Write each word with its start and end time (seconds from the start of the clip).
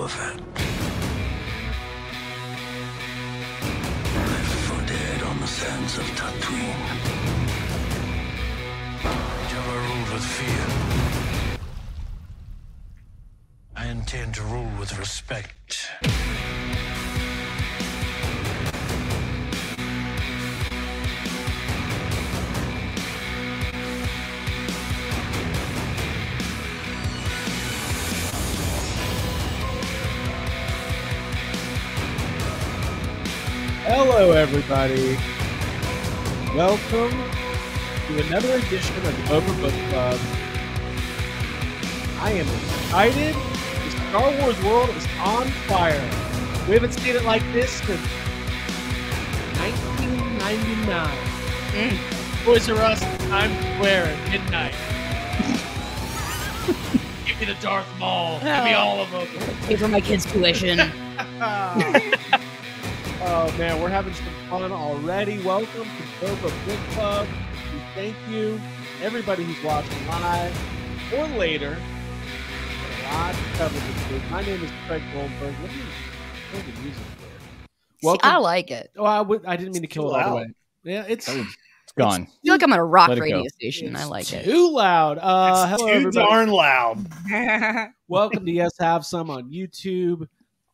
Boba 0.00 0.08
Fett. 0.08 0.40
Left 4.30 4.54
for 4.66 4.80
dead 4.86 5.22
on 5.22 5.40
the 5.40 5.46
sands 5.46 5.98
of 5.98 6.04
Tatooine. 6.18 6.86
I 9.04 9.76
ruled 9.88 10.10
with 10.14 10.24
fear. 10.24 10.66
I 13.76 13.86
intend 13.88 14.34
to 14.36 14.42
rule 14.42 14.70
with 14.78 14.98
respect. 14.98 15.90
Hello, 34.12 34.32
everybody. 34.32 35.16
Welcome 36.56 37.12
to 38.08 38.26
another 38.26 38.56
edition 38.56 38.96
of 38.96 39.04
the 39.04 39.12
Boba 39.30 39.60
Book 39.60 39.72
Club. 39.88 40.18
I 42.18 42.32
am 42.32 42.48
excited. 42.48 43.36
The 43.36 43.90
Star 44.08 44.28
Wars 44.40 44.60
world 44.64 44.90
is 44.96 45.06
on 45.20 45.46
fire. 45.68 46.02
We 46.66 46.74
haven't 46.74 46.94
seen 46.94 47.14
it 47.14 47.22
like 47.24 47.44
this 47.52 47.70
since 47.70 48.00
1999. 49.60 51.16
Toys 52.44 52.66
mm. 52.66 52.76
R 52.76 52.82
Us, 52.82 53.00
Times 53.28 53.56
Square 53.76 54.06
at 54.06 54.18
midnight. 54.28 54.74
Give 57.26 57.38
me 57.38 57.46
the 57.46 57.54
Darth 57.62 57.86
Maul. 58.00 58.40
Give 58.40 58.64
me 58.64 58.74
oh. 58.74 58.78
all 58.78 59.00
of 59.02 59.10
them. 59.12 59.28
Pay 59.66 59.76
for 59.76 59.86
my 59.86 60.00
kids' 60.00 60.26
tuition. 60.26 60.80
oh 63.22 63.54
man, 63.58 63.80
we're 63.80 63.88
having 63.88 64.14
some 64.14 64.26
fun 64.48 64.72
already. 64.72 65.42
Welcome 65.42 65.84
to 65.84 66.26
Boba 66.26 66.66
Book 66.66 66.78
Club. 66.94 67.26
We 67.72 67.80
thank 67.94 68.16
you, 68.28 68.60
everybody 69.02 69.44
who's 69.44 69.62
watching 69.64 70.06
live 70.06 71.12
or 71.16 71.26
later. 71.38 71.76
A 71.78 73.14
lot 73.14 73.34
to 73.34 73.40
cover 73.58 73.74
this 73.74 74.10
week. 74.12 74.22
My 74.30 74.42
name 74.42 74.62
is 74.62 74.70
Craig 74.86 75.02
Goldberg. 75.12 75.54
Let 75.62 75.70
me 75.72 75.82
kill 76.52 76.60
the 76.60 76.80
music 76.82 77.02
there. 77.18 77.28
See, 78.00 78.06
Welcome. 78.06 78.30
I 78.30 78.36
like 78.38 78.70
it. 78.70 78.90
oh, 78.96 79.04
I, 79.46 79.56
didn't 79.56 79.72
mean 79.74 79.82
to 79.82 79.88
kill 79.88 80.14
it 80.14 80.20
all 80.22 80.28
the 80.30 80.34
loud. 80.34 80.34
way. 80.36 80.54
Yeah, 80.84 81.04
it's 81.08 81.28
Oh, 81.28 81.44
It's 81.82 81.92
gone. 81.98 82.22
I 82.22 82.24
feel 82.44 82.54
like 82.54 82.62
I'm 82.62 82.72
on 82.72 82.78
a 82.78 82.84
rock 82.84 83.08
radio 83.10 83.42
go. 83.42 83.48
station. 83.48 83.94
I 83.96 84.02
it's 84.02 84.10
like 84.10 84.32
it. 84.32 84.44
too 84.44 84.70
loud. 84.72 85.18
Uh, 85.18 85.66
It's 85.68 85.70
hello, 85.80 85.86
too 85.92 85.98
everybody. 85.98 86.26
darn 86.26 86.48
loud. 86.50 87.06
Welcome 88.08 88.46
to 88.46 88.52
Yes 88.52 88.72
Have 88.78 89.04
Some 89.04 89.28
on 89.28 89.50
YouTube, 89.50 90.26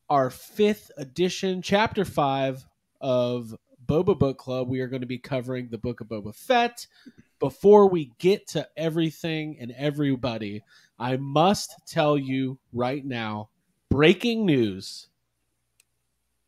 our 0.08 0.30
fifth 0.30 0.90
edition, 0.96 1.62
chapter 1.62 2.04
five 2.04 2.64
of 3.00 3.54
Boba 3.86 4.18
Book 4.18 4.38
Club. 4.38 4.68
We 4.68 4.80
are 4.80 4.88
going 4.88 5.00
to 5.00 5.06
be 5.06 5.18
covering 5.18 5.68
the 5.68 5.78
Book 5.78 6.00
of 6.00 6.08
Boba 6.08 6.34
Fett. 6.34 6.86
Before 7.38 7.88
we 7.88 8.12
get 8.18 8.46
to 8.48 8.66
everything 8.76 9.58
and 9.60 9.72
everybody, 9.72 10.62
I 10.98 11.16
must 11.16 11.74
tell 11.86 12.16
you 12.16 12.58
right 12.72 13.04
now 13.04 13.50
breaking 13.90 14.46
news. 14.46 15.08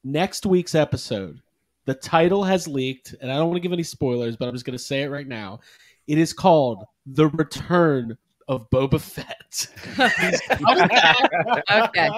Next 0.04 0.46
week's 0.46 0.74
episode, 0.74 1.40
the 1.84 1.94
title 1.94 2.44
has 2.44 2.68
leaked, 2.68 3.14
and 3.20 3.30
I 3.30 3.36
don't 3.36 3.48
want 3.48 3.56
to 3.56 3.62
give 3.62 3.72
any 3.72 3.82
spoilers, 3.82 4.36
but 4.36 4.48
I'm 4.48 4.54
just 4.54 4.64
going 4.64 4.78
to 4.78 4.82
say 4.82 5.02
it 5.02 5.10
right 5.10 5.26
now. 5.26 5.60
It 6.06 6.16
is 6.16 6.32
called 6.32 6.84
The 7.06 7.28
Return 7.28 8.16
of 8.48 8.68
Boba 8.70 9.00
Fett. 9.00 9.68
okay. 11.70 12.08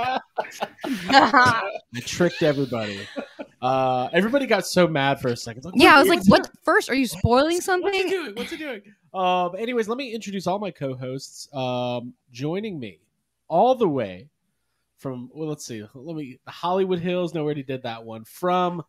I 0.85 2.01
tricked 2.01 2.43
everybody. 2.43 3.01
Uh, 3.61 4.09
everybody 4.13 4.47
got 4.47 4.67
so 4.67 4.87
mad 4.87 5.21
for 5.21 5.29
a 5.29 5.37
second. 5.37 5.65
Like, 5.65 5.75
yeah, 5.77 5.97
I 5.97 5.99
was 5.99 6.09
like, 6.09 6.21
what's 6.27 6.49
what? 6.49 6.51
First, 6.63 6.89
are 6.89 6.95
you 6.95 7.07
spoiling 7.07 7.61
something? 7.61 7.93
What's 7.93 8.05
he 8.05 8.09
doing? 8.09 8.35
What's 8.35 8.51
he 8.51 8.57
doing? 8.57 8.83
Um, 9.13 9.57
anyways, 9.59 9.89
let 9.89 9.99
me 9.99 10.13
introduce 10.13 10.47
all 10.47 10.59
my 10.59 10.71
co-hosts. 10.71 11.53
Um, 11.53 12.15
joining 12.31 12.79
me 12.79 13.01
all 13.49 13.75
the 13.75 13.89
way 13.89 14.29
from 14.99 15.31
well, 15.35 15.49
let's 15.49 15.67
see, 15.67 15.85
let 15.95 16.17
me 16.17 16.39
Hollywood 16.47 17.01
Hills. 17.01 17.35
No, 17.35 17.41
we 17.41 17.47
already 17.47 17.63
did 17.65 17.83
that 17.83 18.05
one. 18.05 18.25
From 18.25 18.85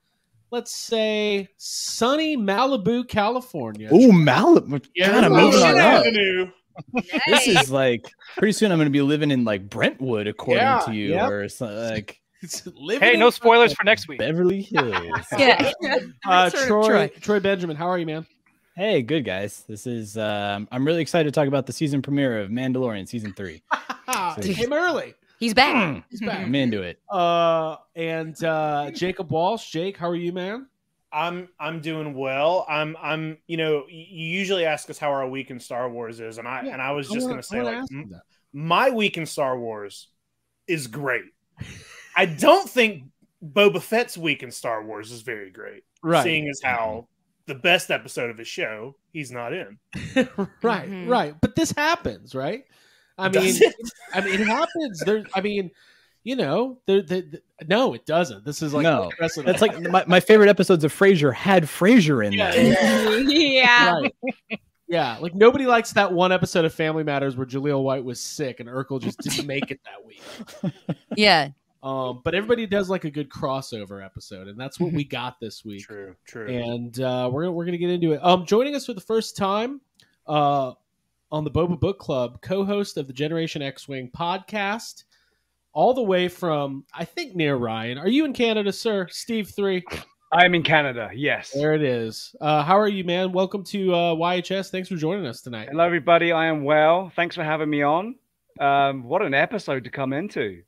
let's 0.52 0.76
say 0.76 1.50
sunny 1.58 2.38
Malibu, 2.38 3.08
California. 3.08 3.90
Ooh, 3.92 4.12
Malibu. 4.12 4.86
Yeah, 4.94 5.08
God, 5.12 5.24
I'm 5.24 5.32
Malibu 5.32 5.42
moving 5.42 5.64
on 5.64 5.78
up. 5.78 6.06
Avenue. 6.06 6.52
This 7.28 7.48
is 7.48 7.72
like 7.72 8.06
pretty 8.38 8.52
soon. 8.54 8.72
I'm 8.72 8.78
going 8.78 8.86
to 8.88 8.92
be 8.92 9.02
living 9.02 9.32
in 9.32 9.44
like 9.44 9.70
Brentwood, 9.70 10.28
according 10.28 10.64
Yeah, 10.64 10.80
to 10.86 10.94
you, 10.94 11.09
yep. 11.09 11.30
or 11.30 11.50
so, 11.50 11.66
like 11.68 12.20
Hey, 13.00 13.18
no 13.18 13.30
spoilers 13.30 13.74
for 13.74 13.84
next 13.84 14.08
week. 14.08 14.20
Beverly 14.20 14.62
Hills. 14.72 15.06
Yeah. 15.38 15.72
Uh, 16.26 16.50
Sort 16.50 16.64
of 16.64 16.86
Troy, 16.88 17.08
Troy 17.22 17.40
Benjamin, 17.40 17.76
how 17.76 17.88
are 17.88 17.98
you, 17.98 18.06
man? 18.06 18.26
hey, 18.76 19.02
good 19.02 19.24
guys. 19.26 19.64
This 19.68 19.86
is. 19.86 20.18
Um, 20.18 20.68
I'm 20.72 20.86
really 20.86 21.02
excited 21.02 21.32
to 21.32 21.38
talk 21.40 21.48
about 21.48 21.66
the 21.68 21.74
season 21.74 22.02
premiere 22.02 22.40
of 22.40 22.50
Mandalorian 22.50 23.08
season 23.08 23.34
three. 23.34 23.62
it 24.08 24.56
came 24.56 24.74
early. 24.74 25.14
He's 25.40 25.53
back. 25.53 26.03
He's 26.09 26.22
back. 26.22 26.40
I'm 26.40 26.53
into 26.56 26.82
it. 26.84 27.00
Uh, 27.12 27.78
and 27.96 28.42
uh, 28.44 28.92
Jacob 28.92 29.32
Walsh. 29.32 29.70
Jake, 29.72 29.98
how 29.98 30.08
are 30.08 30.16
you, 30.16 30.32
man? 30.32 30.68
I'm 31.14 31.50
I'm 31.60 31.82
doing 31.82 32.14
well. 32.14 32.66
I'm 32.70 32.96
I'm 33.02 33.38
you 33.48 33.58
know 33.58 33.86
you 33.90 34.26
usually 34.28 34.66
ask 34.66 34.90
us 34.90 34.98
how 34.98 35.10
our 35.12 35.28
week 35.28 35.52
in 35.52 35.60
Star 35.60 35.90
Wars 35.90 36.20
is, 36.20 36.38
and 36.38 36.48
I 36.48 36.64
Yeah, 36.64 36.74
and 36.74 36.82
I 36.82 36.92
was 36.92 37.10
I 37.12 37.14
just 37.16 37.24
wanna- 37.26 37.34
gonna 37.36 37.44
say 37.44 37.62
like 37.62 37.78
m- 37.92 38.12
my 38.54 38.90
week 38.90 39.18
in 39.18 39.26
Star 39.26 39.58
Wars 39.60 40.08
is 40.68 40.88
great. 40.88 41.24
I 42.16 42.26
don't 42.26 42.70
think 42.70 43.04
Boba 43.44 43.82
Fett's 43.82 44.18
week 44.18 44.44
in 44.44 44.52
Star 44.52 44.84
Wars 44.84 45.12
is 45.12 45.22
very 45.22 45.50
great, 45.50 45.84
Right. 46.04 46.24
seeing 46.24 46.48
as 46.50 46.62
how 46.64 47.08
the 47.48 47.56
best 47.56 47.90
episode 47.92 48.30
of 48.30 48.38
his 48.38 48.48
show 48.48 48.96
he's 49.12 49.32
not 49.32 49.52
in. 49.54 49.78
right, 50.62 50.90
Mhm. 50.90 51.08
right. 51.10 51.36
But 51.42 51.56
this 51.56 51.72
happens, 51.72 52.36
right? 52.36 52.66
I 53.18 53.30
mean, 53.30 53.42
it? 53.62 53.76
I 54.14 54.22
mean, 54.22 54.40
it 54.42 54.48
happens. 54.48 55.00
There. 55.06 55.24
I 55.36 55.42
mean, 55.42 55.72
you 56.24 56.36
know, 56.36 56.78
there. 56.86 57.02
there- 57.02 57.22
there- 57.22 57.42
no, 57.68 57.94
it 57.94 58.06
doesn't. 58.08 58.44
This 58.44 58.62
is 58.64 58.74
like 58.74 58.84
No. 58.84 59.12
That's 59.20 59.38
like 59.62 59.80
my, 59.82 60.04
my 60.08 60.20
favorite 60.20 60.50
episodes 60.50 60.84
of 60.84 60.92
Frasier 60.94 61.34
had 61.34 61.64
Frasier 61.64 62.26
in 62.26 62.34
Yeah, 62.34 62.52
them. 62.52 63.26
yeah. 63.30 63.92
right. 64.00 64.16
Yeah, 64.88 65.18
like 65.20 65.34
nobody 65.36 65.66
likes 65.68 65.94
that 65.94 66.12
one 66.12 66.32
episode 66.32 66.66
of 66.66 66.74
Family 66.74 67.04
Matters 67.04 67.38
where 67.38 67.46
Jaleel 67.46 67.82
White 67.84 68.04
was 68.04 68.20
sick 68.20 68.59
and 68.59 68.68
Urkel 68.68 69.02
just 69.02 69.20
didn't 69.20 69.46
make 69.48 69.72
it 69.72 69.80
that 69.86 70.06
week. 70.06 70.22
Yeah. 71.16 71.50
Um, 71.84 72.22
but 72.24 72.36
everybody 72.36 72.66
does 72.68 72.90
like 72.90 73.06
a 73.06 73.09
good 73.09 73.30
crossover 73.30 74.03
episode, 74.06 74.48
and 74.48 74.59
that's 74.59 74.80
what 74.80 74.92
we 74.94 75.03
got 75.03 75.40
this 75.40 75.64
week. 75.66 75.84
True, 75.86 76.16
true. 76.26 76.48
and 76.48 77.00
uh, 77.00 77.28
we're 77.32 77.50
we're 77.50 77.66
gonna 77.66 77.78
get 77.78 77.90
into 77.90 78.12
it. 78.14 78.20
Um, 78.24 78.46
joining 78.46 78.76
us 78.76 78.86
for 78.86 78.94
the 78.94 79.02
first 79.02 79.36
time, 79.36 79.82
uh, 80.28 80.74
on 81.32 81.44
the 81.44 81.50
Boba 81.52 81.80
Book 81.80 81.98
Club, 81.98 82.40
co-host 82.42 82.98
of 82.98 83.08
the 83.08 83.14
Generation 83.14 83.62
X 83.64 83.88
Wing 83.88 84.12
podcast, 84.16 85.06
all 85.74 85.94
the 85.94 86.02
way 86.02 86.28
from 86.28 86.86
I 86.94 87.06
think 87.06 87.36
near 87.36 87.56
Ryan. 87.56 87.98
Are 87.98 88.08
you 88.08 88.26
in 88.26 88.34
Canada, 88.34 88.72
sir? 88.72 89.08
Steve 89.09 89.50
three. 89.50 89.84
I'm 90.34 90.56
in 90.56 90.64
Canada. 90.64 91.09
Yes. 91.14 91.52
There 91.52 91.74
it 91.74 91.82
is. 91.84 92.34
Uh, 92.40 92.64
how 92.64 92.80
are 92.80 92.88
you, 92.88 93.04
man? 93.04 93.34
Welcome 93.34 93.64
to 93.66 93.94
uh, 93.94 94.16
YHS. 94.16 94.70
Thanks 94.70 94.88
for 94.88 94.96
joining 94.96 95.26
us 95.26 95.42
tonight. 95.42 95.68
Hello, 95.70 95.84
everybody. 95.84 96.32
I 96.32 96.46
am 96.46 96.64
well. 96.64 97.12
Thanks 97.16 97.36
for 97.36 97.44
having 97.44 97.70
me 97.70 97.82
on. 97.82 98.16
Um, 98.59 99.04
what 99.04 99.22
an 99.22 99.34
episode 99.34 99.84
to 99.84 99.90
come 99.90 100.14
into. 100.14 100.62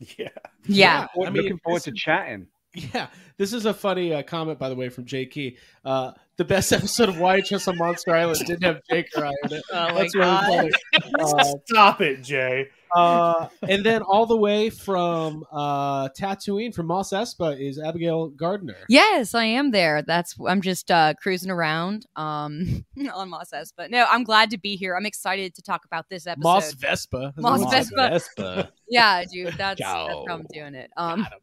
yeah. 0.00 0.28
Yeah. 0.66 1.06
I 1.14 1.30
mean, 1.30 1.42
Looking 1.42 1.58
forward 1.58 1.82
to 1.82 1.92
chatting. 1.92 2.46
Yeah, 2.74 3.08
this 3.38 3.54
is 3.54 3.64
a 3.64 3.72
funny 3.72 4.12
uh, 4.12 4.22
comment, 4.22 4.58
by 4.58 4.68
the 4.68 4.74
way, 4.74 4.90
from 4.90 5.06
Jay 5.06 5.24
Key. 5.24 5.56
Uh, 5.86 6.12
the 6.38 6.44
best 6.44 6.72
episode 6.72 7.08
of 7.08 7.16
YHS 7.16 7.66
on 7.66 7.76
Monster 7.76 8.14
Island 8.14 8.38
didn't 8.46 8.62
have 8.62 8.80
Jake 8.88 9.08
Ryan 9.16 9.34
in 9.44 9.52
it. 9.54 9.64
Oh 9.72 9.94
That's 9.94 10.14
really 10.14 10.30
funny. 10.46 10.70
Uh, 11.18 11.44
Stop 11.66 12.00
it, 12.00 12.22
Jay. 12.22 12.68
uh, 12.94 13.48
and 13.68 13.84
then 13.84 14.02
all 14.02 14.24
the 14.24 14.36
way 14.36 14.70
from 14.70 15.44
uh, 15.50 16.08
Tatooine, 16.10 16.72
from 16.72 16.86
Mos 16.86 17.10
Espa, 17.10 17.58
is 17.58 17.78
Abigail 17.78 18.28
Gardner. 18.28 18.76
Yes, 18.88 19.34
I 19.34 19.44
am 19.44 19.72
there. 19.72 20.02
That's 20.02 20.36
I'm 20.46 20.62
just 20.62 20.90
uh, 20.90 21.14
cruising 21.20 21.50
around 21.50 22.06
um, 22.14 22.84
on 23.14 23.30
Mos 23.30 23.50
Espa. 23.52 23.90
No, 23.90 24.06
I'm 24.08 24.22
glad 24.22 24.50
to 24.50 24.58
be 24.58 24.76
here. 24.76 24.96
I'm 24.96 25.06
excited 25.06 25.54
to 25.56 25.62
talk 25.62 25.84
about 25.84 26.08
this 26.08 26.26
episode. 26.26 26.44
Moss 26.44 26.72
Vespa. 26.74 27.34
Moss 27.36 27.60
Moss 27.60 27.72
Vespa. 27.72 28.08
Vespa. 28.10 28.72
yeah, 28.88 29.24
dude, 29.30 29.48
that's, 29.54 29.80
that's 29.80 29.82
how 29.82 30.24
I'm 30.30 30.46
doing 30.52 30.74
it. 30.74 30.90
Um, 30.96 31.22
Got 31.22 31.32
him. 31.32 31.38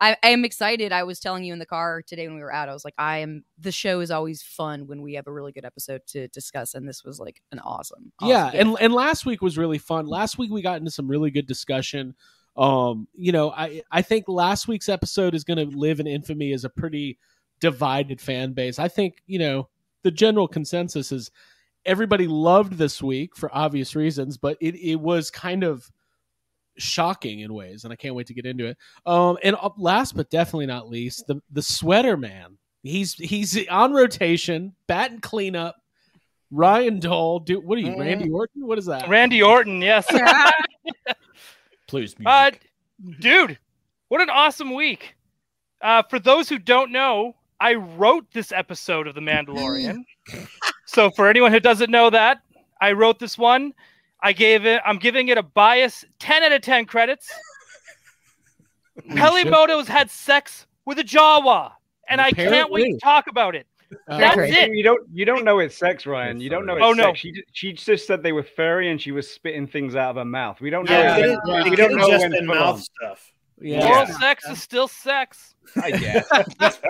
I, 0.00 0.16
I 0.22 0.28
am 0.30 0.44
excited. 0.44 0.92
I 0.92 1.04
was 1.04 1.20
telling 1.20 1.44
you 1.44 1.52
in 1.52 1.58
the 1.58 1.66
car 1.66 2.02
today 2.04 2.26
when 2.26 2.36
we 2.36 2.42
were 2.42 2.52
out. 2.52 2.68
I 2.68 2.72
was 2.72 2.84
like, 2.84 2.94
I 2.98 3.18
am. 3.18 3.44
The 3.58 3.72
show 3.72 4.00
is 4.00 4.10
always 4.10 4.42
fun 4.42 4.86
when 4.86 5.00
we 5.00 5.14
have 5.14 5.26
a 5.26 5.32
really 5.32 5.52
good 5.52 5.64
episode 5.64 6.02
to 6.08 6.28
discuss, 6.28 6.74
and 6.74 6.88
this 6.88 7.04
was 7.04 7.20
like 7.20 7.40
an 7.52 7.60
awesome. 7.60 8.12
awesome 8.18 8.28
yeah, 8.28 8.50
gift. 8.50 8.56
and 8.56 8.76
and 8.80 8.92
last 8.92 9.24
week 9.24 9.42
was 9.42 9.56
really 9.56 9.78
fun. 9.78 10.06
Last 10.06 10.38
week 10.38 10.50
we 10.50 10.62
got 10.62 10.78
into 10.78 10.90
some 10.90 11.08
really 11.08 11.30
good 11.30 11.46
discussion. 11.46 12.14
Um, 12.56 13.08
you 13.14 13.32
know, 13.32 13.50
I 13.50 13.82
I 13.90 14.02
think 14.02 14.24
last 14.28 14.68
week's 14.68 14.88
episode 14.88 15.34
is 15.34 15.44
going 15.44 15.58
to 15.58 15.76
live 15.76 16.00
in 16.00 16.06
infamy 16.06 16.52
as 16.52 16.64
a 16.64 16.70
pretty 16.70 17.18
divided 17.60 18.20
fan 18.20 18.52
base. 18.52 18.78
I 18.78 18.88
think 18.88 19.22
you 19.26 19.38
know 19.38 19.68
the 20.02 20.10
general 20.10 20.48
consensus 20.48 21.12
is 21.12 21.30
everybody 21.84 22.26
loved 22.26 22.74
this 22.74 23.02
week 23.02 23.36
for 23.36 23.50
obvious 23.56 23.94
reasons, 23.96 24.36
but 24.36 24.56
it 24.60 24.74
it 24.74 24.96
was 24.96 25.30
kind 25.30 25.64
of 25.64 25.90
shocking 26.78 27.40
in 27.40 27.52
ways, 27.54 27.84
and 27.84 27.92
I 27.92 27.96
can't 27.96 28.14
wait 28.14 28.26
to 28.28 28.34
get 28.34 28.46
into 28.46 28.66
it. 28.66 28.78
Um, 29.06 29.38
and 29.42 29.56
uh, 29.56 29.70
last 29.76 30.16
but 30.16 30.30
definitely 30.30 30.66
not 30.66 30.88
least, 30.88 31.26
the 31.26 31.40
the 31.50 31.62
sweater 31.62 32.16
man. 32.16 32.58
He's 32.82 33.14
he's 33.14 33.68
on 33.68 33.92
rotation, 33.92 34.74
bat 34.86 35.10
and 35.10 35.22
cleanup. 35.22 35.76
Ryan 36.50 37.00
Dole, 37.00 37.38
do 37.40 37.60
what 37.60 37.78
are 37.78 37.80
you, 37.80 37.92
Mm. 37.92 38.00
Randy 38.00 38.30
Orton? 38.30 38.66
What 38.66 38.78
is 38.78 38.86
that? 38.86 39.08
Randy 39.08 39.42
Orton, 39.42 39.80
yes. 39.80 40.06
Please, 41.86 42.18
music. 42.18 42.26
Uh, 42.26 42.50
dude, 43.20 43.58
what 44.08 44.20
an 44.20 44.30
awesome 44.30 44.74
week. 44.74 45.14
Uh, 45.80 46.02
for 46.02 46.18
those 46.18 46.48
who 46.48 46.58
don't 46.58 46.92
know, 46.92 47.34
I 47.60 47.74
wrote 47.74 48.26
this 48.32 48.52
episode 48.52 49.06
of 49.06 49.14
The 49.14 49.20
Mandalorian. 49.20 50.04
so 50.86 51.10
for 51.10 51.28
anyone 51.28 51.52
who 51.52 51.60
doesn't 51.60 51.90
know 51.90 52.10
that, 52.10 52.42
I 52.80 52.92
wrote 52.92 53.18
this 53.18 53.38
one. 53.38 53.72
I 54.22 54.32
gave 54.32 54.64
it, 54.66 54.80
I'm 54.86 54.98
giving 54.98 55.28
it 55.28 55.38
a 55.38 55.42
bias 55.42 56.04
10 56.20 56.42
out 56.44 56.52
of 56.52 56.62
10 56.62 56.84
credits. 56.86 57.28
Peli 59.14 59.44
Motto's 59.44 59.88
had 59.88 60.10
sex 60.10 60.66
with 60.84 60.98
a 60.98 61.04
Jawa, 61.04 61.72
and 62.08 62.20
I 62.20 62.30
can't 62.30 62.70
wait 62.70 62.92
to 62.92 62.98
talk 62.98 63.26
about 63.26 63.54
it. 63.54 63.66
Uh, 64.08 64.18
That's 64.18 64.36
great. 64.36 64.54
it. 64.54 64.70
You 64.72 64.82
don't 64.82 65.06
you 65.12 65.24
don't 65.26 65.44
know 65.44 65.58
it's 65.58 65.76
sex, 65.76 66.06
Ryan. 66.06 66.40
You 66.40 66.48
don't 66.48 66.64
know 66.64 66.76
it's 66.76 66.82
Oh, 66.84 66.92
no. 66.92 67.04
sex. 67.08 67.18
She, 67.20 67.32
ju- 67.32 67.42
she 67.52 67.72
just 67.74 68.06
said 68.06 68.22
they 68.22 68.32
were 68.32 68.42
furry 68.42 68.90
and 68.90 68.98
she 69.00 69.12
was 69.12 69.30
spitting 69.30 69.66
things 69.66 69.94
out 69.96 70.10
of 70.10 70.16
her 70.16 70.24
mouth. 70.24 70.60
We 70.62 70.70
don't 70.70 70.88
know. 70.88 70.98
Yeah, 70.98 71.02
Yeah, 71.02 71.16
they 71.16 71.22
didn't, 71.22 71.40
yeah. 71.46 71.64
we 71.70 71.76
don't 71.76 71.96
know 71.96 72.08
just 72.08 72.22
when 72.22 72.34
in 72.34 72.46
mouth 72.46 72.76
on. 72.76 72.80
stuff. 72.80 73.32
Yeah. 73.62 73.86
Oral 73.86 74.08
Yeah. 74.08 74.18
sex 74.18 74.48
is 74.48 74.60
still 74.62 74.88
sex. 74.88 75.54
I 75.80 75.90
guess. 75.92 76.26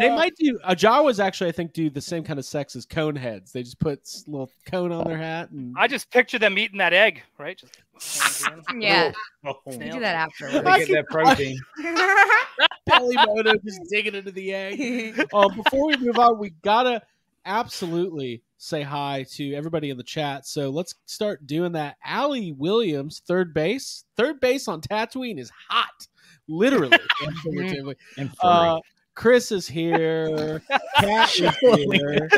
They 0.00 0.08
might 0.08 0.34
do 0.36 0.58
uh, 0.64 0.74
Jawas 0.74 1.22
actually, 1.22 1.50
I 1.50 1.52
think, 1.52 1.72
do 1.72 1.90
the 1.90 2.00
same 2.00 2.24
kind 2.24 2.38
of 2.38 2.44
sex 2.44 2.74
as 2.74 2.86
cone 2.86 3.14
heads. 3.16 3.52
They 3.52 3.62
just 3.62 3.78
put 3.78 4.00
s- 4.00 4.24
little 4.26 4.50
cone 4.66 4.90
on 4.92 5.04
their 5.06 5.18
hat 5.18 5.50
and 5.50 5.74
I 5.78 5.86
just 5.88 6.10
picture 6.10 6.38
them 6.38 6.56
eating 6.58 6.78
that 6.78 6.92
egg, 6.92 7.22
right? 7.38 7.58
Just 8.00 8.48
Yeah, 8.78 9.12
Oh, 9.44 9.54
we 9.66 9.76
do 9.76 10.00
that 10.00 10.14
after. 10.16 10.50
they 10.50 10.60
get 10.86 10.88
that 10.88 11.06
protein. 11.10 11.58
Peli 12.88 13.14
Motto 13.16 13.54
just 13.64 13.80
digging 13.90 14.14
into 14.14 14.30
the 14.32 14.52
egg. 14.54 15.26
Uh, 15.32 15.48
before 15.48 15.88
we 15.88 15.96
move 15.98 16.18
on, 16.18 16.38
we 16.38 16.50
gotta 16.62 17.02
absolutely 17.44 18.42
say 18.62 18.82
hi 18.82 19.26
to 19.28 19.54
everybody 19.54 19.90
in 19.90 19.96
the 19.96 20.04
chat. 20.04 20.46
So 20.46 20.70
let's 20.70 20.94
start 21.06 21.48
doing 21.48 21.72
that. 21.72 21.96
Allie 22.04 22.52
Williams, 22.52 23.20
third 23.26 23.52
base. 23.52 24.04
Third 24.16 24.38
base 24.38 24.68
on 24.68 24.80
Tatooine 24.80 25.40
is 25.40 25.50
hot, 25.68 26.06
literally. 26.46 26.96
and 27.26 27.36
figuratively. 27.38 27.96
And 28.16 28.30
uh, 28.40 28.78
Chris 29.16 29.50
is 29.50 29.66
here. 29.66 30.62
Kat 30.96 31.40
is 31.40 31.56
here. 31.56 32.28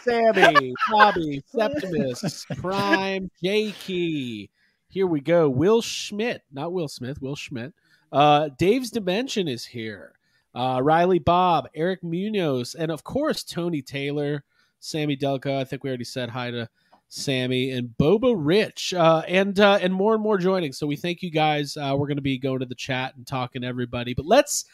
Sammy, 0.00 0.74
Bobby, 0.90 1.42
Septimus, 1.48 2.46
Prime, 2.56 3.30
J 3.42 3.72
Key. 3.72 4.48
Here 4.88 5.06
we 5.06 5.20
go. 5.20 5.50
Will 5.50 5.82
Schmidt, 5.82 6.42
not 6.50 6.72
Will 6.72 6.88
Smith, 6.88 7.20
Will 7.20 7.36
Schmidt. 7.36 7.74
Uh, 8.10 8.48
Dave's 8.56 8.90
Dimension 8.90 9.48
is 9.48 9.66
here. 9.66 10.14
Uh, 10.54 10.80
Riley 10.82 11.18
Bob, 11.18 11.68
Eric 11.74 12.02
Munoz, 12.02 12.74
and 12.74 12.90
of 12.90 13.04
course 13.04 13.42
Tony 13.42 13.82
Taylor, 13.82 14.44
Sammy 14.84 15.16
Delco. 15.16 15.56
I 15.56 15.64
think 15.64 15.82
we 15.82 15.90
already 15.90 16.04
said 16.04 16.28
hi 16.28 16.50
to 16.50 16.68
Sammy 17.08 17.70
and 17.70 17.88
Boba 17.98 18.34
Rich, 18.36 18.94
uh, 18.94 19.22
and 19.26 19.58
uh, 19.58 19.78
and 19.80 19.94
more 19.94 20.14
and 20.14 20.22
more 20.22 20.38
joining. 20.38 20.72
So 20.72 20.86
we 20.86 20.96
thank 20.96 21.22
you 21.22 21.30
guys. 21.30 21.76
Uh, 21.76 21.94
we're 21.96 22.06
going 22.06 22.16
to 22.16 22.22
be 22.22 22.38
going 22.38 22.60
to 22.60 22.66
the 22.66 22.74
chat 22.74 23.16
and 23.16 23.26
talking 23.26 23.62
to 23.62 23.68
everybody, 23.68 24.14
but 24.14 24.26
let's 24.26 24.64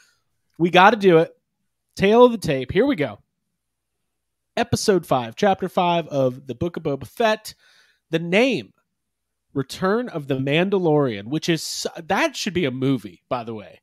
we 0.59 0.71
got 0.71 0.91
to 0.91 0.97
do 0.97 1.19
it. 1.19 1.33
Tail 1.97 2.25
of 2.25 2.33
the 2.33 2.39
tape. 2.39 2.73
Here 2.73 2.87
we 2.87 2.97
go 2.97 3.19
episode 4.57 5.07
5 5.07 5.37
chapter 5.37 5.69
5 5.69 6.09
of 6.09 6.47
the 6.47 6.55
book 6.55 6.77
of 6.77 6.83
boba 6.83 7.07
fett 7.07 7.55
the 8.11 8.19
name 8.19 8.73
return 9.55 10.09
of 10.09 10.27
the 10.27 10.37
mandalorian 10.37 11.29
which 11.29 11.49
is 11.49 11.87
that 11.97 12.37
should 12.37 12.53
be 12.53 12.65
a 12.65 12.71
movie 12.71 13.23
by 13.29 13.45
the 13.45 13.55
way 13.55 13.81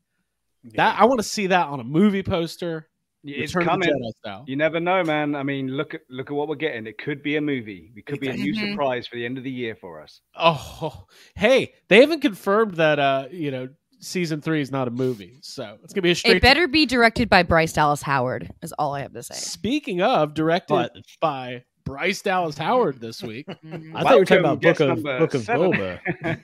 that 0.75 1.00
i 1.00 1.06
want 1.06 1.19
to 1.19 1.27
see 1.27 1.47
that 1.47 1.68
on 1.68 1.80
a 1.80 1.85
movie 1.85 2.21
poster 2.21 2.89
It's 3.27 3.53
Return 3.56 3.74
of 3.75 3.79
the 3.81 3.88
coming. 3.88 4.03
Jedi 4.03 4.18
style. 4.18 4.44
You 4.47 4.56
never 4.56 4.79
know, 4.79 5.03
man. 5.03 5.35
I 5.35 5.44
mean, 5.44 5.69
look 5.69 5.94
at 5.94 6.01
look 6.09 6.29
at 6.29 6.33
what 6.33 6.47
we're 6.47 6.56
getting. 6.56 6.88
It 6.88 6.97
could 6.97 7.21
be 7.21 7.35
a 7.35 7.41
movie. 7.41 7.91
It 7.95 8.06
could 8.06 8.19
be 8.19 8.29
a 8.29 8.33
new 8.33 8.53
Mhm. 8.53 8.71
surprise 8.71 9.07
for 9.07 9.15
the 9.15 9.25
end 9.25 9.38
of 9.38 9.44
the 9.44 9.51
year 9.51 9.75
for 9.75 10.01
us. 10.01 10.21
oh 10.35 11.06
hey 11.35 11.74
they 11.89 12.00
haven't 12.01 12.21
confirmed 12.21 12.75
that 12.75 13.00
uh 13.00 13.27
you 13.31 13.51
know 13.51 13.68
season 14.00 14.39
three 14.41 14.62
is 14.62 14.69
not 14.71 14.88
a 14.88 14.91
movie 14.91 15.39
so 15.41 15.75
it's 15.83 15.91
gonna 15.94 16.03
be 16.03 16.12
a 16.12 16.15
straight 16.15 16.38
It 16.38 16.41
better 16.44 16.68
be 16.68 16.85
directed 16.85 17.29
by 17.29 17.41
Bryce 17.44 17.74
Dallas 17.74 18.03
Howard. 18.03 18.51
Is 18.62 18.71
all 18.77 18.94
I 18.94 19.01
have 19.01 19.13
to 19.13 19.24
say. 19.24 19.33
speaking 19.35 20.01
of 20.01 20.33
directed 20.35 20.73
But- 20.73 20.91
by 21.19 21.63
bryce 21.87 22.21
dallas 22.21 22.57
howard 22.57 22.99
this 22.99 23.23
week 23.23 23.47
Mhm. 23.65 23.95
I 23.95 24.03
thought 24.03 24.13
you 24.13 24.19
were 24.19 24.25
talking 24.25 24.39
about 24.45 24.61
Book 24.61 24.79
of 24.79 25.03
Book 25.03 25.33
of 25.33 25.41
seven. 25.43 25.71
Boba. 25.71 26.43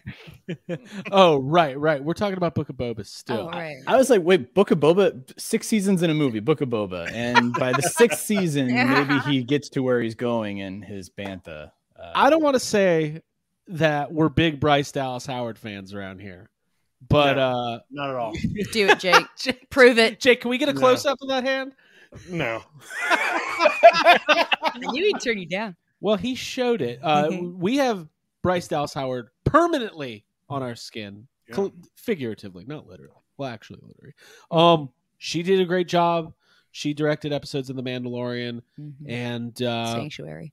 oh 1.12 1.38
right 1.42 1.78
right 1.80 2.04
we're 2.04 2.14
talking 2.14 2.38
about 2.38 2.56
book 2.56 2.70
of 2.70 2.76
boba 2.76 3.06
still 3.06 3.48
Oh, 3.48 3.50
right. 3.50 3.76
I 3.88 3.98
was 3.98 4.10
like, 4.10 4.22
wait, 4.24 4.54
Book 4.54 4.72
of 4.72 4.80
Boba, 4.80 5.22
six 5.40 5.68
seasons 5.68 6.02
in 6.04 6.10
a 6.10 6.14
movie, 6.14 6.40
Book 6.40 6.62
of 6.62 6.70
Boba, 6.70 7.12
and 7.12 7.54
by 7.54 7.74
the 7.74 7.82
sixth 7.82 8.22
season, 8.26 8.68
maybe 8.74 9.20
he 9.20 9.44
gets 9.44 9.70
to 9.70 9.82
where 9.84 10.02
he's 10.02 10.16
going 10.16 10.60
in 10.60 10.82
his 10.82 11.10
bantha. 11.10 11.72
Uh, 12.00 12.12
I 12.16 12.30
don't 12.30 12.42
want 12.44 12.56
to 12.56 12.60
say 12.60 13.22
that 13.68 14.12
we're 14.12 14.30
big 14.30 14.60
Bryce 14.60 14.92
Dallas 14.92 15.26
Howard 15.26 15.58
fans 15.58 15.94
around 15.94 16.20
here, 16.20 16.50
but 17.10 17.38
uh, 17.38 17.80
Not 17.90 18.10
at 18.10 18.16
all. 18.16 18.34
Do 18.72 18.88
it, 18.88 19.00
Jake. 19.00 19.70
Prove 19.70 19.98
it. 20.00 20.20
Jake, 20.20 20.42
can 20.42 20.50
we 20.50 20.58
get 20.58 20.70
a 20.70 20.74
close 20.74 21.06
up 21.06 21.18
of 21.22 21.30
that 21.30 21.44
hand? 21.44 21.74
No. 22.30 22.62
I 23.10 24.72
knew 24.78 25.04
he'd 25.06 25.20
turn 25.22 25.38
you 25.38 25.46
down. 25.46 25.76
Well, 26.02 26.16
he 26.18 26.36
showed 26.36 26.82
it. 26.82 27.00
Uh, 27.02 27.30
we 27.56 27.78
have 27.78 28.08
Bryce 28.42 28.68
Dallas 28.68 28.94
Howard 28.94 29.30
permanently 29.46 30.26
on 30.50 30.62
our 30.62 30.76
skin, 30.76 31.28
Yeah. 31.48 31.56
cl- 31.56 31.74
figuratively, 31.96 32.66
not 32.68 32.88
literally. 32.88 33.16
Well, 33.38 33.50
actually, 33.50 33.80
literally. 33.82 34.14
Um, 34.52 34.90
she 35.18 35.44
did 35.44 35.60
a 35.62 35.66
great 35.66 35.88
job. 35.88 36.34
She 36.72 36.94
directed 36.94 37.32
episodes 37.32 37.70
of 37.70 37.76
The 37.76 37.84
Mandalorian, 37.84 38.62
Mhm. 38.80 38.94
and 39.08 39.62
uh, 39.62 39.94
Sanctuary. 39.94 40.52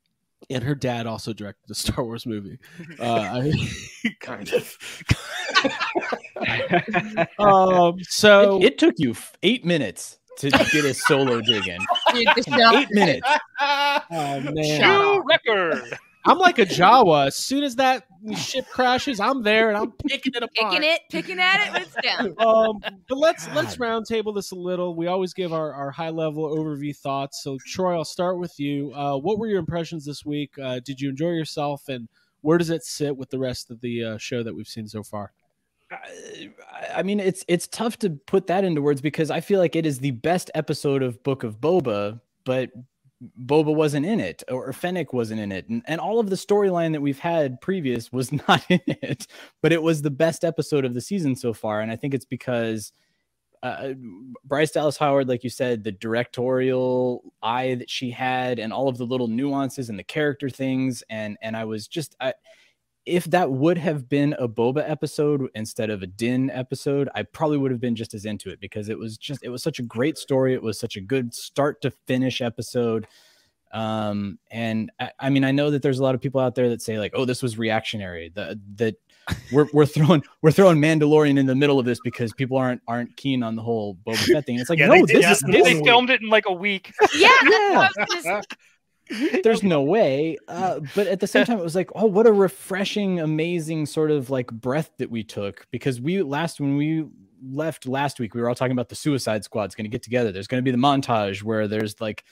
and 0.50 0.62
her 0.62 0.74
dad 0.74 1.06
also 1.06 1.32
directed 1.32 1.70
a 1.70 1.74
Star 1.84 2.04
Wars 2.04 2.26
movie. 2.26 2.58
Uh, 3.00 3.42
I, 3.42 3.52
Kind 4.20 4.52
of. 4.52 4.76
um, 7.38 7.96
so 8.02 8.58
it, 8.62 8.64
it 8.66 8.78
took 8.78 8.94
you 8.98 9.10
f- 9.10 9.32
eight 9.42 9.64
minutes 9.64 10.18
to 10.48 10.68
get 10.72 10.84
a 10.84 10.94
solo 10.94 11.40
dig 11.40 11.66
in. 11.68 11.78
Eight 12.14 12.90
minutes. 12.90 13.28
oh 13.60 14.00
man, 14.10 14.52
New 14.52 15.22
record. 15.24 15.98
I'm 16.26 16.38
like 16.38 16.58
a 16.58 16.66
Jawa. 16.66 17.28
As 17.28 17.36
soon 17.36 17.64
as 17.64 17.76
that 17.76 18.04
ship 18.36 18.66
crashes, 18.68 19.20
I'm 19.20 19.42
there 19.42 19.68
and 19.68 19.78
I'm 19.78 19.92
picking 19.92 20.34
it 20.34 20.42
apart. 20.42 20.72
Picking 20.72 20.88
it, 20.88 21.00
picking 21.10 21.38
at 21.38 21.66
it 21.66 21.72
when 21.72 21.82
it's 21.82 21.94
down. 22.02 22.34
Um, 22.38 22.80
but 23.08 23.16
let's 23.16 23.48
let's 23.54 23.76
roundtable 23.76 24.34
this 24.34 24.50
a 24.50 24.56
little. 24.56 24.94
We 24.94 25.06
always 25.06 25.32
give 25.32 25.52
our, 25.52 25.72
our 25.72 25.90
high 25.90 26.10
level 26.10 26.44
overview 26.44 26.94
thoughts. 26.94 27.42
So 27.42 27.58
Troy, 27.66 27.96
I'll 27.96 28.04
start 28.04 28.38
with 28.38 28.58
you. 28.60 28.92
Uh, 28.94 29.16
what 29.16 29.38
were 29.38 29.46
your 29.46 29.58
impressions 29.58 30.04
this 30.04 30.26
week? 30.26 30.58
Uh, 30.62 30.80
did 30.84 31.00
you 31.00 31.08
enjoy 31.08 31.30
yourself, 31.30 31.88
and 31.88 32.08
where 32.42 32.58
does 32.58 32.70
it 32.70 32.84
sit 32.84 33.16
with 33.16 33.30
the 33.30 33.38
rest 33.38 33.70
of 33.70 33.80
the 33.80 34.04
uh, 34.04 34.18
show 34.18 34.42
that 34.42 34.54
we've 34.54 34.68
seen 34.68 34.88
so 34.88 35.02
far? 35.02 35.32
I- 35.90 37.02
mean, 37.02 37.20
it's 37.20 37.44
it's 37.48 37.66
tough 37.66 37.98
to 37.98 38.10
put 38.10 38.46
that 38.48 38.64
into 38.64 38.82
words 38.82 39.00
because 39.00 39.30
I 39.30 39.40
feel 39.40 39.58
like 39.60 39.76
it 39.76 39.86
is 39.86 39.98
the 39.98 40.12
best 40.12 40.50
episode 40.54 41.02
of 41.02 41.22
Book 41.22 41.42
of 41.44 41.60
Boba, 41.60 42.20
but 42.44 42.70
Boba 43.44 43.74
wasn't 43.74 44.06
in 44.06 44.18
it, 44.20 44.42
or 44.48 44.72
Fennec 44.72 45.12
wasn't 45.12 45.40
in 45.40 45.52
it, 45.52 45.68
and, 45.68 45.82
and 45.86 46.00
all 46.00 46.20
of 46.20 46.30
the 46.30 46.36
storyline 46.36 46.92
that 46.92 47.02
we've 47.02 47.18
had 47.18 47.60
previous 47.60 48.12
was 48.12 48.32
not 48.48 48.64
in 48.70 48.80
it. 48.86 49.26
But 49.62 49.72
it 49.72 49.82
was 49.82 50.02
the 50.02 50.10
best 50.10 50.44
episode 50.44 50.84
of 50.84 50.94
the 50.94 51.00
season 51.00 51.36
so 51.36 51.52
far, 51.52 51.80
and 51.80 51.90
I 51.92 51.96
think 51.96 52.14
it's 52.14 52.24
because 52.24 52.92
uh, 53.62 53.90
Bryce 54.44 54.70
Dallas 54.70 54.96
Howard, 54.96 55.28
like 55.28 55.44
you 55.44 55.50
said, 55.50 55.84
the 55.84 55.92
directorial 55.92 57.22
eye 57.42 57.74
that 57.74 57.90
she 57.90 58.10
had, 58.10 58.58
and 58.58 58.72
all 58.72 58.88
of 58.88 58.96
the 58.96 59.04
little 59.06 59.28
nuances 59.28 59.90
and 59.90 59.98
the 59.98 60.04
character 60.04 60.48
things, 60.48 61.02
and 61.10 61.36
and 61.42 61.56
I 61.56 61.64
was 61.64 61.88
just 61.88 62.16
I 62.20 62.32
if 63.10 63.24
that 63.26 63.50
would 63.50 63.78
have 63.78 64.08
been 64.08 64.34
a 64.38 64.48
Boba 64.48 64.88
episode 64.88 65.48
instead 65.54 65.90
of 65.90 66.02
a 66.02 66.06
Din 66.06 66.50
episode, 66.50 67.08
I 67.14 67.24
probably 67.24 67.58
would 67.58 67.70
have 67.70 67.80
been 67.80 67.96
just 67.96 68.14
as 68.14 68.24
into 68.24 68.50
it 68.50 68.60
because 68.60 68.88
it 68.88 68.98
was 68.98 69.18
just 69.18 69.42
it 69.42 69.48
was 69.48 69.62
such 69.62 69.78
a 69.78 69.82
great 69.82 70.16
story. 70.16 70.54
It 70.54 70.62
was 70.62 70.78
such 70.78 70.96
a 70.96 71.00
good 71.00 71.34
start 71.34 71.82
to 71.82 71.90
finish 71.90 72.40
episode. 72.40 73.06
Um, 73.72 74.38
and 74.50 74.90
I, 74.98 75.10
I 75.18 75.30
mean, 75.30 75.44
I 75.44 75.50
know 75.52 75.70
that 75.70 75.82
there's 75.82 75.98
a 75.98 76.02
lot 76.02 76.14
of 76.14 76.20
people 76.20 76.40
out 76.40 76.54
there 76.54 76.68
that 76.70 76.82
say 76.82 76.98
like, 76.98 77.12
"Oh, 77.14 77.24
this 77.24 77.42
was 77.42 77.58
reactionary." 77.58 78.30
The, 78.34 78.58
that 78.76 78.96
we're 79.52 79.66
we're 79.72 79.86
throwing 79.86 80.22
we're 80.42 80.52
throwing 80.52 80.78
Mandalorian 80.78 81.38
in 81.38 81.46
the 81.46 81.54
middle 81.54 81.78
of 81.78 81.86
this 81.86 82.00
because 82.02 82.32
people 82.32 82.56
aren't 82.56 82.80
aren't 82.88 83.16
keen 83.16 83.42
on 83.42 83.56
the 83.56 83.62
whole 83.62 83.96
Boba 84.06 84.16
Fett 84.16 84.46
thing. 84.46 84.58
It's 84.58 84.70
like, 84.70 84.78
Yeah, 84.78 84.86
no, 84.86 84.94
they 85.06 85.14
this 85.14 85.24
that 85.24 85.32
is 85.32 85.42
in 85.42 85.50
this, 85.50 85.64
They 85.64 85.82
filmed 85.82 86.10
it 86.10 86.20
in 86.20 86.28
like 86.28 86.44
a 86.46 86.52
week. 86.52 86.92
Yeah. 87.14 87.28
Yeah. 88.24 88.40
I 89.10 89.12
was 89.12 89.18
gonna 89.20 89.30
say- 89.32 89.40
there's 89.42 89.62
no 89.62 89.82
way 89.82 90.36
uh, 90.48 90.80
but 90.94 91.06
at 91.06 91.20
the 91.20 91.26
same 91.26 91.44
time 91.46 91.58
it 91.58 91.62
was 91.64 91.74
like 91.74 91.90
oh 91.94 92.06
what 92.06 92.26
a 92.26 92.32
refreshing 92.32 93.20
amazing 93.20 93.86
sort 93.86 94.10
of 94.10 94.30
like 94.30 94.46
breath 94.52 94.90
that 94.98 95.10
we 95.10 95.22
took 95.24 95.66
because 95.70 96.00
we 96.00 96.22
last 96.22 96.60
when 96.60 96.76
we 96.76 97.06
left 97.42 97.86
last 97.86 98.20
week 98.20 98.34
we 98.34 98.40
were 98.40 98.48
all 98.48 98.54
talking 98.54 98.72
about 98.72 98.88
the 98.88 98.94
suicide 98.94 99.42
squad's 99.44 99.74
going 99.74 99.84
to 99.84 99.90
get 99.90 100.02
together 100.02 100.30
there's 100.32 100.46
going 100.46 100.62
to 100.62 100.64
be 100.64 100.70
the 100.70 100.76
montage 100.76 101.42
where 101.42 101.66
there's 101.68 102.00
like 102.00 102.24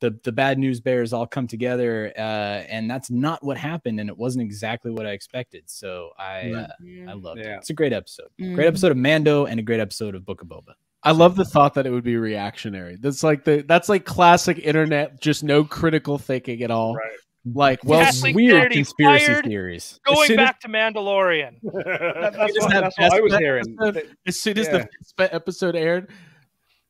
the 0.00 0.18
the 0.24 0.32
bad 0.32 0.58
news 0.58 0.80
bears 0.80 1.12
all 1.12 1.24
come 1.26 1.46
together, 1.46 2.12
uh, 2.18 2.20
and 2.20 2.90
that's 2.90 3.10
not 3.12 3.42
what 3.44 3.56
happened, 3.56 4.00
and 4.00 4.10
it 4.10 4.18
wasn't 4.18 4.42
exactly 4.42 4.90
what 4.90 5.06
I 5.06 5.10
expected. 5.12 5.62
So 5.66 6.10
I 6.18 6.50
Right. 6.50 7.06
uh, 7.06 7.10
I 7.10 7.14
loved 7.14 7.38
Yeah. 7.40 7.54
it. 7.54 7.58
It's 7.58 7.70
a 7.70 7.74
great 7.74 7.92
episode. 7.92 8.26
Mhm. 8.40 8.56
Great 8.56 8.66
episode 8.66 8.90
of 8.90 8.98
Mando, 8.98 9.46
and 9.46 9.60
a 9.60 9.62
great 9.62 9.78
episode 9.80 10.16
of 10.16 10.26
Book 10.26 10.42
of 10.42 10.48
Boba. 10.48 10.74
I 11.04 11.12
love 11.12 11.36
the 11.36 11.44
thought 11.44 11.74
that 11.74 11.86
it 11.86 11.90
would 11.90 12.04
be 12.04 12.16
reactionary. 12.16 12.96
That's 12.96 13.22
like 13.22 13.44
the 13.44 13.62
that's 13.66 13.88
like 13.88 14.04
classic 14.04 14.58
internet, 14.58 15.20
just 15.20 15.44
no 15.44 15.64
critical 15.64 16.18
thinking 16.18 16.62
at 16.62 16.70
all. 16.70 16.94
Right. 16.94 17.10
Like, 17.46 17.84
well, 17.84 18.00
Yeah. 18.00 18.32
Weird 18.32 18.56
Kennedy 18.56 18.74
conspiracy 18.76 19.26
fired. 19.26 19.44
thereries. 19.44 20.00
Going 20.06 20.26
soon 20.28 20.40
as- 20.40 20.46
back 20.46 20.60
to 20.60 20.68
Mandalorian. 20.68 21.56
That- 21.62 22.32
that's 22.34 22.54
Just 22.54 22.68
what, 22.68 22.72
that's 22.72 22.98
what 22.98 23.12
I 23.12 23.20
was 23.20 23.36
hearing. 23.36 23.76
episode. 23.82 24.16
as 24.26 24.40
soon 24.40 24.58
as 24.58 24.66
Yeah. 24.68 24.84
the 25.18 25.34
episode 25.34 25.76
aired, 25.76 26.10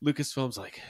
Lucasfilm's 0.04 0.56
like, 0.56 0.80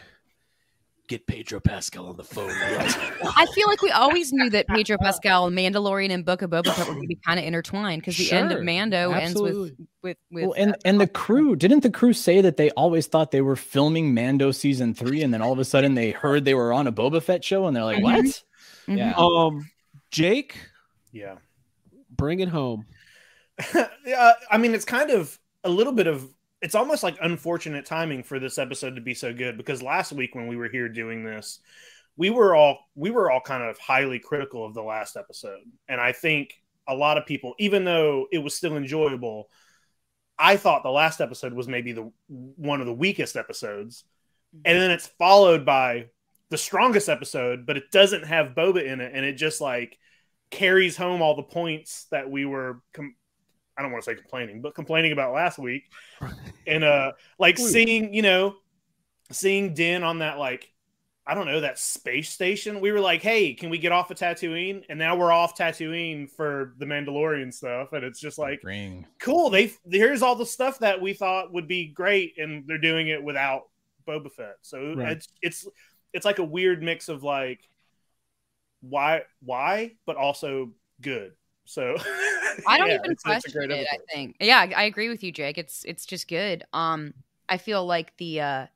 get 1.09 1.27
Pedro 1.27 1.61
Pascal 1.61 2.07
on 2.07 2.17
the 2.17 2.25
phone. 2.25 2.51
I 2.51 3.47
feel 3.55 3.67
like 3.69 3.83
we 3.83 3.91
always 3.91 4.33
knew 4.33 4.49
that 4.51 4.67
Pedro 4.69 4.97
Pascal, 4.99 5.51
Mandalorian, 5.51 6.11
and 6.11 6.25
Book 6.25 6.43
of 6.43 6.51
Boba 6.51 6.67
Fett 6.75 6.87
were 6.89 6.95
going 6.95 7.03
to 7.03 7.09
be 7.09 7.17
kind 7.27 7.39
of 7.39 7.45
intertwined 7.45 8.01
because 8.03 8.17
the 8.17 8.33
end 8.33 8.53
of 8.53 8.63
Mando 8.63 9.13
Absolutely. 9.13 9.69
ends 9.71 9.71
with 9.71 9.87
with 10.03 10.17
with. 10.31 10.45
Well, 10.45 10.55
and 10.57 10.77
and 10.85 11.01
the 11.01 11.07
crew 11.07 11.57
didn't 11.57 11.81
the 11.81 11.91
crew 11.91 12.13
say 12.13 12.41
that 12.41 12.57
they 12.57 12.71
always 12.71 13.07
thought 13.07 13.31
they 13.31 13.43
were 13.43 13.57
filming 13.57 14.15
Mando 14.15 14.51
season 14.51 14.95
three, 14.95 15.23
and 15.23 15.33
then 15.33 15.43
all 15.43 15.53
of 15.53 15.59
a 15.59 15.65
sudden 15.65 15.95
they 15.95 16.11
heard 16.11 16.45
they 16.45 16.55
were 16.55 16.73
on 16.73 16.87
a 16.87 16.93
Boba 16.93 17.23
Fett 17.23 17.45
show, 17.45 17.67
and 17.67 17.77
they're 17.77 17.85
like, 17.85 17.99
Mhm. 17.99 18.03
"What?" 18.03 18.43
Mhm. 18.89 18.99
Yeah. 18.99 19.15
um, 19.17 19.71
Jake, 20.11 20.57
yeah. 21.13 21.37
bring 22.11 22.41
it 22.41 22.49
home. 22.49 22.87
yeah, 24.07 24.33
I 24.51 24.59
mean, 24.59 24.75
it's 24.75 24.85
kind 24.85 25.11
of 25.11 25.39
a 25.65 25.69
little 25.69 25.93
bit 25.93 26.07
of 26.07 26.29
it's 26.65 26.75
almost 26.75 27.03
like 27.03 27.19
unfortunate 27.21 27.85
timing 27.85 28.23
for 28.23 28.41
this 28.41 28.57
episode 28.57 28.95
to 28.95 29.03
be 29.03 29.13
so 29.13 29.35
good 29.35 29.59
because 29.59 29.83
last 29.83 30.13
week 30.13 30.35
when 30.35 30.47
we 30.47 30.57
were 30.57 30.71
here 30.71 30.89
doing 30.89 31.23
this, 31.23 31.61
we 32.17 32.31
were 32.31 32.57
all 32.57 32.89
we 32.95 33.11
were 33.11 33.31
all 33.31 33.43
kind 33.43 33.63
of 33.63 33.77
highly 33.77 34.19
critical 34.19 34.65
of 34.65 34.73
the 34.73 34.83
last 34.83 35.19
episode, 35.19 35.61
and 35.89 36.01
I 36.01 36.13
think 36.13 36.55
a 36.89 36.95
lot 36.95 37.19
of 37.19 37.27
people, 37.27 37.55
even 37.59 37.85
though 37.85 38.29
it 38.33 38.39
was 38.39 38.55
still 38.55 38.79
enjoyable, 38.79 39.51
I 40.39 40.57
thought 40.57 40.83
the 40.83 40.91
last 40.91 41.21
episode 41.21 41.53
was 41.53 41.69
maybe 41.69 41.93
the 41.93 42.11
one 42.29 42.81
of 42.81 42.87
the 42.87 42.95
weakest 42.95 43.37
episodes, 43.37 44.05
mm-hmm. 44.57 44.63
and 44.65 44.81
then 44.81 44.91
it's 44.91 45.07
followed 45.07 45.67
by 45.67 46.07
the 46.49 46.57
strongest 46.57 47.11
episode, 47.11 47.67
but 47.67 47.77
it 47.77 47.91
doesn't 47.91 48.25
have 48.25 48.55
Boba 48.55 48.83
in 48.83 49.03
it, 49.03 49.13
and 49.15 49.27
it 49.27 49.35
just 49.35 49.61
like 49.61 49.99
carries 50.51 50.97
home 50.97 51.21
all 51.21 51.37
the 51.37 51.43
points 51.43 52.07
that 52.11 52.31
we 52.31 52.47
were 52.47 52.81
com- 52.95 53.17
I 53.77 53.83
don't 53.83 53.93
want 53.93 54.05
to 54.05 54.11
say 54.11 54.15
complaining, 54.15 54.61
but 54.63 54.75
complaining 54.75 55.13
about 55.13 55.33
last 55.35 55.59
week. 55.59 55.85
And 56.67 56.83
uh 56.83 57.13
like 57.39 57.61
Ooh. 57.61 57.69
seeing, 57.69 58.15
you 58.15 58.23
know, 58.23 58.57
seeing 59.33 59.75
Din 59.75 60.03
on 60.03 60.21
that 60.21 60.39
like 60.39 60.73
I 61.27 61.35
don't 61.35 61.47
know, 61.47 61.61
that 61.61 61.79
space 61.79 62.29
station. 62.29 62.81
We 62.81 62.93
were 62.93 63.01
like, 63.01 63.23
"Hey, 63.23 63.55
can 63.55 63.71
we 63.71 63.79
get 63.79 63.93
off 63.93 64.11
of 64.11 64.19
Tatooine?" 64.19 64.85
And 64.91 64.99
now 64.99 65.17
we're 65.17 65.33
off 65.33 65.57
Tatooine 65.57 66.31
for 66.31 66.75
the 66.79 66.85
Mandalorian 66.85 67.53
stuff, 67.53 67.93
and 67.95 68.05
it's 68.05 68.21
just 68.21 68.37
like, 68.39 68.63
Ring. 68.63 69.07
cool. 69.21 69.49
They 69.49 69.73
here's 69.91 70.21
all 70.23 70.37
the 70.37 70.45
stuff 70.45 70.81
that 70.81 71.01
we 71.01 71.15
thought 71.15 71.53
would 71.53 71.67
be 71.67 71.89
great, 71.89 72.35
and 72.39 72.65
they're 72.67 72.77
doing 72.79 73.09
it 73.09 73.23
without 73.23 73.63
Boba 74.07 74.31
Fett. 74.33 74.57
So 74.63 74.95
Right. 74.95 75.17
it's 75.17 75.29
it's 75.41 75.69
it's 76.13 76.25
like 76.27 76.39
a 76.39 76.45
weird 76.45 76.83
mix 76.83 77.09
of 77.09 77.23
like 77.23 77.61
why 78.83 79.23
why, 79.41 79.93
but 80.07 80.17
also 80.17 80.73
good. 81.01 81.33
So 81.65 81.97
I 82.67 82.79
don't 82.79 82.89
yeah, 82.89 82.95
even 82.97 83.13
it's- 83.13 83.13
it's 83.13 83.23
question 83.23 83.53
great 83.53 83.71
it. 83.71 83.87
I 83.91 83.99
think, 84.13 84.37
yeah, 84.41 84.59
I, 84.59 84.73
I 84.77 84.83
agree 84.85 85.09
with 85.09 85.23
you, 85.25 85.33
Jake. 85.33 85.59
It's 85.59 85.85
it's 85.85 86.07
just 86.07 86.29
good. 86.29 86.65
Um, 86.73 87.15
I 87.49 87.59
feel 87.59 87.85
like 87.85 88.17
the 88.17 88.41
uh, 88.41 88.67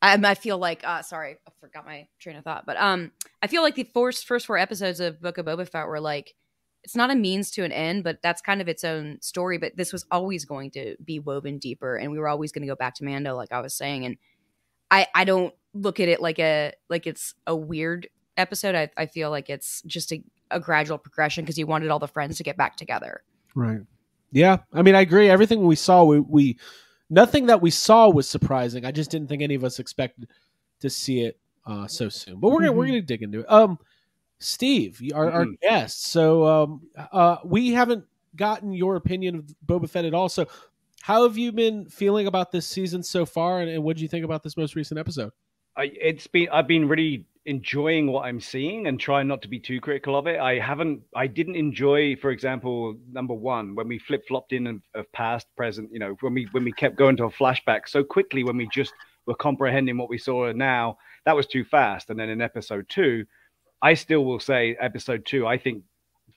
I, 0.00 0.14
I 0.22 0.34
feel 0.34 0.58
like 0.58 0.82
uh, 0.86 1.02
sorry, 1.02 1.36
I 1.46 1.50
forgot 1.60 1.84
my 1.84 2.06
train 2.18 2.36
of 2.36 2.44
thought, 2.44 2.66
but 2.66 2.76
um, 2.76 3.10
I 3.42 3.46
feel 3.46 3.62
like 3.62 3.74
the 3.74 3.88
first 3.94 4.26
first 4.26 4.46
four 4.46 4.58
episodes 4.58 5.00
of 5.00 5.20
Book 5.20 5.38
of 5.38 5.46
Boba 5.46 5.68
Fett 5.68 5.86
were 5.86 6.00
like, 6.00 6.34
it's 6.84 6.94
not 6.96 7.10
a 7.10 7.14
means 7.16 7.50
to 7.52 7.64
an 7.64 7.72
end, 7.72 8.04
but 8.04 8.22
that's 8.22 8.40
kind 8.40 8.60
of 8.60 8.68
its 8.68 8.84
own 8.84 9.18
story. 9.20 9.58
But 9.58 9.76
this 9.76 9.92
was 9.92 10.06
always 10.10 10.44
going 10.44 10.70
to 10.72 10.96
be 11.04 11.18
woven 11.18 11.58
deeper, 11.58 11.96
and 11.96 12.12
we 12.12 12.18
were 12.18 12.28
always 12.28 12.52
going 12.52 12.62
to 12.62 12.68
go 12.68 12.76
back 12.76 12.94
to 12.96 13.04
Mando, 13.04 13.36
like 13.36 13.52
I 13.52 13.60
was 13.60 13.74
saying, 13.74 14.04
and 14.04 14.16
I 14.90 15.06
I 15.14 15.24
don't 15.24 15.52
look 15.74 16.00
at 16.00 16.08
it 16.08 16.20
like 16.20 16.38
a 16.38 16.72
like 16.88 17.06
it's 17.06 17.34
a 17.46 17.54
weird 17.56 18.08
episode. 18.36 18.74
I 18.76 18.90
I 18.96 19.06
feel 19.06 19.30
like 19.30 19.50
it's 19.50 19.82
just 19.82 20.12
a 20.12 20.22
a 20.50 20.60
gradual 20.60 20.98
progression 20.98 21.44
because 21.44 21.56
he 21.56 21.64
wanted 21.64 21.90
all 21.90 21.98
the 21.98 22.08
friends 22.08 22.36
to 22.38 22.42
get 22.42 22.56
back 22.56 22.76
together. 22.76 23.22
Right. 23.54 23.80
Yeah. 24.32 24.58
I 24.72 24.82
mean, 24.82 24.94
I 24.94 25.00
agree. 25.00 25.28
Everything 25.30 25.64
we 25.64 25.76
saw, 25.76 26.04
we, 26.04 26.20
we 26.20 26.58
nothing 27.10 27.46
that 27.46 27.60
we 27.62 27.70
saw 27.70 28.08
was 28.10 28.28
surprising. 28.28 28.84
I 28.84 28.90
just 28.90 29.10
didn't 29.10 29.28
think 29.28 29.42
any 29.42 29.54
of 29.54 29.64
us 29.64 29.78
expected 29.78 30.28
to 30.80 30.90
see 30.90 31.20
it 31.22 31.38
uh, 31.66 31.86
so 31.86 32.08
soon. 32.08 32.40
But 32.40 32.50
we're 32.50 32.60
gonna 32.60 32.72
we're 32.72 32.84
Mhm. 32.84 32.88
gonna 32.88 33.02
dig 33.02 33.22
into 33.22 33.40
it. 33.40 33.46
Um, 33.50 33.78
Steve, 34.38 35.00
our, 35.14 35.30
our 35.30 35.44
Mhm. 35.44 35.60
guest. 35.60 36.04
So 36.06 36.46
um, 36.46 36.82
uh, 37.12 37.38
we 37.44 37.72
haven't 37.72 38.04
gotten 38.36 38.72
your 38.72 38.96
opinion 38.96 39.34
of 39.34 39.54
Boba 39.66 39.88
Fett 39.88 40.04
at 40.04 40.14
all. 40.14 40.28
So 40.28 40.46
how 41.00 41.24
have 41.24 41.36
you 41.36 41.50
been 41.52 41.86
feeling 41.88 42.26
about 42.26 42.52
this 42.52 42.66
season 42.66 43.02
so 43.02 43.24
far, 43.26 43.60
and, 43.60 43.70
and 43.70 43.82
what 43.82 43.96
do 43.96 44.02
you 44.02 44.08
think 44.08 44.24
about 44.24 44.42
this 44.42 44.56
most 44.56 44.76
recent 44.76 44.98
episode? 45.00 45.32
I, 45.76 45.84
it's 46.00 46.26
been 46.26 46.48
I've 46.50 46.66
been 46.68 46.88
really 46.88 47.24
enjoying 47.48 48.12
what 48.12 48.26
I'm 48.26 48.40
seeing 48.40 48.86
and 48.86 49.00
trying 49.00 49.26
not 49.26 49.42
to 49.42 49.48
be 49.48 49.58
too 49.58 49.80
critical 49.80 50.16
of 50.16 50.26
it. 50.26 50.38
I 50.38 50.58
haven't 50.58 51.02
I 51.16 51.26
didn't 51.26 51.56
enjoy, 51.56 52.16
for 52.16 52.30
example, 52.30 52.96
number 53.10 53.34
one 53.34 53.74
when 53.74 53.88
we 53.88 53.98
flip 53.98 54.26
flopped 54.28 54.52
in 54.52 54.66
of, 54.66 54.82
of 54.94 55.12
past, 55.12 55.48
present. 55.56 55.90
You 55.92 55.98
know, 55.98 56.16
when 56.20 56.34
we 56.34 56.46
when 56.52 56.64
we 56.64 56.72
kept 56.72 56.96
going 56.96 57.16
to 57.16 57.24
a 57.24 57.30
flashback 57.30 57.88
so 57.88 58.04
quickly 58.04 58.44
when 58.44 58.56
we 58.56 58.68
just 58.72 58.92
were 59.26 59.34
comprehending 59.34 59.96
what 59.96 60.10
we 60.10 60.18
saw 60.18 60.52
now. 60.52 60.98
That 61.24 61.36
was 61.36 61.46
too 61.46 61.64
fast. 61.64 62.10
And 62.10 62.18
then 62.18 62.28
in 62.28 62.40
episode 62.40 62.88
two, 62.88 63.26
I 63.82 63.94
still 63.94 64.24
will 64.24 64.40
say 64.40 64.76
episode 64.80 65.26
two. 65.26 65.46
I 65.46 65.58
think 65.58 65.82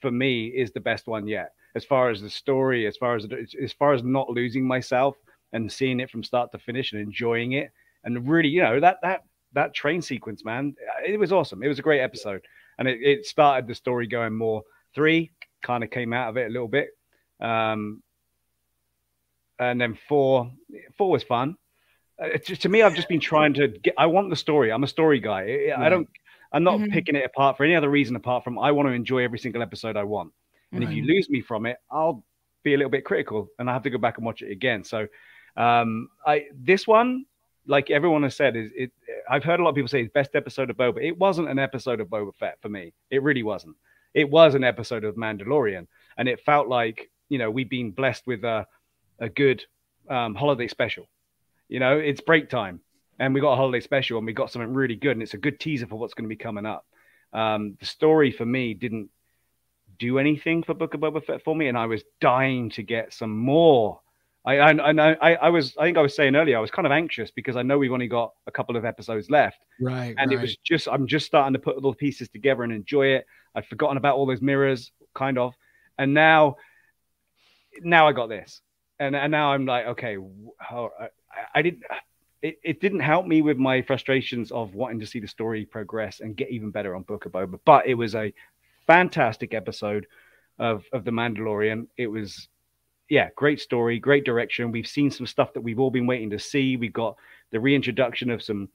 for 0.02 0.12
me 0.12 0.48
is 0.48 0.72
the 0.72 0.80
best 0.80 1.08
one 1.08 1.28
yet, 1.28 1.54
as 1.76 1.86
far 1.86 2.10
as 2.10 2.22
the 2.22 2.30
story, 2.30 2.88
as 2.88 2.98
far 2.98 3.16
as 3.16 3.28
as 3.62 3.74
far 3.74 3.94
as 3.94 4.04
not 4.04 4.30
losing 4.30 4.66
myself 4.66 5.16
and 5.54 5.72
seeing 5.72 6.00
it 6.00 6.10
from 6.10 6.24
start 6.24 6.52
to 6.54 6.60
finish 6.60 6.94
and 6.94 7.02
enjoying 7.02 7.52
it 7.54 7.72
and 8.04 8.28
really, 8.28 8.50
you 8.50 8.62
know, 8.62 8.80
that 8.80 8.98
that 9.04 9.24
that 9.54 9.74
train 9.74 10.02
sequence, 10.02 10.44
man, 10.46 10.76
it 11.06 11.20
was 11.20 11.32
awesome. 11.32 11.64
It 11.64 11.68
was 11.68 11.80
a 11.80 11.82
great 11.84 12.02
episode, 12.02 12.42
and 12.78 12.88
it, 12.88 13.00
it 13.02 13.26
started 13.26 13.68
the 13.68 13.76
story 13.76 14.08
going 14.08 14.34
more. 14.36 14.64
Three 14.96 15.32
kind 15.62 15.84
of 15.84 15.90
came 15.92 16.14
out 16.14 16.30
of 16.30 16.38
it 16.38 16.48
a 16.48 16.50
little 16.50 16.68
bit, 16.68 16.90
um, 17.40 18.02
and 19.60 19.80
then 19.80 19.98
four, 20.08 20.52
four 20.98 21.12
was 21.12 21.24
fun. 21.24 21.56
Uh, 22.22 22.38
just, 22.46 22.62
to 22.64 22.70
me, 22.70 22.82
I've 22.82 22.96
just 22.96 23.10
been 23.10 23.20
trying 23.20 23.54
to 23.56 23.68
get. 23.68 23.94
I 23.98 24.06
want 24.08 24.30
the 24.30 24.36
story. 24.36 24.72
I'm 24.72 24.84
a 24.84 24.88
story 24.88 25.20
guy. 25.20 25.72
I- 25.76 25.86
I 25.86 25.90
don't. 25.90 26.10
I'm 26.54 26.64
not 26.64 26.80
Mhm. 26.80 26.92
picking 26.92 27.16
it 27.16 27.24
apart 27.24 27.56
for 27.56 27.64
any 27.64 27.76
other 27.76 27.90
reason 27.90 28.16
apart 28.18 28.44
from 28.44 28.60
I 28.60 28.72
want 28.74 28.90
to 28.90 28.94
enjoy 28.94 29.24
every 29.24 29.40
single 29.40 29.62
episode 29.62 29.96
I 29.96 30.04
want. 30.04 30.34
And 30.74 30.84
if 30.84 30.92
you 30.92 31.04
lose 31.04 31.30
me 31.30 31.42
from 31.42 31.66
it, 31.66 31.78
I'll 31.90 32.24
be 32.64 32.74
a 32.74 32.78
little 32.78 32.90
bit 32.92 33.04
critical, 33.06 33.50
and 33.58 33.70
I 33.70 33.74
have 33.74 33.84
to 33.84 33.90
go 33.90 33.98
back 33.98 34.18
and 34.18 34.26
watch 34.26 34.42
it 34.42 34.52
again. 34.52 34.84
So, 34.84 35.08
um, 35.58 36.10
I 36.26 36.48
this 36.54 36.86
one, 36.88 37.26
like 37.66 37.90
everyone 37.90 38.24
has 38.24 38.36
said, 38.36 38.56
is 38.56 38.72
it. 38.76 38.92
I've 39.30 39.44
heard 39.44 39.60
a 39.60 39.64
lot 39.64 39.70
of 39.70 39.76
people 39.76 39.88
say 39.88 40.02
it's 40.02 40.12
best 40.14 40.36
episode 40.36 40.70
of 40.70 40.78
Boba. 40.78 41.04
It 41.04 41.18
wasn't 41.18 41.50
an 41.50 41.60
episode 41.60 42.00
of 42.00 42.08
Boba 42.08 42.34
Fett 42.36 42.58
for 42.62 42.70
me. 42.70 42.94
It 43.10 43.24
really 43.24 43.44
wasn't. 43.44 43.76
It 44.14 44.30
was 44.30 44.56
an 44.56 44.64
episode 44.64 45.04
of 45.04 45.16
Mandalorian, 45.16 45.88
and 46.18 46.28
it 46.28 46.42
felt 46.42 46.68
like 46.68 47.10
you 47.30 47.38
know 47.38 47.50
we've 47.50 47.70
been 47.70 47.92
blessed 47.92 48.26
with 48.28 48.44
a 48.44 48.66
a 49.20 49.30
good 49.30 49.64
um, 50.10 50.36
holiday 50.36 50.68
special. 50.68 51.08
You 51.70 51.80
know, 51.80 51.98
it's 51.98 52.22
break 52.22 52.50
time, 52.50 52.82
and 53.20 53.34
we 53.34 53.40
got 53.40 53.54
a 53.54 53.56
holiday 53.56 53.80
special, 53.80 54.18
and 54.18 54.28
we 54.28 54.34
got 54.34 54.52
something 54.52 54.74
really 54.74 54.96
good, 54.96 55.12
and 55.12 55.22
it's 55.22 55.36
a 55.36 55.38
good 55.38 55.60
teaser 55.60 55.88
for 55.88 55.98
what's 55.98 56.14
going 56.14 56.26
to 56.26 56.36
be 56.36 56.36
coming 56.36 56.66
up. 56.66 56.86
Um, 57.32 57.78
the 57.80 57.86
story 57.86 58.32
for 58.32 58.46
me 58.46 58.74
didn't 58.74 59.10
do 60.00 60.20
anything 60.20 60.64
for 60.64 60.74
Book 60.74 60.96
of 60.96 61.00
Boba 61.00 61.24
Fett 61.24 61.44
for 61.44 61.56
me, 61.56 61.68
and 61.68 61.78
I 61.78 61.86
was 61.86 62.04
dying 62.20 62.72
to 62.72 62.84
get 62.84 63.14
some 63.14 63.38
more. 63.38 64.02
I 64.46 64.58
I 64.58 64.70
I, 64.70 64.92
know- 64.92 65.16
I, 65.22 65.36
I 65.36 65.50
was 65.50 65.76
I 65.78 65.86
think 65.86 65.98
I 65.98 66.02
was 66.02 66.16
saying 66.16 66.36
earlier 66.36 66.58
I 66.58 66.62
was 66.62 66.72
kind 66.72 66.86
of 66.86 66.92
anxious 66.92 67.32
because 67.32 67.56
I 67.56 67.62
know 67.62 67.78
we've 67.78 67.92
only 67.92 68.08
got 68.08 68.34
a 68.48 68.52
couple 68.52 68.76
of 68.76 68.86
episodes 68.86 69.30
left, 69.30 69.60
Right. 69.80 70.16
and 70.18 70.32
it 70.32 70.40
was 70.42 70.58
just 70.58 70.88
I'm 70.88 71.08
just 71.08 71.26
starting 71.26 71.54
to 71.54 71.60
put 71.60 71.76
all 71.84 71.92
the 71.92 71.98
pieces 71.98 72.30
together 72.30 72.64
and 72.64 72.74
enjoy 72.74 73.08
it. 73.08 73.26
I'd 73.56 73.66
forgotten 73.68 73.98
about 73.98 74.16
all 74.16 74.26
those 74.26 74.42
mirrors, 74.42 74.92
kind 75.14 75.38
of, 75.38 75.54
and 75.98 76.14
now 76.14 76.56
now 77.82 78.08
I 78.08 78.14
got 78.14 78.30
this, 78.30 78.62
and 79.00 79.16
and 79.16 79.32
now 79.32 79.52
I'm 79.54 79.66
like, 79.66 79.86
okay, 79.88 80.18
how 80.58 80.90
oh, 80.90 80.90
I, 81.00 81.08
I 81.56 81.62
didn't. 81.62 81.84
It, 82.42 82.58
it 82.64 82.82
didn't 82.82 83.02
help 83.02 83.28
me 83.28 83.44
with 83.44 83.58
my 83.58 83.84
frustrations 83.84 84.52
of 84.52 84.74
wanting 84.74 85.00
to 85.02 85.06
see 85.06 85.20
the 85.20 85.28
story 85.28 85.64
progress 85.64 86.22
and 86.22 86.36
get 86.36 86.50
even 86.50 86.72
better 86.72 86.96
on 86.96 87.04
Book 87.04 87.26
of 87.28 87.34
Boba, 87.34 87.60
but 87.66 87.86
it 87.86 87.94
was 87.94 88.16
a 88.16 88.34
fantastic 88.88 89.54
episode 89.54 90.08
of 90.58 90.84
of 90.92 91.06
the 91.06 91.12
Mandalorian. 91.12 91.86
It 91.98 92.08
was 92.08 92.48
yeah, 93.12 93.28
great 93.36 93.60
story, 93.60 94.00
great 94.00 94.24
direction. 94.24 94.72
We've 94.72 94.88
seen 94.88 95.12
some 95.12 95.28
stuff 95.28 95.52
that 95.52 95.60
we've 95.60 95.82
all 95.82 95.92
been 95.92 96.08
waiting 96.08 96.30
to 96.30 96.40
see. 96.40 96.78
We've 96.78 96.94
got 96.94 97.18
the 97.52 97.60
reintroduction 97.60 98.30
of 98.30 98.42
some 98.42 98.70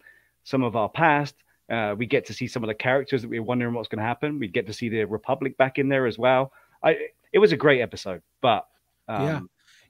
some 0.44 0.62
of 0.62 0.76
our 0.76 0.90
past. 0.90 1.34
Uh, 1.70 1.94
we 1.96 2.04
get 2.04 2.26
to 2.26 2.34
see 2.34 2.46
some 2.46 2.62
of 2.62 2.68
the 2.68 2.74
characters 2.74 3.22
that 3.22 3.28
we 3.28 3.38
are 3.38 3.42
wondering 3.42 3.72
what's 3.72 3.88
going 3.88 3.98
to 3.98 4.04
happen. 4.04 4.38
We 4.38 4.48
get 4.48 4.66
to 4.66 4.74
see 4.74 4.90
the 4.90 5.04
Republic 5.04 5.56
back 5.56 5.78
in 5.78 5.88
there 5.88 6.06
as 6.06 6.18
well. 6.18 6.52
I 6.82 7.08
it 7.32 7.38
was 7.38 7.52
a 7.52 7.56
great 7.56 7.80
episode, 7.80 8.20
but 8.42 8.66
um, 9.08 9.22
Yeah. 9.22 9.40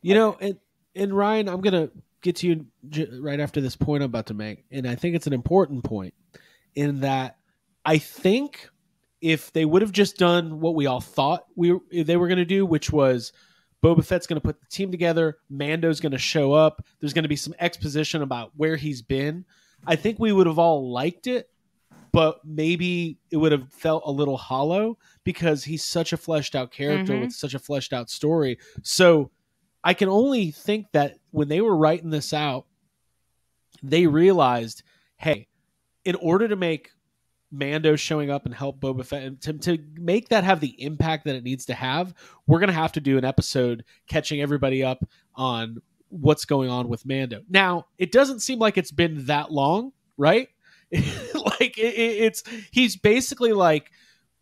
You 0.03 0.15
know, 0.15 0.37
and 0.41 0.57
and 0.95 1.13
Ryan, 1.13 1.49
I'm 1.49 1.61
gonna 1.61 1.91
get 2.23 2.37
to 2.37 2.47
you 2.47 2.67
right 3.21 3.41
after 3.41 3.61
this 3.61 3.75
point 3.75 4.05
I'm 4.05 4.11
about 4.11 4.27
to 4.27 4.35
make, 4.35 4.65
and 4.71 4.87
I 4.87 4.95
think 4.95 5.17
it's 5.17 5.27
an 5.27 5.33
important 5.33 5.83
point 5.83 6.15
in 6.77 7.01
that 7.01 7.39
I 7.85 7.99
think 7.99 8.71
if 9.21 9.53
they 9.53 9.65
would 9.65 9.83
have 9.83 9.91
just 9.91 10.19
done 10.19 10.61
what 10.61 10.77
we 10.77 10.87
all 10.87 11.01
thought 11.01 11.47
we 11.57 11.77
they 11.91 12.17
were 12.17 12.29
going 12.29 12.39
to 12.39 12.45
do, 12.45 12.65
which 12.65 12.93
was 12.93 13.33
Boba 13.83 14.05
Fett's 14.05 14.27
going 14.27 14.41
to 14.41 14.45
put 14.45 14.61
the 14.61 14.67
team 14.67 14.91
together, 14.91 15.39
Mando's 15.51 16.01
going 16.01 16.13
to 16.13 16.19
show 16.19 16.53
up, 16.53 16.85
there's 17.01 17.13
going 17.13 17.23
to 17.25 17.29
be 17.29 17.37
some 17.37 17.55
exposition 17.61 18.23
about 18.23 18.53
where 18.57 18.77
he's 18.77 19.03
been. 19.03 19.45
I 19.87 19.97
think 19.97 20.19
we 20.19 20.33
would 20.33 20.47
have 20.47 20.59
all 20.59 20.91
liked 20.91 21.27
it, 21.27 21.51
but 22.13 22.41
maybe 22.45 23.19
it 23.31 23.37
would 23.37 23.53
have 23.53 23.71
felt 23.73 24.03
a 24.07 24.11
little 24.11 24.39
hollow 24.39 24.99
because 25.25 25.65
he's 25.65 25.85
such 25.85 26.13
a 26.13 26.17
fleshed 26.17 26.55
out 26.55 26.73
character 26.73 27.13
Mhm. 27.13 27.21
with 27.21 27.33
such 27.33 27.55
a 27.55 27.59
fleshed 27.59 27.93
out 27.93 28.09
story. 28.11 28.59
So 28.83 29.31
I 29.85 29.93
can 29.95 30.09
only 30.09 30.51
think 30.51 30.91
that 30.93 31.19
when 31.31 31.49
they 31.49 31.61
were 31.61 31.77
writing 31.77 32.11
this 32.11 32.33
out, 32.33 32.67
they 33.83 34.07
realized, 34.07 34.83
hey, 35.19 35.47
in 36.05 36.15
order 36.17 36.49
to 36.49 36.57
make 36.57 36.91
Mando 37.53 37.97
showing 37.97 38.31
up 38.31 38.45
and 38.47 38.55
help 38.55 38.81
Boba 38.81 39.05
Fett 39.05 39.23
and 39.23 39.41
to, 39.43 39.53
to 39.55 39.79
make 39.95 40.29
that 40.31 40.45
have 40.45 40.61
the 40.61 40.75
impact 40.83 41.25
that 41.27 41.37
it 41.37 41.45
needs 41.45 41.65
to 41.67 41.75
have, 41.75 42.15
we're 42.47 42.59
gonna 42.61 42.73
have 42.73 42.93
to 42.93 43.01
do 43.01 43.19
an 43.19 43.25
episode 43.25 43.85
catching 44.09 44.41
everybody 44.41 44.83
up 44.83 44.99
on 45.35 45.81
what's 46.09 46.45
going 46.45 46.71
on 46.71 46.89
with 46.89 47.05
Mando. 47.07 47.43
Now, 47.49 47.87
it 47.99 48.13
doesn't 48.13 48.41
seem 48.41 48.59
like 48.59 48.77
it's 48.79 48.93
been 48.93 49.27
that 49.27 49.51
long, 49.53 49.93
right? 50.17 50.49
like 50.93 51.79
it, 51.79 51.95
it- 51.95 52.23
it's 52.25 52.43
he's 52.71 52.97
basically 52.97 53.53
like 53.53 53.91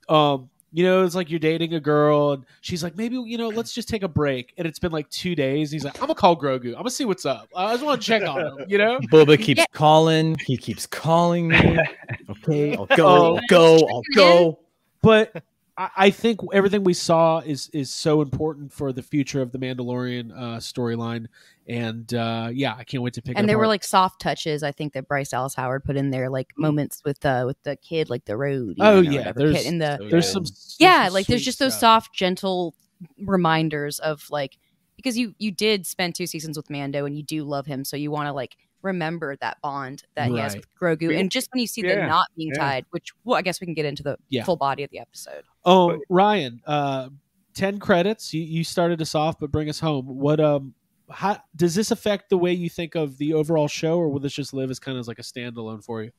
um 0.09 0.51
you 0.73 0.85
know 0.85 1.05
it's 1.05 1.15
like 1.15 1.31
you're 1.31 1.39
dating 1.39 1.73
a 1.73 1.81
girl 1.81 2.33
and 2.33 2.45
she's 2.61 2.83
like 2.83 2.97
maybe 2.97 3.17
you 3.17 3.39
know 3.39 3.49
let's 3.49 3.73
just 3.73 3.89
take 3.89 4.03
a 4.03 4.09
break 4.09 4.53
and 4.59 4.67
it's 4.67 4.79
been 4.79 4.93
like 4.93 5.09
two 5.09 5.35
days 5.35 5.71
he's 5.71 5.85
like 5.85 5.95
i'm 5.97 6.01
gonna 6.09 6.15
call 6.15 6.37
grogu 6.39 6.67
i'm 6.69 6.75
gonna 6.75 6.91
see 6.91 7.05
what's 7.07 7.25
up 7.25 7.49
i 7.57 7.73
just 7.73 7.83
want 7.85 7.99
to 8.03 8.07
check 8.07 8.23
on 8.29 8.41
him 8.45 8.67
you 8.69 8.77
know 8.77 8.99
Boba 9.11 9.41
keeps 9.41 9.61
Yeah. 9.61 9.65
calling. 9.73 10.37
He 10.45 10.57
keeps 10.59 10.85
calling 10.87 11.49
me. 11.49 11.79
Okay, 12.31 12.77
I'll 12.77 12.87
go. 12.87 13.07
Oh. 13.07 13.37
I'll 13.37 13.41
go. 13.49 13.89
I'll 13.89 14.03
go. 14.15 14.59
but 15.03 15.43
I, 15.77 15.91
I 15.97 16.11
think 16.11 16.41
everything 16.53 16.85
we 16.85 16.95
saw 16.95 17.41
is 17.41 17.69
is 17.73 17.91
so 17.91 18.23
important 18.23 18.73
for 18.73 18.93
the 18.93 19.03
future 19.03 19.43
of 19.43 19.53
the 19.53 19.59
Mandalorian 19.59 20.33
uh, 20.33 20.59
storyline, 20.59 21.27
and 21.69 22.13
uh, 22.15 22.51
yeah, 22.53 22.75
I 22.77 22.85
can't 22.85 23.03
wait 23.03 23.15
to 23.15 23.23
pick. 23.23 23.37
Up. 23.37 23.39
And 23.39 23.47
it 23.47 23.49
there 23.49 23.59
were 23.59 23.67
like 23.67 23.85
soft 23.85 24.21
touches 24.21 24.63
i 24.63 24.73
think 24.73 24.93
that 24.93 25.09
bryce 25.09 25.31
dallas 25.31 25.55
howard 25.55 25.85
put 25.85 25.97
in 25.97 26.11
there 26.11 26.29
like 26.29 26.49
moments 26.57 27.03
with 27.05 27.25
uh 27.25 27.45
with 27.47 27.61
the 27.63 27.77
kid 27.77 28.11
like 28.11 28.25
the 28.25 28.37
road 28.37 28.77
oh 28.81 29.01
even, 29.01 29.11
or 29.11 29.13
yeah, 29.13 29.19
whatever, 29.21 29.39
there's 29.41 29.63
kid 29.63 29.67
in 29.67 29.79
the 29.79 29.97
So 29.99 30.09
there's 30.09 30.33
some 30.33 30.45
yeah 30.79 31.07
some 31.07 31.15
like 31.15 31.27
there's 31.27 31.45
just 31.45 31.59
those 31.59 31.73
stuff. 31.73 32.05
soft 32.05 32.15
gentle 32.15 32.75
reminders 33.19 33.99
of 33.99 34.25
like 34.31 34.59
because 34.97 35.19
you 35.19 35.35
you 35.39 35.51
did 35.51 35.87
spend 35.87 36.15
two 36.15 36.27
seasons 36.27 36.57
with 36.57 36.71
mando 36.71 37.05
and 37.05 37.17
you 37.17 37.23
do 37.23 37.45
love 37.45 37.67
him 37.67 37.85
so 37.85 37.97
you 37.97 38.11
want 38.11 38.27
to 38.27 38.33
like 38.33 38.57
remember 38.85 39.35
that 39.41 39.57
bond 39.63 40.05
that 40.15 40.29
he 40.29 40.37
has 40.39 40.55
with 40.55 40.67
grogu 40.81 41.11
Yeah. 41.13 41.19
and 41.19 41.31
just 41.31 41.49
when 41.53 41.61
you 41.61 41.67
see 41.67 41.83
Yeah. 41.83 41.97
them 41.97 42.09
not 42.09 42.29
being 42.37 42.53
Yeah. 42.55 42.61
tied 42.61 42.85
which 42.91 43.11
well 43.25 43.37
i 43.37 43.43
guess 43.43 43.61
we 43.61 43.67
can 43.67 43.75
get 43.75 43.85
into 43.87 44.03
the 44.05 44.17
Yeah. 44.29 44.45
full 44.45 44.57
body 44.57 44.85
of 44.85 44.91
the 44.91 44.99
episode 45.01 45.43
Oh, 45.65 45.89
But- 45.93 46.01
Ryan, 46.11 46.61
uh, 46.67 47.09
ten 47.55 47.79
credits. 47.81 48.35
You, 48.35 48.43
you 48.43 48.65
started 48.65 49.01
us 49.01 49.15
off, 49.15 49.39
but 49.41 49.51
bring 49.51 49.71
us 49.71 49.81
home. 49.81 50.05
What 50.07 50.39
um, 50.39 50.75
how 51.11 51.39
does 51.57 51.75
this 51.75 51.91
affect 51.91 52.29
the 52.29 52.37
way 52.37 52.53
you 52.53 52.69
think 52.69 52.95
of 52.95 53.17
the 53.17 53.33
overall 53.33 53.67
show, 53.69 53.97
or 53.97 54.11
will 54.11 54.21
this 54.21 54.35
just 54.35 54.53
live 54.53 54.71
as 54.71 54.79
kind 54.79 54.99
of 54.99 55.01
as 55.01 55.09
like 55.09 55.19
a 55.19 55.23
standalone 55.23 55.83
for 55.83 56.03
you? 56.03 56.11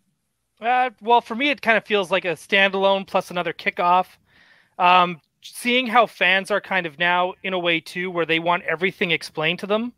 Uh, 0.60 0.90
well, 1.02 1.22
for 1.22 1.36
me, 1.36 1.52
it 1.52 1.62
kind 1.62 1.78
of 1.78 1.86
feels 1.86 2.10
like 2.10 2.26
a 2.26 2.30
standalone 2.30 3.06
plus 3.06 3.30
another 3.30 3.54
kickoff. 3.54 4.08
Um, 4.80 5.22
seeing 5.44 5.86
how 5.86 6.08
fans 6.08 6.50
are 6.50 6.60
kind 6.62 6.88
of 6.88 6.98
now 6.98 7.34
in 7.44 7.54
a 7.54 7.60
way 7.60 7.80
too, 7.80 8.10
where 8.10 8.26
they 8.26 8.40
want 8.40 8.64
everything 8.64 9.12
explained 9.12 9.60
to 9.60 9.68
them. 9.68 9.94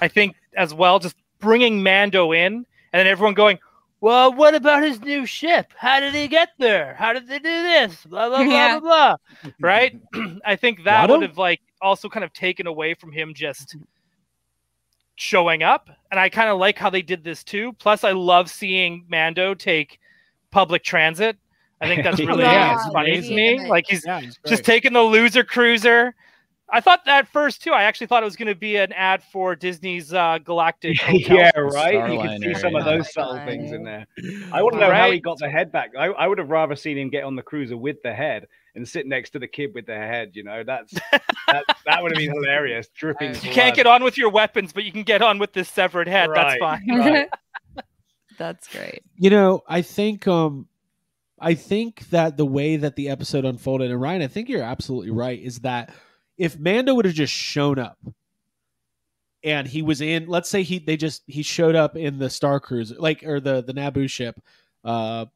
I 0.00 0.06
think 0.08 0.36
as 0.56 0.72
well, 0.72 1.00
just 1.00 1.16
bringing 1.38 1.82
Mando 1.82 2.32
in 2.32 2.54
and 2.54 2.66
then 2.92 3.06
everyone 3.06 3.34
going, 3.34 3.58
"Well, 4.00 4.32
what 4.32 4.54
about 4.54 4.82
his 4.82 5.00
new 5.00 5.26
ship? 5.26 5.72
How 5.76 6.00
did 6.00 6.14
he 6.14 6.28
get 6.28 6.50
there? 6.58 6.94
How 6.94 7.12
did 7.12 7.26
they 7.28 7.38
do 7.38 7.42
this? 7.62 8.04
Blah 8.04 8.28
blah 8.28 8.44
blah 8.44 8.50
Yeah. 8.50 8.80
blah 8.80 8.80
blah." 8.80 9.16
Right? 9.60 10.00
I 10.44 10.56
think 10.56 10.84
that 10.84 11.08
Watto? 11.08 11.18
would 11.20 11.28
have 11.28 11.38
like 11.38 11.60
also 11.80 12.08
kind 12.08 12.24
of 12.24 12.32
taken 12.32 12.66
away 12.66 12.94
from 12.94 13.12
him 13.12 13.34
just 13.34 13.76
showing 15.18 15.62
up 15.62 15.88
and 16.10 16.20
i 16.20 16.28
kind 16.28 16.50
of 16.50 16.58
like 16.58 16.76
how 16.76 16.90
they 16.90 17.00
did 17.00 17.24
this 17.24 17.42
too 17.42 17.72
plus 17.74 18.04
i 18.04 18.12
love 18.12 18.50
seeing 18.50 19.02
mando 19.08 19.54
take 19.54 19.98
public 20.50 20.84
transit 20.84 21.38
i 21.80 21.86
think 21.86 22.04
that's 22.04 22.18
really 22.26 22.42
Yeah, 22.44 22.74
it's 22.74 22.84
it's 22.84 22.92
funny 22.92 23.20
to 23.22 23.34
me 23.34 23.66
like 23.70 23.86
he's 23.88 24.04
Yeah, 24.04 24.20
he's 24.20 24.38
just 24.46 24.62
taking 24.64 24.92
the 24.92 25.02
loser 25.02 25.42
cruiser 25.42 26.14
i 26.70 26.80
thought 26.80 27.04
that 27.04 27.28
first 27.28 27.62
too 27.62 27.70
i 27.72 27.84
actually 27.84 28.06
thought 28.06 28.22
it 28.22 28.26
was 28.26 28.36
going 28.36 28.48
to 28.48 28.54
be 28.54 28.76
an 28.76 28.92
ad 28.92 29.22
for 29.22 29.54
disney's 29.54 30.12
uh, 30.12 30.38
galactic 30.38 30.96
yeah, 31.12 31.50
right. 31.56 32.12
You 32.12 32.20
can 32.20 32.40
see 32.40 32.46
Starliner, 32.48 32.60
some 32.60 32.74
of 32.76 32.84
those 32.84 33.12
subtle 33.12 33.38
things 33.44 33.72
in 33.72 33.84
there. 33.84 34.06
I 34.52 34.62
want 34.62 34.74
to 34.74 34.80
know 34.80 34.92
how 34.92 35.10
he 35.10 35.20
got 35.20 35.38
the 35.38 35.48
head 35.48 35.70
back. 35.72 35.90
I, 35.98 36.06
I 36.06 36.26
would 36.26 36.38
have 36.38 36.50
rather 36.50 36.76
seen 36.76 36.98
him 36.98 37.10
get 37.10 37.24
on 37.24 37.36
the 37.36 37.42
cruiser 37.42 37.76
with 37.76 38.02
the 38.02 38.12
head 38.12 38.46
and 38.74 38.88
sit 38.88 39.06
next 39.06 39.30
to 39.30 39.38
the 39.38 39.46
kid 39.46 39.70
with 39.74 39.86
the 39.86 39.94
head. 39.94 40.32
You 40.34 40.44
know, 40.44 40.64
that's 40.64 40.92
that, 41.46 41.64
that 41.86 42.02
would 42.02 42.12
have 42.12 42.18
been 42.18 42.32
hilarious. 42.32 42.88
Dripping. 42.94 43.34
you 43.34 43.52
can't 43.52 43.74
get 43.74 43.86
on 43.86 44.02
with 44.02 44.18
your 44.18 44.30
weapons 44.30 44.72
but 44.72 44.84
you 44.84 44.92
can 44.92 45.02
get 45.02 45.22
on 45.22 45.38
with 45.38 45.52
this 45.52 45.68
severed 45.68 46.08
head 46.08 46.30
that's 46.34 46.58
fine 46.58 46.82
Right. 46.88 47.28
that's 48.38 48.68
great 48.68 49.02
You 49.16 49.30
know, 49.30 49.62
I 49.68 49.82
think 49.82 50.26
um 50.26 50.68
I 51.38 51.54
think 51.54 52.08
that 52.10 52.36
the 52.36 52.46
way 52.46 52.76
that 52.76 52.96
the 52.96 53.10
episode 53.10 53.44
unfolded, 53.44 53.90
and 53.90 54.00
Ryan, 54.00 54.22
I 54.22 54.26
think 54.26 54.48
you're 54.48 54.62
absolutely 54.62 55.10
right, 55.10 55.38
is 55.38 55.58
that 55.60 55.92
if 56.38 56.58
Mando 56.58 56.94
would 56.94 57.04
have 57.04 57.14
just 57.14 57.32
shown 57.32 57.78
up 57.78 57.98
and 59.42 59.66
he 59.68 59.82
was 59.82 60.00
in 60.00 60.26
let's 60.26 60.48
say 60.48 60.62
he 60.62 60.78
they 60.78 60.96
just 60.96 61.22
he 61.26 61.42
showed 61.42 61.74
up 61.74 61.96
in 61.96 62.18
the 62.18 62.28
Star 62.30 62.60
Cruiser, 62.60 62.96
like 62.98 63.22
or 63.24 63.40
the 63.40 63.62
the 63.62 63.72
Naboo 63.72 64.10
ship, 64.10 64.40
uh 64.84 65.26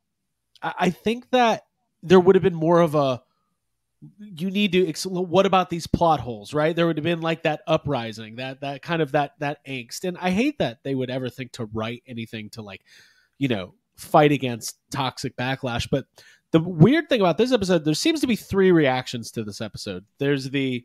I, 0.62 0.74
I 0.78 0.90
think 0.90 1.30
that 1.30 1.64
there 2.02 2.20
would 2.20 2.34
have 2.34 2.42
been 2.42 2.54
more 2.54 2.80
of 2.80 2.94
a 2.94 3.22
you 4.18 4.50
need 4.50 4.72
to 4.72 5.10
what 5.10 5.44
about 5.44 5.68
these 5.68 5.86
plot 5.86 6.20
holes 6.20 6.54
right? 6.54 6.74
There 6.74 6.86
would 6.86 6.96
have 6.96 7.04
been 7.04 7.20
like 7.20 7.42
that 7.42 7.60
uprising 7.66 8.36
that 8.36 8.62
that 8.62 8.82
kind 8.82 9.02
of 9.02 9.12
that 9.12 9.32
that 9.38 9.64
angst. 9.66 10.04
And 10.04 10.16
i 10.18 10.30
hate 10.30 10.58
that 10.58 10.78
they 10.82 10.94
would 10.94 11.10
ever 11.10 11.28
think 11.28 11.52
to 11.52 11.66
write 11.66 12.02
anything 12.06 12.50
to 12.50 12.62
like 12.62 12.82
you 13.38 13.48
know 13.48 13.74
fight 13.96 14.32
against 14.32 14.78
toxic 14.90 15.36
backlash 15.36 15.86
but 15.90 16.06
the 16.52 16.60
weird 16.60 17.08
thing 17.08 17.20
about 17.20 17.38
this 17.38 17.52
episode 17.52 17.84
there 17.84 17.94
seems 17.94 18.20
to 18.20 18.26
be 18.26 18.36
three 18.36 18.72
reactions 18.72 19.30
to 19.32 19.44
this 19.44 19.60
episode. 19.60 20.04
There's 20.18 20.50
the 20.50 20.84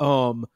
um 0.00 0.46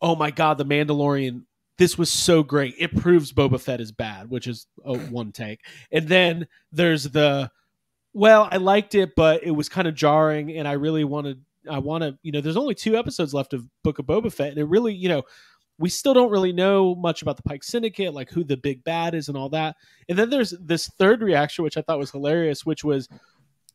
oh 0.00 0.14
my 0.14 0.30
god 0.30 0.58
the 0.58 0.64
mandalorian 0.64 1.42
this 1.78 1.96
was 1.96 2.10
so 2.10 2.42
great. 2.42 2.74
It 2.78 2.94
proves 2.96 3.32
boba 3.32 3.60
fett 3.60 3.80
is 3.80 3.92
bad 3.92 4.30
which 4.30 4.46
is 4.46 4.66
oh, 4.84 4.98
one 4.98 5.32
take. 5.32 5.60
And 5.90 6.06
then 6.08 6.46
there's 6.70 7.04
the 7.04 7.50
well 8.14 8.48
i 8.50 8.56
liked 8.56 8.94
it 8.94 9.14
but 9.16 9.42
it 9.42 9.50
was 9.50 9.68
kind 9.68 9.88
of 9.88 9.94
jarring 9.94 10.52
and 10.56 10.68
i 10.68 10.72
really 10.72 11.04
wanted 11.04 11.42
i 11.70 11.78
want 11.78 12.02
to 12.02 12.16
you 12.22 12.32
know 12.32 12.40
there's 12.40 12.56
only 12.56 12.74
two 12.74 12.96
episodes 12.96 13.32
left 13.32 13.54
of 13.54 13.66
book 13.82 13.98
of 13.98 14.06
boba 14.06 14.32
fett 14.32 14.50
and 14.50 14.58
it 14.58 14.64
really 14.64 14.92
you 14.92 15.08
know 15.08 15.22
we 15.78 15.88
still 15.88 16.14
don't 16.14 16.30
really 16.30 16.52
know 16.52 16.94
much 16.94 17.22
about 17.22 17.36
the 17.36 17.42
pike 17.42 17.64
syndicate 17.64 18.14
like 18.14 18.30
who 18.30 18.44
the 18.44 18.56
big 18.56 18.84
bad 18.84 19.14
is 19.14 19.28
and 19.28 19.36
all 19.36 19.48
that. 19.50 19.76
And 20.08 20.18
then 20.18 20.30
there's 20.30 20.50
this 20.60 20.88
third 20.98 21.22
reaction 21.22 21.64
which 21.64 21.76
i 21.76 21.82
thought 21.82 21.98
was 21.98 22.10
hilarious 22.10 22.64
which 22.64 22.84
was 22.84 23.08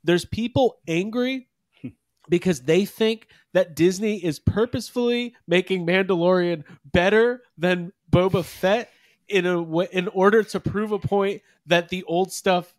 there's 0.03 0.25
people 0.25 0.77
angry 0.87 1.47
because 2.29 2.61
they 2.61 2.85
think 2.85 3.27
that 3.53 3.75
disney 3.75 4.23
is 4.23 4.39
purposefully 4.39 5.35
making 5.47 5.85
mandalorian 5.85 6.63
better 6.85 7.41
than 7.57 7.91
boba 8.11 8.43
fett 8.43 8.89
in 9.27 9.45
a 9.45 9.61
way 9.61 9.87
in 9.91 10.07
order 10.09 10.43
to 10.43 10.59
prove 10.59 10.91
a 10.91 10.99
point 10.99 11.41
that 11.65 11.89
the 11.89 12.03
old 12.03 12.31
stuff 12.31 12.73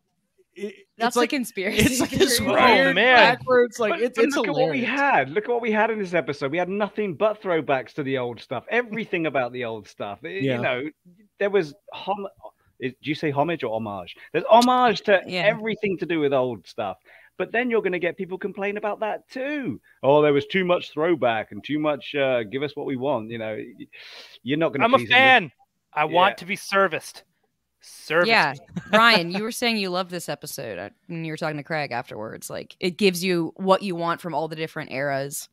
it- 0.58 0.74
that's 0.96 1.16
like 1.16 1.30
the 1.30 1.36
conspiracy 1.36 1.78
it's 1.80 2.00
like 2.00 2.10
this 2.10 2.38
theory. 2.38 2.50
Oh, 2.50 2.54
weird 2.74 2.94
man. 2.96 3.14
backwards 3.16 3.78
like 3.78 3.92
But- 3.92 4.02
it's 4.02 4.16
but 4.16 4.24
it's 4.26 4.36
look 4.36 4.46
hilarious. 4.46 4.88
at 4.88 4.92
what 4.92 4.98
we 4.98 5.02
had. 5.02 5.30
Look 5.30 5.44
at 5.44 5.50
what 5.50 5.62
we 5.62 5.70
had 5.72 5.90
in 5.90 5.98
this 5.98 6.14
episode. 6.14 6.50
We 6.50 6.58
had 6.58 6.68
nothing 6.68 7.14
but 7.14 7.40
throwbacks 7.42 7.92
to 7.94 8.02
the 8.02 8.18
old 8.18 8.40
stuff. 8.40 8.64
Everything 8.70 9.26
about 9.26 9.52
the 9.52 9.64
old 9.64 9.86
stuff. 9.88 10.24
It- 10.24 10.42
Yeah. 10.42 10.56
You 10.56 10.62
know, 10.62 10.90
there 11.38 11.50
was 11.50 11.74
hom- 11.92 12.28
Do 12.80 12.92
you 13.02 13.14
say 13.16 13.30
homage 13.30 13.64
or 13.64 13.74
homage? 13.74 14.14
There's 14.32 14.44
homage 14.48 15.00
to 15.02 15.20
Yeah. 15.26 15.40
everything 15.42 15.98
to 15.98 16.06
do 16.06 16.20
with 16.20 16.32
old 16.32 16.66
stuff. 16.66 16.98
But 17.36 17.50
then 17.52 17.70
you're 17.70 17.82
going 17.82 17.92
to 17.92 17.98
get 18.00 18.16
people 18.16 18.36
complain 18.38 18.76
about 18.76 18.98
that 19.00 19.28
too. 19.28 19.80
Oh, 20.02 20.22
there 20.22 20.32
was 20.32 20.46
too 20.46 20.64
much 20.64 20.92
throwback 20.92 21.50
and 21.52 21.62
too 21.62 21.78
much. 21.78 22.14
Uh, 22.14 22.42
give 22.44 22.62
us 22.64 22.74
what 22.76 22.86
we 22.86 22.96
want. 22.96 23.30
You 23.30 23.38
know, 23.38 23.56
you're 24.42 24.58
not 24.58 24.68
going 24.72 24.80
to. 24.80 24.84
i'm 24.84 24.94
a 24.94 25.06
fan 25.06 25.52
i 25.92 26.04
want 26.04 26.32
Yeah. 26.32 26.36
to 26.36 26.44
be 26.46 26.56
serviced 26.56 27.22
service 27.80 28.28
yeah 28.28 28.54
ryan 28.92 29.30
you 29.30 29.42
were 29.42 29.52
saying 29.52 29.76
you 29.76 29.90
loved 29.90 30.10
this 30.10 30.28
episode 30.28 30.78
uh, 30.78 30.90
when 31.06 31.24
you 31.24 31.32
were 31.32 31.36
talking 31.36 31.56
to 31.56 31.62
craig 31.62 31.92
afterwards 31.92 32.50
like 32.50 32.76
it 32.80 32.96
gives 32.96 33.22
you 33.22 33.52
what 33.56 33.82
you 33.82 33.94
want 33.94 34.20
from 34.20 34.34
all 34.34 34.48
the 34.48 34.56
different 34.56 34.90
eras 34.90 35.48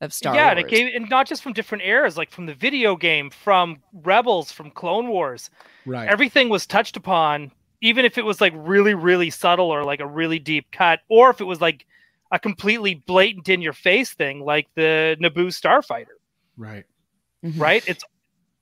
of 0.00 0.12
star 0.12 0.34
yeah, 0.34 0.46
wars 0.46 0.50
and 0.50 0.60
it 0.60 0.70
gave, 0.70 0.94
and 0.94 1.10
not 1.10 1.26
just 1.26 1.42
from 1.42 1.52
different 1.52 1.84
eras, 1.84 2.16
like 2.16 2.30
from 2.30 2.46
the 2.46 2.54
video 2.54 2.96
game, 2.96 3.28
from 3.28 3.82
Rebels, 3.92 4.50
from 4.50 4.70
Clone 4.70 5.08
Wars. 5.08 5.50
right 5.84 6.08
Everything 6.08 6.48
was 6.48 6.66
touched 6.66 6.96
upon, 6.96 7.52
even 7.82 8.06
if 8.06 8.16
it 8.16 8.24
was 8.24 8.40
like 8.40 8.54
really, 8.56 8.94
really 8.94 9.28
subtle 9.28 9.66
or 9.66 9.84
like 9.84 10.00
a 10.00 10.06
really 10.06 10.38
deep 10.38 10.70
cut, 10.72 11.00
or 11.10 11.28
if 11.28 11.42
it 11.42 11.44
was 11.44 11.60
like 11.60 11.84
a 12.32 12.38
completely 12.38 12.94
blatant 12.94 13.50
in 13.50 13.60
your 13.60 13.74
face 13.74 14.14
thing, 14.14 14.40
like 14.40 14.68
the 14.74 15.18
Naboo 15.20 15.48
Starfighter. 15.48 16.16
right 16.56 16.84
Mhm. 17.44 17.60
Right? 17.60 17.82
It's 17.86 18.04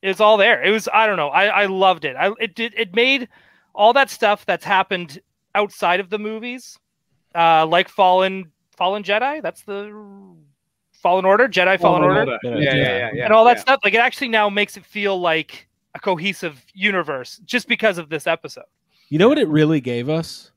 it's 0.02 0.20
all 0.20 0.36
there. 0.36 0.62
It 0.62 0.70
was 0.70 0.88
I 0.92 1.06
don't 1.06 1.16
know. 1.16 1.28
I 1.28 1.46
I 1.46 1.66
loved 1.66 2.04
it. 2.04 2.16
I 2.16 2.32
it 2.40 2.54
did 2.54 2.74
it 2.76 2.94
made 2.94 3.28
all 3.74 3.92
that 3.92 4.10
stuff 4.10 4.44
that's 4.46 4.64
happened 4.64 5.20
outside 5.54 6.00
of 6.00 6.10
the 6.10 6.18
movies 6.18 6.78
uh, 7.34 7.66
like 7.66 7.88
Fallen 7.88 8.50
Fallen 8.76 9.02
Jedi. 9.02 9.42
That's 9.42 9.62
the 9.62 9.92
Fallen 10.92 11.24
Order, 11.24 11.48
Jedi 11.48 11.80
Fallen, 11.80 12.02
Order, 12.02 12.38
Yeah, 12.42 12.56
yeah, 12.56 12.74
yeah, 12.74 13.10
yeah. 13.14 13.24
and 13.24 13.32
all 13.32 13.44
that 13.44 13.56
yeah. 13.56 13.62
stuff. 13.62 13.80
Like 13.84 13.94
it 13.94 13.98
actually 14.00 14.28
now 14.28 14.48
makes 14.48 14.76
it 14.76 14.84
feel 14.84 15.20
like 15.20 15.68
a 15.94 16.00
cohesive 16.00 16.64
universe 16.74 17.40
just 17.44 17.68
because 17.68 17.98
of 17.98 18.08
this 18.08 18.26
episode. 18.26 18.64
You 19.08 19.18
know 19.18 19.28
what 19.28 19.38
it 19.38 19.48
really 19.48 19.80
gave 19.80 20.08
us? 20.08 20.52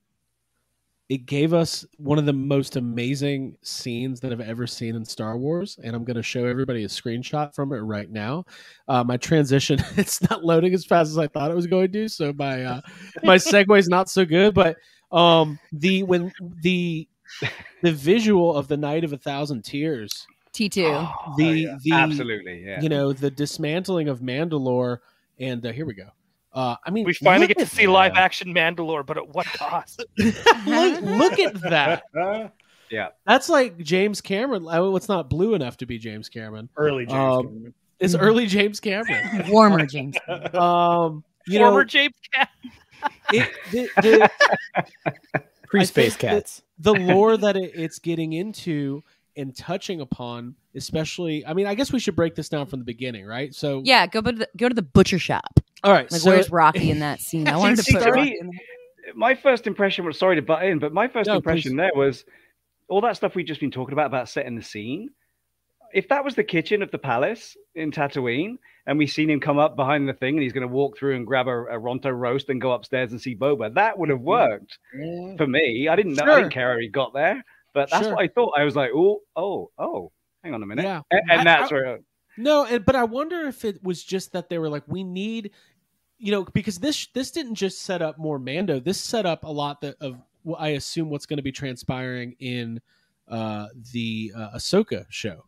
It 1.12 1.26
gave 1.26 1.54
us 1.54 1.86
one 1.97 2.17
of 2.17 2.26
the 2.26 2.32
most 2.32 2.78
amazing 2.78 3.58
scenes 3.63 4.21
that 4.21 4.32
I've 4.32 4.39
ever 4.39 4.65
seen 4.65 4.95
in 4.95 5.04
Star 5.04 5.38
Wars, 5.38 5.78
and 5.84 5.93
I'm 5.93 6.06
going 6.06 6.15
to 6.15 6.24
show 6.24 6.45
everybody 6.45 6.86
a 6.86 6.88
screenshot 6.88 7.54
from 7.54 7.74
it 7.74 7.80
right 7.80 8.10
now. 8.10 8.45
Uh, 8.88 9.04
my 9.04 9.17
transition 9.17 9.78
it's 9.97 10.21
not 10.30 10.45
loading 10.45 10.74
as 10.74 10.86
fast 10.86 11.12
as 11.12 11.17
I 11.17 11.28
thought 11.28 11.52
it 11.52 11.54
was 11.54 11.67
going 11.67 11.91
to, 11.91 12.08
so 12.08 12.32
my 12.32 12.63
uh, 12.63 12.82
my 13.24 13.36
segue 13.36 13.78
is 13.78 13.89
not 13.89 14.10
so 14.10 14.24
good. 14.24 14.54
But 14.54 14.78
um, 15.12 15.60
the 15.74 16.04
when 16.04 16.32
the 16.62 17.10
the 17.82 17.91
visual 17.91 18.56
of 18.56 18.69
the 18.69 18.78
Night 18.78 19.04
of 19.04 19.12
a 19.12 19.17
Thousand 19.17 19.65
Tears, 19.65 20.26
T 20.54 20.69
two. 20.69 20.86
Oh, 20.86 21.12
the 21.36 21.43
yeah. 21.43 21.78
the 21.84 21.91
absolutely, 21.91 22.63
yeah. 22.65 22.80
you 22.80 22.88
know 22.88 23.12
the 23.12 23.30
dismantling 23.30 24.08
of 24.08 24.21
Mandalore, 24.21 25.00
and 25.38 25.65
uh, 25.65 25.74
here 25.74 25.86
we 25.86 25.93
go. 25.93 26.08
Uh, 26.54 26.76
I 26.86 26.92
mean, 26.92 27.06
We 27.06 27.14
finally 27.14 27.48
get 27.48 27.58
to 27.60 27.66
see 27.66 27.86
that. 27.86 27.92
live 27.92 28.14
action 28.16 28.54
Mandalore, 28.54 29.06
but 29.06 29.18
at 29.18 29.28
what 29.30 29.46
cost? 29.54 30.04
look, 30.18 31.02
look 31.02 31.40
at 31.40 31.60
that. 31.62 32.04
Yeah. 32.92 33.08
That's 33.26 33.48
like 33.48 33.78
James 33.78 34.20
Cameron. 34.20 34.68
Oh, 34.70 34.98
it's 34.98 35.08
not 35.08 35.30
blue 35.30 35.54
enough 35.54 35.78
to 35.78 35.86
be 35.86 35.98
James 35.98 36.28
Cameron. 36.28 36.68
Early 36.76 37.06
James 37.06 37.14
Um, 37.18 37.44
Cameron. 37.48 37.74
It's 38.02 38.16
early 38.16 38.48
James 38.48 38.82
Cameron. 38.82 39.46
Warmer 39.50 39.86
James. 39.86 40.18
Um, 40.28 41.24
you 41.48 41.60
Former 41.60 41.80
know, 41.80 41.84
James 41.86 42.14
Cam- 42.34 42.48
it, 43.32 43.50
the, 43.72 43.90
the, 44.02 44.30
Pre 45.68 45.80
I 45.80 45.84
space 45.86 46.18
think 46.18 46.20
that- 46.20 46.32
cats. 46.44 46.64
the 46.80 46.94
lore 46.94 47.38
that 47.38 47.56
it, 47.56 47.72
it's 47.76 47.98
getting 48.00 48.34
into 48.34 49.04
and 49.38 49.56
touching 49.56 50.02
upon, 50.02 50.56
especially. 50.76 51.46
I 51.46 51.54
mean, 51.54 51.67
I 51.67 51.76
guess 51.76 51.91
we 51.91 52.00
should 52.00 52.15
break 52.15 52.36
this 52.36 52.50
down 52.50 52.65
from 52.65 52.80
the 52.80 52.86
beginning, 52.86 53.26
right? 53.26 53.54
So, 53.54 53.82
Yeah, 53.84 54.08
go 54.08 54.22
to 54.22 54.32
the, 54.32 54.50
go 54.58 54.67
to 54.70 54.76
the 54.76 54.82
butcher 54.82 55.20
shop. 55.20 55.60
all 55.84 55.91
right. 55.91 56.12
Like, 56.12 56.22
so 56.22 56.32
where's 56.32 56.52
Rocky 56.52 56.91
in 56.91 57.00
that 57.00 57.20
scene? 57.22 57.48
I 57.48 57.58
wanted 57.58 57.84
to 57.84 57.94
put 57.94 58.04
to 58.04 58.12
Rocky 58.12 58.32
me- 58.32 58.38
in 58.39 58.52
my 59.15 59.36
first 59.36 59.67
impression 59.67 60.06
was 60.06 60.17
sorry 60.17 60.36
to 60.36 60.41
butt 60.41 60.63
in, 60.63 60.80
but 60.80 60.94
my 60.94 61.08
first 61.08 61.28
No, 61.28 61.36
impression 61.36 61.72
please. 61.72 61.78
there 61.78 61.91
was 61.96 62.26
all 62.88 63.02
that 63.02 63.15
stuff 63.17 63.36
we've 63.36 63.46
just 63.46 63.60
been 63.62 63.72
talking 63.72 63.94
about 63.94 64.08
about 64.08 64.30
setting 64.30 64.56
the 64.56 64.62
scene. 64.62 65.10
If 65.94 66.08
that 66.10 66.24
was 66.24 66.36
the 66.36 66.44
kitchen 66.44 66.82
of 66.82 66.91
the 66.91 66.98
palace 66.98 67.58
in 67.76 67.91
Tatooine, 67.91 68.58
and 68.88 68.98
we 68.98 69.08
seen 69.08 69.30
him 69.30 69.39
come 69.39 69.60
up 69.60 69.76
behind 69.76 70.08
the 70.08 70.13
thing, 70.13 70.36
and 70.36 70.44
he's 70.44 70.54
going 70.54 70.67
to 70.67 70.74
walk 70.74 70.98
through 70.98 71.15
and 71.15 71.28
grab 71.28 71.48
a, 71.48 71.63
a 71.65 71.80
Ronto 71.80 72.17
roast 72.17 72.50
and 72.50 72.62
go 72.62 72.72
upstairs 72.72 73.12
and 73.12 73.22
see 73.22 73.36
Boba, 73.36 73.74
that 73.74 73.98
would 73.98 74.10
have 74.10 74.20
mm-hmm. 74.20 74.26
worked 74.26 74.78
for 75.38 75.48
me. 75.48 75.88
I 75.89 75.96
didn't 75.96 76.15
know, 76.15 76.24
I 76.24 76.41
didn't 76.41 76.54
care 76.54 76.74
how 76.74 76.80
he 76.80 76.88
got 76.88 77.13
there, 77.13 77.44
but 77.74 77.90
that's 77.90 78.04
Sure. 78.06 78.16
what 78.16 78.24
I 78.24 78.28
thought. 78.28 78.54
I 78.58 78.64
was 78.64 78.76
like, 78.76 78.92
oh, 78.96 79.22
oh, 79.36 79.72
oh, 79.78 80.12
hang 80.44 80.54
on 80.54 80.64
a 80.64 80.66
minute, 80.66 80.84
Yeah. 80.84 81.02
and, 81.12 81.22
and 81.30 81.42
I- 81.42 81.44
that's 81.44 81.72
I- 81.72 81.76
where. 81.76 82.00
No, 82.38 82.66
and, 82.66 82.86
but 82.86 82.96
I 82.96 83.04
wonder 83.04 83.42
if 83.48 83.66
it 83.66 83.84
was 83.84 84.02
just 84.04 84.32
that 84.32 84.50
they 84.50 84.58
were 84.58 84.70
like, 84.70 84.84
we 84.88 85.04
need, 85.04 85.52
you 86.18 86.32
know, 86.32 86.46
because 86.46 86.78
this 86.80 87.08
this 87.14 87.30
didn't 87.32 87.56
just 87.56 87.82
set 87.82 88.02
up 88.02 88.18
more 88.18 88.40
Mando. 88.40 88.80
This 88.80 89.00
set 89.00 89.26
up 89.26 89.44
a 89.44 89.52
lot 89.52 89.82
that 89.82 89.98
of 90.00 90.18
well, 90.44 90.56
I 90.60 90.70
assume 90.70 91.10
what's 91.10 91.26
going 91.26 91.38
to 91.38 91.44
be 91.44 91.52
transpiring 91.52 92.36
in 92.40 92.80
uh, 93.28 93.68
the 93.92 94.32
uh, 94.36 94.52
Ahsoka 94.56 95.06
show, 95.10 95.46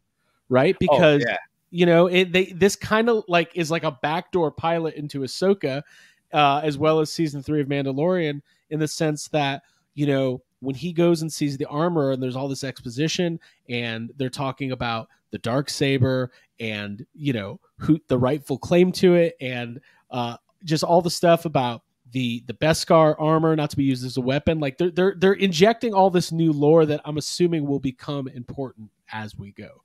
right? 0.50 0.76
Because 0.78 1.24
oh, 1.26 1.30
yeah. 1.30 1.38
you 1.72 1.86
know, 1.86 2.08
it, 2.08 2.34
they 2.34 2.46
this 2.48 2.76
kind 2.76 3.10
of 3.10 3.24
like 3.30 3.52
is 3.56 3.72
like 3.72 3.84
a 3.86 3.98
backdoor 4.02 4.52
pilot 4.52 4.96
into 4.96 5.22
Ahsoka, 5.22 5.84
uh, 6.34 6.62
as 6.64 6.78
well 6.78 7.00
as 7.00 7.12
season 7.12 7.42
three 7.42 7.62
of 7.62 7.68
Mandalorian, 7.68 8.42
in 8.70 8.80
the 8.80 8.88
sense 8.90 9.30
that 9.30 9.64
you 9.96 10.06
know 10.06 10.42
when 10.64 10.76
he 10.76 10.94
goes 10.94 11.22
and 11.22 11.32
sees 11.32 11.58
the 11.58 11.66
armor 11.66 12.12
and 12.12 12.22
there's 12.22 12.36
all 12.36 12.48
this 12.48 12.64
exposition 12.64 13.40
and 13.70 14.12
they're 14.18 14.30
talking 14.30 14.72
about 14.72 15.10
the 15.32 15.38
dark 15.40 15.70
saber 15.70 16.32
and 16.60 17.06
you 17.14 17.34
know 17.34 17.60
who 17.78 18.00
the 18.08 18.18
rightful 18.18 18.58
claim 18.58 18.92
to 18.92 19.16
it 19.16 19.36
and 19.42 19.80
uh, 20.12 20.38
just 20.64 20.84
all 20.84 21.02
the 21.02 21.10
stuff 21.10 21.46
about 21.46 21.82
the 22.12 22.44
the 22.46 22.54
Beskar 22.54 23.16
armor 23.20 23.56
not 23.56 23.72
to 23.72 23.78
be 23.78 23.84
used 23.84 24.06
as 24.06 24.18
a 24.18 24.22
weapon. 24.22 24.60
Like 24.60 24.78
they're 24.78 24.92
they're 24.92 25.16
they're 25.18 25.34
injecting 25.34 25.94
all 25.94 26.10
this 26.10 26.32
new 26.32 26.54
lore 26.54 26.86
that 26.86 27.02
I'm 27.06 27.18
assuming 27.18 27.66
will 27.66 27.80
become 27.80 28.28
important 28.28 28.92
as 29.12 29.36
we 29.38 29.52
go. 29.52 29.82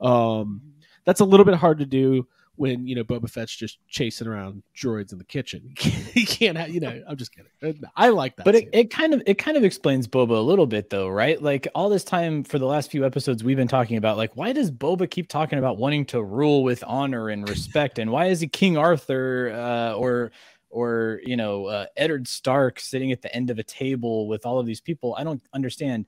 Um, 0.00 0.62
that's 1.04 1.20
a 1.20 1.24
little 1.24 1.44
bit 1.44 1.54
hard 1.54 1.78
to 1.78 1.86
do 1.86 2.26
when 2.56 2.86
you 2.86 2.94
know 2.94 3.04
Boba 3.04 3.30
Fett's 3.30 3.54
just 3.54 3.78
chasing 3.88 4.26
around 4.26 4.62
droids 4.76 5.12
in 5.12 5.18
the 5.18 5.24
kitchen. 5.24 5.74
he 5.78 6.24
can't, 6.24 6.56
have, 6.56 6.70
you 6.70 6.80
know. 6.80 7.02
I'm 7.08 7.16
just 7.16 7.32
kidding. 7.34 7.84
I 7.96 8.08
like 8.08 8.36
that, 8.36 8.44
But 8.44 8.54
it, 8.54 8.68
it 8.72 8.90
kind 8.90 9.14
of 9.14 9.22
it 9.26 9.38
kind 9.38 9.56
of 9.56 9.64
explains 9.64 10.08
Boba 10.08 10.36
a 10.36 10.40
little 10.40 10.66
bit 10.66 10.90
though, 10.90 11.08
right? 11.08 11.40
Like 11.40 11.68
all 11.74 11.88
this 11.88 12.04
time 12.04 12.44
for 12.44 12.58
the 12.58 12.66
last 12.66 12.90
few 12.90 13.04
episodes 13.04 13.44
we've 13.44 13.56
been 13.56 13.68
talking 13.68 13.96
about 13.96 14.16
like 14.16 14.36
why 14.36 14.52
does 14.52 14.70
Boba 14.70 15.10
keep 15.10 15.28
talking 15.28 15.58
about 15.58 15.78
wanting 15.78 16.04
to 16.06 16.22
rule 16.22 16.62
with 16.62 16.82
honor 16.86 17.28
and 17.28 17.48
respect 17.48 17.98
and 17.98 18.10
why 18.10 18.26
is 18.26 18.40
he 18.40 18.48
King 18.48 18.76
Arthur 18.76 19.52
uh, 19.54 19.94
or 19.94 20.32
or 20.70 21.20
you 21.24 21.36
know 21.36 21.66
uh, 21.66 21.86
Eddard 21.96 22.28
Stark 22.28 22.80
sitting 22.80 23.12
at 23.12 23.22
the 23.22 23.34
end 23.34 23.50
of 23.50 23.58
a 23.58 23.64
table 23.64 24.28
with 24.28 24.46
all 24.46 24.58
of 24.58 24.66
these 24.66 24.80
people? 24.80 25.14
I 25.18 25.24
don't 25.24 25.42
understand. 25.52 26.06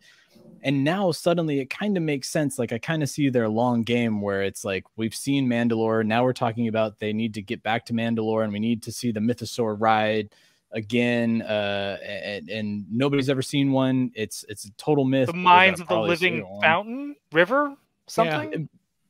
And 0.62 0.84
now 0.84 1.12
suddenly 1.12 1.60
it 1.60 1.70
kind 1.70 1.96
of 1.96 2.02
makes 2.02 2.28
sense. 2.28 2.58
Like 2.58 2.72
I 2.72 2.78
kind 2.78 3.02
of 3.02 3.08
see 3.08 3.28
their 3.30 3.48
long 3.48 3.82
game 3.82 4.20
where 4.20 4.42
it's 4.42 4.64
like 4.64 4.84
we've 4.96 5.14
seen 5.14 5.48
Mandalore. 5.48 6.04
Now 6.04 6.24
we're 6.24 6.32
talking 6.32 6.68
about 6.68 6.98
they 6.98 7.12
need 7.12 7.34
to 7.34 7.42
get 7.42 7.62
back 7.62 7.86
to 7.86 7.92
Mandalore 7.92 8.44
and 8.44 8.52
we 8.52 8.58
need 8.58 8.82
to 8.84 8.92
see 8.92 9.12
the 9.12 9.20
Mythosaur 9.20 9.76
ride 9.78 10.34
again. 10.72 11.42
Uh, 11.42 11.98
and, 12.02 12.48
and 12.48 12.86
nobody's 12.90 13.30
ever 13.30 13.42
seen 13.42 13.72
one. 13.72 14.10
It's 14.14 14.44
it's 14.48 14.64
a 14.64 14.70
total 14.72 15.04
myth. 15.04 15.28
the 15.28 15.32
mines 15.32 15.80
of 15.80 15.88
the 15.88 15.98
living 15.98 16.44
fountain 16.62 17.16
river 17.32 17.74
something. 18.06 18.68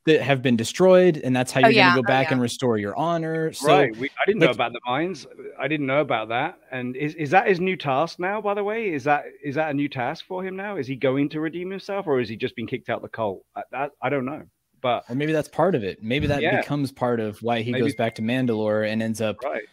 That 0.09 0.21
have 0.21 0.41
been 0.41 0.55
destroyed, 0.55 1.17
and 1.23 1.35
that's 1.35 1.51
how 1.51 1.61
Oh, 1.61 1.67
you're 1.67 1.71
yeah. 1.71 1.89
gonna 1.91 2.01
go 2.01 2.05
Oh, 2.05 2.07
back 2.07 2.27
yeah. 2.27 2.33
and 2.33 2.41
restore 2.41 2.77
your 2.77 2.95
honor. 2.95 3.51
So 3.53 3.67
right. 3.67 3.95
We, 3.97 4.07
I 4.09 4.25
didn't 4.25 4.39
know 4.41 4.49
about 4.51 4.73
the 4.73 4.81
mines. 4.85 5.25
I 5.59 5.67
didn't 5.67 5.85
know 5.87 6.01
about 6.01 6.29
that. 6.29 6.59
And 6.71 6.95
is, 6.95 7.15
is 7.15 7.29
that 7.31 7.47
his 7.47 7.59
new 7.59 7.75
task 7.75 8.19
now? 8.19 8.41
By 8.41 8.53
the 8.53 8.63
way, 8.63 8.89
is 8.93 9.03
that 9.05 9.25
is 9.43 9.55
that 9.55 9.71
a 9.71 9.73
new 9.73 9.87
task 9.89 10.25
for 10.25 10.43
him 10.43 10.55
now? 10.55 10.77
Is 10.77 10.85
he 10.87 10.95
going 10.95 11.29
to 11.29 11.39
redeem 11.39 11.69
himself, 11.71 12.05
or 12.07 12.19
has 12.19 12.29
he 12.29 12.35
just 12.35 12.55
been 12.55 12.67
kicked 12.67 12.89
out 12.89 13.01
the 13.01 13.09
cult? 13.09 13.43
I, 13.55 13.61
that, 13.71 13.91
I 14.01 14.09
don't 14.09 14.25
know. 14.25 14.43
But 14.81 15.03
or 15.09 15.15
maybe 15.15 15.33
that's 15.33 15.49
part 15.49 15.75
of 15.75 15.83
it. 15.83 16.01
Maybe 16.03 16.27
that 16.27 16.41
Yeah. 16.41 16.61
becomes 16.61 16.91
part 16.91 17.19
of 17.19 17.41
why 17.41 17.61
he 17.61 17.71
Maybe- 17.71 17.83
goes 17.83 17.95
back 17.95 18.15
to 18.15 18.21
Mandalore 18.21 18.89
and 18.89 19.03
ends 19.03 19.19
up 19.21 19.37
right. 19.43 19.63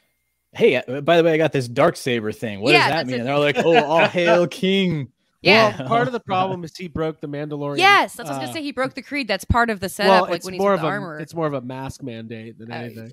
hey, 0.52 0.76
uh, 0.76 1.00
by 1.02 1.16
the 1.16 1.22
way, 1.22 1.32
I 1.32 1.36
got 1.36 1.52
this 1.52 1.68
dark 1.68 1.96
saber 1.96 2.32
thing. 2.32 2.60
What 2.60 2.72
Yeah, 2.72 2.88
does 2.88 2.90
that 2.90 3.06
mean? 3.06 3.14
it. 3.16 3.18
And 3.20 3.28
they're 3.28 3.38
like, 3.38 3.56
oh, 3.58 3.84
all 3.84 4.06
hail 4.08 4.46
King. 4.48 5.12
Yeah. 5.42 5.76
Well, 5.78 5.88
part 5.88 6.06
of 6.06 6.12
the 6.12 6.20
problem 6.20 6.64
is 6.64 6.76
he 6.76 6.88
broke 6.88 7.20
the 7.20 7.28
Mandalorian. 7.28 7.78
Yes, 7.78 8.14
that's 8.14 8.28
what 8.28 8.36
I 8.36 8.38
was 8.38 8.42
uh, 8.44 8.46
gonna 8.46 8.52
say. 8.54 8.62
He 8.62 8.72
broke 8.72 8.94
the 8.94 9.02
creed. 9.02 9.28
That's 9.28 9.44
part 9.44 9.70
of 9.70 9.80
the 9.80 9.88
setup. 9.88 10.10
Well, 10.10 10.22
like 10.22 10.34
it's 10.36 10.44
when 10.44 10.54
he's 10.54 10.60
more 10.60 10.72
with 10.72 10.80
of 10.80 10.82
the 10.82 10.88
a 10.88 10.90
armor. 10.90 11.18
it's 11.18 11.34
more 11.34 11.46
of 11.46 11.54
a 11.54 11.60
mask 11.60 12.02
mandate 12.02 12.58
than 12.58 12.72
Oh, 12.72 12.76
anything. 12.76 13.12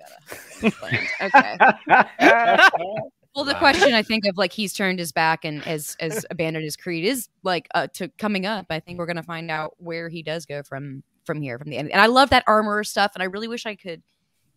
okay. 1.22 1.80
Well, 3.36 3.46
the 3.46 3.56
question 3.56 3.96
I 3.96 4.04
think 4.04 4.26
of 4.28 4.38
like 4.38 4.54
he's 4.54 4.74
turned 4.74 5.00
his 5.00 5.12
back 5.12 5.44
and 5.44 5.64
has 5.64 5.98
has 6.00 6.24
abandoned 6.30 6.64
his 6.66 6.76
creed 6.78 7.04
is 7.04 7.30
like 7.42 7.68
uh, 7.74 7.88
to 7.94 8.08
coming 8.20 8.46
up. 8.46 8.68
I 8.70 8.80
think 8.80 9.00
we're 9.00 9.08
gonna 9.08 9.24
find 9.24 9.50
out 9.50 9.74
where 9.80 10.08
he 10.08 10.22
does 10.22 10.46
go 10.46 10.62
from 10.62 11.02
from 11.26 11.42
here 11.42 11.58
from 11.58 11.72
the 11.72 11.78
end. 11.78 11.92
And 11.92 12.00
I 12.00 12.06
love 12.06 12.30
that 12.30 12.44
armorer 12.46 12.84
stuff. 12.84 13.14
And 13.16 13.24
I 13.24 13.26
really 13.26 13.48
wish 13.48 13.66
I 13.66 13.74
could 13.74 14.04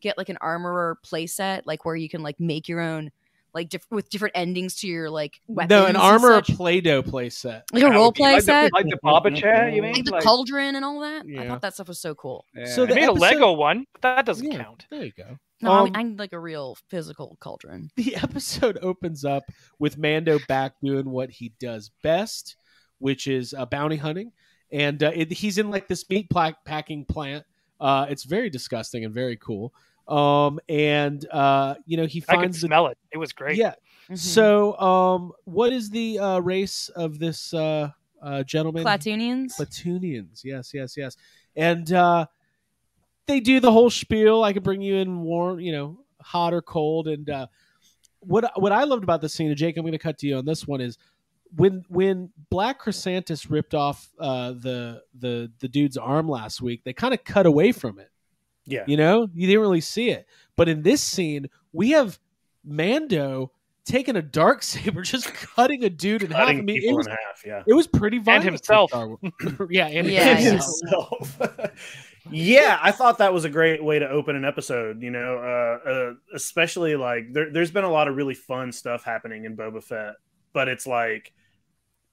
get 0.02 0.18
like 0.18 0.29
an 0.29 0.37
armorer 0.42 0.98
playset, 1.02 1.62
like 1.64 1.87
where 1.87 1.96
you 1.96 2.11
can 2.11 2.22
like 2.22 2.38
make 2.38 2.68
your 2.68 2.81
own 2.81 3.11
like 3.57 3.71
diff- 3.71 3.87
with 3.90 4.09
different 4.11 4.37
endings 4.37 4.77
to 4.77 4.87
your 4.87 5.11
like 5.11 5.40
weapons. 5.49 5.71
No, 5.71 5.87
an 5.87 5.97
armor 5.97 6.29
such. 6.45 6.55
Play-Doh 6.57 7.03
play 7.03 7.31
set. 7.31 7.64
like 7.73 7.83
a 7.83 7.90
role 7.90 8.12
play 8.12 8.35
like 8.35 8.42
set, 8.42 8.71
The, 8.71 8.77
like 8.77 8.87
the 8.88 8.99
barber 9.03 9.31
chair, 9.33 9.69
you 9.69 9.83
mean? 9.83 9.95
like 9.95 10.05
the 10.05 10.12
Like- 10.12 10.23
cauldron 10.23 10.77
and 10.77 10.85
all 10.85 11.01
that. 11.01 11.23
I 11.23 11.29
Yeah. 11.29 11.49
thought 11.49 11.62
that 11.62 11.75
stuff 11.75 11.88
was 11.88 11.99
so 11.99 12.14
cool. 12.14 12.45
Yeah. 12.55 12.66
So 12.66 12.85
I 12.85 12.87
the 12.87 12.95
made 12.95 13.05
episode- 13.05 13.19
a 13.19 13.21
Lego 13.21 13.53
one, 13.55 13.87
but 13.95 14.03
that 14.03 14.27
doesn't 14.27 14.53
Yeah. 14.53 14.62
count. 14.62 14.87
There 14.90 15.05
you 15.05 15.12
go. 15.16 15.38
No, 15.62 15.73
Um, 15.73 15.90
I, 15.95 16.01
I 16.01 16.03
need 16.05 16.19
like 16.19 16.35
a 16.35 16.38
real 16.38 16.77
physical 16.90 17.37
cauldron. 17.40 17.90
the 17.97 18.14
episode 18.16 18.79
opens 18.83 19.25
up 19.25 19.42
with 19.79 19.97
Mando 19.99 20.38
back 20.49 20.75
doing 20.83 21.11
what 21.11 21.31
he 21.31 21.53
does 21.59 21.90
best, 22.03 22.57
which 22.99 23.27
is 23.27 23.55
uh, 23.55 23.64
bounty 23.66 23.97
hunting, 23.97 24.33
and 24.71 25.03
uh, 25.03 25.12
it, 25.14 25.33
he's 25.33 25.57
in 25.59 25.71
like 25.71 25.88
this 25.88 26.09
meat 26.11 26.29
pla- 26.31 26.53
packing 26.66 27.05
plant. 27.07 27.45
Uh, 27.81 28.07
it's 28.09 28.25
very 28.25 28.51
disgusting 28.51 29.05
and 29.05 29.12
very 29.14 29.37
cool. 29.37 29.73
Um, 30.09 30.61
and 30.69 31.27
uh, 31.31 31.75
you 31.85 31.97
know 31.97 32.07
he 32.07 32.25
I 32.29 32.33
could 32.35 32.40
finds 32.42 32.61
the 32.61 32.66
smell 32.69 32.87
it. 32.88 32.99
It 33.12 33.19
was 33.19 33.33
great. 33.33 33.57
yeah. 33.57 33.75
Mhm. 34.09 34.19
So, 34.19 34.79
um, 34.79 35.33
what 35.45 35.73
is 35.73 35.90
the 35.90 36.19
uh, 36.21 36.38
race 36.38 36.88
of 36.90 37.19
this 37.19 37.53
uh, 37.53 37.90
uh, 38.23 38.45
gentleman? 38.45 38.85
Platunians. 38.85 39.57
Platunians. 39.59 40.45
Yes, 40.45 40.73
yes, 40.73 40.97
yes. 40.97 41.16
And 41.57 41.92
uh, 41.92 42.27
they 43.27 43.40
do 43.40 43.59
the 43.59 43.73
whole 43.73 43.90
spiel. 43.90 44.45
I 44.45 44.53
could 44.53 44.62
bring 44.62 44.81
you 44.81 44.97
in 44.97 45.23
warm, 45.23 45.59
you 45.59 45.73
know, 45.73 45.99
hot 46.21 46.55
or 46.55 46.62
cold. 46.62 47.09
And 47.09 47.29
uh, 47.29 47.47
what 48.21 48.51
what 48.61 48.71
I 48.71 48.85
loved 48.85 49.03
about 49.03 49.21
this 49.21 49.35
scene, 49.35 49.49
and 49.49 49.57
Jake, 49.57 49.77
I'm 49.77 49.83
going 49.83 49.92
to 49.92 49.99
cut 49.99 50.19
to 50.19 50.27
you 50.29 50.37
on 50.37 50.45
this 50.45 50.69
one 50.69 50.81
is 50.81 50.99
when 51.57 51.85
when 51.88 52.31
Black 52.51 52.81
Krrsantan 52.81 53.51
ripped 53.51 53.75
off 53.75 54.09
uh, 54.21 54.53
the 54.53 55.03
the 55.19 55.51
the 55.59 55.69
dude's 55.69 55.97
arm 55.97 56.29
last 56.29 56.62
week. 56.62 56.85
They 56.85 56.92
kind 56.92 57.12
of 57.14 57.25
cut 57.25 57.47
away 57.47 57.73
from 57.73 57.99
it. 57.99 58.11
Yeah. 58.66 58.85
You 58.87 58.96
know, 58.96 59.29
you 59.35 59.46
didn't 59.46 59.61
really 59.62 59.81
see 59.81 60.11
it. 60.11 60.26
But 60.57 60.68
in 60.68 60.83
this 60.83 61.02
scene, 61.02 61.48
we 61.72 61.90
have 61.90 62.18
Mando 62.64 63.52
taking 63.85 64.16
a 64.16 64.22
dark 64.22 64.62
saber, 64.62 65.02
just 65.02 65.33
cutting 65.33 65.85
a 65.85 65.90
dude 65.90 66.22
in 66.22 66.31
half. 66.33 66.48
I 66.48 66.55
mean, 66.55 66.83
it 66.83 66.94
was 66.94 67.07
in 67.07 67.12
half. 67.12 67.44
Yeah. 67.46 67.62
it 67.66 67.74
was 67.74 67.87
pretty 67.87 68.18
violent. 68.18 68.44
for 68.44 68.50
himself. 68.50 68.90
Yeah, 69.70 69.87
and 69.87 70.09
Yeah, 70.09 70.35
himself. 70.35 71.37
yeah. 71.40 71.46
himself. 71.46 72.22
yeah, 72.31 72.79
I 72.83 72.90
thought 72.90 73.18
that 73.18 73.33
was 73.33 73.44
a 73.44 73.50
great 73.50 73.83
way 73.85 73.98
to 74.00 74.09
open 74.09 74.35
an 74.35 74.44
episode. 74.44 75.02
You 75.02 75.11
know, 75.11 75.38
uh, 75.38 75.88
uh, 75.88 76.12
especially 76.35 76.96
like 76.96 77.33
there, 77.33 77.52
there's 77.52 77.70
been 77.70 77.85
a 77.85 77.90
lot 77.90 78.09
of 78.09 78.16
really 78.16 78.35
fun 78.35 78.72
stuff 78.72 79.05
happening 79.05 79.44
in 79.44 79.57
Boba 79.57 79.83
Fett, 79.83 80.14
but 80.52 80.66
it's 80.68 80.87
like 80.87 81.33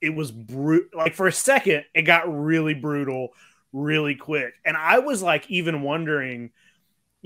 it 0.01 0.13
was 0.13 0.31
brutal. 0.31 0.89
Like 0.95 1.15
for 1.15 1.25
a 1.27 1.31
second, 1.31 1.85
it 1.95 2.03
got 2.03 2.23
really 2.31 2.73
brutal, 2.75 3.29
really 3.73 4.15
quick, 4.15 4.53
and 4.63 4.77
I 4.77 4.99
was 4.99 5.21
like 5.21 5.49
even 5.49 5.81
wondering. 5.81 6.51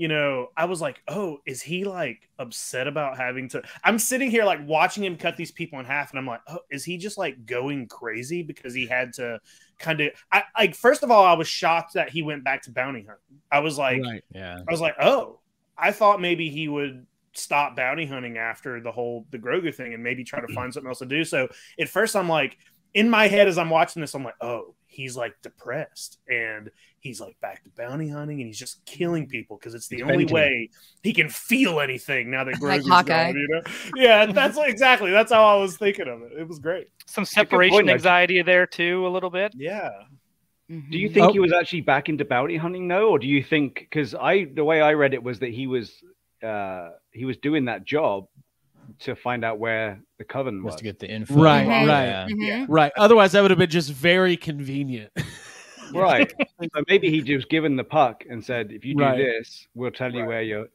You 0.00 0.06
know, 0.06 0.50
I 0.56 0.66
was 0.66 0.80
like, 0.80 1.02
"Oh, 1.08 1.38
is 1.44 1.60
he 1.60 1.82
like 1.82 2.28
upset 2.38 2.86
about 2.86 3.16
having 3.16 3.48
to?" 3.48 3.62
I'm 3.82 3.98
sitting 3.98 4.30
here 4.30 4.44
like 4.44 4.64
watching 4.64 5.02
him 5.02 5.16
cut 5.16 5.36
these 5.36 5.50
people 5.50 5.80
in 5.80 5.86
half, 5.86 6.10
and 6.10 6.20
I'm 6.20 6.26
like, 6.26 6.38
"Oh, 6.46 6.60
is 6.70 6.84
he 6.84 6.98
just 6.98 7.18
like 7.18 7.46
going 7.46 7.88
crazy 7.88 8.44
because 8.44 8.72
he 8.72 8.86
had 8.86 9.12
to 9.14 9.40
kind 9.80 10.00
of 10.00 10.12
I 10.30 10.44
like 10.56 10.76
first 10.76 11.02
of 11.02 11.10
all 11.10 11.24
I 11.24 11.32
was 11.32 11.48
shocked 11.48 11.94
that 11.94 12.10
he 12.10 12.22
went 12.22 12.44
back 12.44 12.62
to 12.62 12.70
bounty 12.70 13.00
hunting. 13.00 13.40
I 13.50 13.58
was 13.58 13.76
like 13.76 14.00
right. 14.04 14.22
Yeah. 14.32 14.58
I 14.68 14.70
was 14.70 14.80
like, 14.80 14.94
"Oh, 15.00 15.40
I 15.76 15.90
thought 15.90 16.20
maybe 16.20 16.48
he 16.48 16.68
would 16.68 17.04
stop 17.32 17.74
bounty 17.74 18.06
hunting 18.06 18.38
after 18.38 18.80
the 18.80 18.92
whole 18.92 19.26
the 19.30 19.38
Grogu 19.40 19.74
thing 19.74 19.94
and 19.94 20.02
maybe 20.04 20.22
try 20.22 20.40
to 20.40 20.52
find 20.54 20.72
something 20.72 20.88
else 20.88 21.00
to 21.00 21.06
do." 21.06 21.24
So, 21.24 21.48
at 21.80 21.88
first 21.88 22.14
I'm 22.14 22.28
like 22.28 22.56
in 22.94 23.10
my 23.10 23.26
head 23.26 23.48
as 23.48 23.58
I'm 23.58 23.70
watching 23.70 24.00
this 24.00 24.14
I'm 24.14 24.22
like, 24.22 24.36
"Oh, 24.40 24.76
he's 24.98 25.16
like 25.16 25.32
depressed 25.42 26.18
and 26.28 26.70
he's 26.98 27.20
like 27.20 27.38
back 27.40 27.62
to 27.62 27.70
bounty 27.70 28.08
hunting 28.08 28.40
and 28.40 28.48
he's 28.48 28.58
just 28.58 28.84
killing 28.84 29.28
people 29.28 29.56
because 29.56 29.72
it's 29.74 29.86
the 29.86 29.96
He's 29.98 30.02
only 30.02 30.24
way 30.24 30.32
way 30.32 30.70
he 31.04 31.12
can 31.12 31.28
feel 31.28 31.78
anything 31.78 32.30
now 32.32 32.42
that 32.42 32.50
Like 32.60 32.80
Grogu's 32.82 32.88
Hawkeye. 32.88 33.32
gone, 33.32 33.36
you 33.40 33.48
know? 33.48 33.62
Yeah, 33.94 34.26
that's 34.26 34.56
what- 34.56 34.68
exactly. 34.68 35.12
That's 35.12 35.30
how 35.30 35.44
I 35.44 35.54
was 35.60 35.76
thinking 35.76 36.08
of 36.08 36.22
it. 36.22 36.32
It 36.36 36.48
was 36.48 36.58
great. 36.58 36.88
Some 37.06 37.24
separation 37.24 37.74
point, 37.76 37.86
like- 37.86 37.94
anxiety 37.94 38.42
there 38.42 38.66
too, 38.66 39.06
a 39.06 39.10
little 39.10 39.30
bit. 39.30 39.52
Yeah. 39.56 39.90
Do 40.68 40.98
you 40.98 41.08
think 41.08 41.28
Oh. 41.28 41.32
he 41.32 41.38
was 41.38 41.52
actually 41.52 41.82
back 41.82 42.08
into 42.08 42.24
bounty 42.24 42.56
hunting 42.56 42.88
though, 42.88 43.10
or 43.10 43.18
do 43.20 43.28
you 43.28 43.42
think 43.42 43.76
because 43.76 44.14
I 44.16 44.44
the 44.52 44.64
way 44.64 44.80
I 44.82 44.94
read 44.94 45.14
it 45.14 45.22
was 45.22 45.38
that 45.38 45.50
he 45.50 45.66
was 45.68 45.92
uh 46.42 46.90
he 47.12 47.24
was 47.24 47.36
doing 47.38 47.66
that 47.66 47.84
job 47.84 48.26
to 49.00 49.14
find 49.16 49.44
out 49.44 49.58
where 49.58 50.00
the 50.18 50.24
coven 50.24 50.62
was? 50.62 50.72
Was 50.72 50.76
to 50.76 50.84
get 50.84 50.98
the 50.98 51.10
info. 51.10 51.34
Right, 51.34 51.66
right. 51.66 51.84
Yeah. 51.86 52.26
Mhm. 52.28 52.66
Right. 52.68 52.92
Otherwise, 52.96 53.32
that 53.32 53.42
would 53.42 53.50
have 53.50 53.58
been 53.58 53.70
just 53.70 53.90
very 53.92 54.36
convenient. 54.36 55.10
Right. 55.94 56.30
so 56.60 56.82
maybe 56.86 57.08
he 57.10 57.22
just 57.22 57.48
given 57.48 57.74
the 57.76 57.82
puck 57.84 58.24
and 58.28 58.44
said, 58.44 58.72
if 58.72 58.84
you 58.84 58.94
do 58.94 59.02
Right. 59.04 59.16
this, 59.16 59.68
we'll 59.74 59.90
tell 59.90 60.12
you 60.12 60.20
Right. 60.20 60.28
where 60.28 60.42
you're, 60.42 60.66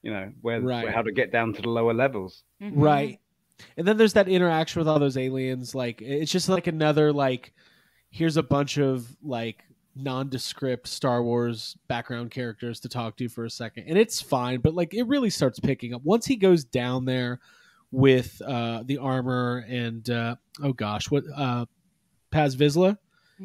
you 0.00 0.10
know, 0.10 0.32
where, 0.40 0.58
Right. 0.62 0.84
where 0.84 0.92
how 0.92 1.02
to 1.02 1.12
get 1.12 1.30
down 1.30 1.52
to 1.52 1.60
the 1.60 1.68
lower 1.68 1.92
levels. 1.92 2.44
Mhm. 2.62 2.72
right 2.76 3.20
and 3.76 3.86
then 3.86 3.98
there's 3.98 4.14
that 4.14 4.26
interaction 4.28 4.80
with 4.80 4.88
all 4.88 4.98
those 4.98 5.16
aliens 5.18 5.74
like 5.74 6.00
it's 6.00 6.30
just 6.32 6.48
like 6.48 6.66
another 6.66 7.12
like 7.12 7.52
here's 8.08 8.36
a 8.38 8.42
bunch 8.42 8.78
of 8.78 9.06
like 9.22 9.64
nondescript 9.98 10.86
star 10.86 11.22
wars 11.22 11.76
background 11.88 12.30
characters 12.30 12.78
to 12.80 12.88
talk 12.88 13.16
to 13.16 13.28
for 13.28 13.44
a 13.44 13.50
second 13.50 13.84
and 13.88 13.98
it's 13.98 14.20
fine 14.20 14.60
but 14.60 14.74
like 14.74 14.94
it 14.94 15.02
really 15.04 15.30
starts 15.30 15.58
picking 15.58 15.92
up 15.94 16.00
once 16.04 16.24
he 16.24 16.36
goes 16.36 16.64
down 16.64 17.04
there 17.04 17.40
with 17.90 18.40
uh 18.46 18.82
the 18.86 18.96
armor 18.98 19.64
and 19.68 20.08
uh 20.10 20.36
oh 20.62 20.72
gosh 20.72 21.10
what 21.10 21.24
uh 21.36 21.64
paz 22.30 22.54
vizsla 22.56 22.96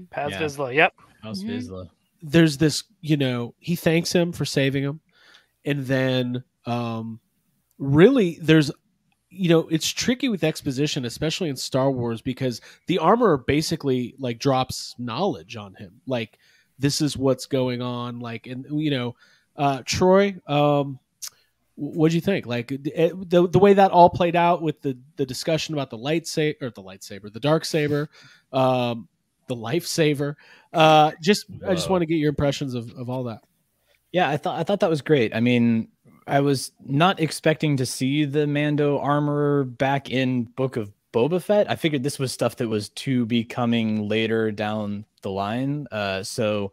Paz 0.09 0.31
Yeah. 0.31 0.41
Vizsla, 0.41 0.73
yep. 0.73 0.93
House 1.21 1.43
Mhm. 1.43 1.49
Vizsla. 1.49 1.89
there's 2.21 2.57
this 2.57 2.83
you 3.01 3.15
know 3.17 3.53
he 3.59 3.75
thanks 3.75 4.11
him 4.11 4.31
for 4.31 4.43
saving 4.45 4.83
him 4.83 4.99
and 5.65 5.85
then 5.85 6.43
um 6.65 7.19
really 7.77 8.37
there's 8.41 8.71
you 9.33 9.49
know 9.49 9.67
it's 9.69 9.89
tricky 9.89 10.29
with 10.29 10.43
exposition 10.43 11.05
especially 11.05 11.49
in 11.49 11.55
star 11.55 11.91
wars 11.91 12.21
because 12.21 12.61
the 12.87 12.99
armor 12.99 13.37
basically 13.37 14.15
like 14.19 14.39
drops 14.39 14.95
knowledge 14.97 15.55
on 15.55 15.73
him. 15.75 16.01
Like 16.07 16.37
this 16.79 17.01
is 17.01 17.17
what's 17.17 17.45
going 17.45 17.81
on 17.81 18.19
like 18.19 18.47
and 18.47 18.65
you 18.71 18.91
know 18.91 19.15
uh 19.55 19.81
troy 19.85 20.35
um 20.47 20.99
what 21.75 22.09
do 22.09 22.15
you 22.15 22.21
think? 22.21 22.45
Like 22.45 22.71
it, 22.71 23.29
the 23.29 23.47
the 23.47 23.59
way 23.59 23.73
that 23.73 23.91
all 23.91 24.09
played 24.09 24.35
out 24.35 24.61
with 24.61 24.81
the 24.81 24.97
the 25.15 25.25
discussion 25.25 25.73
about 25.73 25.89
the 25.89 25.97
lightsaber 25.97 26.61
or 26.61 26.69
the 26.69 26.83
lightsaber 26.83 27.33
the 27.33 27.39
dark 27.39 27.65
saber 27.65 28.09
um 28.51 29.07
the 29.47 29.55
lifesaver 29.55 30.35
uh 30.71 31.11
just 31.19 31.47
i 31.67 31.73
just 31.73 31.89
want 31.89 32.01
to 32.01 32.05
get 32.05 32.15
your 32.15 32.29
impressions 32.29 32.75
of, 32.75 32.91
of 32.91 33.09
all 33.09 33.23
that. 33.23 33.41
Yeah, 34.11 34.29
I 34.29 34.37
thought 34.37 34.59
I 34.59 34.63
thought 34.63 34.81
that 34.81 34.89
was 34.91 35.01
great. 35.01 35.35
I 35.35 35.39
mean, 35.39 35.87
I 36.27 36.39
was 36.39 36.71
not 36.85 37.19
expecting 37.19 37.77
to 37.77 37.85
see 37.85 38.25
the 38.25 38.47
Mando 38.47 38.99
armor 38.99 39.63
back 39.63 40.09
in 40.09 40.43
Book 40.43 40.77
of 40.77 40.91
Boba 41.13 41.41
Fett. 41.41 41.69
I 41.69 41.75
figured 41.75 42.03
this 42.03 42.19
was 42.19 42.31
stuff 42.31 42.55
that 42.57 42.67
was 42.67 42.89
to 42.89 43.25
be 43.25 43.43
coming 43.43 44.07
later 44.07 44.51
down 44.51 45.05
the 45.21 45.29
line. 45.29 45.87
Uh, 45.91 46.23
so 46.23 46.71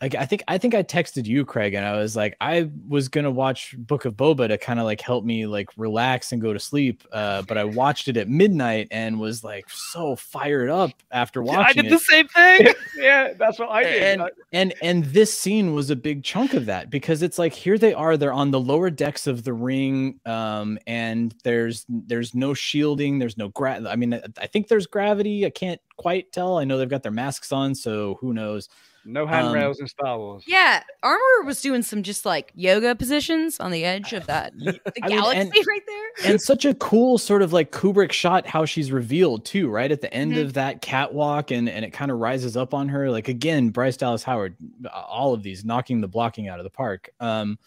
like 0.00 0.14
I 0.14 0.24
think 0.24 0.42
I 0.48 0.56
think 0.56 0.74
I 0.74 0.82
texted 0.82 1.26
you, 1.26 1.44
Craig, 1.44 1.74
and 1.74 1.84
I 1.84 1.96
was 1.98 2.16
like, 2.16 2.36
I 2.40 2.70
was 2.88 3.08
gonna 3.08 3.30
watch 3.30 3.74
Book 3.76 4.06
of 4.06 4.14
Boba 4.14 4.48
to 4.48 4.56
kind 4.56 4.78
of 4.80 4.86
like 4.86 5.00
help 5.00 5.24
me 5.24 5.46
like 5.46 5.68
relax 5.76 6.32
and 6.32 6.40
go 6.40 6.52
to 6.54 6.58
sleep. 6.58 7.04
Uh, 7.12 7.42
but 7.42 7.58
I 7.58 7.64
watched 7.64 8.08
it 8.08 8.16
at 8.16 8.28
midnight 8.28 8.88
and 8.90 9.20
was 9.20 9.44
like 9.44 9.68
so 9.68 10.16
fired 10.16 10.70
up 10.70 10.90
after 11.10 11.42
watching 11.42 11.80
I 11.80 11.82
did 11.82 11.86
it 11.86 11.90
the 11.90 11.98
same 11.98 12.28
thing. 12.28 12.68
yeah, 12.96 13.34
that's 13.38 13.58
what 13.58 13.68
I 13.70 13.82
did. 13.82 14.02
and 14.20 14.30
and 14.52 14.74
and 14.82 15.04
this 15.04 15.36
scene 15.36 15.74
was 15.74 15.90
a 15.90 15.96
big 15.96 16.24
chunk 16.24 16.54
of 16.54 16.66
that 16.66 16.88
because 16.88 17.22
it's 17.22 17.38
like 17.38 17.52
here 17.52 17.76
they 17.76 17.92
are 17.92 18.16
they're 18.16 18.32
on 18.32 18.50
the 18.50 18.60
lower 18.60 18.88
decks 18.90 19.26
of 19.26 19.44
the 19.44 19.52
ring 19.52 20.18
um 20.26 20.78
and 20.86 21.34
there's 21.44 21.84
there's 21.88 22.34
no 22.34 22.54
shielding 22.54 23.18
there's 23.18 23.36
no 23.36 23.48
gra- 23.48 23.82
i 23.88 23.96
mean 23.96 24.14
I- 24.14 24.22
i 24.38 24.46
think 24.46 24.68
there's 24.68 24.86
gravity 24.86 25.44
i 25.46 25.50
can't 25.50 25.80
quite 25.96 26.32
tell 26.32 26.58
i 26.58 26.64
know 26.64 26.78
they've 26.78 26.88
got 26.88 27.02
their 27.02 27.12
masks 27.12 27.52
on 27.52 27.74
so 27.74 28.16
who 28.20 28.32
knows 28.32 28.68
no 29.04 29.22
um, 29.22 29.28
handrails 29.28 29.80
in 29.80 29.86
Star 29.88 30.18
Wars. 30.18 30.44
Yeah, 30.46 30.82
Armor 31.02 31.44
was 31.44 31.60
doing 31.62 31.82
some 31.82 32.02
just 32.02 32.24
like 32.26 32.52
yoga 32.54 32.94
positions 32.94 33.58
on 33.60 33.70
the 33.70 33.84
edge 33.84 34.12
of 34.12 34.26
that 34.26 34.52
the 34.58 34.80
I 35.02 35.08
mean, 35.08 35.18
galaxy 35.18 35.40
and- 35.40 35.52
right 35.66 35.82
there. 35.86 36.30
and 36.32 36.40
such 36.40 36.64
a 36.64 36.74
cool 36.74 37.18
sort 37.18 37.42
of 37.42 37.52
like 37.52 37.72
kubrick 37.72 38.12
shot 38.12 38.46
how 38.46 38.64
she's 38.64 38.92
revealed 38.92 39.44
too 39.44 39.68
right 39.68 39.90
at 39.90 40.00
the 40.00 40.12
end 40.12 40.32
Mhm. 40.34 40.42
of 40.42 40.52
that 40.54 40.82
catwalk 40.82 41.50
and 41.50 41.68
and 41.68 41.84
it 41.84 41.90
kind 41.92 42.10
of 42.10 42.18
rises 42.18 42.56
up 42.56 42.74
on 42.74 42.88
her 42.88 43.10
like 43.10 43.28
again 43.28 43.70
bryce 43.70 43.96
dallas 43.96 44.22
howard 44.22 44.56
all 44.92 45.32
of 45.34 45.42
these 45.42 45.64
knocking 45.64 46.00
the 46.00 46.08
blocking 46.08 46.48
out 46.48 46.58
of 46.60 46.64
the 46.64 46.70
park 46.70 47.10
um 47.20 47.58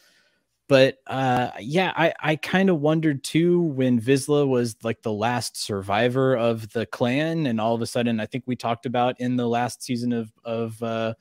but 0.73 0.97
uh 1.05 1.51
yeah 1.59 1.93
i 1.95 2.12
i 2.19 2.36
kind 2.36 2.69
of 2.71 2.79
wondered 2.81 3.23
too 3.23 3.62
when 3.62 4.01
Vizsla 4.01 4.47
was 4.47 4.75
like 4.81 5.03
the 5.03 5.12
last 5.13 5.55
survivor 5.55 6.36
of 6.36 6.67
the 6.73 6.88
clan 6.88 7.45
and 7.45 7.62
all 7.62 7.75
of 7.75 7.81
a 7.81 7.86
sudden 7.86 8.19
i 8.19 8.25
think 8.25 8.43
we 8.47 8.55
talked 8.55 8.88
about 8.88 9.19
in 9.19 9.36
the 9.36 9.47
last 9.47 9.83
season 9.83 10.12
of 10.13 10.31
of 10.43 10.81
uh 10.81 11.13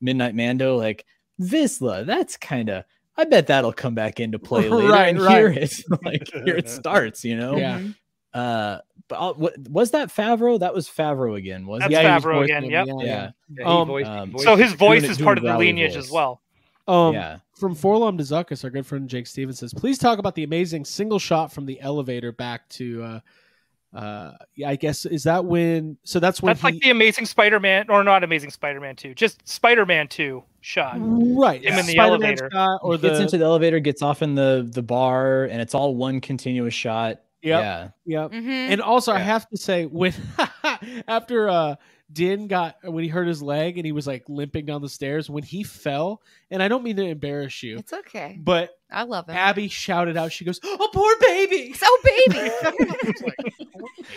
midnight 0.00 0.34
mando 0.36 0.76
like 0.76 1.04
Vizsla, 1.40 2.06
that's 2.06 2.36
kind 2.36 2.68
of 2.68 2.84
I 3.16 3.24
bet 3.24 3.48
that'll 3.48 3.72
come 3.72 3.94
back 3.96 4.20
into 4.20 4.38
play 4.50 4.68
later. 4.68 4.88
Right, 4.92 5.08
and 5.08 5.20
right. 5.20 5.36
here 5.36 5.50
it 5.50 5.74
like 6.04 6.28
here 6.44 6.56
it 6.56 6.68
starts, 6.80 7.24
you 7.24 7.36
know. 7.36 7.56
Yeah. 7.56 7.78
Mhm. 7.80 7.94
Uh, 8.34 8.78
but 9.08 9.16
I'll, 9.16 9.34
what 9.34 9.54
was 9.68 9.90
that 9.90 10.08
Favreau? 10.10 10.60
That 10.60 10.72
was 10.74 10.88
Favreau 10.88 11.36
again, 11.36 11.66
wasn't 11.66 11.90
That's 11.90 12.04
it? 12.04 12.08
he 12.08 12.14
was 12.14 12.24
Favreau 12.24 12.44
again, 12.44 12.64
yep. 12.64 12.86
yeah, 12.86 12.94
Yeah, 13.04 13.30
Yeah, 13.58 13.64
Um, 13.66 13.88
voiced- 13.88 14.08
um, 14.10 14.38
so 14.38 14.56
his 14.56 14.72
voice 14.74 15.02
is 15.04 15.18
part 15.18 15.36
of 15.38 15.44
the 15.44 15.56
lineage 15.58 15.94
voice. 15.94 16.04
as 16.06 16.10
well. 16.10 16.40
Um, 16.88 17.12
yeah. 17.14 17.38
From 17.62 17.76
Forlom 17.76 18.18
to 18.18 18.24
Zuckus, 18.24 18.64
our 18.64 18.70
good 18.70 18.84
friend 18.84 19.08
Jake 19.08 19.24
Stevens 19.28 19.60
says, 19.60 19.72
please 19.72 19.96
talk 19.96 20.18
about 20.18 20.34
the 20.34 20.42
amazing 20.42 20.84
single 20.84 21.20
shot 21.20 21.52
from 21.52 21.64
the 21.64 21.80
elevator 21.80 22.32
back 22.32 22.68
to, 22.70 23.04
uh, 23.04 23.20
uh, 23.96 24.32
yeah, 24.56 24.68
I 24.68 24.74
guess, 24.74 25.06
is 25.06 25.22
that 25.22 25.44
when, 25.44 25.96
so 26.02 26.18
that's 26.18 26.42
when 26.42 26.48
That's 26.50 26.60
he, 26.60 26.66
like 26.66 26.80
the 26.82 26.90
Amazing 26.90 27.26
Spider-Man, 27.26 27.88
or 27.88 28.02
not 28.02 28.24
Amazing 28.24 28.50
Spider-Man 28.50 28.96
Two, 28.96 29.14
just 29.14 29.46
Spider-Man 29.48 30.08
Two 30.08 30.42
shot. 30.60 30.96
right, 30.98 31.62
him 31.62 31.78
in 31.78 31.86
the 31.86 31.92
Spider-Man 31.92 32.30
elevator. 32.30 32.50
shot 32.50 32.80
or 32.82 32.94
Or 32.94 32.98
gets 32.98 33.20
into 33.20 33.38
the 33.38 33.44
elevator, 33.44 33.78
gets 33.78 34.02
off 34.02 34.22
in 34.22 34.34
the 34.34 34.68
the 34.68 34.82
bar, 34.82 35.44
and 35.44 35.62
it's 35.62 35.72
all 35.72 35.94
one 35.94 36.20
continuous 36.20 36.74
shot. 36.74 37.20
Yep. 37.42 37.60
Yeah, 37.62 37.88
Yep. 38.06 38.30
Mhm. 38.32 38.48
And 38.70 38.80
also, 38.82 39.12
I 39.12 39.20
have 39.20 39.48
to 39.50 39.56
say, 39.56 39.86
when 39.86 40.14
after 41.06 41.48
uh, 41.48 41.76
Din 42.12 42.46
got 42.46 42.76
when 42.84 43.02
he 43.04 43.08
hurt 43.08 43.26
his 43.26 43.42
leg 43.42 43.78
and 43.78 43.86
he 43.86 43.92
was 43.92 44.06
like 44.06 44.24
limping 44.28 44.66
down 44.66 44.82
the 44.82 44.88
stairs, 44.88 45.30
when 45.30 45.42
he 45.42 45.62
fell, 45.62 46.20
and 46.50 46.62
I 46.62 46.68
don't 46.68 46.82
mean 46.84 46.96
to 46.96 47.04
embarrass 47.04 47.62
you, 47.62 47.78
It's 47.78 47.92
okay. 47.92 48.38
but 48.40 48.70
I 48.90 49.04
love 49.04 49.28
it. 49.28 49.32
Abby 49.32 49.68
shouted 49.68 50.16
out, 50.16 50.32
she 50.32 50.44
goes, 50.44 50.60
"Oh, 50.62 50.88
poor 50.92 51.14
baby!" 51.20 51.72
so 51.76 51.86
baby. 52.04 52.50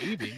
baby. 0.00 0.34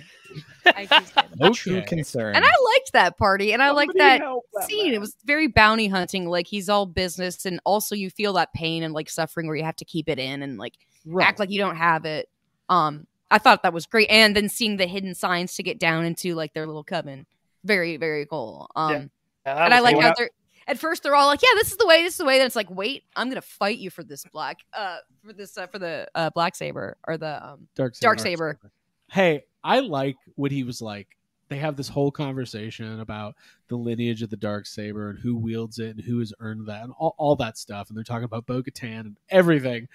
I 0.66 0.86
just 0.86 1.14
did. 1.14 1.24
no 1.40 1.52
true 1.52 1.82
concern. 1.82 2.36
And 2.36 2.44
I 2.44 2.50
liked 2.74 2.92
that 2.92 3.16
party, 3.18 3.52
and 3.52 3.62
I 3.62 3.70
liked 3.70 3.94
that 3.96 4.20
that 4.20 4.64
scene. 4.68 4.86
man. 4.86 4.94
It 4.94 5.00
was 5.00 5.16
very 5.24 5.46
bounty 5.48 5.88
hunting. 5.88 6.28
Like 6.28 6.46
he's 6.46 6.68
all 6.68 6.86
business, 6.86 7.44
and 7.46 7.60
also 7.64 7.94
you 7.94 8.10
feel 8.10 8.34
that 8.34 8.52
pain 8.52 8.82
and 8.82 8.92
like 8.94 9.08
suffering 9.10 9.46
where 9.46 9.56
you 9.56 9.64
have 9.64 9.76
to 9.76 9.84
keep 9.84 10.08
it 10.08 10.18
in 10.18 10.42
and 10.42 10.58
like 10.58 10.74
act 11.20 11.38
like 11.38 11.50
you 11.50 11.58
don't 11.58 11.76
have 11.76 12.04
it. 12.04 12.28
Um, 12.68 13.06
I 13.30 13.38
thought 13.38 13.62
that 13.62 13.72
was 13.72 13.86
great, 13.86 14.08
and 14.10 14.36
then 14.36 14.48
seeing 14.48 14.76
the 14.76 14.86
hidden 14.86 15.14
signs 15.14 15.54
to 15.56 15.62
get 15.62 15.78
down 15.80 16.04
into 16.04 16.34
like 16.34 16.52
their 16.52 16.66
little 16.66 16.84
coven, 16.84 17.26
very 17.68 17.96
very 17.98 18.26
cool. 18.26 18.68
Um, 18.74 18.92
Yeah, 18.92 19.54
that 19.54 19.59
and 19.66 19.74
I 19.74 19.81
like 19.81 19.94
cool. 19.94 20.02
how 20.02 20.14
they're 20.16 20.31
at 20.66 20.78
first 20.78 21.02
they're 21.02 21.14
all 21.14 21.28
like, 21.28 21.40
"Yeah, 21.42 21.48
this 21.54 21.70
is 21.70 21.76
the 21.78 21.87
way. 21.87 22.02
This 22.02 22.14
is 22.14 22.18
the 22.18 22.24
way." 22.24 22.38
Then 22.38 22.46
it's 22.46 22.57
like, 22.57 22.68
"Wait, 22.70 23.04
I'm 23.14 23.28
gonna 23.28 23.40
fight 23.40 23.78
you 23.78 23.90
for 23.90 24.02
this 24.02 24.24
black, 24.33 24.59
uh, 24.74 24.98
for 25.24 25.33
this, 25.33 25.57
uh, 25.57 25.66
for 25.68 25.78
the 25.78 26.09
uh, 26.14 26.31
black 26.31 26.54
saber 26.57 26.96
or 27.07 27.16
the 27.16 27.46
um, 27.46 27.68
Dark 27.76 27.94
Saber. 27.94 28.07
dark 28.14 28.18
saber." 28.20 28.59
Hey, 29.11 29.44
I 29.64 29.81
like 29.81 30.16
what 30.35 30.50
he 30.50 30.64
was 30.64 30.83
like. 30.83 31.09
They 31.48 31.57
have 31.57 31.76
this 31.76 31.88
whole 31.88 32.11
conversation 32.11 33.00
about 33.00 33.35
the 33.68 33.76
lineage 33.76 34.20
of 34.20 34.28
the 34.28 34.37
dark 34.37 34.66
saber 34.66 35.09
and 35.09 35.18
who 35.18 35.35
wields 35.37 35.78
it 35.78 35.96
and 35.96 36.00
who 36.04 36.18
has 36.18 36.35
earned 36.40 36.66
that 36.66 36.85
and 36.85 36.92
all, 36.98 37.14
all 37.16 37.37
that 37.37 37.57
stuff. 37.57 37.88
And 37.88 37.96
they're 37.96 38.04
talking 38.04 38.24
about 38.24 38.44
Bo 38.44 38.62
Katan 38.62 39.00
and 39.00 39.16
everything. 39.31 39.88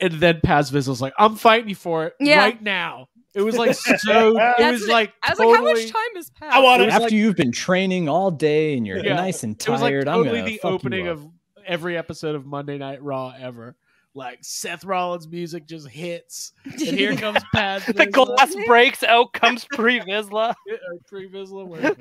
And 0.00 0.14
then 0.14 0.40
Paz 0.42 0.72
Vizsla's 0.72 1.00
like, 1.00 1.12
"I'm 1.18 1.36
fighting 1.36 1.68
you 1.68 1.76
for 1.76 2.06
it 2.06 2.16
Yeah. 2.18 2.38
right 2.38 2.60
now." 2.60 3.08
It 3.34 3.42
was 3.42 3.56
like 3.56 3.74
so. 3.74 4.36
it 4.38 4.58
was 4.72 4.88
like 4.88 5.12
I 5.22 5.30
was 5.30 5.38
totally, 5.38 5.52
like, 5.52 5.58
"How 5.58 5.64
much 5.74 5.92
time 5.92 6.16
has 6.16 6.30
passed?" 6.30 6.56
I 6.56 6.60
want 6.60 6.82
It 6.82 6.88
After 6.90 7.02
like- 7.04 7.12
you've 7.12 7.36
been 7.36 7.52
training 7.52 8.08
all 8.08 8.30
day 8.30 8.76
and 8.76 8.86
you're 8.86 8.98
Yeah, 9.04 9.14
nice 9.14 9.42
and 9.44 9.54
It 9.60 9.68
was 9.68 9.80
like 9.80 9.92
tired, 9.92 10.06
totally 10.06 10.28
I'm 10.28 10.34
gonna 10.44 10.46
the 10.50 10.56
fuck 10.58 10.72
opening 10.72 11.06
up. 11.08 11.18
of 11.18 11.26
every 11.66 11.96
episode 11.96 12.34
of 12.34 12.44
Monday 12.46 12.78
Night 12.78 13.02
Raw 13.02 13.32
ever. 13.38 13.76
Like 14.12 14.38
Seth 14.42 14.84
Rollins' 14.84 15.28
music 15.28 15.68
just 15.68 15.86
hits, 15.88 16.52
and 16.64 16.80
here 16.80 17.14
comes 17.16 17.38
Paz. 17.54 17.86
the 17.86 18.06
glass 18.06 18.56
breaks. 18.66 19.04
Out 19.04 19.32
comes 19.32 19.64
Pre 19.70 20.00
Vizsla. 20.00 20.50
or 20.68 20.78
Pre 21.06 21.28
Vizsla, 21.30 21.64
where- 21.64 21.94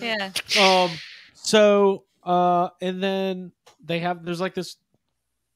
yeah, 0.00 0.30
um 0.58 0.90
so 1.34 2.04
uh 2.22 2.70
and 2.80 3.02
then 3.02 3.52
they 3.84 3.98
have 3.98 4.24
there's 4.24 4.40
like 4.40 4.54
this 4.54 4.76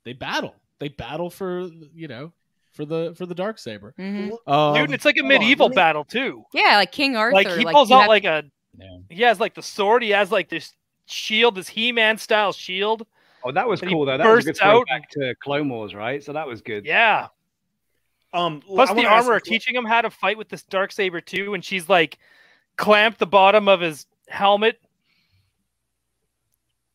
they 0.05 0.13
battle 0.13 0.55
they 0.79 0.89
battle 0.89 1.31
for 1.31 1.71
you 1.95 2.09
know 2.09 2.33
for 2.79 2.85
the 2.85 3.13
for 3.19 3.27
the 3.27 3.35
dark 3.35 3.59
saber 3.59 3.93
hmm 3.97 4.31
um, 4.47 4.75
Dude, 4.75 4.93
it's 4.93 5.05
like 5.05 5.17
a 5.17 5.21
hold 5.21 5.33
on, 5.33 5.39
medieval 5.41 5.69
me- 5.69 5.75
battle 5.75 6.05
too. 6.05 6.45
yeah, 6.55 6.77
like 6.77 6.93
King 6.93 7.17
Arthur. 7.17 7.35
Like 7.35 7.49
he 7.49 7.65
like, 7.65 7.75
pulls 7.75 7.91
you 7.91 7.97
out 7.97 8.03
have- 8.03 8.09
like 8.09 8.25
a. 8.25 8.45
Yeah. 8.79 8.99
He 9.11 9.23
has 9.25 9.41
like 9.41 9.55
the 9.55 9.63
sword. 9.63 10.05
He 10.05 10.11
has 10.11 10.31
like 10.31 10.49
this 10.49 10.73
shield, 11.07 11.57
this 11.57 11.67
He-Man 11.67 12.17
style 12.19 12.53
shield. 12.53 13.05
Oh, 13.43 13.51
that 13.51 13.67
was 13.69 13.81
cool 13.81 14.05
though. 14.07 14.17
That 14.17 14.25
was 14.29 14.45
a 14.45 14.47
good 14.47 14.51
bursts 14.53 14.63
out 14.63 14.71
throwback 14.71 15.11
to 15.11 15.35
Clone 15.43 15.69
Wars, 15.69 15.93
right? 15.97 16.23
So 16.23 16.33
that 16.35 16.47
was 16.47 16.61
good. 16.63 16.85
Yeah. 16.87 17.27
Um, 18.33 18.61
Plus 18.65 18.91
I 18.91 18.95
the 18.95 19.07
armor 19.07 19.35
a- 19.35 19.41
teaching 19.43 19.75
him 19.75 19.85
how 19.85 20.01
to 20.03 20.11
fight 20.11 20.39
with 20.39 20.49
this 20.49 20.63
dark 20.63 20.93
saber 20.93 21.21
too, 21.21 21.55
and 21.55 21.65
she's 21.65 21.89
like 21.89 22.19
clamped 22.77 23.19
the 23.19 23.27
bottom 23.27 23.67
of 23.69 23.81
his 23.81 24.07
helmet. 24.29 24.81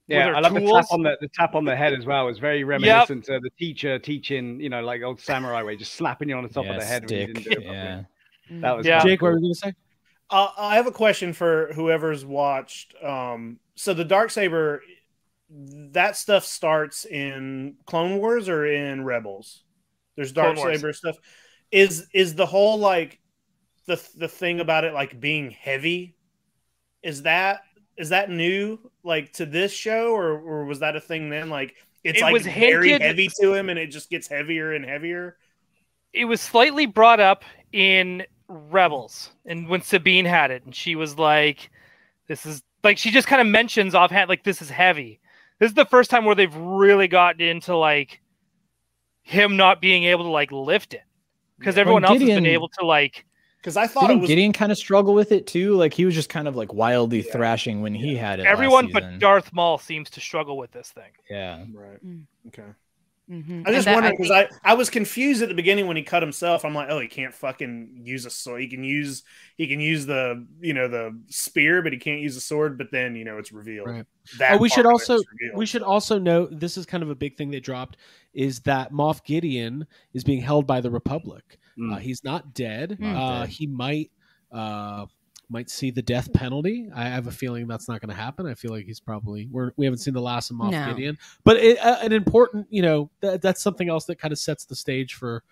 Yeah, 0.07 0.33
I 0.35 0.39
love 0.41 0.53
the 0.53 0.61
tap 0.61 0.85
on 0.91 1.01
the, 1.03 1.17
the 1.21 1.29
tap 1.29 1.55
on 1.55 1.63
the 1.65 1.75
head 1.75 1.93
as 1.93 2.05
well. 2.05 2.23
It 2.23 2.31
was 2.31 2.39
very 2.39 2.63
reminiscent 2.63 3.23
to 3.25 3.39
the 3.39 3.49
teacher 3.57 3.97
teaching, 3.99 4.59
you 4.59 4.69
know, 4.69 4.81
like 4.81 5.01
old 5.01 5.19
samurai 5.21 5.63
way, 5.63 5.77
just 5.77 5.93
slapping 5.93 6.29
you 6.29 6.35
on 6.35 6.43
the 6.43 6.49
top 6.49 6.65
yeah, 6.65 6.71
of 6.71 6.75
the 6.75 6.85
head 6.85 7.05
when 7.05 7.15
you 7.15 7.25
didn't 7.25 7.43
do 7.43 7.51
it 7.51 7.63
yeah. 7.63 8.03
That 8.61 8.71
was 8.73 8.85
Yeah. 8.87 8.99
kinda 8.99 9.11
jake 9.11 9.21
what 9.21 9.31
were 9.31 9.37
you 9.37 9.43
gonna 9.43 9.55
say 9.55 9.73
Uh, 10.29 10.49
I 10.57 10.75
have 10.75 10.87
a 10.87 10.91
question 10.91 11.33
for 11.33 11.71
whoever's 11.73 12.25
watched. 12.25 12.95
Um, 13.03 13.59
so 13.75 13.93
the 13.93 14.05
dark 14.05 14.31
saber, 14.31 14.81
that 15.49 16.17
stuff 16.17 16.45
starts 16.45 17.05
in 17.05 17.75
Clone 17.85 18.17
Wars 18.17 18.49
or 18.49 18.65
in 18.65 19.03
Rebels. 19.03 19.63
There's 20.15 20.31
dark 20.31 20.57
saber 20.57 20.93
stuff. 20.93 21.17
Is 21.71 22.07
is 22.13 22.35
the 22.35 22.45
whole 22.45 22.77
like 22.79 23.19
the 23.85 24.01
the 24.17 24.27
thing 24.27 24.59
about 24.59 24.85
it 24.85 24.93
like 24.93 25.19
being 25.19 25.51
heavy? 25.51 26.15
Is 27.03 27.23
that 27.23 27.61
is 27.97 28.09
that 28.09 28.29
new 28.29 28.79
like 29.03 29.33
to 29.33 29.45
this 29.45 29.71
show 29.71 30.13
or 30.13 30.39
or 30.39 30.65
was 30.65 30.79
that 30.79 30.95
a 30.95 31.01
thing 31.01 31.29
then? 31.29 31.49
Like 31.49 31.75
it's 32.03 32.19
It 32.19 32.23
like 32.23 32.33
was 32.33 32.43
very 32.43 32.89
hinted- 32.89 33.01
heavy 33.01 33.29
to 33.41 33.53
him 33.53 33.69
and 33.69 33.77
it 33.79 33.87
just 33.87 34.09
gets 34.09 34.27
heavier 34.27 34.73
and 34.73 34.83
heavier. 34.85 35.37
It 36.11 36.25
was 36.25 36.41
slightly 36.41 36.85
brought 36.85 37.19
up 37.19 37.43
in 37.71 38.25
Rebels, 38.47 39.31
and 39.45 39.67
when 39.67 39.81
Sabine 39.81 40.25
had 40.25 40.51
it, 40.51 40.63
and 40.63 40.75
she 40.75 40.95
was 40.95 41.17
like, 41.17 41.71
"This 42.27 42.45
is 42.45 42.61
like," 42.83 42.97
she 42.99 43.09
just 43.09 43.27
kind 43.27 43.41
of 43.41 43.47
mentions 43.47 43.95
offhand, 43.95 44.29
like, 44.29 44.43
"This 44.43 44.61
is 44.61 44.69
heavy." 44.69 45.19
This 45.59 45.69
is 45.69 45.75
the 45.75 45.85
first 45.85 46.11
time 46.11 46.25
where 46.25 46.35
they've 46.35 46.53
really 46.55 47.07
gotten 47.07 47.41
into 47.41 47.75
like 47.75 48.21
him 49.23 49.55
not 49.57 49.81
being 49.81 50.03
able 50.03 50.25
to 50.25 50.29
like 50.29 50.51
lift 50.51 50.93
it, 50.93 51.03
because 51.57 51.77
Yeah. 51.77 51.81
everyone 51.81 52.03
When 52.03 52.11
else 52.11 52.19
has 52.21 52.29
been 52.29 52.45
able 52.45 52.69
to 52.69 52.85
like. 52.85 53.25
Because 53.63 53.77
I 53.77 53.87
thought 53.87 54.03
it 54.03 54.07
Didn't 54.09 54.21
was 54.23 54.27
Gideon 54.27 54.51
kind 54.51 54.73
of 54.73 54.77
struggle 54.77 55.13
with 55.13 55.31
it 55.31 55.47
too? 55.47 55.75
Like 55.75 55.93
he 55.93 56.03
was 56.03 56.13
just 56.13 56.27
kind 56.27 56.49
of 56.49 56.57
like 56.57 56.73
wildly 56.73 57.21
thrashing 57.21 57.81
when 57.81 57.95
he 57.95 58.13
had 58.13 58.39
it. 58.41 58.43
last 58.43 58.51
Everyone 58.51 58.89
but. 58.91 59.19
Darth 59.19 59.53
Maul 59.53 59.77
seems 59.77 60.09
to 60.11 60.19
struggle 60.19 60.57
with 60.57 60.71
this 60.73 60.89
thing. 60.91 61.11
Yeah. 61.29 61.63
right. 61.73 62.05
Mm. 62.05 62.23
Okay. 62.47 62.63
Mhm. 63.31 63.65
I 63.65 63.71
just 63.71 63.87
And 63.87 63.95
that- 63.95 63.95
wondered 63.95 64.11
because 64.17 64.27
think- 64.27 64.51
I, 64.65 64.71
I 64.71 64.73
was 64.73 64.89
confused 64.89 65.41
at 65.41 65.47
the 65.47 65.55
beginning 65.55 65.87
when 65.87 65.95
he 65.95 66.03
cut 66.03 66.21
himself. 66.21 66.65
I'm 66.65 66.75
like, 66.75 66.89
oh, 66.89 66.99
he 66.99 67.07
can't 67.07 67.33
fucking 67.33 68.01
use 68.03 68.25
a 68.25 68.29
sword. 68.29 68.59
He 68.59 68.67
can 68.67 68.83
use 68.83 69.23
he 69.55 69.65
can 69.65 69.79
use 69.79 70.05
the 70.05 70.45
you 70.59 70.73
know 70.73 70.89
the 70.89 71.17
spear, 71.29 71.81
but 71.81 71.93
he 71.93 71.99
can't 71.99 72.19
use 72.19 72.35
a 72.35 72.41
sword. 72.41 72.77
But 72.77 72.91
then 72.91 73.15
you 73.15 73.23
know 73.23 73.37
it's 73.37 73.53
revealed. 73.53 73.87
Right. 73.87 74.05
That 74.39 74.55
Oh, 74.55 74.57
we 74.57 74.67
should 74.67 74.83
part 74.83 74.95
of 74.95 75.01
it's 75.01 75.09
also- 75.09 75.23
we 75.55 75.65
should 75.65 75.83
also 75.83 76.19
note 76.19 76.59
this 76.59 76.75
is 76.75 76.85
kind 76.85 77.01
of 77.01 77.09
a 77.09 77.15
big 77.15 77.37
thing 77.37 77.49
they 77.49 77.61
dropped 77.61 77.95
is 78.33 78.59
that 78.63 78.91
moff 78.91 79.23
gideon 79.23 79.87
is 80.13 80.25
being 80.25 80.41
held 80.41 80.67
by 80.67 80.81
the 80.81 80.91
republic 80.91 81.59
Mm. 81.79 81.93
uh, 81.93 81.97
he's 81.97 82.23
not 82.23 82.53
dead 82.53 82.97
Not 82.99 83.15
uh, 83.15 83.39
dead. 83.41 83.49
he 83.49 83.67
might 83.67 84.11
uh, 84.51 85.05
might 85.49 85.69
see 85.69 85.91
the 85.91 86.01
death 86.01 86.31
penalty 86.33 86.89
i 86.95 87.03
have 87.05 87.27
a 87.27 87.31
feeling 87.31 87.67
that's 87.67 87.87
not 87.87 87.99
going 88.01 88.09
to 88.09 88.15
happen 88.15 88.45
i 88.47 88.53
feel 88.53 88.71
like 88.71 88.85
he's 88.85 88.99
probably 88.99 89.47
we're, 89.51 89.71
we 89.75 89.85
haven't 89.85 89.99
seen 89.99 90.13
the 90.13 90.21
last 90.21 90.49
of 90.51 90.57
moff 90.57 90.71
No. 90.71 90.87
gideon 90.93 91.17
but 91.43 91.57
it, 91.57 91.77
uh, 91.79 91.97
an 92.01 92.11
important 92.13 92.67
you 92.69 92.81
know 92.81 93.09
that, 93.21 93.41
that's 93.41 93.61
something 93.61 93.89
else 93.89 94.05
that 94.05 94.19
kind 94.19 94.31
of 94.31 94.39
sets 94.39 94.65
the 94.65 94.75
stage 94.75 95.13
for 95.15 95.43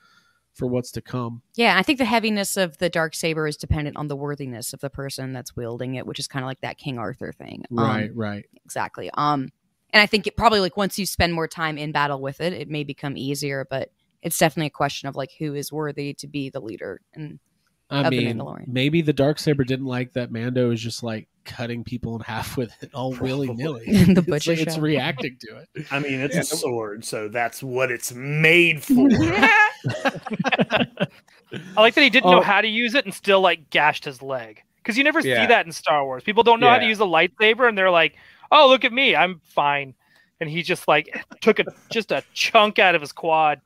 for 0.54 0.66
what's 0.68 0.92
to 0.92 1.02
come 1.02 1.42
Yeah, 1.56 1.78
I 1.78 1.82
think 1.82 1.98
the 1.98 2.04
heaviness 2.06 2.58
of 2.58 2.78
the 2.78 2.90
dark 2.90 3.16
saber 3.16 3.48
is 3.48 3.56
dependent 3.56 3.96
on 3.96 4.10
the 4.10 4.18
worthiness 4.18 4.74
of 4.74 4.82
the 4.82 4.90
person 4.90 5.32
that's 5.32 5.56
wielding 5.56 5.96
it, 5.96 6.06
which 6.06 6.20
is 6.20 6.28
kind 6.28 6.44
of 6.44 6.48
like 6.48 6.60
that 6.60 6.78
King 6.78 6.98
Arthur 6.98 7.32
thing. 7.32 7.64
Um, 7.72 7.78
right 7.86 8.12
right 8.14 8.46
exactly. 8.66 9.10
Um, 9.14 9.54
and 9.92 10.02
I 10.02 10.08
think 10.08 10.28
it 10.28 10.36
probably 10.36 10.60
like 10.60 10.76
once 10.76 11.00
you 11.00 11.06
spend 11.06 11.34
more 11.34 11.48
time 11.48 11.78
in 11.78 11.94
battle 11.94 12.20
with 12.20 12.42
it, 12.42 12.52
it 12.52 12.68
may 12.70 12.84
become 12.84 13.16
easier. 13.16 13.66
But 13.70 13.92
it's 14.22 14.38
definitely 14.38 14.68
a 14.68 14.72
question 14.72 15.10
of 15.10 15.16
like 15.16 15.32
who 15.40 15.54
is 15.56 15.72
worthy 15.72 16.14
to 16.16 16.28
be 16.28 16.50
the 16.50 16.60
leader. 16.60 17.02
And 17.14 17.40
I 17.90 18.04
of 18.06 18.12
the 18.12 18.18
mean, 18.26 18.38
Mandalorian. 18.38 18.68
maybe 18.68 19.02
the 19.02 19.14
dark 19.14 19.38
saber 19.40 19.64
didn't 19.64 19.86
like 19.88 20.14
that 20.14 20.32
Mando 20.32 20.72
is 20.72 20.80
just 20.82 21.04
like 21.04 21.28
cutting 21.44 21.84
people 21.84 22.16
in 22.16 22.22
half 22.22 22.56
with 22.56 22.72
it 22.84 22.94
all 22.94 23.14
willy 23.14 23.52
nilly. 23.54 23.86
The 23.88 24.12
it's, 24.20 24.22
butcher 24.22 24.52
it's 24.54 24.78
reacting 24.78 25.38
to 25.42 25.58
it. 25.58 25.88
I 25.92 26.00
mean, 26.00 26.20
it's 26.22 26.36
Yeah. 26.36 26.42
a 26.42 26.44
sword, 26.46 27.04
so 27.04 27.28
that's 27.28 27.62
what 27.64 27.92
it's 27.92 28.14
made 28.14 28.84
for. 28.84 29.08
I 31.54 31.82
like 31.82 31.96
that 31.96 32.02
he 32.04 32.10
didn't 32.10 32.28
Oh. 32.30 32.34
know 32.36 32.42
how 32.42 32.62
to 32.62 32.68
use 32.68 32.96
it 32.96 33.06
and 33.06 33.14
still 33.14 33.42
like 33.42 33.70
gashed 33.70 34.06
his 34.06 34.22
leg. 34.22 34.62
Because 34.78 34.98
you 34.98 35.04
never 35.04 35.20
Yeah. 35.20 35.44
see 35.44 35.48
that 35.48 35.66
in 35.66 35.72
Star 35.72 36.06
Wars. 36.06 36.24
People 36.24 36.44
don't 36.44 36.60
know 36.60 36.70
how 36.70 36.78
to 36.80 36.86
use 36.86 37.00
a 37.00 37.04
lightsaber 37.04 37.68
and 37.68 37.78
they're 37.78 37.92
like, 37.92 38.16
"Oh, 38.52 38.68
look 38.68 38.84
at 38.86 38.92
me, 38.94 39.16
I'm 39.16 39.40
fine." 39.44 39.94
And 40.40 40.50
he 40.50 40.64
just 40.64 40.88
like 40.88 41.24
took 41.42 41.60
a 41.60 41.66
just 41.92 42.12
a 42.12 42.24
chunk 42.34 42.80
out 42.80 42.96
of 42.96 43.02
his 43.02 43.12
quad. 43.12 43.62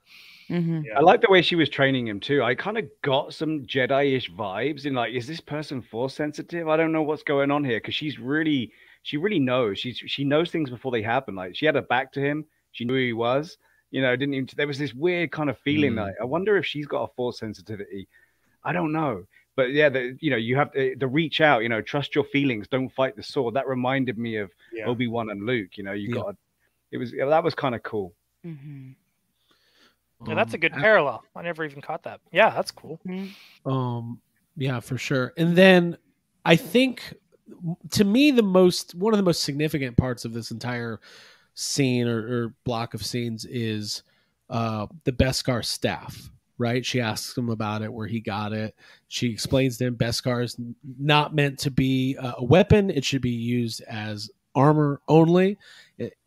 Mhm. 0.50 0.86
Yeah. 0.86 0.98
I 0.98 1.02
like 1.02 1.22
the 1.22 1.30
way 1.32 1.42
she 1.42 1.56
was 1.56 1.70
training 1.70 2.08
him 2.08 2.20
too. 2.20 2.44
I 2.44 2.54
kind 2.56 2.78
of 2.78 2.86
got 3.02 3.34
some 3.34 3.66
Jedi-ish 3.66 4.32
vibes 4.32 4.86
in 4.86 4.94
like, 4.94 5.14
is 5.14 5.26
this 5.28 5.42
person 5.42 5.82
force 5.82 6.14
sensitive? 6.14 6.68
I 6.68 6.78
don't 6.78 6.92
know 6.92 7.02
what's 7.02 7.24
going 7.24 7.50
on 7.52 7.64
here 7.64 7.78
because 7.78 7.96
she's 7.96 8.20
really, 8.20 8.72
she 9.04 9.18
really 9.18 9.40
knows. 9.40 9.80
She's 9.80 9.98
she 9.98 10.24
knows 10.24 10.52
things 10.52 10.70
before 10.70 10.92
they 10.92 11.02
happen. 11.02 11.36
Like 11.36 11.56
she 11.56 11.66
had 11.66 11.76
her 11.76 11.82
back 11.82 12.12
to 12.14 12.20
him. 12.20 12.46
She 12.74 12.86
knew 12.86 12.94
who 12.94 13.00
he 13.00 13.14
was. 13.14 13.58
You 13.92 14.02
know, 14.02 14.16
didn't 14.16 14.34
even. 14.36 14.50
There 14.56 14.68
was 14.68 14.78
this 14.78 14.94
weird 14.94 15.32
kind 15.32 15.50
of 15.50 15.58
feeling. 15.60 15.94
Mm. 15.94 16.06
Like 16.08 16.16
I 16.22 16.26
wonder 16.26 16.58
if 16.58 16.66
she's 16.66 16.86
got 16.88 17.04
a 17.10 17.14
force 17.16 17.40
sensitivity. 17.40 18.08
I 18.64 18.74
don't 18.74 18.92
know. 18.92 19.26
But 19.56 19.72
yeah, 19.72 19.88
the, 19.90 20.18
you 20.20 20.32
know, 20.32 20.38
you 20.38 20.58
have 20.58 20.74
to 20.74 20.96
the 20.98 21.08
reach 21.08 21.40
out. 21.40 21.64
You 21.64 21.70
know, 21.70 21.82
trust 21.82 22.14
your 22.14 22.26
feelings. 22.26 22.68
Don't 22.68 22.90
fight 22.90 23.16
the 23.16 23.24
sword. 23.24 23.54
That 23.54 23.68
reminded 23.68 24.18
me 24.18 24.36
of 24.38 24.52
Yeah. 24.74 24.86
Obi 24.86 25.08
Wan 25.08 25.30
and 25.30 25.46
Luke. 25.46 25.78
You 25.78 25.84
know, 25.86 25.94
you 25.94 26.10
Yeah. 26.10 26.22
got. 26.22 26.36
It 26.92 26.98
was 26.98 27.12
that 27.14 27.44
was 27.44 27.56
kind 27.56 27.74
of 27.74 27.82
cool. 27.84 28.14
Mhm. 28.46 28.96
Yeah, 30.28 30.36
that's 30.36 30.54
a 30.54 30.58
Um, 30.58 30.62
good 30.62 30.74
parallel. 30.74 31.24
I 31.36 31.42
never 31.42 31.66
even 31.66 31.82
caught 31.82 32.04
that. 32.04 32.22
Yeah, 32.32 32.50
that's 32.52 32.72
cool. 32.72 33.00
Um, 33.66 34.22
yeah, 34.56 34.80
for 34.80 34.98
sure. 34.98 35.34
And 35.38 35.56
then 35.56 35.98
I 36.46 36.56
think 36.56 37.14
to 37.92 38.04
me 38.04 38.32
the 38.32 38.44
most 38.44 38.96
one 38.96 39.14
of 39.14 39.18
the 39.18 39.24
most 39.24 39.44
significant 39.44 39.98
parts 39.98 40.26
of 40.26 40.34
this 40.34 40.52
entire 40.52 41.00
scene 41.54 42.08
or, 42.08 42.20
or 42.46 42.54
block 42.64 42.94
of 42.94 43.06
scenes 43.06 43.46
is 43.46 44.04
uh 44.50 44.88
the 45.04 45.12
Beskar 45.12 45.64
staff. 45.64 46.30
Right? 46.58 46.86
She 46.86 47.02
asks 47.02 47.38
him 47.38 47.50
about 47.50 47.82
it, 47.82 47.92
where 47.92 48.08
he 48.08 48.22
got 48.22 48.54
it. 48.54 48.76
She 49.10 49.30
explains 49.30 49.78
to 49.78 49.88
him 49.88 49.98
Beskar 49.98 50.42
is 50.42 50.56
not 50.98 51.36
meant 51.36 51.60
to 51.60 51.72
be 51.72 52.16
a 52.18 52.42
weapon; 52.42 52.90
it 52.90 53.04
should 53.04 53.22
be 53.22 53.30
used 53.32 53.82
as 53.82 54.32
armor 54.56 55.02
only. 55.08 55.58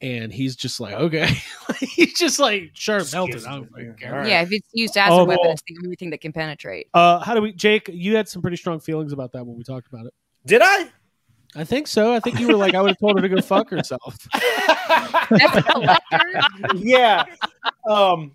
And 0.00 0.32
he's 0.32 0.56
just 0.56 0.80
like, 0.80 0.94
okay, 0.94 1.28
he's 1.80 2.14
just 2.14 2.38
like, 2.38 2.70
sure, 2.72 3.02
melt 3.12 3.30
it. 3.34 3.44
I 3.46 3.56
don't 3.56 3.70
fucking 3.70 3.96
care. 4.00 4.26
Yeah, 4.26 4.40
if 4.40 4.50
it's 4.50 4.66
used 4.72 4.96
as 4.96 5.10
Oh, 5.12 5.20
a 5.20 5.24
weapon, 5.24 5.42
well- 5.44 5.52
it's 5.52 5.62
the 5.66 5.76
only 5.84 5.96
thing 5.96 6.10
that 6.10 6.20
can 6.22 6.32
penetrate. 6.32 6.88
Uh, 6.94 7.18
how 7.18 7.34
do 7.34 7.42
we, 7.42 7.52
Jake? 7.52 7.90
You 7.92 8.16
had 8.16 8.28
some 8.28 8.40
pretty 8.40 8.56
strong 8.56 8.80
feelings 8.80 9.12
about 9.12 9.32
that 9.32 9.44
when 9.46 9.56
we 9.58 9.64
talked 9.64 9.86
about 9.88 10.06
it. 10.06 10.14
Did 10.46 10.62
I? 10.64 10.88
I 11.54 11.64
think 11.64 11.86
so. 11.86 12.14
I 12.14 12.20
think 12.20 12.38
you 12.40 12.46
were 12.46 12.56
like, 12.56 12.74
I 12.74 12.80
would 12.80 12.90
have 12.90 12.98
told 12.98 13.18
her 13.18 13.22
to 13.26 13.28
go 13.34 13.40
fuck 13.42 13.68
herself. 13.70 14.16
That's 15.30 15.56
a 15.56 15.62
collector. 15.62 16.20
yeah. 16.76 17.24
Um, 17.88 18.32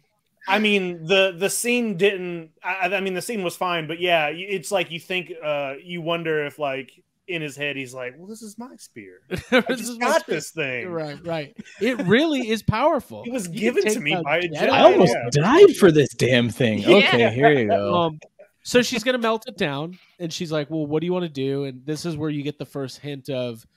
I 0.48 0.60
mean 0.60 1.06
the 1.06 1.34
the 1.38 1.50
scene 1.50 1.96
didn't. 1.96 2.52
I, 2.64 2.88
I 2.96 3.00
mean 3.02 3.14
the 3.14 3.22
scene 3.22 3.44
was 3.44 3.56
fine, 3.56 3.88
but 3.88 4.00
yeah, 4.00 4.28
it's 4.28 4.72
like 4.72 4.92
you 4.92 5.00
think. 5.00 5.32
Uh, 5.44 5.76
you 5.82 6.02
wonder 6.02 6.46
if 6.46 6.60
like 6.60 6.92
i- 6.98 7.02
in 7.34 7.42
his 7.42 7.56
head, 7.56 7.76
he's 7.76 7.94
like, 7.94 8.14
"Well, 8.18 8.28
this 8.28 8.42
is 8.42 8.58
my 8.58 8.76
spear. 8.78 9.20
This 9.30 9.44
I 9.52 9.58
is 9.74 9.80
just 9.80 10.00
my 10.00 10.06
got 10.08 10.22
spear. 10.22 10.36
this 10.36 10.52
thing. 10.52 10.90
Right, 10.90 11.18
right. 11.26 11.58
It 11.82 11.98
really 12.06 12.50
is 12.50 12.64
powerful. 12.64 13.24
It 13.26 13.32
was 13.32 13.48
You 13.50 13.60
given 13.60 13.92
to 13.94 14.00
me 14.00 14.16
by 14.24 14.38
a 14.38 14.42
Jedi. 14.44 14.54
Jedi. 14.58 14.70
I 14.70 14.84
almost 14.84 15.14
Yeah. 15.14 15.30
died 15.42 15.76
for 15.76 15.92
this 15.92 16.10
damn 16.14 16.50
thing. 16.50 16.80
Yeah. 16.80 16.96
Okay, 16.98 17.34
here 17.34 17.52
you 17.52 17.68
go. 17.68 17.94
Um, 18.04 18.20
so 18.64 18.82
she's 18.82 19.04
gonna 19.04 19.18
melt 19.18 19.46
it 19.48 19.58
down, 19.58 20.00
and 20.20 20.32
she's 20.32 20.52
like, 20.52 20.70
"Well, 20.70 20.86
what 20.86 21.02
do 21.02 21.06
you 21.06 21.12
want 21.14 21.24
to 21.26 21.30
do?" 21.30 21.66
And 21.66 21.86
this 21.86 22.06
is 22.06 22.16
where 22.16 22.30
you 22.30 22.44
get 22.44 22.58
the 22.58 22.66
first 22.66 23.00
hint 23.00 23.30
of, 23.30 23.68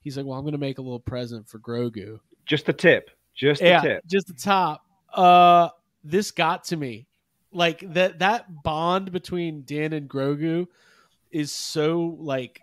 he's 0.00 0.16
like, 0.16 0.24
"Well, 0.24 0.38
I'm 0.38 0.44
gonna 0.46 0.56
make 0.56 0.78
a 0.78 0.82
little 0.82 1.00
present 1.00 1.46
for 1.48 1.58
Grogu." 1.58 2.18
Just 2.46 2.64
the 2.64 2.72
tip. 2.72 3.10
Just 3.34 3.60
the 3.60 3.66
yeah, 3.68 3.80
tip. 3.82 4.06
just 4.06 4.26
the 4.28 4.32
top. 4.34 4.86
Uh, 5.12 5.68
this 6.02 6.30
got 6.30 6.64
to 6.64 6.76
me, 6.78 7.06
like 7.52 7.80
that 7.92 8.20
that 8.20 8.62
bond 8.62 9.12
between 9.12 9.62
Din 9.62 9.92
and 9.92 10.08
Grogu 10.08 10.66
is 11.30 11.52
so 11.52 12.16
like 12.18 12.61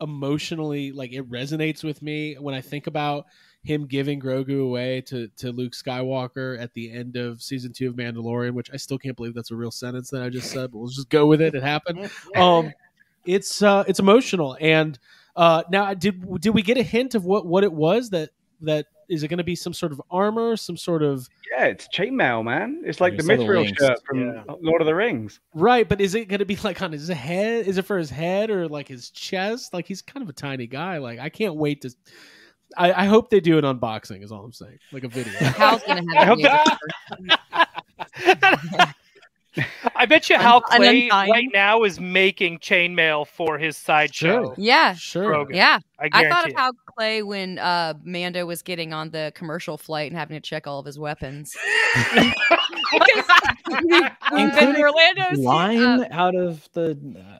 emotionally 0.00 0.92
like 0.92 1.12
it 1.12 1.28
resonates 1.28 1.82
with 1.82 2.02
me 2.02 2.34
when 2.34 2.54
I 2.54 2.60
think 2.60 2.86
about 2.86 3.26
him 3.62 3.86
giving 3.86 4.20
Grogu 4.20 4.62
away 4.62 5.00
to 5.02 5.28
to 5.38 5.52
Luke 5.52 5.72
Skywalker 5.72 6.60
at 6.60 6.72
the 6.74 6.92
end 6.92 7.16
of 7.16 7.42
season 7.42 7.72
two 7.72 7.88
of 7.88 7.94
Mandalorian, 7.96 8.52
which 8.52 8.70
I 8.72 8.76
still 8.76 8.98
can't 8.98 9.16
believe 9.16 9.34
that's 9.34 9.50
a 9.50 9.56
real 9.56 9.70
sentence 9.70 10.10
that 10.10 10.22
I 10.22 10.28
just 10.28 10.50
said, 10.50 10.72
but 10.72 10.78
we'll 10.78 10.88
just 10.88 11.08
go 11.08 11.26
with 11.26 11.40
it. 11.40 11.54
It 11.54 11.62
happened. 11.62 12.10
Um, 12.36 12.72
it's 13.24 13.62
uh, 13.62 13.84
it's 13.86 13.98
emotional, 13.98 14.56
and 14.60 14.98
uh, 15.36 15.62
now 15.70 15.92
did 15.94 16.40
did 16.40 16.50
we 16.50 16.62
get 16.62 16.78
a 16.78 16.82
hint 16.82 17.14
of 17.14 17.24
what 17.24 17.46
what 17.46 17.64
it 17.64 17.72
was 17.72 18.10
that 18.10 18.30
that 18.62 18.86
is 19.08 19.22
it 19.22 19.28
going 19.28 19.38
to 19.38 19.44
be 19.44 19.54
some 19.56 19.72
sort 19.72 19.92
of 19.92 20.02
armor, 20.10 20.56
some 20.56 20.76
sort 20.76 21.02
of 21.02 21.28
Yeah, 21.50 21.64
it's 21.66 21.88
chainmail, 21.88 22.44
man. 22.44 22.82
It's 22.84 23.00
like 23.00 23.16
the 23.16 23.22
some 23.22 23.36
the 23.38 23.44
Mithril 23.44 23.78
shirt 23.78 24.04
from 24.04 24.20
Yeah. 24.20 24.42
Lord 24.60 24.82
of 24.82 24.86
the 24.86 24.94
Rings. 24.94 25.40
right? 25.54 25.88
But 25.88 26.00
is 26.00 26.14
it 26.14 26.28
going 26.28 26.40
to 26.40 26.44
be 26.44 26.56
like 26.64 26.82
on 26.82 26.92
his 26.92 27.08
head? 27.08 27.66
Is 27.66 27.78
it 27.78 27.86
for 27.86 27.98
his 27.98 28.10
head 28.10 28.50
or 28.50 28.68
like 28.68 28.88
his 28.88 29.10
chest? 29.10 29.72
Like 29.74 29.86
he's 29.86 30.02
kind 30.02 30.22
of 30.22 30.28
a 30.28 30.32
tiny 30.34 30.66
guy. 30.66 30.98
Like 30.98 31.18
I 31.18 31.28
can't 31.28 31.56
wait 31.56 31.80
to. 31.82 31.90
I, 32.76 32.92
I 32.92 33.04
hope 33.06 33.30
they 33.30 33.40
do 33.40 33.56
an 33.56 33.64
unboxing. 33.64 34.22
Is 34.22 34.30
all 34.30 34.44
I'm 34.44 34.52
saying, 34.52 34.78
like 34.92 35.04
a 35.04 35.08
video. 35.08 35.32
Hal's 35.38 35.82
gonna 35.84 36.02
have 36.14 36.28
hope 36.28 36.38
a 36.40 36.42
that- 36.42 36.78
I 39.96 40.06
bet 40.06 40.28
you 40.30 40.36
Un- 40.36 40.42
Hal 40.42 40.60
Clay 40.60 41.04
untying. 41.04 41.30
right 41.30 41.48
now 41.52 41.82
is 41.84 41.98
making 42.00 42.58
chainmail 42.58 43.26
for 43.26 43.58
his 43.58 43.76
sideshow. 43.76 44.44
Sure. 44.46 44.54
Yeah, 44.58 44.94
sure. 44.94 45.32
Grogu. 45.46 45.54
yeah. 45.54 45.78
I 45.98 46.08
I 46.12 46.28
thought 46.28 46.44
of 46.44 46.50
it. 46.50 46.56
how 46.58 46.72
Clay 46.96 47.22
when 47.22 47.58
uh, 47.58 47.94
Mando 48.04 48.46
was 48.46 48.62
getting 48.62 48.92
on 48.92 49.10
the 49.10 49.32
commercial 49.34 49.76
flight 49.78 50.10
and 50.10 50.18
having 50.18 50.36
to 50.36 50.40
check 50.40 50.66
all 50.66 50.78
of 50.78 50.86
his 50.86 50.98
weapons. 50.98 51.56
Because 52.14 52.24
we've 53.70 53.90
been 53.90 54.10
Including 54.32 54.74
to 54.74 54.80
Orlando. 54.80 55.42
Line 55.42 55.80
uh, 55.82 56.08
out 56.10 56.34
of 56.36 56.68
the. 56.74 56.90
Uh, 57.18 57.38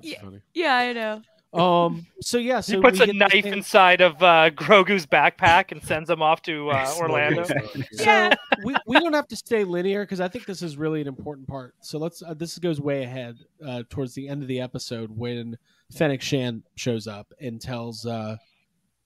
Yeah. 0.00 0.20
funny. 0.22 0.40
yeah, 0.54 0.74
I 0.74 0.92
know. 0.92 1.22
Um. 1.52 2.06
So 2.20 2.38
yeah. 2.38 2.60
So 2.60 2.76
he 2.76 2.82
puts 2.82 3.00
a 3.00 3.06
knife 3.12 3.30
thing- 3.30 3.46
inside 3.46 4.00
of 4.00 4.22
uh, 4.22 4.50
Grogu's 4.50 5.06
backpack 5.06 5.72
and 5.72 5.82
sends 5.82 6.10
him 6.10 6.20
off 6.20 6.42
to 6.42 6.70
uh, 6.70 6.94
Orlando. 6.98 7.44
So 7.92 8.30
we, 8.64 8.74
we 8.86 9.00
don't 9.00 9.14
have 9.14 9.28
to 9.28 9.36
stay 9.36 9.64
linear 9.64 10.02
because 10.02 10.20
I 10.20 10.28
think 10.28 10.44
this 10.44 10.60
is 10.60 10.76
really 10.76 11.00
an 11.00 11.08
important 11.08 11.48
part. 11.48 11.74
So 11.80 11.98
let's 11.98 12.22
uh, 12.22 12.34
this 12.34 12.58
goes 12.58 12.80
way 12.80 13.04
ahead 13.04 13.38
uh, 13.64 13.84
towards 13.88 14.14
the 14.14 14.28
end 14.28 14.42
of 14.42 14.48
the 14.48 14.60
episode 14.60 15.10
when 15.16 15.56
Fennec 15.92 16.20
Shan 16.20 16.62
shows 16.74 17.06
up 17.06 17.32
and 17.40 17.60
tells 17.60 18.04
uh, 18.04 18.36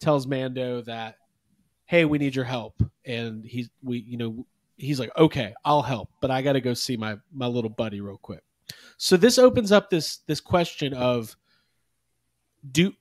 tells 0.01 0.27
Mando 0.27 0.81
that 0.83 1.17
hey 1.87 2.05
we 2.05 2.19
need 2.19 2.35
your 2.35 2.45
help 2.45 2.83
and 3.05 3.45
he's 3.45 3.69
we 3.83 3.99
you 3.99 4.17
know 4.17 4.47
he's 4.77 4.99
like 4.99 5.11
okay 5.17 5.53
I'll 5.65 5.83
help 5.83 6.09
but 6.21 6.31
I 6.31 6.41
got 6.43 6.53
to 6.55 6.61
go 6.61 6.73
see 6.75 6.97
my 6.97 7.17
my 7.33 7.47
little 7.47 7.71
buddy 7.71 8.01
real 8.01 8.19
quick. 8.19 8.43
So 8.97 9.17
this 9.17 9.39
opens 9.39 9.73
up 9.73 9.91
this 9.91 10.19
this 10.27 10.41
question 10.41 10.95
of 10.95 11.37
do 12.69 12.93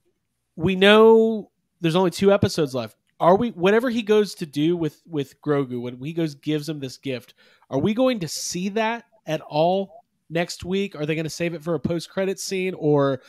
we 0.56 0.76
know 0.76 1.50
there's 1.82 1.96
only 1.96 2.12
two 2.12 2.32
episodes 2.32 2.74
left 2.76 2.96
are 3.20 3.36
we 3.36 3.50
whatever 3.52 3.90
he 3.90 4.02
goes 4.02 4.36
to 4.36 4.46
do 4.46 4.78
with 4.78 5.02
with 5.08 5.40
Grogu 5.42 5.82
when 5.82 5.98
he 6.02 6.14
goes 6.14 6.36
gives 6.36 6.68
him 6.70 6.80
this 6.80 6.98
gift 6.98 7.34
are 7.70 7.80
we 7.80 7.94
going 7.94 8.20
to 8.20 8.28
see 8.28 8.70
that 8.70 9.06
at 9.26 9.42
all 9.42 10.04
next 10.30 10.64
week 10.64 10.96
are 10.96 11.06
they 11.06 11.16
going 11.16 11.24
to 11.26 11.30
save 11.30 11.54
it 11.54 11.64
for 11.64 11.74
a 11.76 11.80
post 11.80 12.10
credit 12.10 12.40
scene 12.40 12.74
or 12.76 13.22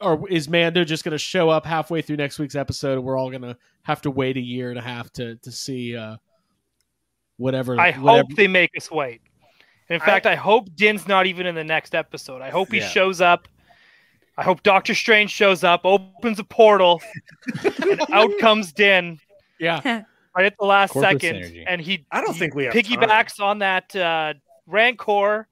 or 0.00 0.28
is 0.28 0.48
Mando 0.48 0.84
just 0.84 1.02
going 1.02 1.12
to 1.12 1.18
show 1.18 1.48
up 1.50 1.66
halfway 1.66 2.02
through 2.02 2.16
next 2.18 2.38
week's 2.38 2.54
episode 2.54 2.92
and 2.94 3.04
we're 3.04 3.18
all 3.18 3.30
going 3.30 3.42
to 3.42 3.56
have 3.82 4.00
to 4.02 4.10
wait 4.10 4.36
a 4.36 4.40
year 4.40 4.70
and 4.70 4.78
a 4.78 4.82
half 4.82 5.10
to 5.14 5.36
to 5.36 5.50
see 5.50 5.96
uh 5.96 6.16
whatever 7.36 7.78
I 7.80 7.92
whatever 7.92 8.26
hope 8.28 8.36
they 8.36 8.48
make 8.48 8.70
us 8.76 8.90
wait. 8.90 9.20
In 9.88 10.00
I- 10.00 10.04
fact, 10.04 10.26
I, 10.26 10.34
hope 10.34 10.68
Din's 10.74 11.08
not 11.08 11.26
even 11.26 11.46
in 11.46 11.54
the 11.54 11.64
next 11.64 11.94
episode. 11.94 12.42
I 12.42 12.50
hope 12.50 12.70
he 12.72 12.78
Yeah. 12.78 12.88
shows 12.88 13.20
up. 13.22 13.48
I 14.38 14.44
hope 14.44 14.62
Doctor 14.62 14.94
Strange 14.94 15.30
shows 15.30 15.64
up, 15.64 15.80
opens 15.84 16.38
a 16.38 16.44
portal, 16.44 17.02
and 17.64 18.00
out 18.12 18.30
comes 18.38 18.72
Din 18.72 19.18
yeah 19.58 19.80
right 20.36 20.46
at 20.46 20.54
the 20.58 20.64
last 20.64 20.92
Corporate 20.92 21.20
second, 21.20 21.42
synergy. 21.42 21.64
and 21.66 21.80
he 21.80 22.06
I 22.12 22.20
don't 22.20 22.34
he 22.34 22.38
think 22.38 22.54
we 22.54 22.64
have 22.64 22.72
time. 22.72 22.82
piggybacks 22.82 23.40
on 23.40 23.58
that 23.58 23.94
uh, 23.96 24.34
Rancor 24.66 25.48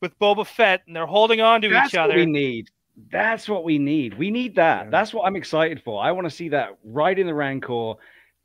with 0.00 0.16
Boba 0.20 0.46
Fett, 0.46 0.82
and 0.86 0.94
they're 0.94 1.06
holding 1.06 1.40
on 1.40 1.60
to 1.62 1.68
That's 1.68 1.88
each 1.92 1.98
what 1.98 2.10
other. 2.10 2.14
we 2.14 2.26
need. 2.26 2.70
That's 3.10 3.48
what 3.48 3.64
we 3.64 3.78
need. 3.78 4.16
We 4.16 4.30
need 4.30 4.54
that. 4.56 4.84
Yeah. 4.84 4.90
That's 4.90 5.12
what 5.12 5.26
I'm 5.26 5.34
excited 5.36 5.82
for. 5.82 6.02
I 6.02 6.12
want 6.12 6.26
to 6.26 6.30
see 6.30 6.48
that 6.50 6.78
right 6.84 7.18
in 7.18 7.26
the 7.26 7.34
Rancor, 7.34 7.94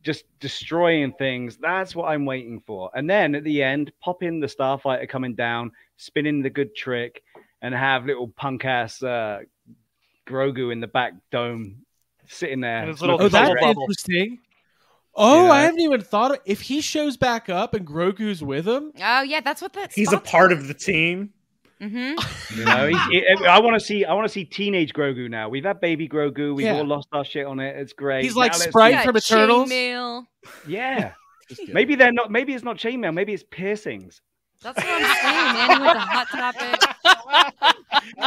just 0.02 0.24
destroying 0.40 1.12
things. 1.14 1.58
That's 1.58 1.96
what 1.96 2.06
I'm 2.06 2.26
waiting 2.26 2.62
for. 2.66 2.90
And 2.96 3.10
then 3.10 3.36
at 3.36 3.44
the 3.44 3.62
end, 3.62 3.92
pop 4.02 4.24
in 4.24 4.40
the 4.40 4.48
Starfighter 4.48 5.08
coming 5.10 5.36
down, 5.36 5.72
spinning 5.98 6.42
the 6.42 6.50
good 6.50 6.76
trick, 6.76 7.22
and 7.62 7.76
have 7.76 8.06
little 8.06 8.30
punk 8.30 8.66
ass 8.66 9.04
uh, 9.04 9.40
Grogu 10.26 10.72
in 10.72 10.80
the 10.80 10.88
back 10.88 11.14
dome 11.32 11.86
sitting 12.28 12.62
there. 12.62 12.88
Little 12.88 13.22
oh 13.22 13.28
that's 13.30 13.50
bubble 13.62 13.84
interesting 13.84 14.40
oh 15.16 15.46
You 15.46 15.52
I 15.52 15.62
haven't 15.62 15.80
even 15.82 16.02
thought 16.02 16.32
of 16.32 16.40
if 16.46 16.62
he 16.62 16.82
shows 16.82 17.16
back 17.18 17.50
up 17.50 17.74
and 17.74 17.86
Grogu's 17.88 18.44
with 18.44 18.68
him 18.68 18.92
Oh 19.02 19.22
yeah, 19.22 19.42
that's 19.42 19.62
what 19.62 19.74
that. 19.74 19.94
He's 19.94 20.12
a 20.14 20.20
part 20.20 20.52
of 20.52 20.68
the 20.68 20.74
team. 20.74 21.32
Mm-hmm. 21.82 22.58
You 22.58 22.66
know, 22.66 22.88
he- 22.88 23.20
he- 23.20 23.46
I 23.46 23.60
want 23.60 23.78
to 23.78 23.86
see. 23.86 24.06
I 24.06 24.14
want 24.14 24.26
to 24.26 24.32
see 24.32 24.46
teenage 24.46 24.94
Grogu 24.94 25.30
now. 25.30 25.50
We've 25.50 25.66
had 25.66 25.82
baby 25.82 26.08
Grogu. 26.08 26.56
We've 26.56 26.66
Yeah. 26.66 26.78
all 26.78 26.86
lost 26.86 27.10
our 27.12 27.26
shit 27.26 27.46
on 27.46 27.60
it. 27.60 27.76
It's 27.76 27.92
great. 27.92 28.24
He's 28.24 28.36
like 28.36 28.54
Now 28.54 28.58
Sprite 28.60 29.00
see- 29.00 29.06
from 29.06 29.18
Eternals? 29.18 29.70
Chainmail. 29.70 30.26
Yeah. 30.68 31.12
Maybe 31.68 31.96
they're 31.96 32.14
not. 32.14 32.32
Maybe 32.32 32.54
it's 32.54 32.64
not 32.64 32.78
chainmail. 32.78 33.14
Maybe 33.14 33.34
it's 33.34 33.44
piercings. 33.44 34.22
That's 34.64 34.78
what 34.78 34.86
I'm 34.88 35.16
saying, 35.22 35.54
man. 35.54 35.78
He 35.78 35.86
went 35.86 35.94
to 35.94 36.00
hot 36.00 36.28
topic. 36.30 37.75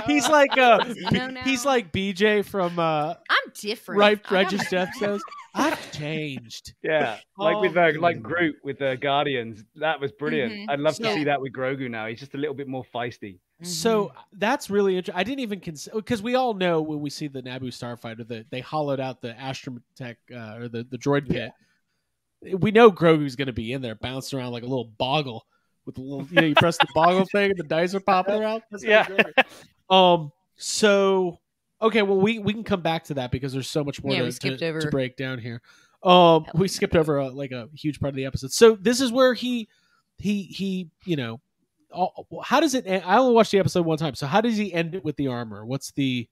he's 0.07 0.29
like 0.29 0.57
uh 0.57 0.85
Zeno 1.11 1.29
now. 1.29 1.43
he's 1.43 1.65
like 1.65 1.93
BJ 1.93 2.45
from 2.45 2.79
uh 2.79 3.15
I'm 3.29 3.53
different. 3.55 3.99
right 4.01 4.19
I 4.19 4.23
got 4.23 4.31
Righteous 4.33 4.69
Death 4.71 4.91
says 4.99 5.23
I've 5.55 5.93
changed. 5.93 6.75
Yeah, 6.83 7.19
like 7.37 7.57
Oh, 7.57 7.61
with 7.61 7.77
uh, 7.77 7.93
like 8.01 8.17
man. 8.17 8.23
Groot 8.23 8.57
with 8.63 8.79
the 8.79 8.97
Guardians. 9.01 9.65
That 9.77 10.01
was 10.01 10.13
brilliant. 10.13 10.53
Mhm. 10.53 10.67
I'd 10.69 10.79
love 10.81 10.97
to 10.97 11.13
see 11.15 11.25
that 11.25 11.41
with 11.41 11.53
Grogu 11.53 11.91
now. 11.91 12.07
He's 12.07 12.21
just 12.21 12.35
a 12.35 12.39
little 12.39 12.55
bit 12.55 12.69
more 12.69 12.85
feisty. 12.95 13.39
So 13.63 14.13
that's 14.35 14.71
really 14.71 14.97
interesting. 14.97 15.19
I 15.19 15.25
didn't 15.25 15.41
even 15.41 15.59
consider 15.59 15.97
because 15.97 16.23
we 16.23 16.37
all 16.37 16.55
know 16.55 16.81
when 16.81 17.01
we 17.01 17.11
see 17.11 17.27
the 17.27 17.43
Naboo 17.43 17.65
starfighter 17.77 18.27
that 18.29 18.51
they 18.51 18.61
hollowed 18.61 19.01
out 19.01 19.21
the 19.21 19.33
astromech 19.35 20.17
uh, 20.33 20.59
or 20.61 20.69
the 20.69 20.85
the 20.85 20.97
droid 20.99 21.29
pit. 21.29 21.51
We 22.57 22.71
know 22.71 22.93
Grogu's 22.93 23.35
going 23.35 23.47
to 23.47 23.53
be 23.53 23.73
in 23.73 23.83
there 23.83 23.97
bouncing 23.97 24.39
around 24.39 24.53
like 24.53 24.63
a 24.63 24.67
little 24.67 24.85
boggle 24.97 25.45
with 25.89 25.99
a 25.99 26.01
little 26.01 26.25
you 26.31 26.41
know 26.41 26.47
you 26.47 26.55
press 26.55 26.77
the 26.79 26.87
boggle 26.95 27.25
thing 27.33 27.51
and 27.51 27.59
the 27.59 27.65
dice 27.65 27.95
are 27.95 28.01
popping 28.01 28.35
around. 28.41 28.63
That's 28.71 28.85
Yeah. 28.85 29.09
gonna 29.09 29.25
be 29.25 29.33
great. 29.33 29.47
Um. 29.91 30.31
So 30.57 31.39
okay, 31.83 32.03
well 32.03 32.21
we 32.21 32.39
we 32.39 32.53
can 32.53 32.63
come 32.63 32.83
back 32.83 33.05
to 33.05 33.15
that 33.15 33.31
because 33.33 33.53
there's 33.55 33.71
so 33.71 33.83
much 33.83 34.03
more 34.05 34.13
Yeah, 34.15 34.29
to, 34.31 34.57
to, 34.59 34.67
over- 34.67 34.81
to 34.83 34.91
break 34.91 35.17
down 35.17 35.39
here. 35.39 35.63
Um, 36.03 36.45
Hell 36.45 36.53
we 36.55 36.69
skipped 36.69 36.95
over 36.95 37.17
a, 37.19 37.29
like 37.29 37.51
a 37.53 37.69
huge 37.75 37.99
part 37.99 38.11
of 38.11 38.17
the 38.17 38.27
episode. 38.27 38.53
So 38.53 38.77
this 38.77 39.01
is 39.01 39.11
where 39.11 39.33
he 39.35 39.67
he 40.19 40.43
he 40.43 40.91
you 41.07 41.17
know 41.17 41.41
how 42.45 42.61
does 42.61 42.75
it 42.75 42.87
end? 42.87 43.03
I 43.07 43.17
only 43.17 43.33
watched 43.35 43.51
the 43.53 43.59
episode 43.61 43.87
one 43.87 43.97
time. 43.97 44.15
So 44.15 44.27
how 44.27 44.43
does 44.43 44.59
he 44.59 44.75
end 44.75 44.95
it 44.95 45.03
with 45.05 45.17
the 45.17 45.29
armor? 45.29 45.65
What's 45.65 45.91
the 45.93 46.29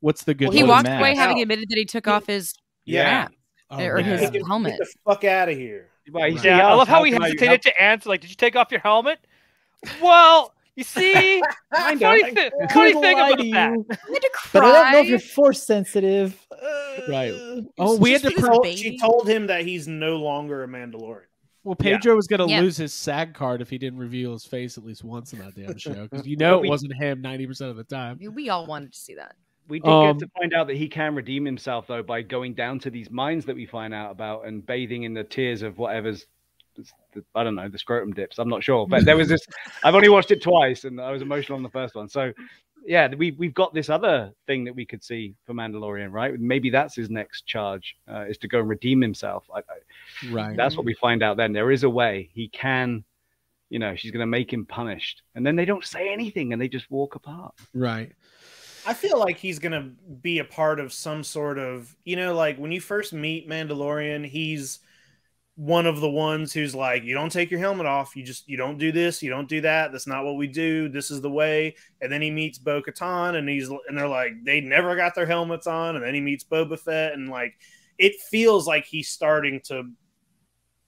what's 0.00 0.24
the 0.24 0.34
good? 0.34 0.48
Well, 0.48 0.56
He 0.56 0.64
What 0.64 0.68
one? 0.84 0.86
a 0.86 0.90
walked 0.90 1.00
away 1.00 1.14
having 1.14 1.40
admitted 1.42 1.68
that 1.68 1.78
he 1.78 1.84
took 1.84 2.08
off 2.08 2.26
his 2.26 2.54
Yeah. 2.86 3.04
mask 3.04 3.32
Oh, 3.70 3.78
or 3.84 3.98
his 3.98 4.20
man. 4.22 4.32
Get, 4.32 4.42
helmet. 4.48 4.72
get 4.72 4.78
the 4.80 4.94
fuck 5.06 5.22
out 5.22 5.48
of 5.48 5.56
here. 5.56 5.89
Well, 6.10 6.24
he 6.26 6.32
Right. 6.34 6.40
said, 6.42 6.56
Yeah, 6.58 6.68
I 6.68 6.74
love 6.74 6.88
how 6.88 7.02
he 7.04 7.12
hesitated 7.12 7.62
to 7.62 7.82
answer. 7.82 8.08
Like, 8.08 8.20
did 8.20 8.30
you 8.30 8.36
take 8.36 8.56
off 8.56 8.70
your 8.70 8.80
helmet? 8.80 9.18
Well, 10.02 10.52
you 10.76 10.84
see, 10.84 11.42
Kind 11.74 12.00
funny, 12.00 12.22
of. 12.22 12.34
thi- 12.34 12.50
I 12.62 12.72
funny 12.72 12.92
thing 12.94 13.18
about 13.18 13.38
to 13.38 13.50
that. 13.50 13.70
I 13.70 14.12
had 14.12 14.22
to 14.22 14.30
but 14.52 14.64
I 14.64 14.72
don't 14.72 14.92
know 14.92 14.98
if 15.00 15.08
you're 15.08 15.18
force 15.18 15.62
sensitive. 15.62 16.46
Right. 17.08 17.32
Uh, 17.32 17.62
Oh, 17.78 17.96
we 17.96 18.12
had 18.12 18.22
to. 18.22 18.28
because 18.28 18.44
Pro- 18.44 18.64
she 18.72 18.98
told 18.98 19.28
him 19.28 19.46
that 19.48 19.62
he's 19.64 19.86
no 19.88 20.16
longer 20.16 20.62
a 20.64 20.68
Mandalorian. 20.68 21.24
well, 21.64 21.74
Pedro 21.76 22.14
was 22.16 22.26
going 22.26 22.40
to 22.40 22.48
Yeah. 22.52 22.60
lose 22.62 22.76
his 22.76 22.92
SAG 22.94 23.34
card 23.34 23.60
if 23.60 23.68
he 23.70 23.78
didn't 23.78 23.98
reveal 23.98 24.32
his 24.32 24.44
face 24.46 24.78
at 24.78 24.84
least 24.84 25.04
once 25.04 25.32
in 25.32 25.38
that 25.40 25.54
damn 25.54 25.76
show 25.76 26.06
because 26.08 26.26
you 26.26 26.36
know 26.38 26.58
we- 26.60 26.68
it 26.68 26.70
wasn't 26.70 26.94
him 26.94 27.20
ninety 27.20 27.46
percent 27.46 27.70
of 27.70 27.76
the 27.76 27.84
time. 27.84 28.18
We 28.34 28.48
all 28.48 28.66
wanted 28.66 28.92
to 28.92 28.98
see 28.98 29.14
that. 29.14 29.34
We 29.70 29.80
did 29.80 29.88
Um, 29.88 30.18
get 30.18 30.26
to 30.26 30.30
find 30.38 30.52
out 30.52 30.66
that 30.66 30.76
he 30.76 30.88
can 30.88 31.14
redeem 31.14 31.44
himself 31.44 31.86
though 31.86 32.02
by 32.02 32.22
going 32.22 32.54
down 32.54 32.78
to 32.80 32.90
these 32.90 33.10
mines 33.10 33.44
that 33.46 33.56
we 33.56 33.64
find 33.64 33.94
out 33.94 34.10
about 34.10 34.46
and 34.46 34.64
bathing 34.66 35.04
in 35.04 35.14
the 35.14 35.24
tears 35.24 35.62
of 35.62 35.78
whatever's. 35.78 36.26
I 37.34 37.44
don't 37.44 37.54
know 37.54 37.68
the 37.68 37.78
scrotum 37.78 38.12
dips. 38.12 38.38
I'm 38.38 38.48
not 38.48 38.62
sure, 38.62 38.86
but 38.86 39.04
there 39.04 39.16
was 39.16 39.28
this. 39.28 39.40
I've 39.84 39.94
only 39.94 40.08
watched 40.08 40.30
it 40.30 40.42
twice, 40.42 40.84
and 40.84 41.00
I 41.00 41.10
was 41.10 41.22
emotional 41.22 41.56
on 41.56 41.62
the 41.62 41.70
first 41.70 41.94
one. 41.94 42.08
So 42.08 42.32
yeah, 42.86 43.08
we 43.14 43.32
we've 43.32 43.54
got 43.54 43.74
this 43.74 43.90
other 43.90 44.32
thing 44.46 44.64
that 44.64 44.74
we 44.74 44.86
could 44.86 45.02
see 45.02 45.34
for 45.46 45.52
Mandalorian, 45.52 46.10
right? 46.12 46.38
Maybe 46.38 46.70
that's 46.70 46.96
his 46.96 47.10
next 47.10 47.46
charge 47.46 47.96
uh, 48.10 48.24
is 48.26 48.38
to 48.38 48.48
go 48.48 48.60
and 48.60 48.68
redeem 48.68 49.00
himself. 49.00 49.44
I, 49.54 49.58
I, 49.58 49.62
Right. 50.30 50.56
that's 50.56 50.76
what 50.76 50.86
we 50.86 50.94
find 50.94 51.22
out 51.22 51.36
then. 51.36 51.52
There 51.52 51.70
is 51.70 51.82
a 51.84 51.90
way 51.90 52.30
he 52.32 52.48
can, 52.48 53.04
you 53.68 53.78
know, 53.78 53.94
she's 53.96 54.10
going 54.10 54.20
to 54.22 54.26
make 54.26 54.52
him 54.52 54.64
punished, 54.64 55.22
and 55.34 55.44
then 55.44 55.56
they 55.56 55.64
don't 55.64 55.84
say 55.84 56.10
anything 56.12 56.52
and 56.52 56.60
they 56.60 56.68
just 56.68 56.90
walk 56.90 57.14
apart. 57.14 57.54
Right. 57.74 58.12
I 58.86 58.94
feel 58.94 59.18
like 59.18 59.36
he's 59.36 59.58
gonna 59.58 59.90
be 60.22 60.38
a 60.38 60.44
part 60.44 60.80
of 60.80 60.92
some 60.92 61.22
sort 61.24 61.58
of, 61.58 61.94
you 62.04 62.16
know, 62.16 62.34
like 62.34 62.56
when 62.58 62.72
you 62.72 62.80
first 62.80 63.12
meet 63.12 63.48
Mandalorian, 63.48 64.26
he's 64.26 64.80
one 65.56 65.84
of 65.86 66.00
the 66.00 66.08
ones 66.08 66.52
who's 66.54 66.74
like, 66.74 67.02
you 67.04 67.12
don't 67.12 67.30
take 67.32 67.50
your 67.50 67.60
helmet 67.60 67.84
off, 67.84 68.16
you 68.16 68.22
just 68.24 68.48
you 68.48 68.56
don't 68.56 68.78
do 68.78 68.92
this, 68.92 69.22
you 69.22 69.28
don't 69.28 69.48
do 69.48 69.60
that. 69.60 69.92
That's 69.92 70.06
not 70.06 70.24
what 70.24 70.36
we 70.36 70.46
do. 70.46 70.88
This 70.88 71.10
is 71.10 71.20
the 71.20 71.30
way. 71.30 71.74
And 72.00 72.10
then 72.10 72.22
he 72.22 72.30
meets 72.30 72.56
Bo 72.58 72.80
Katan, 72.80 73.34
and 73.36 73.46
he's 73.48 73.68
and 73.68 73.98
they're 73.98 74.08
like, 74.08 74.32
they 74.44 74.60
never 74.62 74.96
got 74.96 75.14
their 75.14 75.26
helmets 75.26 75.66
on. 75.66 75.96
And 75.96 76.04
then 76.04 76.14
he 76.14 76.20
meets 76.20 76.44
Boba 76.44 76.78
Fett, 76.78 77.12
and 77.12 77.28
like, 77.28 77.58
it 77.98 78.14
feels 78.30 78.66
like 78.66 78.86
he's 78.86 79.10
starting 79.10 79.60
to 79.64 79.90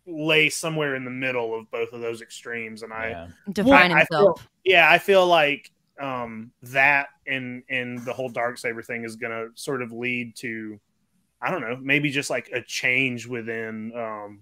lay 0.07 0.49
somewhere 0.49 0.95
in 0.97 1.05
the 1.05 1.11
middle 1.11 1.55
of 1.59 1.71
both 1.71 1.93
of 1.93 2.01
those 2.01 2.23
extremes. 2.23 2.83
And 2.83 2.93
I, 2.93 3.09
Yeah. 3.11 3.29
Define 3.53 3.93
I- 3.93 3.97
I 3.97 3.99
himself. 3.99 4.41
feel- 4.41 4.49
yeah, 4.65 4.91
I 4.91 4.99
feel 4.99 5.27
like 5.27 5.71
um, 6.01 6.51
that 6.63 7.09
and 7.27 7.63
and 7.69 7.99
the 8.05 8.13
whole 8.13 8.29
dark 8.29 8.59
saber 8.59 8.83
thing 8.83 9.05
is 9.05 9.17
going 9.17 9.33
to 9.33 9.49
sort 9.61 9.83
of 9.83 9.93
lead 9.93 10.35
to, 10.37 10.81
I 11.41 11.51
don't 11.51 11.61
know, 11.61 11.77
maybe 11.81 12.11
just 12.11 12.31
like 12.31 12.49
a 12.53 12.63
change 12.63 13.27
within 13.27 13.93
um, 13.97 14.41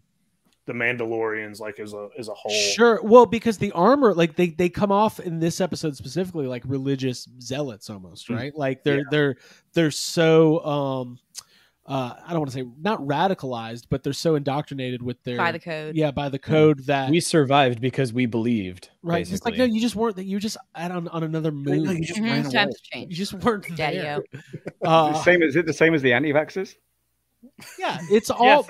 the 0.67 0.73
Mandalorians, 0.73 1.59
like 1.59 1.81
as 1.81 1.93
a 1.93 2.09
as 2.19 2.29
a 2.29 2.35
whole. 2.35 2.53
Sure. 2.53 3.01
Well, 3.03 3.27
because 3.27 3.59
the 3.59 3.73
armor, 3.73 4.15
like 4.15 4.37
they 4.37 4.51
they 4.51 4.69
come 4.69 4.93
off 4.93 5.19
in 5.19 5.41
this 5.41 5.61
episode 5.61 5.97
specifically 5.97 6.47
like 6.47 6.63
religious 6.67 7.29
zealots 7.41 7.91
almost, 7.91 8.29
Mm. 8.29 8.37
right? 8.37 8.57
Like 8.57 8.85
they're 8.85 8.99
Yeah. 8.99 9.03
they're 9.11 9.37
they're 9.73 9.91
so 9.91 10.65
um 10.65 11.19
uh 11.91 12.15
I 12.25 12.31
don't 12.31 12.39
want 12.39 12.51
to 12.53 12.57
say 12.59 12.65
not 12.81 13.01
radicalized, 13.01 13.87
but 13.91 14.03
they're 14.05 14.13
so 14.13 14.37
indoctrinated 14.37 15.03
with 15.03 15.21
their 15.25 15.37
by 15.37 15.51
the 15.51 15.59
code. 15.59 15.97
yeah 15.97 16.11
by 16.13 16.29
the 16.29 16.39
code 16.39 16.85
that 16.87 17.11
We 17.11 17.19
survived 17.21 17.81
because 17.81 18.13
we 18.13 18.27
believed. 18.27 18.91
right. 19.03 19.29
It's 19.31 19.45
like 19.45 19.57
no, 19.57 19.65
you 19.65 19.81
just 19.81 19.97
weren't. 19.97 20.15
That 20.17 20.25
you 20.25 20.37
were 20.37 20.41
just 20.41 20.57
out 20.77 20.93
on, 20.93 21.09
on 21.09 21.25
another 21.25 21.51
moon. 21.51 21.83
No, 21.83 21.91
you 21.91 22.05
just 22.05 22.21
Mhm, 22.21 22.25
ran 22.25 22.47
away. 22.47 23.07
You 23.09 23.17
just 23.17 23.35
weren't 23.35 23.67
there. 23.69 23.77
Daddy-o. 23.77 24.23
Uh, 24.83 25.13
the 25.13 25.23
same 25.23 25.43
is 25.43 25.57
it 25.57 25.67
the 25.67 25.73
same 25.75 25.93
as 25.95 26.01
the 26.03 26.13
anti-vaxxers? 26.13 26.75
yeah, 27.79 27.99
it's 28.11 28.31
all. 28.43 28.67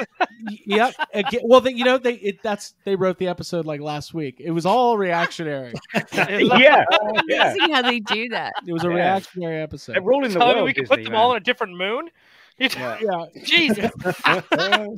yeah, 0.66 0.90
again, 1.12 1.40
well, 1.44 1.60
they, 1.60 1.72
you 1.72 1.84
know, 1.84 1.98
they 1.98 2.14
it, 2.14 2.42
that's 2.42 2.74
they 2.84 2.94
wrote 2.96 3.18
the 3.18 3.26
episode 3.28 3.66
like 3.66 3.80
last 3.80 4.14
week. 4.14 4.36
It 4.40 4.50
was 4.52 4.64
all 4.64 4.96
reactionary. 4.96 5.74
yeah, 6.12 6.38
yeah. 6.38 6.84
Amazing 7.28 7.70
how 7.72 7.82
they 7.82 7.98
do 8.00 8.28
that. 8.30 8.52
It 8.66 8.72
was 8.72 8.84
a 8.84 8.88
Yeah. 8.88 8.94
reactionary 8.94 9.60
episode. 9.60 9.94
They're 9.96 10.02
ruling 10.02 10.32
the 10.32 10.38
Tell 10.38 10.48
me 10.48 10.54
world. 10.54 10.66
we 10.66 10.72
can 10.72 10.84
Disney, 10.84 10.96
put 10.96 11.02
them 11.04 11.12
man. 11.12 11.20
all 11.20 11.30
on 11.32 11.36
a 11.36 11.40
different 11.40 11.76
moon. 11.76 12.08
You- 12.60 12.68
Yeah. 12.76 12.98
Yeah. 13.02 13.24
Jesus. 13.44 13.90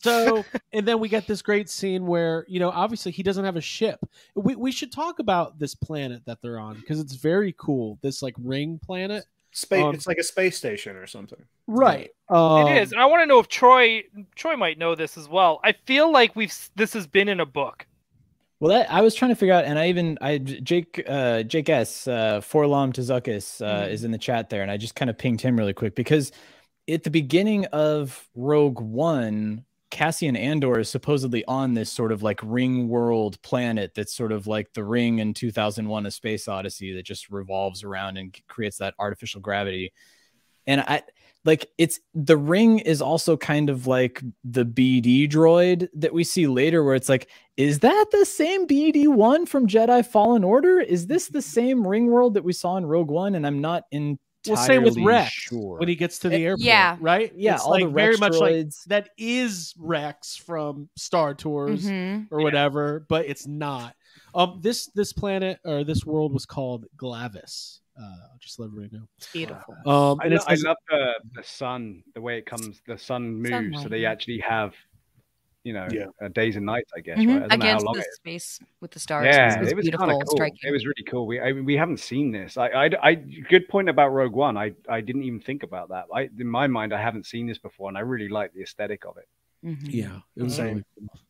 So, 0.00 0.44
and 0.72 0.86
then 0.86 0.98
we 0.98 1.08
get 1.08 1.26
this 1.28 1.40
great 1.40 1.70
scene 1.70 2.06
where 2.06 2.44
you 2.48 2.58
know, 2.58 2.70
obviously, 2.70 3.12
he 3.12 3.22
doesn't 3.22 3.44
have 3.44 3.54
a 3.56 3.60
ship. 3.60 4.00
We 4.34 4.56
we 4.56 4.72
should 4.72 4.90
talk 4.90 5.20
about 5.20 5.58
this 5.60 5.74
planet 5.76 6.22
that 6.26 6.42
they're 6.42 6.58
on 6.58 6.74
because 6.74 6.98
it's 6.98 7.14
very 7.14 7.54
cool. 7.56 7.98
This 8.02 8.20
like 8.20 8.34
ring 8.38 8.80
planet, 8.84 9.24
Space. 9.52 9.84
Um, 9.84 9.94
it's 9.94 10.06
like 10.08 10.18
a 10.18 10.24
space 10.24 10.56
station 10.56 10.96
or 10.96 11.06
something. 11.06 11.38
right? 11.68 12.10
Um, 12.28 12.66
it 12.66 12.82
is, 12.82 12.90
and 12.90 13.00
I 13.00 13.06
want 13.06 13.22
to 13.22 13.26
know 13.26 13.38
if 13.38 13.46
Troy 13.46 14.02
Troy 14.34 14.56
might 14.56 14.76
know 14.76 14.96
this 14.96 15.16
as 15.16 15.28
well. 15.28 15.60
I 15.62 15.72
feel 15.86 16.10
like 16.10 16.34
we've 16.34 16.52
this 16.74 16.92
has 16.94 17.06
been 17.06 17.28
in 17.28 17.38
a 17.38 17.46
book. 17.46 17.86
Well, 18.58 18.72
that 18.76 18.90
I 18.92 19.02
was 19.02 19.14
trying 19.14 19.30
to 19.30 19.36
figure 19.36 19.54
out, 19.54 19.64
and 19.66 19.78
I 19.78 19.88
even 19.88 20.18
I 20.20 20.38
Jake 20.38 21.00
uh, 21.06 21.44
Jake 21.44 21.68
S 21.68 22.08
uh, 22.08 22.40
Forlom 22.40 22.92
Tazukis 22.92 23.64
uh, 23.64 23.84
Mhm. 23.84 23.90
is 23.92 24.02
in 24.02 24.10
the 24.10 24.18
chat 24.18 24.50
there, 24.50 24.62
and 24.62 24.70
I 24.70 24.76
just 24.78 24.96
kind 24.96 25.10
of 25.10 25.16
pinged 25.16 25.40
him 25.40 25.56
really 25.56 25.72
quick 25.74 25.94
because 25.94 26.32
at 26.88 27.02
the 27.02 27.10
beginning 27.10 27.66
of 27.66 28.28
Rogue 28.34 28.80
One, 28.80 29.64
Cassian 29.90 30.36
Andor 30.36 30.80
is 30.80 30.88
supposedly 30.88 31.44
on 31.46 31.74
this 31.74 31.90
sort 31.90 32.10
of 32.10 32.22
like 32.22 32.40
ring 32.42 32.88
world 32.88 33.40
planet 33.42 33.92
that's 33.94 34.12
sort 34.12 34.32
of 34.32 34.46
like 34.46 34.72
the 34.72 34.84
ring 34.84 35.20
in 35.20 35.34
2001: 35.34 36.06
A 36.06 36.10
Space 36.10 36.48
Odyssey 36.48 36.94
that 36.94 37.04
just 37.04 37.30
revolves 37.30 37.84
around 37.84 38.16
and 38.16 38.36
creates 38.48 38.78
that 38.78 38.94
artificial 38.98 39.40
gravity. 39.40 39.92
And 40.66 40.80
I 40.80 41.02
like 41.44 41.70
it's 41.78 42.00
the 42.14 42.36
ring 42.36 42.80
is 42.80 43.00
also 43.00 43.36
kind 43.36 43.70
of 43.70 43.86
like 43.86 44.22
the 44.42 44.64
BD 44.64 45.30
droid 45.30 45.88
that 45.94 46.12
we 46.12 46.24
see 46.24 46.46
later, 46.46 46.82
where 46.82 46.94
it's 46.94 47.08
like, 47.08 47.28
is 47.56 47.78
that 47.80 48.06
the 48.10 48.24
same 48.24 48.66
BD 48.66 49.06
one 49.06 49.46
from 49.46 49.68
Jedi 49.68 50.04
Fallen 50.04 50.42
Order? 50.42 50.80
Is 50.80 51.06
this 51.06 51.28
the 51.28 51.42
same 51.42 51.86
ring 51.86 52.06
world 52.06 52.34
that 52.34 52.44
we 52.44 52.52
saw 52.52 52.76
in 52.76 52.86
Rogue 52.86 53.10
One? 53.10 53.36
And 53.36 53.46
I'm 53.46 53.60
not 53.60 53.84
entirely 53.92 54.18
Well, 54.46 54.56
same 54.56 54.82
with 54.82 54.98
Rex 54.98 55.30
sure. 55.32 55.78
when 55.78 55.88
he 55.88 55.94
gets 55.96 56.18
to 56.20 56.28
the 56.28 56.36
Eh, 56.36 56.40
airport. 56.40 56.60
yeah. 56.60 56.96
right. 57.00 57.32
yeah, 57.36 57.54
It's 57.54 57.64
all 57.64 57.70
like 57.72 57.84
the 57.84 57.90
very 57.90 58.08
Rex 58.10 58.20
much 58.20 58.34
like 58.34 58.68
that 58.88 59.10
is 59.16 59.74
Rex 59.78 60.36
from 60.36 60.88
Star 60.96 61.34
Tours 61.34 61.84
Mhm. 61.86 62.28
or 62.30 62.42
whatever, 62.42 63.06
but 63.08 63.26
it's 63.26 63.46
not. 63.46 63.94
Um, 64.34 64.58
this 64.62 64.86
this 64.88 65.12
planet 65.12 65.60
or 65.64 65.84
this 65.84 66.04
world 66.04 66.32
was 66.32 66.44
called 66.46 66.86
Glavis. 66.96 67.80
Uh, 67.96 68.02
I'll 68.32 68.38
just 68.40 68.58
let 68.58 68.66
everybody 68.66 68.96
know. 68.96 69.06
It's 69.18 69.32
beautiful. 69.32 69.74
Um, 69.86 70.18
and 70.20 70.30
lo- 70.30 70.36
it's 70.36 70.46
I 70.48 70.54
love 70.68 70.76
the, 70.90 71.14
the 71.36 71.44
sun, 71.44 72.02
the 72.14 72.20
way 72.20 72.38
it 72.38 72.44
comes, 72.44 72.82
the 72.88 72.98
sun 72.98 73.34
moves, 73.36 73.80
so 73.82 73.88
they 73.88 74.04
actually 74.04 74.40
have, 74.40 74.74
you 75.64 75.72
know, 75.72 75.88
Yeah. 75.90 76.06
uh, 76.22 76.28
days 76.28 76.56
and 76.56 76.64
nights. 76.66 76.92
I 76.96 77.00
guess. 77.00 77.18
Mhm. 77.18 77.26
Right? 77.40 77.42
I 77.50 77.56
don't 77.56 77.58
know 77.58 77.64
how 77.64 77.70
Against 77.70 77.84
long 77.86 77.94
the 77.94 78.00
it 78.00 78.06
is. 78.08 78.14
space 78.16 78.60
with 78.80 78.90
the 78.92 79.00
stars. 79.00 79.26
Yeah, 79.26 79.56
it 79.56 79.60
was, 79.60 79.72
it 79.72 79.76
was 79.76 79.82
beautiful, 79.84 80.06
kind 80.06 80.22
of 80.22 80.28
cool. 80.28 80.36
striking. 80.36 80.58
It 80.62 80.70
was 80.72 80.84
really 80.86 81.02
cool. 81.08 81.26
We 81.26 81.40
I, 81.40 81.52
we 81.52 81.74
haven't 81.76 81.98
seen 82.00 82.30
this. 82.30 82.56
I, 82.56 82.68
I, 82.68 82.90
I 83.02 83.14
good 83.14 83.66
point 83.68 83.88
about 83.88 84.10
Rogue 84.10 84.34
One. 84.34 84.56
I, 84.56 84.72
I 84.88 85.00
didn't 85.00 85.24
even 85.24 85.40
think 85.40 85.62
about 85.64 85.88
that. 85.88 86.04
I 86.14 86.28
in 86.38 86.46
my 86.46 86.66
mind, 86.68 86.94
I 86.94 87.00
haven't 87.00 87.26
seen 87.26 87.46
this 87.46 87.58
before, 87.58 87.88
and 87.88 87.96
I 87.98 88.02
really 88.02 88.28
like 88.28 88.52
the 88.52 88.62
aesthetic 88.62 89.04
of 89.06 89.16
it. 89.16 89.28
Mhm. 89.66 89.88
Yeah, 89.90 90.18
it 90.36 90.42
was 90.42 90.56
Same. 90.56 90.84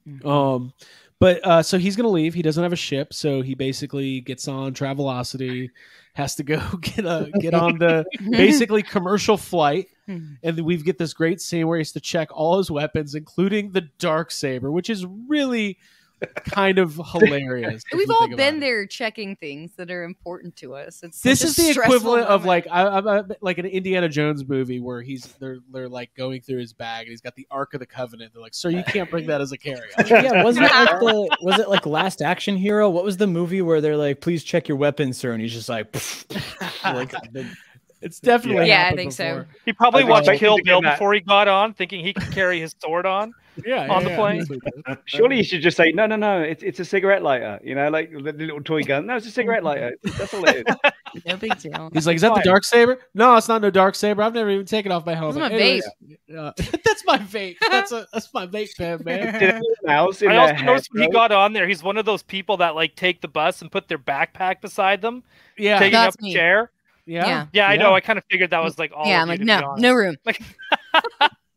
really 0.07 0.21
cool. 0.21 0.31
Um, 0.31 0.73
but 1.21 1.47
uh, 1.47 1.63
so 1.63 1.79
he's 1.79 1.95
gonna 1.95 2.09
leave. 2.09 2.35
He 2.35 2.43
doesn't 2.43 2.63
have 2.63 2.73
a 2.73 2.77
ship, 2.77 3.15
so 3.15 3.41
he 3.41 3.55
basically 3.55 4.21
gets 4.21 4.49
on 4.49 4.75
Travelocity, 4.75 5.71
has 6.15 6.37
to 6.37 6.43
go 6.43 6.59
get 6.81 7.05
a 7.05 7.31
get 7.41 7.55
on 7.67 7.79
the 7.79 8.05
basically 8.31 8.83
commercial 8.83 9.37
flight, 9.37 9.89
Mhm. 10.09 10.37
and 10.43 10.57
then 10.57 10.65
we 10.67 10.77
get 10.77 10.99
this 10.99 11.15
great 11.15 11.41
scene 11.41 11.67
where 11.67 11.79
he 11.79 11.81
has 11.81 11.93
to 11.93 12.01
check 12.01 12.29
all 12.33 12.59
his 12.59 12.71
weapons, 12.71 13.15
including 13.15 13.73
the 13.73 13.83
dark 13.99 14.31
saber, 14.31 14.71
which 14.71 14.91
is 14.91 15.07
really 15.07 15.79
kind 16.27 16.79
of 16.79 17.01
hilarious. 17.13 17.83
We've 17.93 18.11
all 18.11 18.21
think 18.21 18.35
about 18.35 18.37
been 18.37 18.57
it. 18.57 18.61
there 18.61 18.87
checking 18.87 19.37
things 19.37 19.73
that 19.77 19.91
are 19.91 20.05
important 20.05 20.57
to 20.57 20.75
us. 20.75 21.03
It's 21.03 21.21
This 21.21 21.43
is 21.43 21.57
the 21.57 21.73
stressful 21.73 21.97
equivalent 21.97 22.27
of 22.27 22.45
like 22.45 22.67
I, 22.71 22.87
I'm 22.87 23.07
a, 23.07 23.27
like 23.41 23.59
an 23.59 23.67
Indiana 23.67 24.09
Jones 24.09 24.49
movie 24.49 24.81
where 24.81 25.03
he's 25.03 25.27
they're 25.41 25.59
they're 25.73 25.89
like 25.89 26.15
going 26.17 26.41
through 26.41 26.59
his 26.59 26.73
bag 26.73 27.03
and 27.07 27.11
he's 27.11 27.21
got 27.21 27.35
the 27.35 27.47
Ark 27.51 27.75
of 27.75 27.81
the 27.81 27.87
Covenant. 27.87 28.33
They're 28.33 28.43
like, 28.43 28.55
"Sir, 28.55 28.71
you 28.71 28.85
can't 28.85 29.11
bring 29.11 29.27
that 29.27 29.41
as 29.41 29.53
a 29.53 29.59
carry 29.59 29.89
on." 29.99 30.07
yeah, 30.09 30.45
wasn't 30.45 30.67
it 30.67 30.73
like 30.73 31.01
the 31.01 31.37
was 31.43 31.59
it 31.59 31.69
like 31.69 31.87
Last 31.87 32.23
Action 32.23 32.57
Hero? 32.57 32.89
What 32.91 33.05
was 33.05 33.17
the 33.17 33.27
movie 33.27 33.63
where 33.63 33.81
they're 33.81 33.97
like, 33.97 34.21
"Please 34.21 34.45
check 34.45 34.69
your 34.69 34.77
weapons, 34.77 35.17
sir," 35.19 35.33
and 35.33 35.41
he's 35.43 35.53
just 35.53 35.69
like, 35.69 35.93
like 36.85 37.11
the- 37.33 37.47
It's 38.01 38.21
definitely 38.21 38.69
Yeah, 38.69 38.75
I 38.75 38.79
happened 38.81 38.99
think 38.99 39.13
so. 39.13 39.45
He 39.65 39.73
probably 39.73 40.03
I 40.03 40.07
watched 40.07 40.31
Kill 40.39 40.59
Bill 40.63 40.83
before 40.83 41.15
he 41.15 41.21
got 41.21 41.49
on, 41.49 41.73
thinking 41.73 42.05
he 42.05 42.13
could 42.13 42.33
carry 42.33 42.61
his 42.61 42.75
sword 42.79 43.07
on. 43.07 43.33
Yeah, 43.65 43.83
On 43.83 43.89
yeah, 43.89 44.01
the 44.05 44.11
yeah, 44.11 44.17
plane. 44.17 44.39
that's 44.39 44.51
what 44.51 44.59
he 44.65 44.83
did. 44.83 44.99
Surely 45.07 45.37
you 45.37 45.45
should 45.45 45.63
just 45.63 45.77
say, 45.77 45.93
no, 45.93 46.07
no, 46.07 46.17
no. 46.17 46.41
It's 46.43 46.63
it's 46.63 46.81
a 46.81 46.85
cigarette 46.85 47.23
lighter. 47.23 47.61
You 47.63 47.75
know, 47.75 47.89
like 47.89 48.11
the, 48.11 48.33
the 48.33 48.33
little 48.47 48.63
toy 48.63 48.83
gun. 48.83 49.07
No, 49.07 49.17
it's 49.17 49.27
a 49.27 49.31
cigarette 49.31 49.63
lighter. 49.63 49.95
That's 50.03 50.35
all 50.35 50.45
it 50.49 50.67
is. 50.67 50.77
no 51.27 51.37
big 51.37 51.57
deal. 51.59 51.91
He's 51.93 52.07
like, 52.07 52.17
"Is 52.17 52.23
that 52.23 52.35
the 52.35 52.43
dark 52.43 52.65
saber?" 52.65 52.99
No, 53.15 53.37
it's 53.37 53.47
not 53.49 53.63
no 53.63 53.71
dark 53.71 53.95
saber. 53.95 54.23
I've 54.23 54.35
never 54.35 54.51
even 54.51 54.67
taken 54.67 54.91
off 54.91 55.07
my 55.07 55.15
helmet. 55.15 55.37
That's 55.37 55.53
my 55.53 55.59
Anyways, 55.59 55.87
uh, 56.37 56.53
that's 56.85 57.05
my 57.07 57.19
vape. 57.19 57.57
That's 57.61 57.93
a 57.93 58.07
that's 58.13 58.33
my 58.35 58.47
vape 58.47 58.75
pen, 58.77 59.03
man. 59.05 59.35
anyone 59.37 59.63
else 59.87 60.23
in 60.23 60.31
I 60.31 60.37
also 60.39 60.55
head 60.55 60.67
noticed 60.67 60.89
when 60.93 61.03
he 61.05 61.09
got 61.11 61.31
on 61.31 61.53
there, 61.53 61.69
he's 61.69 61.83
one 61.83 61.97
of 61.97 62.05
those 62.05 62.23
people 62.23 62.57
that 62.57 62.75
like 62.75 62.97
take 62.97 63.21
the 63.21 63.29
bus 63.29 63.63
and 63.63 63.71
put 63.71 63.87
their 63.89 63.99
backpack 63.99 64.61
beside 64.61 65.01
them, 65.01 65.23
Yeah, 65.57 65.79
taking 65.79 65.93
That's 65.93 66.17
up 66.17 66.21
a 66.21 66.25
me. 66.25 66.33
chair. 66.33 66.71
yeah, 67.07 67.27
Yeah. 67.27 67.47
Yeah, 67.53 67.69
I 67.69 67.77
know. 67.77 67.95
I 67.95 68.01
kind 68.01 68.19
of 68.19 68.25
figured 68.31 68.51
that 68.51 68.65
was 68.65 68.79
like 68.81 68.91
all. 68.97 69.07
yeah, 69.07 69.23
I'm 69.23 69.29
like, 69.29 69.39
to 69.39 69.45
be 69.45 69.47
no, 69.47 69.63
honest. 69.65 69.83
no 69.83 69.95
room. 69.95 70.17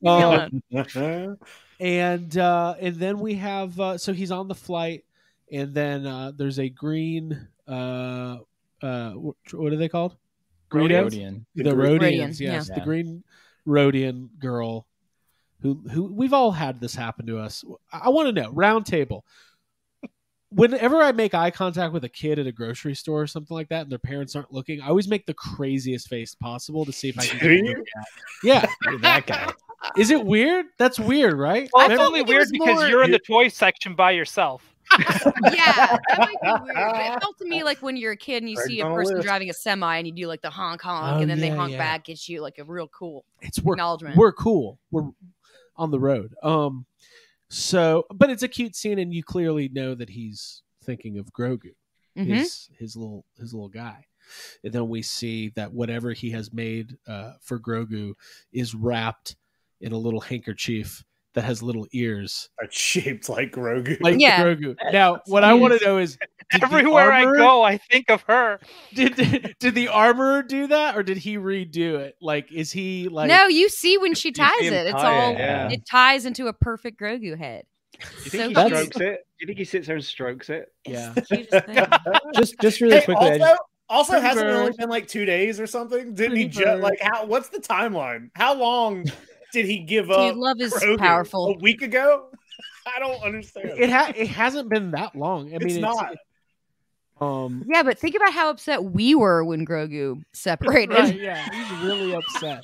Yeah. 0.02 0.48
And 1.80 2.36
uh, 2.38 2.76
and 2.80 2.96
then 2.96 3.20
we 3.20 3.36
have 3.36 3.80
uh, 3.80 3.98
so 3.98 4.12
he's 4.14 4.32
on 4.32 4.48
the 4.48 4.56
flight, 4.56 5.06
and 5.52 5.74
then 5.74 6.08
uh, 6.08 6.32
there's 6.36 6.60
a 6.60 6.70
green. 6.70 7.48
Uh, 7.68 8.38
uh, 8.82 9.12
what 9.12 9.74
are 9.74 9.76
they 9.76 9.90
called? 9.90 10.16
Greedos? 10.72 11.14
Rodian. 11.14 11.46
The 11.56 11.64
The 11.64 11.70
Rodians, 11.72 12.00
Rodian, 12.00 12.40
yes, 12.40 12.70
yeah. 12.70 12.76
the 12.76 12.82
green 12.82 13.24
Rodian 13.68 14.30
girl, 14.40 14.88
who 15.62 15.84
who 15.92 16.06
we've 16.06 16.34
all 16.34 16.52
had 16.52 16.82
this 16.82 16.96
happen 16.96 17.28
to 17.28 17.38
us. 17.38 17.64
I, 17.92 18.00
I 18.06 18.10
want 18.10 18.28
to 18.34 18.42
know 18.42 18.52
round 18.52 18.86
table. 18.86 19.24
Whenever 20.50 21.02
I 21.02 21.12
make 21.12 21.34
eye 21.34 21.52
contact 21.52 21.92
with 21.92 22.06
a 22.06 22.10
kid 22.10 22.40
at 22.40 22.48
a 22.48 22.52
grocery 22.54 22.96
store 22.96 23.22
or 23.22 23.28
something 23.28 23.54
like 23.56 23.68
that, 23.70 23.82
and 23.82 23.92
their 23.92 24.00
parents 24.00 24.36
aren't 24.36 24.54
looking, 24.54 24.80
I 24.82 24.88
always 24.88 25.08
make 25.10 25.26
the 25.26 25.34
craziest 25.34 26.08
face 26.08 26.36
possible 26.36 26.86
to 26.86 26.92
see 26.94 27.10
if 27.10 27.20
I 27.20 27.26
can. 27.26 27.40
Do 27.40 27.56
get 27.64 27.66
you? 27.66 27.84
Yeah, 28.44 28.66
Look 28.86 28.96
at 28.96 29.02
that 29.02 29.28
guy. 29.28 29.52
is 29.98 30.10
it 30.10 30.26
weird? 30.26 30.68
That's 30.78 31.00
weird, 31.00 31.34
right? 31.38 31.70
Well, 31.74 31.90
I 31.90 31.94
it's 31.94 32.02
only 32.02 32.22
weird 32.22 32.48
because 32.52 32.76
more- 32.76 32.88
you're 32.88 33.04
in 33.04 33.12
the 33.12 33.20
toy 33.20 33.50
section 33.50 33.94
by 33.94 34.12
yourself. 34.12 34.74
yeah, 35.00 35.98
that 36.08 36.18
might 36.18 36.42
be 36.42 36.64
weird. 36.64 36.76
But 36.76 37.02
it 37.18 37.20
felt 37.22 37.38
to 37.40 37.46
me 37.46 37.62
like 37.64 37.80
when 37.80 37.98
you're 37.98 38.14
a 38.14 38.18
kid 38.18 38.42
and 38.42 38.50
you 38.50 38.56
Craig's 38.56 38.70
see 38.70 38.80
a 38.80 38.86
person 38.86 39.16
list. 39.16 39.28
driving 39.28 39.50
a 39.50 39.54
semi 39.54 39.98
and 39.98 40.08
you 40.08 40.14
do 40.14 40.28
like 40.28 40.42
the 40.42 40.50
honk 40.50 40.82
honk 40.82 41.18
Oh, 41.18 41.22
and 41.22 41.30
then 41.30 41.42
they 41.42 41.50
honk 41.50 41.74
yeah. 41.74 41.78
back, 41.78 42.08
at 42.08 42.30
you 42.30 42.42
like 42.42 42.58
a 42.58 42.64
real 42.64 42.88
cool 42.88 43.26
It's 43.42 43.60
we're 43.62 43.74
acknowledgement. 43.74 44.16
we're 44.16 44.32
cool. 44.32 44.80
We're 44.92 45.10
on 45.76 45.92
the 45.92 46.00
road. 46.00 46.34
Um, 46.42 46.86
so 47.50 48.06
but 48.14 48.30
it's 48.30 48.44
a 48.44 48.48
cute 48.48 48.76
scene, 48.76 49.00
and 49.00 49.14
you 49.14 49.24
clearly 49.24 49.70
know 49.70 49.96
that 49.96 50.10
he's 50.10 50.62
thinking 50.84 51.18
of 51.18 51.32
Grogu, 51.34 51.74
Mhm. 52.18 52.26
his 52.26 52.70
his 52.78 52.96
little 52.96 53.26
his 53.40 53.54
little 53.54 53.70
guy. 53.70 54.06
And 54.64 54.74
then 54.74 54.90
we 54.90 55.02
see 55.02 55.50
that 55.56 55.72
whatever 55.74 56.12
he 56.12 56.32
has 56.32 56.52
made 56.52 56.98
uh, 57.08 57.34
for 57.42 57.60
Grogu 57.60 58.14
is 58.52 58.76
wrapped 58.76 59.38
in 59.80 59.94
a 59.94 59.98
little 59.98 60.20
handkerchief 60.20 61.02
that 61.34 61.44
has 61.46 61.64
little 61.64 61.88
ears, 61.94 62.50
That's 62.60 62.76
shaped 62.78 63.30
like 63.30 63.52
Grogu. 63.52 64.02
like 64.02 64.20
Yeah. 64.20 64.44
Grogu. 64.44 64.76
Now, 64.92 65.22
what 65.28 65.44
I 65.46 65.54
want 65.54 65.80
to 65.80 65.86
know 65.86 65.98
is, 66.00 66.18
did 66.52 66.62
the 66.62 66.66
Everywhere 66.66 67.12
I 67.12 67.24
go, 67.26 67.62
I 67.64 67.78
think 67.78 68.10
of 68.10 68.22
her. 68.24 68.60
did 68.94 69.56
did 69.60 69.76
the 69.76 69.88
armorer 69.90 70.44
do 70.44 70.68
that, 70.68 70.96
or 70.98 71.04
did 71.04 71.18
he 71.18 71.38
redo 71.38 71.96
it? 72.00 72.16
Like, 72.22 72.52
is 72.52 72.72
he 72.72 73.10
like? 73.10 73.28
no, 73.28 73.48
you 73.48 73.70
see 73.70 73.98
when 73.98 74.14
she 74.14 74.32
ties 74.32 74.52
it, 74.62 74.74
it's 74.74 74.92
tie 74.92 75.14
it, 75.14 75.24
all 75.26 75.34
yeah. 75.34 75.70
it 75.70 75.86
ties 75.90 76.26
into 76.26 76.48
a 76.48 76.54
perfect 76.54 77.00
Grogu 77.00 77.38
head. 77.38 77.66
Do 78.00 78.06
you 78.24 78.30
think 78.30 78.56
So 78.56 78.64
he 78.64 78.70
strokes 78.70 78.98
it? 78.98 79.02
Do 79.02 79.40
you 79.42 79.48
think 79.48 79.58
he 79.58 79.66
sits 79.66 79.88
there 79.88 79.96
and 79.96 80.06
strokes 80.06 80.50
it? 80.50 80.72
Yeah. 80.86 81.14
It's 81.18 81.28
the 81.30 81.36
cutest 81.36 81.66
thing. 81.66 81.86
just 82.36 82.56
just 82.62 82.82
really 82.82 83.00
Hey, 83.00 83.06
quickly, 83.06 83.26
also, 83.26 83.38
just- 83.40 83.62
also 83.90 84.12
Pretty 84.14 84.28
hasn't 84.28 84.48
it 84.50 84.54
only 84.54 84.72
been 84.78 84.90
like 84.90 85.08
two 85.08 85.26
days 85.26 85.60
or 85.60 85.68
something? 85.68 86.14
Didn't 86.14 86.38
he 86.38 86.46
just 86.48 86.82
like 86.82 87.00
how? 87.02 87.26
What's 87.26 87.50
the 87.50 87.60
timeline? 87.60 88.30
How 88.36 88.54
long 88.54 89.06
did 89.54 89.66
he 89.66 89.80
give 89.80 90.06
Dude, 90.08 90.16
up? 90.16 90.36
love 90.36 90.62
is 90.62 90.74
Grogu? 90.74 90.98
powerful. 91.00 91.48
A 91.48 91.58
week 91.60 91.82
ago? 91.82 92.30
I 92.96 93.00
don't 93.00 93.22
understand. 93.24 93.72
It 93.78 93.90
ha- 93.90 94.14
it 94.16 94.28
hasn't 94.28 94.70
been 94.70 94.92
that 94.92 95.16
long. 95.16 95.48
I 95.54 95.58
mean, 95.58 95.70
it's 95.70 95.78
not. 95.78 96.16
Um, 97.20 97.66
Yeah, 97.68 97.84
but 97.84 97.98
think 97.98 98.16
about 98.16 98.34
how 98.34 98.50
upset 98.50 98.84
we 98.84 99.16
were 99.16 99.44
when 99.44 99.66
Grogu 99.66 100.22
separated. 100.34 100.94
right, 100.94 101.16
yeah, 101.20 101.46
he's 101.52 101.74
really 101.74 102.14
upset. 102.14 102.64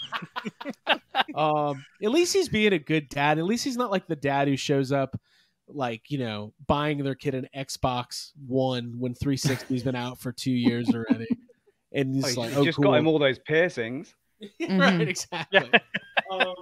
um, 1.36 1.86
at 2.04 2.12
least 2.12 2.34
he's 2.34 2.50
being 2.50 2.74
a 2.74 2.80
good 2.80 3.10
dad. 3.10 3.40
At 3.40 3.46
least 3.46 3.64
he's 3.64 3.78
not 3.78 3.92
like 3.92 4.08
the 4.08 4.16
dad 4.16 4.48
who 4.48 4.56
shows 4.58 4.92
up, 4.92 5.20
like 5.68 6.10
you 6.10 6.20
know, 6.20 6.54
buying 6.68 7.04
their 7.04 7.16
kid 7.16 7.36
an 7.36 7.48
Xbox 7.56 8.32
One 8.48 8.96
when 9.00 9.14
360's 9.16 9.84
been 9.84 9.96
out 9.96 10.20
for 10.20 10.32
two 10.32 10.52
years 10.52 10.94
already, 10.94 11.28
and 11.92 12.10
Oh, 12.24 12.28
he's 12.28 12.28
he's 12.28 12.38
like, 12.38 12.56
"Oh, 12.56 12.64
just 12.66 12.78
cool." 12.78 12.86
got 12.92 13.00
him 13.00 13.08
all 13.08 13.20
those 13.20 13.40
piercings. 13.40 14.14
right, 14.42 14.50
Mhm. 14.70 15.08
exactly. 15.08 15.72
um, 16.32 16.56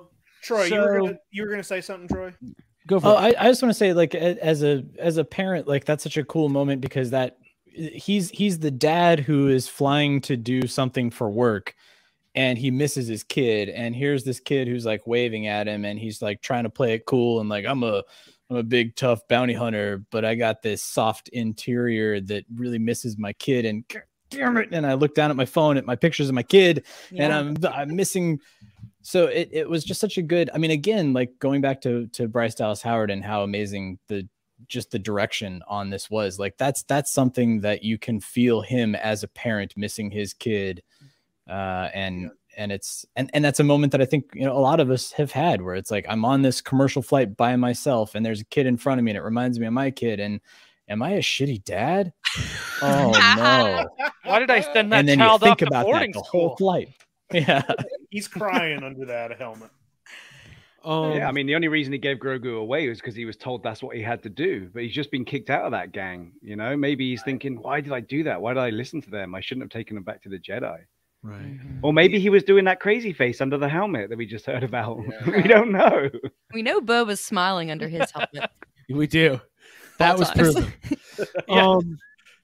Troy, 0.44 0.66
you 0.66 0.80
were 0.80 1.00
gonna 1.00 1.18
you 1.32 1.44
were 1.44 1.50
gonna 1.50 1.64
say 1.64 1.82
something, 1.82 2.08
Troy? 2.08 2.34
go 2.88 3.00
for 3.00 3.08
Oh, 3.08 3.12
it. 3.12 3.36
I, 3.38 3.46
I 3.46 3.48
just 3.50 3.62
want 3.62 3.72
to 3.72 3.78
say, 3.78 3.94
like, 3.94 4.16
as 4.16 4.64
a 4.64 4.84
as 4.98 5.18
a 5.18 5.24
parent, 5.26 5.68
like 5.68 5.86
that's 5.86 6.04
such 6.04 6.18
a 6.18 6.24
cool 6.24 6.50
moment 6.50 6.82
because 6.82 7.10
that 7.12 7.38
he's 7.72 8.30
he's 8.30 8.60
the 8.60 8.72
dad 8.72 9.20
who 9.20 9.48
is 9.48 9.68
flying 9.68 10.22
to 10.22 10.38
do 10.38 10.68
something 10.68 11.10
for 11.10 11.30
work, 11.30 11.76
and 12.36 12.58
he 12.58 12.72
misses 12.72 13.08
his 13.08 13.24
kid, 13.24 13.70
and 13.70 13.96
here's 13.96 14.24
this 14.24 14.40
kid 14.40 14.68
who's 14.68 14.86
like 14.86 15.08
waving 15.08 15.48
at 15.48 15.68
him, 15.68 15.86
and 15.86 16.00
he's 16.00 16.22
like 16.22 16.42
trying 16.42 16.64
to 16.64 16.70
play 16.70 16.94
it 16.94 17.06
cool 17.06 17.40
and 17.40 17.50
like 17.50 17.66
I'm 17.66 17.84
a 17.84 18.04
I'm 18.50 18.58
a 18.58 18.64
big 18.64 18.98
tough 18.98 19.26
bounty 19.30 19.54
hunter, 19.54 20.04
but 20.12 20.26
I 20.26 20.36
got 20.36 20.62
this 20.62 20.84
soft 20.84 21.30
interior 21.30 22.20
that 22.20 22.44
really 22.54 22.80
misses 22.80 23.18
my 23.18 23.32
kid, 23.34 23.66
and 23.66 23.86
damn 24.30 24.58
it, 24.58 24.70
and 24.72 24.86
I 24.86 24.96
look 24.96 25.16
down 25.16 25.30
at 25.30 25.38
my 25.38 25.46
phone 25.46 25.78
at 25.78 25.86
my 25.86 25.96
pictures 25.96 26.28
of 26.28 26.36
my 26.36 26.44
kid, 26.44 26.84
and 27.16 27.32
I'm 27.32 27.56
I'm 27.72 27.96
missing. 27.96 28.40
So 29.04 29.28
it, 29.28 29.50
it 29.52 29.70
was 29.70 29.84
just 29.84 30.02
such 30.02 30.18
a 30.18 30.22
good. 30.22 30.50
I 30.54 30.58
mean, 30.58 30.72
again, 30.72 31.14
like 31.14 31.32
going 31.40 31.62
back 31.62 31.82
to 31.82 32.08
to 32.08 32.28
Bryce 32.28 32.56
Dallas 32.56 32.82
Howard 32.82 33.10
and 33.10 33.24
how 33.24 33.44
amazing 33.44 34.00
the 34.10 34.28
just 34.72 34.92
the 34.92 35.00
direction 35.00 35.62
on 35.68 35.90
this 35.90 36.10
was. 36.10 36.40
Like 36.40 36.58
that's 36.58 36.84
that's 36.84 37.12
something 37.12 37.62
that 37.62 37.84
you 37.84 37.98
can 37.98 38.20
feel 38.20 38.62
him 38.62 38.96
as 38.96 39.24
a 39.24 39.28
parent 39.28 39.76
missing 39.78 40.10
his 40.10 40.34
kid, 40.34 40.82
uh, 41.48 41.90
and 41.94 42.32
and 42.58 42.72
it's 42.72 43.06
and 43.16 43.30
and 43.34 43.46
that's 43.46 43.60
a 43.60 43.64
moment 43.64 43.92
that 43.92 44.02
I 44.02 44.06
think 44.06 44.32
you 44.34 44.46
know 44.46 44.58
a 44.58 44.60
lot 44.60 44.80
of 44.80 44.90
us 44.90 45.12
have 45.14 45.32
had 45.32 45.62
where 45.62 45.76
it's 45.76 45.92
like 45.92 46.06
I'm 46.10 46.26
on 46.26 46.42
this 46.42 46.62
commercial 46.62 47.02
flight 47.02 47.38
by 47.38 47.56
myself 47.56 48.16
and 48.16 48.26
there's 48.26 48.42
a 48.42 48.46
kid 48.46 48.66
in 48.66 48.78
front 48.78 49.00
of 49.00 49.06
me 49.06 49.12
and 49.12 49.18
it 49.18 49.24
reminds 49.24 49.60
me 49.60 49.68
of 49.68 49.74
my 49.74 49.92
kid 49.92 50.20
and. 50.20 50.42
Am 50.90 51.02
I 51.02 51.12
a 51.12 51.20
shitty 51.20 51.64
dad? 51.64 52.12
Oh 52.82 53.12
no! 53.38 53.88
Why 54.30 54.40
did 54.40 54.50
I 54.50 54.60
send 54.60 54.92
that 54.92 55.00
and 55.00 55.08
then 55.08 55.20
you 55.20 55.24
child 55.24 55.40
think 55.40 55.52
off 55.54 55.58
to 55.60 55.66
about 55.68 55.86
that 55.86 55.86
boarding 55.86 56.12
the 56.12 56.20
school? 56.20 56.48
whole 56.50 56.56
flight. 56.58 56.90
Yeah. 57.34 57.62
He's 58.10 58.28
crying 58.28 58.84
under 58.84 59.06
that 59.06 59.38
helmet. 59.40 59.70
Um, 60.84 61.14
yeah, 61.14 61.28
I 61.28 61.32
mean, 61.32 61.46
the 61.46 61.56
only 61.56 61.68
reason 61.68 61.94
he 61.94 62.00
gave 62.00 62.18
Grogu 62.18 62.58
away 62.60 62.90
was 62.90 63.00
because 63.00 63.16
he 63.16 63.26
was 63.26 63.38
told 63.38 63.62
that's 63.62 63.84
what 63.84 63.96
he 63.96 64.02
had 64.02 64.24
to 64.24 64.30
do. 64.30 64.70
But 64.74 64.84
he's 64.84 64.94
just 64.94 65.12
been 65.12 65.26
kicked 65.26 65.50
out 65.50 65.64
of 65.66 65.72
that 65.72 65.92
gang. 65.92 66.34
You 66.42 66.56
know, 66.56 66.76
maybe 66.76 67.10
he's 67.10 67.22
thinking, 67.24 67.56
why 67.62 67.82
did 67.82 67.94
I 67.94 68.00
do 68.00 68.24
that? 68.24 68.42
Why 68.42 68.54
did 68.54 68.62
I 68.62 68.70
listen 68.72 69.02
to 69.04 69.10
them? 69.12 69.36
I 69.36 69.42
shouldn't 69.42 69.64
have 69.64 69.70
taken 69.70 69.96
them 69.96 70.04
back 70.04 70.22
to 70.24 70.30
the 70.30 70.40
Jedi. 70.40 70.80
right. 71.22 71.60
Or 71.84 71.94
maybe 71.94 72.20
he 72.20 72.30
was 72.32 72.44
doing 72.44 72.66
that 72.66 72.80
crazy 72.80 73.14
face 73.14 73.42
under 73.42 73.58
the 73.60 73.70
helmet 73.70 74.10
that 74.10 74.18
we 74.18 74.26
just 74.26 74.46
heard 74.48 74.64
about. 74.64 74.98
we 75.28 75.44
don't 75.44 75.72
know. 75.72 76.10
We 76.54 76.64
know 76.64 76.82
Boba's 76.82 77.22
smiling 77.22 77.70
under 77.72 77.88
his 77.88 78.10
helmet. 78.12 78.50
We 78.90 79.08
do. 79.08 79.40
That 80.00 80.14
All 80.14 80.18
was 80.18 80.30
times. 80.32 80.54
proven. 80.56 80.74
Yeah. 81.48 81.68
Um, 81.68 81.98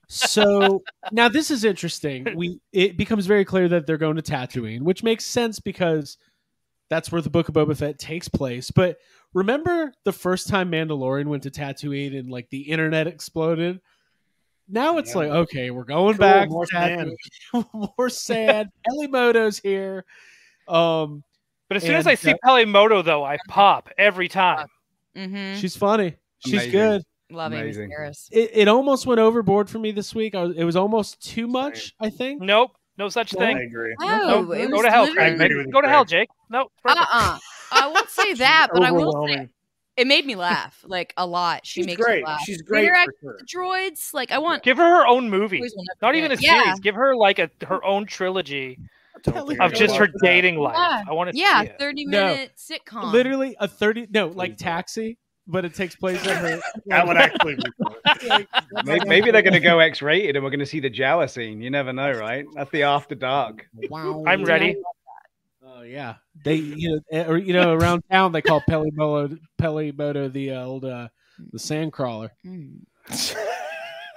so 0.08 0.82
now 1.12 1.28
this 1.28 1.50
is 1.50 1.64
interesting. 1.64 2.26
We 2.34 2.60
it 2.72 2.96
becomes 2.96 3.26
very 3.26 3.44
clear 3.44 3.68
that 3.68 3.86
they're 3.86 3.98
going 3.98 4.16
to 4.16 4.22
Tatooine, 4.22 4.80
which 4.82 5.02
makes 5.02 5.26
sense 5.26 5.58
because 5.60 6.16
that's 6.88 7.12
where 7.12 7.20
the 7.20 7.30
Book 7.30 7.48
of 7.48 7.54
Boba 7.54 7.76
Fett 7.76 7.98
takes 7.98 8.28
place. 8.28 8.70
But 8.70 8.98
remember 9.34 9.92
the 10.04 10.12
first 10.12 10.48
time 10.48 10.70
Mandalorian 10.72 11.26
went 11.26 11.42
to 11.44 11.50
Tatooine 11.50 12.18
and 12.18 12.30
like 12.30 12.48
the 12.50 12.60
internet 12.62 13.06
exploded. 13.06 13.80
Now 14.68 14.98
it's 14.98 15.10
Yeah. 15.14 15.18
like 15.18 15.30
okay, 15.30 15.70
we're 15.70 15.84
going 15.84 16.14
Cool, 16.14 16.18
back 16.26 16.48
more 16.50 16.66
sad. 16.66 16.98
sand. 16.98 17.16
Tatooine. 17.54 17.94
more 17.98 18.08
sand. 18.10 18.68
Peli 18.86 19.06
Motto's 19.06 19.58
here. 19.58 20.04
Um, 20.66 21.22
But 21.68 21.76
as 21.78 21.82
soon 21.82 21.94
as 21.96 22.06
I 22.06 22.14
see 22.14 22.32
uh, 22.32 22.36
Peli 22.44 22.64
Motto, 22.64 23.02
though, 23.02 23.24
I 23.24 23.38
pop 23.48 23.90
every 23.98 24.28
time. 24.28 24.66
Mm-hmm. 25.16 25.58
she's 25.60 25.76
funny. 25.76 26.14
She's 26.40 26.52
Amazing. 26.54 26.70
good. 26.72 27.02
Love 27.30 27.52
Amy 27.52 27.62
amazing. 27.62 27.90
Sedaris. 27.90 28.28
It, 28.30 28.50
it 28.54 28.68
almost 28.68 29.06
went 29.06 29.20
overboard 29.20 29.68
for 29.68 29.78
me 29.78 29.90
this 29.90 30.14
week. 30.14 30.34
I 30.34 30.44
was, 30.44 30.56
it 30.56 30.64
was 30.64 30.76
almost 30.76 31.20
too 31.20 31.46
much. 31.46 31.94
I 32.00 32.08
think. 32.08 32.40
Nope, 32.40 32.77
no 32.98 33.08
such 33.08 33.34
I 33.36 33.38
thing. 33.38 33.58
agree. 33.58 33.94
Oh, 34.00 34.42
No, 34.44 34.52
it 34.52 34.70
go 34.70 34.82
to 34.82 34.90
hell, 34.90 35.04
literally- 35.04 35.36
Craig. 35.36 35.40
I 35.40 35.44
agree 35.44 35.70
Go 35.72 35.80
to 35.80 35.88
hell, 35.88 36.04
Jake. 36.04 36.28
No, 36.50 36.60
uh-uh. 36.62 36.68
perfect. 36.82 37.06
Uh-uh. 37.12 37.38
I 37.72 37.86
won't 37.88 38.10
say 38.10 38.34
that, 38.44 38.68
but 38.72 38.82
I 38.82 38.90
will 38.90 39.26
say 39.26 39.48
it 39.96 40.06
made 40.06 40.24
me 40.26 40.36
laugh 40.36 40.84
like 40.86 41.12
a 41.16 41.26
lot. 41.26 41.66
She 41.66 41.80
She's 41.80 41.86
makes 41.86 42.00
great. 42.02 42.20
me 42.20 42.26
laugh. 42.26 42.40
She's 42.44 42.62
great 42.62 42.84
interact 42.84 43.10
for 43.20 43.36
sure. 43.36 43.38
the 43.38 43.44
droids, 43.44 44.14
like 44.14 44.30
I 44.30 44.38
want. 44.38 44.62
Give 44.62 44.76
her 44.76 44.84
her 45.00 45.06
own 45.06 45.28
movie. 45.30 45.58
Boys 45.60 45.72
will 45.76 45.84
never 45.84 45.98
Not 46.12 46.14
even 46.16 46.32
a 46.32 46.36
forget. 46.36 46.64
series. 46.64 46.80
Give 46.80 46.94
her 46.94 47.16
like 47.16 47.38
a 47.38 47.50
her 47.66 47.84
own 47.84 48.06
trilogy 48.06 48.78
Don't 49.24 49.46
think 49.48 49.60
I 49.60 49.66
of 49.66 49.72
just 49.74 49.96
her 49.96 50.04
watch 50.04 50.10
that. 50.14 50.26
dating 50.26 50.56
life. 50.56 50.76
Yeah. 50.76 51.04
I 51.08 51.12
want 51.12 51.30
to 51.32 51.36
Yeah, 51.36 51.60
see 51.62 51.66
yeah 51.66 51.72
it. 51.72 51.76
thirty 51.80 52.04
No. 52.06 52.26
minute 52.26 52.52
sitcom. 52.56 53.12
Literally 53.12 53.56
a 53.58 53.66
thirty. 53.68 54.06
No, 54.08 54.28
like 54.28 54.56
Taxi, 54.56 55.18
but 55.48 55.64
it 55.64 55.74
takes 55.74 55.96
place 55.96 56.24
at 56.26 56.36
her. 56.36 56.60
That 56.86 57.06
would 57.06 57.16
actually 57.16 57.56
be. 57.56 58.46
Maybe, 58.84 59.08
maybe 59.08 59.30
they're 59.30 59.42
going 59.42 59.52
to 59.52 59.60
go 59.60 59.78
X 59.78 60.00
rated 60.00 60.36
and 60.36 60.44
we're 60.44 60.50
going 60.50 60.60
to 60.60 60.66
see 60.66 60.80
the 60.80 60.90
Jawa 60.90 61.28
scene. 61.28 61.60
You 61.60 61.70
never 61.70 61.92
know, 61.92 62.12
right? 62.12 62.46
That's 62.54 62.70
the 62.70 62.84
after 62.84 63.14
dark. 63.14 63.66
Wow. 63.90 64.24
I'm 64.26 64.44
ready. 64.44 64.76
Oh 65.66 65.82
yeah, 65.82 66.16
they 66.44 66.56
you 66.56 66.90
know 66.90 67.00
eh, 67.12 67.24
or 67.24 67.36
you 67.36 67.52
know 67.52 67.72
around 67.72 68.02
town 68.10 68.32
they 68.32 68.42
call 68.42 68.60
Peli 68.68 68.90
Motto 68.92 69.36
Pelimoto 69.60 70.32
the 70.32 70.52
uh, 70.52 70.64
old 70.64 70.84
uh, 70.84 71.08
the 71.52 71.58
sand 71.58 71.92
crawler. 71.92 72.32
Mm. 72.44 72.80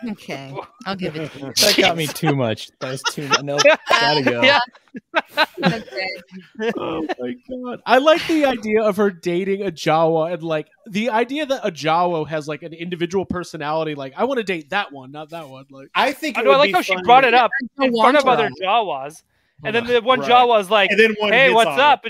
okay, 0.10 0.54
I'll 0.86 0.96
give 0.96 1.16
it. 1.16 1.32
to 1.32 1.40
you. 1.40 1.46
That 1.46 1.76
got 1.78 1.98
me 1.98 2.08
too 2.08 2.36
much. 2.36 2.72
That 2.80 2.92
was 2.92 3.04
too 3.04 3.28
much. 3.28 3.44
No, 3.44 3.58
gotta 3.90 4.22
go. 4.30 4.42
Yeah. 4.42 4.60
Okay. 5.64 6.08
oh 6.78 7.08
my 7.20 7.36
god! 7.50 7.82
I 7.86 7.98
like 8.00 8.26
the 8.28 8.46
idea 8.46 8.84
of 8.84 8.98
her 8.98 9.10
dating 9.10 9.62
a 9.62 9.72
Jawa 9.72 10.34
and 10.34 10.44
like 10.44 10.68
the 10.88 11.10
idea 11.10 11.46
that 11.46 11.66
a 11.66 11.72
Jawa 11.72 12.28
has 12.28 12.48
like 12.48 12.64
an 12.64 12.74
individual 12.74 13.26
personality. 13.26 13.96
Like 13.96 14.14
I 14.18 14.26
want 14.26 14.40
to 14.40 14.44
date 14.44 14.70
that 14.72 14.92
one, 14.92 15.12
not 15.12 15.30
that 15.30 15.50
one. 15.50 15.66
Like 15.70 15.90
I 15.96 16.12
think. 16.12 16.38
I 16.38 16.42
know. 16.42 16.52
I 16.52 16.58
like 16.58 16.74
how 16.74 16.82
she 16.82 16.96
brought 17.04 17.24
it 17.24 17.34
up 17.34 17.52
in 17.80 17.94
front 17.96 18.18
of 18.18 18.26
other. 18.28 18.50
Jawas, 18.62 19.24
and 19.64 19.76
then 19.76 19.86
the 19.86 20.02
one 20.02 20.20
Right. 20.20 20.30
Jawa's 20.30 20.70
like, 20.70 20.92
And 20.92 21.00
then 21.00 21.16
one 21.20 21.32
"Hey, 21.34 21.52
what's 21.54 21.70
on 21.70 21.80
up?" 21.80 22.06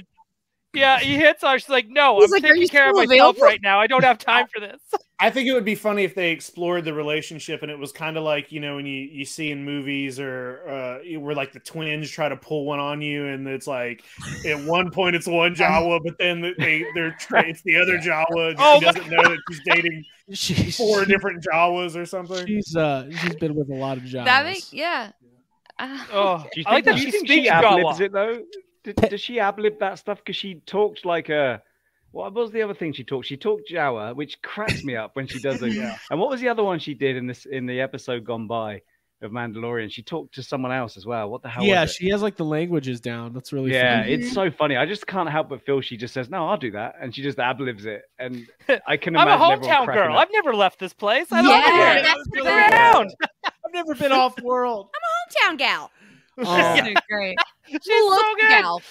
And, 0.74 0.80
yeah, 0.82 1.00
he 1.00 1.16
hits 1.16 1.42
her. 1.44 1.58
She's 1.60 1.70
like, 1.70 1.88
"No, 1.90 2.20
He's 2.20 2.26
I'm 2.26 2.32
like, 2.32 2.42
taking 2.44 2.68
care 2.68 2.90
of 2.90 2.96
myself 2.96 3.12
available?" 3.12 3.42
right 3.42 3.60
now. 3.62 3.80
I 3.80 3.88
don't 3.88 4.04
have 4.04 4.18
time 4.18 4.48
for 4.54 4.60
this." 4.60 4.80
I 5.20 5.30
think 5.30 5.48
it 5.48 5.54
would 5.54 5.66
be 5.66 5.76
funny 5.76 6.04
if 6.04 6.16
they 6.16 6.32
explored 6.32 6.84
the 6.84 6.96
relationship 6.96 7.62
and 7.62 7.70
it 7.72 7.78
was 7.78 7.92
kind 7.92 8.18
of 8.18 8.24
like 8.24 8.52
you 8.52 8.60
know 8.60 8.78
when 8.78 8.88
you 8.88 9.02
you 9.04 9.24
see 9.24 9.52
in 9.52 9.64
movies 9.64 10.20
or 10.20 10.64
uh, 10.68 11.20
where 11.20 11.36
like 11.36 11.52
the 11.52 11.60
twins 11.60 12.10
try 12.10 12.28
to 12.28 12.36
pull 12.36 12.66
one 12.66 12.80
on 12.80 13.04
you 13.04 13.28
and 13.28 13.48
it's 13.48 13.68
like 13.68 14.04
at 14.48 14.60
one 14.64 14.90
point 14.90 15.16
it's 15.16 15.28
one 15.28 15.54
Jawa 15.54 16.00
but 16.04 16.18
then 16.18 16.42
they 16.58 16.84
they're 16.96 17.16
tra- 17.20 17.48
it's 17.48 17.62
the 17.62 17.76
other 17.80 18.00
Jawa 18.00 18.50
and 18.50 18.56
Oh 18.60 18.80
she 18.80 18.86
doesn't 18.86 19.10
know 19.12 19.22
that 19.22 19.38
she's 19.48 19.62
dating 19.64 20.04
she's 20.34 20.76
four 20.78 21.06
different 21.06 21.44
Jawas 21.46 21.96
or 21.96 22.08
something. 22.08 22.48
She's 22.48 22.76
uh 22.76 23.08
she's 23.22 23.36
been 23.36 23.54
with 23.54 23.70
a 23.70 23.76
lot 23.76 23.98
of 23.98 24.04
Jawas. 24.06 24.26
That 24.26 24.46
make 24.46 24.74
yeah. 24.74 25.12
Uh, 25.78 26.04
Oh, 26.12 26.46
Do 26.52 26.62
you 26.62 26.64
I 26.66 26.74
like 26.74 26.86
think, 26.86 26.96
that 26.96 27.00
do 27.00 27.06
she 27.06 27.12
think 27.12 27.28
speaks 27.28 27.46
she 27.46 27.52
Jawa. 27.52 28.00
it 28.02 28.12
though? 28.12 28.40
Did, 28.84 28.96
does 28.96 29.22
she 29.22 29.40
ad 29.40 29.60
lib 29.60 29.80
that 29.80 30.00
stuff? 30.00 30.20
Because 30.20 30.36
she 30.36 30.56
talked 30.66 31.06
like 31.06 31.30
a 31.30 31.62
What 32.12 32.34
was 32.34 32.52
the 32.52 32.62
other 32.64 32.74
thing 32.74 32.94
she 32.94 33.04
talked? 33.04 33.28
She 33.28 33.38
talked 33.38 33.70
Jawa, 33.70 34.16
which 34.16 34.42
cracks 34.42 34.84
me 34.84 34.96
up 34.96 35.16
when 35.16 35.28
she 35.28 35.40
does 35.40 35.62
it. 35.62 35.74
Yeah. 35.74 35.98
And 36.10 36.20
what 36.20 36.30
was 36.30 36.42
the 36.42 36.50
other 36.50 36.64
one 36.64 36.80
she 36.80 36.94
did 36.94 37.16
in 37.18 37.28
this 37.28 37.46
in 37.46 37.66
the 37.66 37.80
episode 37.82 38.24
gone 38.26 38.48
by 38.48 38.82
of 39.22 39.32
Mandalorian? 39.32 39.92
She 39.92 40.02
talked 40.02 40.34
to 40.36 40.42
someone 40.44 40.72
else 40.72 40.98
as 40.98 41.06
well. 41.06 41.30
What 41.30 41.44
the 41.44 41.50
hell? 41.50 41.64
yeah, 41.64 41.82
was 41.82 41.92
it? 41.92 41.94
she 41.98 42.10
has 42.10 42.24
like 42.24 42.38
the 42.38 42.44
languages 42.44 43.00
down. 43.00 43.34
That's 43.34 43.54
really 43.54 43.72
Yeah, 43.72 44.02
funny. 44.02 44.14
it's 44.14 44.34
so 44.34 44.50
funny. 44.50 44.78
I 44.78 44.86
just 44.88 45.06
can't 45.06 45.30
help 45.30 45.48
but 45.50 45.64
feel 45.64 45.80
she 45.82 45.96
just 45.96 46.14
says, 46.14 46.28
"No, 46.30 46.48
I'll 46.50 46.58
do 46.58 46.72
that," 46.72 46.96
and 47.00 47.16
she 47.16 47.22
just 47.22 47.38
ad 47.38 47.62
libs 47.62 47.86
it, 47.86 48.02
and 48.18 48.48
I 48.88 48.98
can 48.98 49.14
imagine. 49.16 49.32
I'm 49.32 49.40
a 49.40 49.58
hometown 49.58 49.86
girl. 49.86 50.14
up. 50.16 50.20
I've 50.22 50.32
never 50.34 50.56
left 50.56 50.80
this 50.80 50.94
place. 50.94 51.28
I 51.32 51.42
Yeah, 51.42 51.48
love 51.50 51.98
it 51.98 52.04
that's 52.04 52.24
Stick 52.34 52.44
right. 52.46 52.74
around. 52.74 53.14
I've 53.46 53.74
never 53.74 53.94
been 53.96 54.12
off 54.12 54.42
world. 54.42 54.90
I'm 54.94 55.50
a 55.52 55.54
hometown 55.54 55.58
gal. 55.60 55.92
Um, 56.46 56.76
She's 56.86 56.96
great. 57.10 57.38
She's 57.68 58.04
Local 58.04 58.18
so 58.18 58.36
good. 58.38 58.50
gal. 58.50 58.82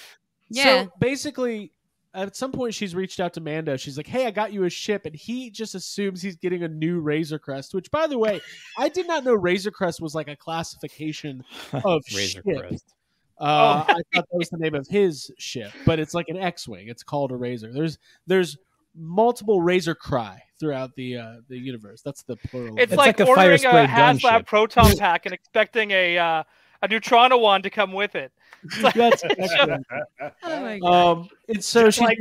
Yeah. 0.48 0.62
So 0.84 0.92
basically, 0.98 1.72
at 2.12 2.34
some 2.34 2.51
point, 2.51 2.74
she's 2.74 2.94
reached 2.94 3.20
out 3.20 3.34
to 3.34 3.40
Mando. 3.40 3.76
She's 3.76 3.96
like, 3.96 4.07
"Hey, 4.07 4.26
I 4.26 4.30
got 4.32 4.53
you 4.53 4.64
a 4.64 4.70
ship," 4.70 5.07
and 5.07 5.14
he 5.14 5.48
just 5.51 5.74
assumes 5.76 6.20
he's 6.22 6.34
getting 6.36 6.64
a 6.64 6.68
new 6.68 6.98
Razor 7.01 7.38
Crest. 7.38 7.72
Which, 7.74 7.90
by 7.90 8.07
the 8.09 8.18
way, 8.18 8.40
I 8.76 8.88
did 8.88 9.07
not 9.07 9.22
know 9.22 9.34
Razor 9.34 9.70
Crest 9.70 10.01
was 10.01 10.14
like 10.14 10.26
a 10.28 10.34
classification 10.34 11.44
of 11.72 12.03
Razor 12.14 12.42
ship. 12.44 12.59
Crest. 12.59 12.94
Uh, 13.38 13.84
I 13.88 13.94
thought 13.94 14.05
that 14.12 14.26
was 14.32 14.51
the 14.51 14.59
name 14.59 14.74
of 14.74 14.86
his 14.88 15.30
ship, 15.38 15.72
but 15.86 15.98
it's 15.98 16.12
like 16.12 16.28
an 16.28 16.36
X-wing. 16.36 16.88
It's 16.88 17.03
called 17.03 17.32
a 17.32 17.36
Razor. 17.36 17.72
There's 17.72 17.98
there's 18.26 18.59
multiple 18.96 19.62
Razor 19.62 19.94
Cry 19.94 20.42
throughout 20.59 20.94
the 20.96 21.16
uh, 21.16 21.34
the 21.48 21.57
universe. 21.57 22.03
That's 22.03 22.22
the 22.24 22.36
plural. 22.36 22.74
It's, 22.76 22.92
It's 22.92 22.98
like, 22.98 23.18
like 23.18 23.20
a 23.20 23.26
fire 23.26 23.36
ordering 23.53 23.55
a 23.55 23.59
spray 23.59 23.86
gun 23.86 24.18
HasLab 24.18 24.38
ship. 24.38 24.46
proton 24.46 24.96
pack 24.98 25.26
and 25.26 25.32
expecting 25.32 25.90
a 25.92 26.18
uh, 26.18 26.42
a 26.83 26.89
Neutrona 26.89 27.41
one 27.41 27.62
to 27.62 27.70
come 27.70 27.93
with 27.93 28.14
it. 28.14 28.33
That's 28.95 29.22
exactly 29.24 29.76
right. 30.20 30.33
Oh 30.43 30.61
my 30.61 30.78
god. 30.78 31.11
Um, 31.18 31.28
and 31.49 31.64
so 31.64 31.85
Just 31.87 31.99
she 31.99 32.05
like- 32.05 32.18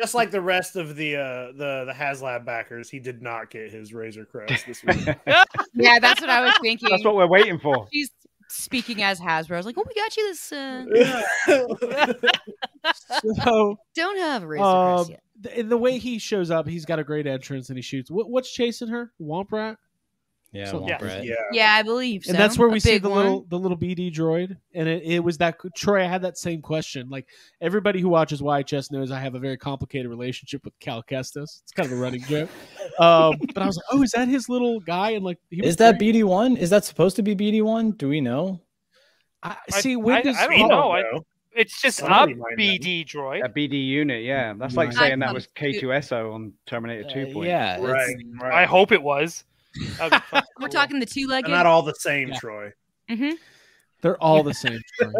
Just 0.00 0.14
like 0.14 0.30
the 0.30 0.40
rest 0.40 0.76
of 0.76 0.96
the 0.96 1.16
uh, 1.16 1.46
the 1.56 1.84
the 1.86 1.94
HasLab 1.96 2.44
backers, 2.44 2.88
he 2.90 2.98
did 3.00 3.20
not 3.22 3.50
get 3.50 3.70
his 3.72 3.92
Razor 3.92 4.24
Crest 4.26 4.66
this 4.66 4.84
week. 4.84 5.06
yeah, 5.74 5.98
that's 5.98 6.20
what 6.20 6.30
I 6.30 6.42
was 6.44 6.54
thinking. 6.62 6.88
That's 6.90 7.04
what 7.04 7.16
we're 7.16 7.26
waiting 7.26 7.58
for. 7.58 7.88
She's 7.92 8.10
speaking 8.48 9.02
as 9.02 9.18
Hasbro. 9.18 9.54
I 9.54 9.56
was 9.56 9.66
like, 9.66 9.76
"Oh, 9.76 9.84
we 9.86 9.94
got 9.94 10.16
you 10.16 10.28
this. 10.28 10.52
Uh, 10.52 10.84
so 13.42 13.78
don't 13.94 14.18
have 14.18 14.42
a 14.42 14.46
razor 14.46 14.62
um, 14.64 14.96
crest 15.06 15.10
yet." 15.10 15.22
in 15.56 15.68
the 15.68 15.76
way 15.76 15.98
he 15.98 16.18
shows 16.18 16.50
up, 16.50 16.66
he's 16.66 16.84
got 16.84 16.98
a 16.98 17.04
great 17.04 17.26
entrance 17.26 17.68
and 17.68 17.78
he 17.78 17.82
shoots. 17.82 18.10
What, 18.10 18.28
what's 18.28 18.52
chasing 18.52 18.88
her? 18.88 19.12
Womp 19.20 19.52
rat. 19.52 19.78
Yeah, 20.50 20.70
So- 20.70 20.80
Womp 20.80 20.88
Yeah. 20.88 21.04
Rat. 21.04 21.24
yeah. 21.24 21.34
Yeah, 21.52 21.72
I 21.74 21.82
believe 21.82 22.24
so. 22.24 22.30
and 22.30 22.38
that's 22.38 22.58
where 22.58 22.68
A 22.68 22.70
we 22.70 22.80
see 22.80 22.96
the 22.96 23.10
one. 23.10 23.18
little 23.18 23.46
the 23.50 23.58
little 23.58 23.76
BD 23.76 24.10
droid, 24.10 24.56
and 24.74 24.88
it, 24.88 25.02
it 25.02 25.18
was 25.22 25.36
that 25.38 25.56
Troy. 25.76 26.02
I 26.02 26.06
had 26.06 26.22
that 26.22 26.38
same 26.38 26.62
question. 26.62 27.10
Like 27.10 27.26
everybody 27.60 28.00
who 28.00 28.08
watches 28.08 28.40
YHS 28.40 28.90
knows, 28.90 29.10
I 29.10 29.20
have 29.20 29.34
a 29.34 29.38
very 29.38 29.58
complicated 29.58 30.08
relationship 30.08 30.64
with 30.64 30.72
Cal 30.80 31.02
Kestis. 31.02 31.60
It's 31.62 31.72
kind 31.76 31.84
of 31.92 31.98
a 31.98 32.00
running 32.00 32.22
joke. 32.22 32.48
Um, 32.98 33.36
but 33.54 33.62
I 33.62 33.66
was 33.66 33.76
like, 33.76 33.84
oh, 33.92 34.02
is 34.02 34.10
that 34.10 34.26
his 34.26 34.48
little 34.48 34.80
guy? 34.80 35.10
And 35.10 35.24
like, 35.24 35.38
he 35.50 35.64
Is 35.64 35.76
that. 35.76 36.00
BD 36.00 36.24
one? 36.24 36.56
Is 36.56 36.70
that 36.70 36.84
supposed 36.84 37.14
to 37.16 37.22
be 37.22 37.36
BD 37.36 37.62
one? 37.62 37.92
Do 37.92 38.08
we 38.08 38.20
know? 38.20 38.60
I, 39.40 39.56
I- 39.72 39.78
see, 39.80 39.94
when 39.94 40.16
I- 40.16 40.22
does 40.22 40.36
I 40.36 40.48
don't 40.48 40.68
know. 40.68 40.90
I- 40.90 41.02
know. 41.02 41.24
It's 41.52 41.80
just 41.80 41.98
Somebody 41.98 42.32
a 42.32 42.36
might 42.36 42.56
know. 42.56 42.64
BD 42.64 43.04
droid. 43.06 43.44
A 43.44 43.48
BD 43.48 43.84
unit, 43.86 44.24
yeah. 44.24 44.52
That's 44.56 44.74
like 44.76 44.88
Right. 44.90 44.96
saying 44.98 45.22
I 45.22 45.26
that 45.26 45.34
was 45.34 45.46
thought 45.46 45.64
it 45.64 45.74
was 45.74 45.82
K2SO 46.10 46.32
on 46.34 46.52
Terminator 46.66 47.04
2. 47.08 47.20
Uh, 47.30 47.32
point. 47.32 47.48
yeah, 47.48 47.80
Right, 47.80 48.16
right. 48.40 48.52
I 48.52 48.64
hope 48.64 48.90
it 48.92 49.02
was. 49.02 49.44
That'd 49.98 50.12
be 50.12 50.18
fucking 50.30 50.48
We're 50.60 50.68
talking 50.68 50.98
the 51.00 51.06
two-legged. 51.06 51.46
They're 51.48 51.56
not 51.56 51.66
all 51.66 51.82
the 51.82 51.94
same, 51.94 52.28
Yeah. 52.28 52.38
Troy. 52.38 52.72
hmm 53.08 53.30
They're 54.00 54.16
all 54.22 54.42
the 54.42 54.54
same. 54.54 54.78
Troy. 55.00 55.12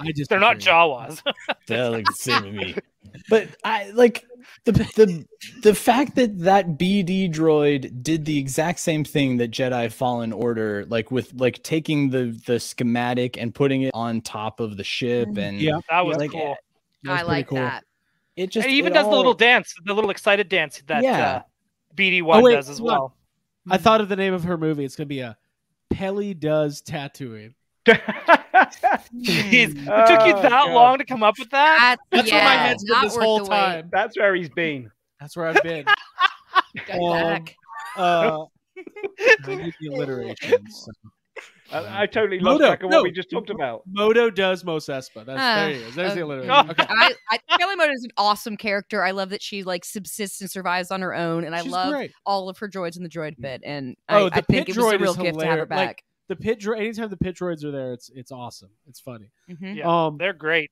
I 0.00 0.12
just 0.12 0.28
They're 0.30 0.40
not 0.40 0.56
agree. 0.56 0.64
Jawas. 0.66 1.22
That 1.66 1.90
looks 1.90 2.08
the 2.08 2.14
same 2.32 2.42
to 2.44 2.52
me. 2.52 2.74
But 3.28 3.48
I 3.64 3.90
like 3.90 4.24
the 4.64 4.72
the 4.72 5.24
the 5.62 5.74
fact 5.74 6.14
that 6.16 6.38
that 6.40 6.78
BD 6.78 7.30
droid 7.32 8.02
did 8.02 8.24
the 8.24 8.38
exact 8.38 8.78
same 8.80 9.04
thing 9.04 9.36
that 9.38 9.50
Jedi 9.50 9.92
Fallen 9.92 10.32
Order, 10.32 10.86
like 10.88 11.10
with 11.10 11.32
like 11.34 11.62
taking 11.62 12.08
the 12.10 12.38
the 12.46 12.58
schematic 12.58 13.36
and 13.36 13.54
putting 13.54 13.82
it 13.82 13.90
on 13.94 14.20
top 14.22 14.60
of 14.60 14.76
the 14.78 14.84
ship, 14.84 15.36
and 15.36 15.60
Yeah, 15.60 15.78
That 15.90 16.06
was 16.06 16.16
like 16.16 16.30
cool. 16.32 16.56
That 17.04 17.12
was 17.12 17.20
I 17.20 17.24
like 17.24 17.48
cool. 17.48 17.58
that. 17.58 17.84
it 18.36 18.50
just 18.50 18.64
And 18.64 18.72
he 18.72 18.78
even 18.78 18.92
it 18.92 18.94
does 18.94 19.06
the 19.08 19.16
little 19.16 19.34
dance, 19.34 19.74
the 19.84 19.94
little 19.94 20.10
excited 20.10 20.48
dance 20.48 20.82
that 20.86 21.02
Yeah. 21.02 21.28
uh, 21.36 21.42
BD 21.94 22.22
one 22.22 22.42
Oh, 22.44 22.50
does 22.50 22.68
as 22.70 22.78
hold 22.78 22.86
well. 22.88 23.16
I 23.70 23.76
thought 23.78 24.00
of 24.00 24.08
the 24.08 24.16
name 24.16 24.34
of 24.34 24.44
her 24.44 24.56
movie. 24.58 24.84
It's 24.84 24.96
gonna 24.96 25.06
be 25.06 25.20
a 25.20 25.36
Peli 25.90 26.34
does 26.34 26.82
Tatooine. 26.82 27.54
Jeez, 27.86 27.96
it 29.14 29.74
took 29.74 30.26
you 30.26 30.34
Oh, 30.34 30.42
that 30.42 30.50
God. 30.50 30.72
long 30.74 30.98
to 30.98 31.04
come 31.04 31.22
up 31.22 31.38
with 31.38 31.50
that. 31.50 31.96
That's, 32.10 32.28
That's 32.28 32.28
yeah, 32.32 32.36
where 32.36 32.44
my 32.56 32.62
head's 32.62 32.84
been 32.84 33.00
this 33.02 33.16
whole 33.16 33.38
the 33.38 33.44
wait. 33.44 33.56
time. 33.56 33.88
That's 33.92 34.18
where 34.18 34.34
he's 34.34 34.50
been. 34.50 34.90
That's 35.20 35.36
where 35.36 35.46
I've 35.48 35.62
been. 35.62 35.84
Go 36.86 37.12
Um, 37.12 37.28
back. 37.44 37.56
uh, 37.96 38.44
I 39.46 39.54
need 39.56 39.74
the 39.80 39.88
alliteration. 39.94 40.66
so. 40.70 40.90
I, 41.72 42.02
I 42.02 42.06
totally 42.06 42.38
lost 42.40 42.60
Motto, 42.60 42.66
track 42.66 42.82
of 42.82 42.90
no. 42.90 42.96
what 42.98 43.04
we 43.04 43.10
just 43.12 43.30
talked 43.30 43.50
about. 43.50 43.82
Motto 43.86 44.30
does 44.30 44.64
Mos 44.64 44.86
Espa. 44.86 45.24
That's 45.26 45.38
Ah, 45.40 45.56
there 45.56 45.68
he 45.70 45.74
is. 45.82 45.94
There's 45.94 46.14
the 46.14 46.22
okay. 46.22 46.40
alliteration. 46.42 46.70
Okay. 46.70 46.86
I, 46.88 47.14
I, 47.30 47.38
Peli 47.58 47.76
Motto 47.76 47.92
is 47.92 48.04
an 48.04 48.10
awesome 48.16 48.56
character. 48.56 49.02
I 49.04 49.10
love 49.10 49.30
that 49.30 49.42
she 49.42 49.62
like 49.64 49.84
subsists 49.84 50.40
and 50.40 50.50
survives 50.50 50.90
on 50.90 51.02
her 51.02 51.14
own, 51.14 51.44
and 51.44 51.54
I 51.54 51.62
She's 51.62 51.72
love 51.72 51.92
great. 51.92 52.12
all 52.24 52.48
of 52.48 52.58
her 52.58 52.68
droids 52.68 52.96
in 52.96 53.02
the 53.02 53.08
droid 53.08 53.38
bit. 53.38 53.60
And 53.64 53.96
Oh, 54.08 54.26
I, 54.26 54.28
the 54.30 54.34
I 54.36 54.40
think 54.40 54.66
pit 54.66 54.68
it 54.68 54.76
was 54.76 54.78
a 54.78 54.80
droid 54.96 55.00
real 55.00 55.10
is 55.12 55.16
gift 55.18 55.38
to 55.40 55.46
have 55.46 55.58
her 55.58 55.64
hilarious. 55.66 55.70
Like, 55.70 55.96
back. 55.96 56.04
The 56.28 56.36
pit 56.36 56.60
droid. 56.60 56.78
Anytime 56.80 57.10
the 57.10 57.16
pit 57.16 57.36
droids 57.36 57.64
are 57.64 57.70
there, 57.70 57.92
it's 57.92 58.10
it's 58.14 58.32
awesome. 58.32 58.70
It's 58.86 59.00
funny. 59.00 59.30
Mhm. 59.50 59.76
Yeah, 59.76 60.06
Um, 60.06 60.16
they're 60.18 60.32
great. 60.32 60.70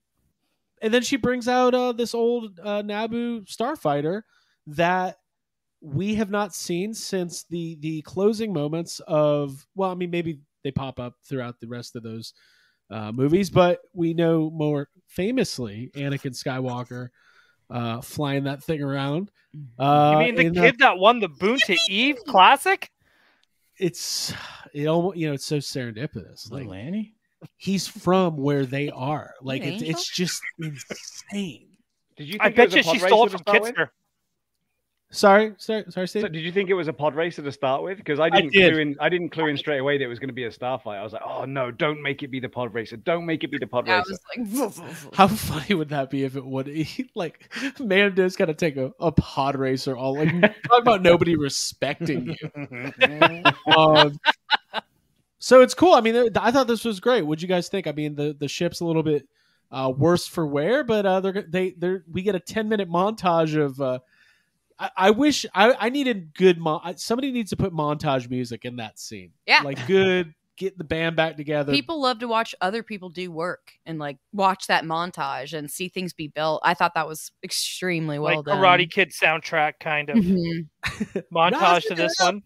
and 0.82 0.92
then 0.92 1.02
she 1.02 1.16
brings 1.16 1.48
out 1.48 1.74
uh, 1.74 1.92
this 1.92 2.14
old 2.14 2.58
uh, 2.62 2.82
Naboo 2.82 3.44
starfighter 3.46 4.22
that 4.66 5.16
we 5.80 6.14
have 6.16 6.30
not 6.30 6.54
seen 6.54 6.92
since 6.94 7.44
the 7.44 7.76
the 7.80 8.02
closing 8.02 8.52
moments 8.52 9.00
of. 9.06 9.66
Well, 9.74 9.90
I 9.90 9.94
mean, 9.94 10.10
maybe 10.10 10.40
they 10.66 10.72
pop 10.72 10.98
up 10.98 11.14
throughout 11.24 11.60
the 11.60 11.68
rest 11.68 11.94
of 11.94 12.02
those 12.02 12.34
uh, 12.90 13.12
movies, 13.12 13.50
but 13.50 13.80
we 13.94 14.14
know 14.14 14.50
more 14.50 14.88
famously 15.06 15.90
Anakin 15.94 16.34
Skywalker 16.34 17.08
uh, 17.70 18.00
flying 18.00 18.44
that 18.44 18.62
thing 18.62 18.82
around. 18.82 19.30
Uh, 19.78 20.10
You 20.12 20.26
mean 20.26 20.34
the 20.34 20.46
in, 20.46 20.54
kid 20.54 20.78
that 20.80 20.98
won 20.98 21.20
the 21.20 21.28
Boonta 21.28 21.76
Eve 21.88 22.18
Classic? 22.26 22.90
it's 23.78 24.32
it 24.72 24.86
almost 24.86 25.16
you 25.16 25.28
know 25.28 25.34
it's 25.34 25.44
so 25.44 25.58
serendipitous. 25.58 26.50
Like 26.50 26.66
Lanny, 26.66 27.14
he's 27.56 27.86
from 27.86 28.36
where 28.36 28.66
they 28.66 28.90
are. 28.90 29.34
Like 29.42 29.62
it's 29.62 29.82
it's 29.82 30.10
just 30.10 30.42
insane. 30.58 31.68
Did 32.16 32.28
you 32.28 32.32
think 32.32 32.42
I 32.42 32.48
bet 32.48 32.74
you 32.74 32.82
she 32.82 32.98
stole 32.98 33.26
it 33.26 33.32
from 33.32 33.40
start 33.40 33.62
with? 33.62 33.74
Kitster. 33.74 33.88
Sorry, 35.10 35.54
sorry, 35.56 35.84
sorry, 35.88 36.08
Steve. 36.08 36.22
So 36.22 36.28
did 36.28 36.42
you 36.42 36.50
think 36.50 36.68
it 36.68 36.74
was 36.74 36.88
a 36.88 36.92
pod 36.92 37.14
racer 37.14 37.40
to 37.40 37.52
start 37.52 37.82
with? 37.82 37.96
Because 37.96 38.18
I 38.18 38.28
didn't 38.28 38.52
did. 38.52 38.72
clue 38.72 38.82
in. 38.82 38.96
I 39.00 39.08
didn't 39.08 39.28
clue 39.30 39.46
in 39.46 39.56
straight 39.56 39.78
away 39.78 39.96
that 39.96 40.04
it 40.04 40.08
was 40.08 40.18
going 40.18 40.28
to 40.28 40.34
be 40.34 40.44
a 40.44 40.52
starfight. 40.52 40.98
I 40.98 41.02
was 41.04 41.12
like, 41.12 41.22
oh 41.24 41.44
no, 41.44 41.70
don't 41.70 42.02
make 42.02 42.24
it 42.24 42.28
be 42.28 42.40
the 42.40 42.48
pod 42.48 42.74
racer. 42.74 42.96
Don't 42.96 43.24
make 43.24 43.44
it 43.44 43.50
be 43.52 43.58
the 43.58 43.68
pod 43.68 43.88
I 43.88 43.98
racer. 43.98 44.16
was 44.36 44.78
like, 44.78 44.94
How 45.14 45.28
funny 45.28 45.74
would 45.74 45.90
that 45.90 46.10
be 46.10 46.24
if 46.24 46.34
it 46.34 46.44
would 46.44 46.68
like 47.14 47.50
Mando's 47.78 48.34
got 48.34 48.46
to 48.46 48.54
take 48.54 48.76
a, 48.76 48.92
a 48.98 49.12
pod 49.12 49.56
racer 49.56 49.96
all 49.96 50.16
like 50.16 50.40
talk 50.64 50.82
about 50.82 51.02
nobody 51.02 51.36
respecting 51.36 52.36
you. 52.40 53.42
Um, 53.74 54.18
so 55.38 55.60
it's 55.62 55.74
cool. 55.74 55.94
I 55.94 56.00
mean, 56.00 56.30
I 56.36 56.50
thought 56.50 56.66
this 56.66 56.84
was 56.84 56.98
great. 56.98 57.22
What'd 57.22 57.42
you 57.42 57.48
guys 57.48 57.68
think? 57.68 57.86
I 57.86 57.92
mean, 57.92 58.16
the 58.16 58.36
the 58.38 58.48
ship's 58.48 58.80
a 58.80 58.84
little 58.84 59.04
bit 59.04 59.28
uh, 59.70 59.92
worse 59.96 60.26
for 60.26 60.44
wear, 60.44 60.82
but 60.82 61.06
uh, 61.06 61.20
they're 61.20 61.46
they 61.48 61.70
they 61.70 61.98
we 62.10 62.22
get 62.22 62.34
a 62.34 62.40
ten 62.40 62.68
minute 62.68 62.90
montage 62.90 63.56
of. 63.56 63.80
Uh, 63.80 64.00
I, 64.78 64.90
I 64.96 65.10
wish 65.10 65.46
I, 65.54 65.74
I 65.78 65.88
needed 65.88 66.34
good. 66.34 66.58
Mo- 66.58 66.80
somebody 66.96 67.32
needs 67.32 67.50
to 67.50 67.56
put 67.56 67.72
montage 67.72 68.28
music 68.30 68.64
in 68.64 68.76
that 68.76 68.98
scene. 68.98 69.32
Yeah. 69.46 69.60
like 69.62 69.86
good. 69.86 70.34
Get 70.58 70.78
the 70.78 70.84
band 70.84 71.16
back 71.16 71.36
together. 71.36 71.70
people 71.70 72.00
love 72.00 72.20
to 72.20 72.28
watch 72.28 72.54
other 72.62 72.82
people 72.82 73.10
do 73.10 73.30
work 73.30 73.72
and 73.84 73.98
like 73.98 74.16
watch 74.32 74.68
that 74.68 74.84
montage 74.84 75.52
and 75.52 75.70
see 75.70 75.88
things 75.90 76.14
be 76.14 76.28
built. 76.28 76.62
I 76.64 76.72
thought 76.72 76.94
that 76.94 77.06
was 77.06 77.30
extremely 77.44 78.18
well 78.18 78.36
like 78.36 78.46
done. 78.46 78.62
Karate 78.62 78.90
Kid 78.90 79.10
soundtrack 79.10 79.74
kind 79.80 80.08
of 80.08 80.16
Mhm. 80.16 80.66
montage 81.30 81.82
to 81.88 81.94
this 81.94 82.14
one. 82.18 82.42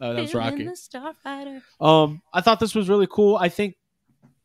oh, 0.00 0.14
that 0.14 0.20
was 0.22 0.34
Rocky. 0.34 0.64
the 0.64 0.72
Starfighter. 0.72 1.62
Um, 1.80 2.22
I 2.32 2.40
thought 2.40 2.58
this 2.58 2.74
was 2.74 2.88
really 2.88 3.06
cool. 3.08 3.36
I 3.36 3.48
think 3.48 3.76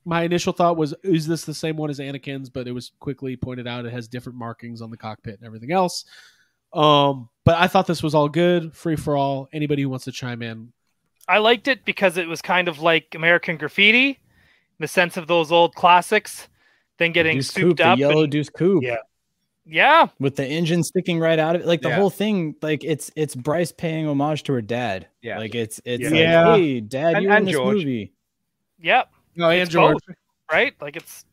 my 0.05 0.21
initial 0.21 0.53
thought 0.53 0.77
was, 0.77 0.93
is 1.03 1.25
this 1.25 1.45
the 1.45 1.53
same 1.55 1.77
one 1.77 1.89
as 1.89 1.97
Anakin's? 1.97 2.51
But 2.51 2.67
it 2.67 2.73
was 2.73 2.91
quickly 2.99 3.36
pointed 3.36 3.67
out 3.67 3.86
it 3.86 3.91
has 3.91 4.07
different 4.07 4.38
markings 4.38 4.84
on 4.84 4.91
the 4.91 4.97
cockpit 4.97 5.38
and 5.39 5.45
everything 5.47 5.71
else. 5.71 6.05
Um, 6.74 7.30
but 7.45 7.55
I 7.57 7.67
thought 7.67 7.88
this 7.88 8.03
was 8.03 8.13
all 8.13 8.30
good, 8.30 8.76
free 8.76 8.95
for 8.95 9.17
all. 9.17 9.49
Anybody 9.51 9.82
who 9.84 9.89
wants 9.89 10.05
to 10.05 10.11
chime 10.11 10.41
in, 10.41 10.72
I 11.28 11.39
liked 11.39 11.67
it 11.67 11.86
because 11.86 12.17
it 12.17 12.28
was 12.28 12.41
kind 12.41 12.67
of 12.67 12.80
like 12.80 13.13
American 13.15 13.57
Graffiti, 13.57 14.09
in 14.09 14.17
the 14.80 14.88
sense 14.88 15.17
of 15.17 15.28
those 15.28 15.51
old 15.51 15.76
classics, 15.76 16.47
then 16.97 17.11
getting 17.11 17.38
Deuce 17.38 17.47
souped 17.51 17.61
Coupe, 17.70 17.78
the 17.78 17.88
up. 17.88 17.99
yellow 17.99 18.24
and- 18.24 18.32
Deuce 18.32 18.49
Coupe. 18.49 18.84
Yeah. 18.84 18.97
yeah, 19.65 20.07
With 20.20 20.36
the 20.36 20.45
engine 20.47 20.84
sticking 20.84 21.20
right 21.20 21.38
out 21.39 21.55
of 21.55 21.61
it, 21.61 21.67
like 21.67 21.82
the 21.82 21.89
Yeah. 21.89 21.95
whole 21.97 22.09
thing, 22.09 22.55
like 22.61 22.84
it's 22.84 23.11
it's 23.15 23.36
Bryce 23.36 23.72
paying 23.72 24.07
homage 24.07 24.43
to 24.43 24.53
her 24.53 24.61
dad. 24.61 25.07
Yeah. 25.22 25.38
like 25.39 25.53
it's 25.55 25.80
it's 25.86 26.03
Yeah. 26.03 26.09
like, 26.09 26.17
Yeah. 26.20 26.55
hey, 26.55 26.80
dad, 26.82 27.13
And- 27.15 27.24
you 27.24 27.30
were 27.30 27.36
in 27.36 27.38
and 27.39 27.47
this 27.47 27.55
George. 27.55 27.78
movie. 27.78 28.13
yep, 28.80 29.09
oh, 29.39 29.49
and 29.49 29.61
It's 29.61 29.72
George, 29.72 29.97
both. 30.07 30.15
right? 30.51 30.74
Like 30.82 30.95
it's 30.95 31.26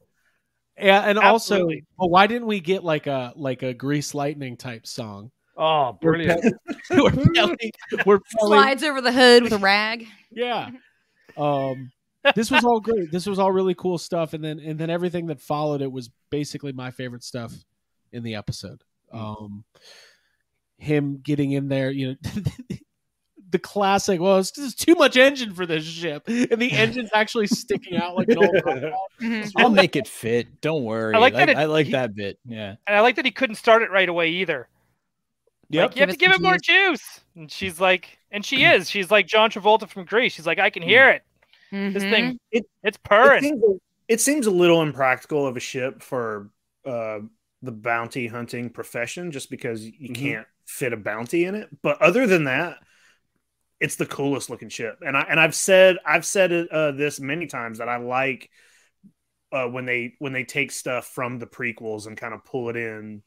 Yeah, 0.79 1.01
and 1.01 1.19
also, 1.19 1.67
well, 1.97 2.11
why 2.11 2.27
didn't 2.27 2.47
we 2.47 2.61
get 2.61 2.85
like 2.85 3.07
a 3.07 3.33
like 3.35 3.63
a 3.63 3.73
Grease 3.73 4.15
Lightning 4.15 4.57
type 4.57 4.87
song? 4.87 5.31
Oh, 5.57 5.97
brilliant! 6.01 6.55
we're 6.91 7.11
Peli, 7.11 7.73
we're 8.05 8.19
Peli- 8.19 8.23
Slides 8.41 8.83
over 8.83 9.01
the 9.01 9.13
hood 9.13 9.43
with 9.43 9.53
a 9.53 9.59
rag. 9.59 10.07
yeah. 10.31 10.71
Um, 11.37 11.91
this 12.35 12.51
was 12.51 12.65
all 12.65 12.81
great. 12.81 13.11
This 13.11 13.27
was 13.27 13.39
all 13.39 13.51
really 13.53 13.75
cool 13.75 13.97
stuff, 13.97 14.35
and 14.35 14.45
then 14.45 14.59
and 14.59 14.79
then 14.79 14.91
everything 14.91 15.27
that 15.27 15.41
followed 15.41 15.81
it 15.81 15.91
was 15.91 16.11
basically 16.31 16.73
my 16.73 16.91
favorite 16.91 17.25
stuff 17.25 17.55
in 18.13 18.23
the 18.23 18.35
episode. 18.35 18.83
Um, 19.13 19.65
him 20.77 21.21
getting 21.23 21.53
in 21.53 21.69
there, 21.69 21.91
you 21.91 22.09
know. 22.09 22.77
The 23.51 23.59
classic, 23.61 24.21
well, 24.21 24.39
it's 24.39 24.51
just 24.51 24.81
too 24.81 24.95
much 24.97 25.17
engine 25.17 25.55
for 25.55 25.67
this 25.67 25.85
ship, 25.85 26.25
and 26.27 26.61
the 26.61 26.73
engine's 26.73 27.11
actually 27.15 27.47
sticking 27.47 27.97
out 27.97 28.17
like 28.17 28.29
an 28.29 28.39
old. 28.39 28.55
Mhm. 29.21 29.51
I'll 29.57 29.71
make 29.71 29.97
it 29.97 30.07
fit. 30.09 30.61
Don't 30.61 30.83
worry. 30.85 31.15
I 31.15 31.19
like 31.19 31.33
that 31.35 31.49
it- 31.49 31.57
I 31.57 31.65
like 31.65 31.87
he- 31.87 31.93
that 31.93 32.15
bit. 32.15 32.39
Yeah. 32.45 32.75
And 32.87 32.97
I 32.97 33.01
like 33.01 33.17
that 33.17 33.25
he 33.25 33.31
couldn't 33.31 33.57
start 33.57 33.83
it 33.83 33.91
right 33.91 34.09
away 34.09 34.29
either. 34.31 34.69
Yep. 35.71 35.83
Like, 35.91 35.97
you 35.97 36.01
have 36.01 36.11
to 36.11 36.17
Give 36.17 36.31
give 36.31 36.31
it 36.33 36.41
it 36.41 36.43
more 36.43 36.59
juice. 36.59 37.21
And 37.35 37.51
she's 37.51 37.81
like, 37.81 38.19
and 38.31 38.45
she 38.45 38.65
is. 38.65 38.91
She's 38.91 39.11
like 39.11 39.27
John 39.27 39.51
Travolta 39.51 39.89
from 39.89 40.05
Grease. 40.05 40.33
She's 40.35 40.47
like, 40.47 40.59
I 40.59 40.69
can 40.71 40.83
hear 40.83 41.09
it. 41.09 41.23
This 41.73 42.03
Mhm. 42.05 42.11
thing, 42.11 42.41
It- 42.51 42.67
it's 42.83 42.97
It 42.99 43.03
purring. 43.05 43.43
seems, 43.43 43.63
it 44.09 44.21
seems 44.21 44.47
a 44.47 44.51
little 44.51 44.83
impractical 44.83 45.47
of 45.47 45.57
a 45.57 45.61
ship 45.61 46.03
for 46.03 46.51
uh, 46.85 47.21
the 47.63 47.73
bounty 47.73 48.27
hunting 48.29 48.71
profession, 48.71 49.31
just 49.33 49.51
because 49.51 49.85
you 49.85 50.11
Mhm. 50.11 50.15
can't 50.15 50.47
fit 50.67 50.93
a 50.93 50.97
bounty 50.97 51.45
in 51.45 51.55
it. 51.55 51.69
But 51.83 52.01
other 52.03 52.27
than 52.27 52.45
that, 52.45 52.79
it's 53.81 53.97
the 53.97 54.07
coolest 54.07 54.49
looking 54.51 54.69
ship. 54.69 54.99
And 55.07 55.17
I 55.17 55.23
and 55.29 55.39
I've 55.39 55.55
said 55.55 55.99
I've 56.05 56.25
said 56.25 56.53
it, 56.53 56.71
uh, 56.71 56.93
this 56.93 57.21
many 57.21 57.47
times 57.47 57.79
that 57.79 57.89
I 57.89 57.97
like 57.99 58.51
uh, 59.53 59.67
when 59.69 59.85
they 59.87 60.15
when 60.19 60.33
they 60.33 60.45
take 60.45 60.73
stuff 60.73 61.07
from 61.07 61.39
the 61.39 61.47
prequels 61.47 62.07
and 62.07 62.17
kind 62.17 62.35
of 62.35 62.45
pull 62.45 62.69
it 62.71 62.77
in 62.77 63.23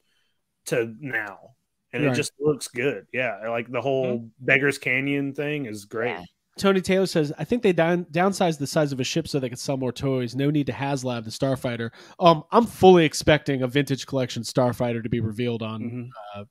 to 0.66 0.94
now, 1.00 1.52
and 1.94 2.04
Right. 2.04 2.14
it 2.14 2.16
just 2.16 2.34
looks 2.40 2.68
good. 2.68 3.08
Yeah, 3.14 3.48
like 3.50 3.72
the 3.72 3.82
whole 3.82 4.30
Beggars 4.40 4.78
Canyon 4.78 5.34
thing 5.34 5.66
is 5.66 5.86
great. 5.86 6.10
Yeah. 6.12 6.24
Tony 6.58 6.82
Taylor 6.82 7.06
says, 7.06 7.32
"I 7.38 7.46
think 7.46 7.64
they 7.64 7.72
down, 7.72 8.04
downsized 8.06 8.60
the 8.60 8.68
size 8.68 8.92
of 8.92 9.00
a 9.00 9.04
ship 9.06 9.30
so 9.30 9.40
they 9.40 9.48
could 9.48 9.60
sell 9.60 9.78
more 9.78 9.94
toys. 9.94 10.36
No 10.36 10.50
need 10.50 10.66
to 10.68 10.74
HasLab 10.74 11.24
the 11.24 11.30
Starfighter. 11.32 11.92
Um, 12.20 12.44
I'm 12.52 12.66
fully 12.66 13.06
expecting 13.06 13.62
a 13.62 13.68
vintage 13.68 14.06
collection 14.06 14.44
Starfighter 14.44 15.02
to 15.02 15.08
be 15.10 15.22
revealed 15.22 15.64
on 15.64 15.82
Mhm. 16.36 16.46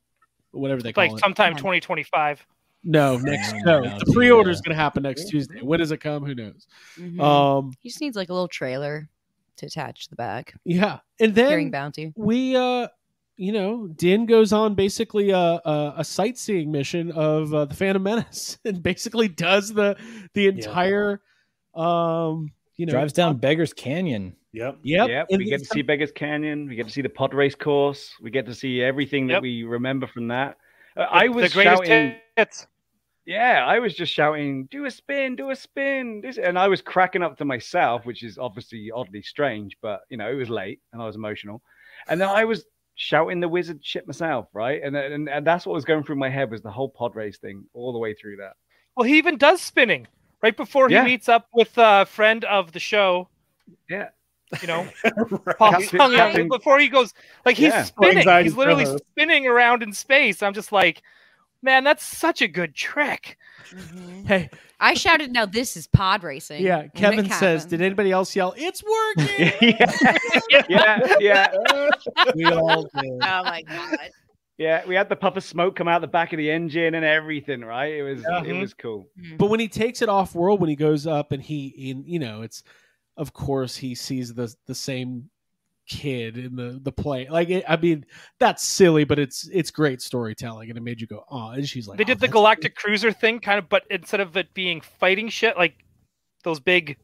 whatever 0.52 0.80
they 0.82 0.94
call 0.94 1.04
like 1.04 1.10
it. 1.10 1.14
Like 1.14 1.20
sometime 1.20 1.56
2025. 1.56 2.46
No, 2.84 3.16
next 3.18 3.52
No, 3.64 3.80
no. 3.80 3.90
no, 3.90 3.98
The 3.98 4.12
pre-order 4.12 4.50
is 4.50 4.58
yeah. 4.58 4.68
going 4.68 4.76
to 4.76 4.82
happen 4.82 5.02
next 5.02 5.26
Tuesday. 5.28 5.60
When 5.62 5.78
does 5.80 5.90
it 5.90 5.98
come? 5.98 6.24
Who 6.24 6.34
knows? 6.34 6.66
Mhm. 6.96 7.20
Um, 7.20 7.72
he 7.80 7.88
just 7.88 8.00
needs 8.00 8.16
like 8.16 8.28
a 8.28 8.32
little 8.32 8.48
trailer 8.48 9.08
to 9.56 9.66
attach 9.66 10.08
the 10.08 10.16
bag. 10.16 10.52
yeah, 10.64 11.00
and 11.20 11.36
Hearing 11.36 11.66
then 11.66 11.70
bounty. 11.70 12.12
we, 12.16 12.54
uh, 12.54 12.88
you 13.36 13.52
know, 13.52 13.88
Din 13.88 14.26
goes 14.26 14.52
on 14.52 14.74
basically 14.74 15.30
a, 15.30 15.38
a, 15.38 15.94
a 15.98 16.04
sightseeing 16.04 16.70
mission 16.70 17.10
of 17.12 17.52
uh, 17.52 17.64
the 17.64 17.74
Phantom 17.74 18.02
Menace, 18.02 18.58
and 18.64 18.82
basically 18.82 19.28
does 19.28 19.72
the 19.74 19.96
the 20.34 20.46
entire, 20.46 21.20
um, 21.74 22.50
you 22.76 22.86
know, 22.86 22.92
Drives 22.92 23.12
down 23.12 23.36
Beggars 23.38 23.72
Canyon. 23.72 24.34
Yep. 24.52 24.78
Yep, 24.82 25.08
Yep, 25.08 25.26
and 25.30 25.38
we 25.38 25.44
get 25.44 25.58
to 25.60 25.66
see 25.66 25.82
Beggars 25.82 26.10
Canyon. 26.12 26.68
We 26.68 26.74
get 26.76 26.86
to 26.86 26.92
see 26.92 27.02
the 27.02 27.08
pod 27.08 27.34
race 27.34 27.54
course. 27.54 28.14
We 28.22 28.30
get 28.30 28.46
to 28.46 28.54
see 28.54 28.80
everything 28.82 29.26
that 29.26 29.34
Yep. 29.34 29.42
we 29.42 29.62
remember 29.64 30.06
from 30.06 30.28
that. 30.28 30.56
Uh, 30.98 31.06
I 31.10 31.28
was 31.28 31.52
shouting. 31.52 32.16
hits. 32.36 32.66
Yeah, 33.24 33.64
I 33.66 33.78
was 33.78 33.94
just 33.94 34.12
shouting, 34.12 34.66
"Do 34.70 34.86
a 34.86 34.90
spin, 34.90 35.36
do 35.36 35.50
a 35.50 35.56
spin!" 35.56 36.20
This, 36.22 36.38
and 36.38 36.58
I 36.58 36.66
was 36.68 36.80
cracking 36.82 37.22
up 37.22 37.36
to 37.38 37.44
myself, 37.44 38.04
which 38.06 38.22
is 38.22 38.38
obviously 38.38 38.90
oddly 38.90 39.22
strange, 39.22 39.76
but 39.82 40.00
you 40.08 40.16
know, 40.16 40.30
it 40.30 40.34
was 40.34 40.48
late 40.50 40.80
and 40.92 41.00
I 41.02 41.06
was 41.06 41.14
emotional. 41.16 41.62
And 42.08 42.20
then 42.20 42.28
I 42.28 42.44
was 42.44 42.64
shouting 42.94 43.38
the 43.40 43.48
wizard 43.48 43.84
shit 43.84 44.06
myself, 44.06 44.48
right? 44.54 44.82
And, 44.82 44.96
and 44.96 45.28
and 45.28 45.46
that's 45.46 45.66
what 45.66 45.74
was 45.74 45.84
going 45.84 46.02
through 46.04 46.16
my 46.16 46.30
head 46.30 46.50
was 46.50 46.62
the 46.62 46.70
whole 46.70 46.88
pod 46.88 47.14
race 47.16 47.38
thing 47.38 47.64
all 47.74 47.92
the 47.92 47.98
way 47.98 48.14
through 48.14 48.36
that. 48.38 48.54
Well, 48.96 49.04
he 49.06 49.18
even 49.18 49.36
does 49.36 49.60
spinning 49.60 50.06
right 50.42 50.56
before 50.56 50.88
he 50.88 50.94
Yeah. 50.94 51.04
meets 51.04 51.28
up 51.28 51.48
with 51.52 51.72
a 51.76 52.06
friend 52.06 52.44
of 52.46 52.72
the 52.72 52.80
show. 52.80 53.28
Yeah. 53.90 54.08
You 54.62 54.68
know, 54.68 54.88
Right. 55.04 55.58
Paul 55.58 55.72
Captain- 55.72 55.98
Captain- 55.98 56.48
before 56.48 56.78
he 56.78 56.88
goes, 56.88 57.12
like 57.44 57.56
he's 57.56 57.68
Yeah. 57.68 57.82
spinning. 57.84 58.18
Anxiety 58.18 58.48
He's 58.48 58.56
literally 58.56 58.84
co-host. 58.84 59.04
spinning 59.10 59.46
around 59.46 59.82
in 59.82 59.92
space. 59.92 60.42
I'm 60.42 60.54
just 60.54 60.72
like, 60.72 61.02
man, 61.62 61.84
that's 61.84 62.04
such 62.04 62.40
a 62.40 62.48
good 62.48 62.74
trick. 62.74 63.36
Mm-hmm. 63.70 64.24
Hey, 64.24 64.48
I 64.80 64.94
shouted, 64.94 65.30
"Now 65.32 65.44
this 65.44 65.76
is 65.76 65.86
pod 65.86 66.24
racing." 66.24 66.62
yeah. 66.64 66.78
when 66.78 66.90
Kevin 66.94 67.30
says, 67.30 67.66
"Did 67.66 67.82
anybody 67.82 68.10
else 68.10 68.34
yell? 68.34 68.54
It's 68.56 68.82
working." 68.82 69.52
yeah, 69.60 70.62
yeah, 70.68 71.14
yeah, 71.20 71.54
we 72.34 72.44
all 72.46 72.84
did. 72.84 73.10
Oh 73.20 73.42
my 73.44 73.62
god! 73.68 73.98
yeah. 74.56 74.86
We 74.86 74.94
had 74.94 75.10
the 75.10 75.16
puff 75.16 75.36
of 75.36 75.44
smoke 75.44 75.76
come 75.76 75.86
out 75.88 76.00
the 76.00 76.06
back 76.06 76.32
of 76.32 76.38
the 76.38 76.50
engine 76.50 76.94
and 76.94 77.04
everything, 77.04 77.60
right? 77.60 77.92
It 77.92 78.02
was 78.04 78.24
it 78.46 78.52
was 78.58 78.72
cool. 78.72 79.08
Mm-hmm. 79.20 79.36
But 79.36 79.50
when 79.50 79.60
he 79.60 79.68
takes 79.68 80.00
it 80.00 80.08
off 80.08 80.34
world, 80.34 80.60
when 80.60 80.70
he 80.70 80.76
goes 80.76 81.06
up 81.06 81.32
and 81.32 81.42
he, 81.42 81.66
in 81.90 82.04
you 82.06 82.18
know, 82.20 82.40
it's 82.40 82.62
of 83.18 83.32
course 83.34 83.76
he 83.76 83.94
sees 83.94 84.32
the 84.32 84.52
the 84.66 84.74
same 84.74 85.28
kid 85.88 86.38
in 86.38 86.54
the 86.54 86.80
the 86.82 86.92
play. 86.92 87.28
Like 87.28 87.50
it, 87.50 87.64
I 87.68 87.76
mean, 87.76 88.06
that's 88.38 88.62
silly, 88.62 89.04
but 89.04 89.18
it's 89.18 89.48
it's 89.52 89.70
great 89.70 90.00
storytelling, 90.00 90.68
and 90.70 90.78
it 90.78 90.82
made 90.82 91.00
you 91.00 91.06
go, 91.06 91.24
oh. 91.30 91.50
And 91.50 91.68
she's 91.68 91.88
like, 91.88 91.98
They 91.98 92.04
"Oh, 92.04 92.06
did 92.06 92.18
the 92.18 92.26
that's 92.26 92.32
Galactic 92.32 92.76
Cruiser 92.76 93.12
thing, 93.12 93.40
kind 93.40 93.58
of, 93.58 93.68
but 93.68 93.84
instead 93.90 94.20
of 94.20 94.36
it 94.36 94.54
being 94.54 94.80
fighting 94.80 95.28
shit 95.28 95.56
like 95.56 95.74
those 96.44 96.60
big 96.60 96.96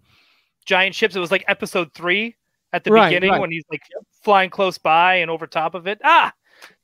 giant 0.65 0.95
ships, 0.95 1.17
it 1.17 1.21
was 1.21 1.31
like 1.31 1.45
Episode 1.49 1.93
Three 1.95 2.37
at 2.73 2.85
the 2.85 2.91
Right, 2.93 3.09
beginning 3.09 3.31
right. 3.31 3.41
when 3.41 3.51
he's 3.51 3.65
like 3.71 3.83
flying 4.23 4.51
close 4.51 4.79
by 4.79 5.17
and 5.17 5.31
over 5.31 5.47
top 5.47 5.75
of 5.75 5.87
it. 5.87 5.99
Ah, 6.05 6.33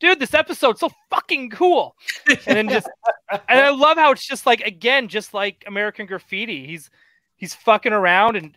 dude, 0.01 0.19
this 0.19 0.35
episode's 0.35 0.81
so 0.81 0.91
fucking 1.11 1.51
cool. 1.51 1.95
And 2.29 2.39
then 2.57 2.69
just, 2.69 2.89
and 3.31 3.41
I 3.61 3.71
love 3.71 3.97
how 3.99 4.13
it's 4.13 4.27
just 4.27 4.47
like 4.47 4.61
again, 4.63 5.09
just 5.09 5.35
like 5.35 5.65
American 5.67 6.07
Graffiti. 6.07 6.67
He's 6.67 6.91
he's 7.37 7.55
fucking 7.55 7.93
around, 7.93 8.37
and 8.37 8.57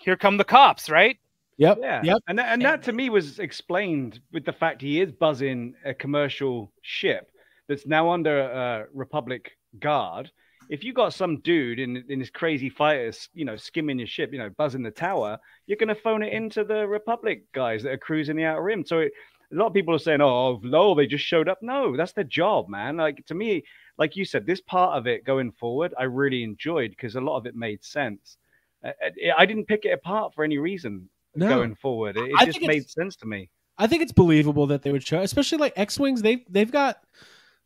here 0.00 0.16
come 0.16 0.36
the 0.36 0.44
cops, 0.44 0.88
right? 0.90 1.18
Yep. 1.58 1.82
Yeah, 1.82 2.02
Yep. 2.02 2.18
and 2.28 2.38
that, 2.38 2.52
and 2.52 2.64
that 2.64 2.82
to 2.84 2.92
me 2.92 3.10
was 3.10 3.38
explained 3.38 4.20
with 4.32 4.44
the 4.44 4.52
fact 4.52 4.82
he 4.82 5.00
is 5.00 5.12
buzzing 5.12 5.74
a 5.84 5.94
commercial 5.94 6.72
ship 6.82 7.30
that's 7.68 7.86
now 7.86 8.10
under 8.10 8.42
uh, 8.42 8.84
Republic 8.92 9.52
guard. 9.78 10.30
If 10.68 10.84
you 10.84 10.92
got 10.92 11.14
some 11.14 11.40
dude 11.40 11.78
in 11.80 12.04
in 12.08 12.20
his 12.20 12.30
crazy 12.30 12.70
fighters, 12.70 13.28
you 13.34 13.44
know, 13.44 13.56
skimming 13.56 13.98
your 13.98 14.06
ship, 14.08 14.32
you 14.32 14.38
know, 14.38 14.50
buzzing 14.50 14.82
the 14.82 14.90
tower, 14.90 15.38
you're 15.66 15.76
gonna 15.76 15.94
phone 15.94 16.22
it 16.22 16.32
into 16.32 16.64
the 16.64 16.86
Republic 16.86 17.44
guys 17.52 17.82
that 17.82 17.92
are 17.92 17.98
cruising 17.98 18.36
the 18.36 18.44
outer 18.44 18.62
rim. 18.62 18.84
So 18.84 19.00
it, 19.00 19.12
a 19.52 19.56
lot 19.56 19.66
of 19.66 19.74
people 19.74 19.94
are 19.94 19.98
saying, 19.98 20.20
"Oh, 20.20 20.60
no, 20.62 20.94
they 20.94 21.06
just 21.06 21.24
showed 21.24 21.48
up." 21.48 21.58
No, 21.62 21.96
that's 21.96 22.12
their 22.12 22.24
job, 22.24 22.68
man. 22.68 22.96
Like 22.96 23.24
to 23.26 23.34
me, 23.34 23.64
like 23.98 24.16
you 24.16 24.24
said, 24.24 24.46
this 24.46 24.60
part 24.60 24.96
of 24.96 25.06
it 25.06 25.24
going 25.24 25.52
forward, 25.52 25.92
I 25.98 26.04
really 26.04 26.42
enjoyed 26.44 26.90
because 26.90 27.16
a 27.16 27.20
lot 27.20 27.36
of 27.36 27.46
it 27.46 27.56
made 27.56 27.84
sense. 27.84 28.36
I, 28.84 28.88
I- 28.88 28.92
I 29.38 29.46
didn't 29.46 29.66
pick 29.66 29.84
it 29.84 29.90
apart 29.90 30.34
for 30.34 30.44
any 30.44 30.58
reason 30.58 31.08
No. 31.34 31.48
going 31.48 31.74
forward. 31.74 32.16
It, 32.16 32.30
it 32.30 32.46
just 32.46 32.60
made 32.62 32.88
sense 32.88 33.16
to 33.16 33.26
me. 33.26 33.50
I 33.78 33.86
think 33.86 34.02
it's 34.02 34.12
believable 34.12 34.66
that 34.68 34.82
they 34.82 34.92
would 34.92 35.06
show, 35.06 35.20
especially 35.20 35.58
like 35.58 35.72
X 35.76 35.98
wings. 35.98 36.20
They 36.22 36.44
they've 36.50 36.70
got 36.70 37.02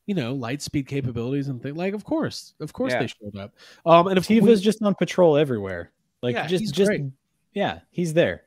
you 0.06 0.14
know 0.14 0.32
light 0.34 0.62
speed 0.62 0.86
capabilities 0.86 1.48
and 1.48 1.60
things. 1.62 1.76
Like, 1.76 1.94
of 1.94 2.04
course, 2.04 2.54
of 2.60 2.72
course, 2.72 2.92
Yeah. 2.92 3.00
they 3.00 3.06
showed 3.08 3.36
up. 3.36 3.54
Um, 3.84 4.06
and 4.08 4.18
if 4.18 4.28
we, 4.28 4.40
Teva's 4.40 4.60
just 4.60 4.82
on 4.82 4.94
patrol 4.94 5.36
everywhere. 5.36 5.90
Like 6.22 6.34
Yeah, 6.36 6.46
just 6.46 6.72
just 6.74 6.88
great. 6.88 7.02
yeah, 7.52 7.80
he's 7.90 8.14
there. 8.14 8.42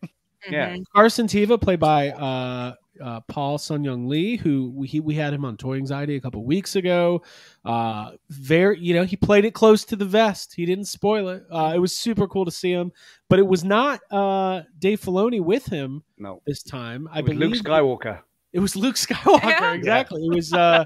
Yeah. 0.49 0.77
Carson 0.95 1.27
Teva, 1.27 1.59
played 1.59 1.79
by 1.79 2.09
uh, 2.11 2.75
uh, 3.01 3.21
Paul 3.21 3.57
Sun-Hyung 3.57 4.07
Lee, 4.07 4.37
who 4.37 4.71
we, 4.75 4.87
he, 4.87 4.99
we 4.99 5.15
had 5.15 5.33
him 5.33 5.45
on 5.45 5.57
Toy 5.57 5.75
Anxiety 5.77 6.15
a 6.15 6.21
couple 6.21 6.43
weeks 6.43 6.75
ago. 6.75 7.21
Uh, 7.65 8.11
very, 8.29 8.79
you 8.79 8.93
know, 8.93 9.03
he 9.03 9.15
played 9.15 9.45
it 9.45 9.53
close 9.53 9.83
to 9.85 9.95
the 9.95 10.05
vest. 10.05 10.53
He 10.55 10.65
didn't 10.65 10.85
spoil 10.85 11.29
it. 11.29 11.43
Uh, 11.51 11.73
it 11.75 11.79
was 11.79 11.95
super 11.95 12.27
cool 12.27 12.45
to 12.45 12.51
see 12.51 12.71
him, 12.71 12.91
but 13.29 13.39
it 13.39 13.47
was 13.47 13.63
not 13.63 13.99
uh, 14.11 14.61
Dave 14.79 15.01
Filoni 15.01 15.41
with 15.41 15.65
him 15.65 16.03
No, 16.17 16.41
this 16.45 16.63
time. 16.63 17.07
I 17.11 17.19
it 17.19 17.23
was 17.25 17.37
believe 17.37 17.51
Luke 17.51 17.63
Skywalker. 17.63 18.19
It 18.53 18.59
was 18.59 18.75
Luke 18.75 18.95
Skywalker, 18.95 19.43
Yeah. 19.43 19.73
exactly. 19.73 20.25
It 20.25 20.33
was 20.35 20.53
uh, 20.53 20.85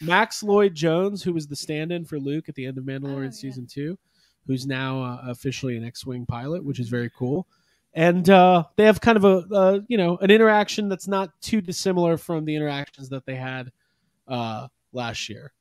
Max 0.00 0.42
Lloyd 0.42 0.74
Jones, 0.74 1.22
who 1.22 1.32
was 1.32 1.46
the 1.46 1.56
stand-in 1.56 2.04
for 2.04 2.18
Luke 2.18 2.48
at 2.48 2.54
the 2.54 2.66
end 2.66 2.78
of 2.78 2.84
Mandalorian 2.84 3.18
Oh, 3.18 3.22
yeah. 3.24 3.30
season 3.30 3.66
two, 3.66 3.98
who's 4.46 4.66
now 4.66 5.02
uh, 5.02 5.20
officially 5.28 5.76
an 5.76 5.84
X-wing 5.84 6.26
pilot, 6.26 6.64
which 6.64 6.80
is 6.80 6.88
very 6.88 7.10
cool. 7.16 7.46
And 7.94 8.28
uh, 8.30 8.64
they 8.76 8.84
have 8.84 9.00
kind 9.00 9.16
of 9.16 9.24
a 9.24 9.54
uh, 9.54 9.80
you 9.88 9.98
know 9.98 10.16
an 10.18 10.30
interaction 10.30 10.88
that's 10.88 11.08
not 11.08 11.30
too 11.40 11.60
dissimilar 11.60 12.16
from 12.16 12.44
the 12.44 12.56
interactions 12.56 13.08
that 13.10 13.26
they 13.26 13.34
had 13.36 13.70
uh, 14.28 14.68
last 14.92 15.28
year. 15.28 15.52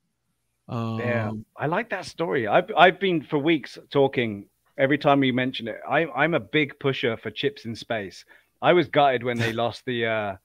Um, 0.69 0.99
Yeah, 0.99 1.31
I 1.57 1.65
like 1.67 1.89
that 1.89 2.05
story. 2.05 2.47
I've 2.47 2.71
I've 2.77 2.99
been 2.99 3.21
for 3.23 3.37
weeks 3.37 3.77
talking. 3.91 4.45
Every 4.77 4.97
time 4.97 5.23
you 5.23 5.33
mention 5.33 5.67
it, 5.67 5.79
I, 5.87 6.05
I'm 6.07 6.33
a 6.33 6.39
big 6.39 6.79
pusher 6.79 7.17
for 7.17 7.29
chips 7.29 7.65
in 7.65 7.75
space. 7.75 8.23
I 8.61 8.71
was 8.73 8.87
gutted 8.87 9.23
when 9.23 9.37
they 9.37 9.51
lost 9.63 9.83
the 9.85 10.05
uh, 10.05 10.35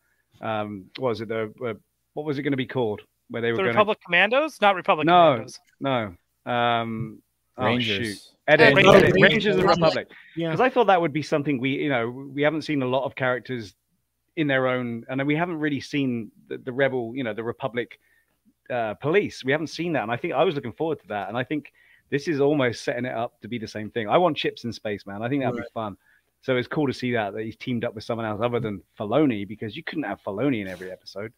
um, 0.40 0.86
what 0.98 1.10
was 1.10 1.20
it 1.20 1.28
the 1.28 1.52
uh, 1.64 1.74
what 2.14 2.26
was 2.26 2.38
it 2.38 2.42
going 2.42 2.52
to 2.52 2.56
be 2.56 2.66
called? 2.66 3.02
Where 3.30 3.40
they 3.42 3.50
were 3.52 3.56
The 3.58 3.62
going 3.62 3.74
Republic 3.74 3.98
Commandos, 4.04 4.60
not 4.60 4.74
Republic 4.74 5.06
No. 5.06 5.34
Commandos. 5.34 5.58
no 5.80 6.52
um, 6.52 7.22
oh, 7.58 7.78
shoot. 7.78 7.98
Rangers. 7.98 8.32
Edit, 8.48 8.74
Rangers. 8.76 8.94
edit, 8.94 9.02
Rangers. 9.14 9.22
Rangers 9.22 9.46
of 9.46 9.62
the 9.62 9.68
Republic. 9.68 9.94
Republic. 9.96 10.08
yeah. 10.36 10.48
because 10.48 10.60
I 10.60 10.70
thought 10.70 10.86
that 10.86 11.00
would 11.00 11.12
be 11.12 11.22
something 11.22 11.58
we, 11.60 11.70
you 11.70 11.88
know, 11.88 12.08
we 12.08 12.42
haven't 12.42 12.62
seen 12.62 12.82
a 12.82 12.86
lot 12.86 13.04
of 13.04 13.14
characters 13.16 13.74
in 14.36 14.46
their 14.46 14.68
own, 14.68 15.04
and 15.08 15.26
we 15.26 15.34
haven't 15.34 15.56
really 15.58 15.80
seen 15.80 16.30
the, 16.48 16.58
the 16.58 16.72
rebel, 16.72 17.12
you 17.14 17.24
know, 17.24 17.32
the 17.34 17.42
Republic 17.42 17.98
uh, 18.70 18.94
police. 18.94 19.44
We 19.44 19.52
haven't 19.52 19.68
seen 19.68 19.92
that, 19.94 20.02
and 20.02 20.12
I 20.12 20.16
think 20.16 20.34
I 20.34 20.44
was 20.44 20.54
looking 20.54 20.72
forward 20.72 21.00
to 21.00 21.08
that, 21.08 21.28
and 21.28 21.36
I 21.36 21.42
think 21.42 21.72
this 22.10 22.28
is 22.28 22.40
almost 22.40 22.84
setting 22.84 23.04
it 23.04 23.14
up 23.14 23.40
to 23.40 23.48
be 23.48 23.58
the 23.58 23.66
same 23.66 23.90
thing. 23.90 24.08
I 24.08 24.18
want 24.18 24.36
chips 24.36 24.64
in 24.64 24.72
space, 24.72 25.06
man. 25.06 25.22
I 25.22 25.28
think 25.28 25.42
that'd 25.42 25.56
Right. 25.58 25.64
be 25.64 25.72
fun. 25.72 25.96
So 26.46 26.56
it's 26.56 26.68
cool 26.68 26.86
to 26.86 26.92
see 26.92 27.10
that 27.10 27.34
that 27.34 27.42
he's 27.42 27.56
teamed 27.56 27.84
up 27.84 27.96
with 27.96 28.04
someone 28.04 28.24
else 28.24 28.40
other 28.40 28.60
than 28.60 28.80
Filoni 28.96 29.48
because 29.48 29.76
you 29.76 29.82
couldn't 29.82 30.04
have 30.04 30.20
Filoni 30.22 30.60
in 30.60 30.68
every 30.68 30.92
episode. 30.92 31.32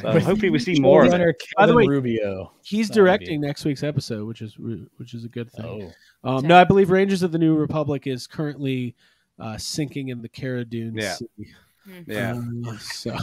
So 0.00 0.20
hopefully 0.20 0.50
we 0.50 0.60
see 0.60 0.78
more 0.78 1.00
of 1.02 1.08
it. 1.08 1.10
Runner 1.10 1.34
By 1.56 1.66
the 1.66 1.74
way, 1.74 1.84
Rubio. 1.84 2.52
He's 2.62 2.86
That 2.86 2.92
would 2.92 2.94
be- 2.94 3.00
directing 3.00 3.40
next 3.40 3.64
week's 3.64 3.82
episode, 3.82 4.24
which 4.24 4.40
is 4.40 4.56
which 4.98 5.14
is 5.14 5.24
a 5.24 5.28
good 5.28 5.50
thing. 5.50 5.92
Oh, 6.22 6.36
Um, 6.36 6.46
no, 6.46 6.56
I 6.56 6.62
believe 6.62 6.90
Rangers 6.90 7.24
of 7.24 7.32
the 7.32 7.38
New 7.38 7.56
Republic 7.56 8.06
is 8.06 8.28
currently 8.28 8.94
uh, 9.40 9.58
sinking 9.58 10.10
in 10.10 10.22
the 10.22 10.28
Cara 10.28 10.64
Dune 10.64 10.94
Yeah. 10.94 11.14
Sea. 11.14 11.26
Yeah. 12.06 12.40
Uh, 12.64 12.76
so, 12.78 13.16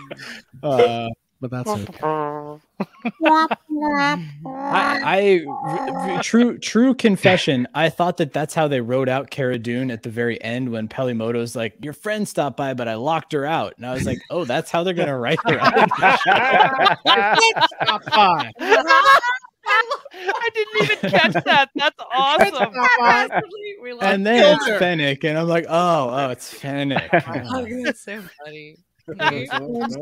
uh, 0.62 1.08
but 1.42 1.50
that's 1.50 1.70
it. 1.72 2.02
I, 4.46 5.00
I 5.04 5.44
r- 5.46 6.10
r- 6.16 6.22
true 6.22 6.58
true 6.58 6.94
confession. 6.94 7.66
I 7.74 7.88
thought 7.88 8.16
that 8.18 8.32
that's 8.32 8.54
how 8.54 8.68
they 8.68 8.80
wrote 8.80 9.08
out 9.08 9.30
Cara 9.30 9.58
Dune 9.58 9.90
at 9.90 10.02
the 10.02 10.10
very 10.10 10.42
end 10.42 10.70
when 10.70 10.88
Peli 10.88 11.12
Motto's 11.14 11.54
like, 11.56 11.74
"Your 11.80 11.92
friend 11.92 12.26
stopped 12.26 12.56
by, 12.56 12.74
but 12.74 12.88
I 12.88 12.94
locked 12.94 13.32
her 13.32 13.44
out," 13.46 13.74
and 13.76 13.86
I 13.86 13.92
was 13.94 14.04
like, 14.04 14.20
"Oh, 14.30 14.44
that's 14.44 14.70
how 14.70 14.82
they're 14.82 14.94
gonna 14.94 15.18
write 15.18 15.38
her 15.46 15.58
out." 15.60 15.88
Top 17.86 18.04
five. 18.10 18.52
I 20.12 20.48
didn't 20.54 20.82
even 20.82 21.10
catch 21.10 21.44
that. 21.44 21.70
That's 21.74 22.00
awesome. 22.12 22.72
we 23.82 23.92
and 24.00 24.26
then 24.26 24.56
it's 24.56 24.68
Fennec, 24.78 25.24
and 25.24 25.38
I'm 25.38 25.48
like, 25.48 25.66
"Oh, 25.68 26.10
oh, 26.10 26.30
it's 26.30 26.52
Fennec." 26.52 27.10
Oh, 27.52 27.66
that's 27.84 28.00
so 28.00 28.22
funny. 28.44 28.76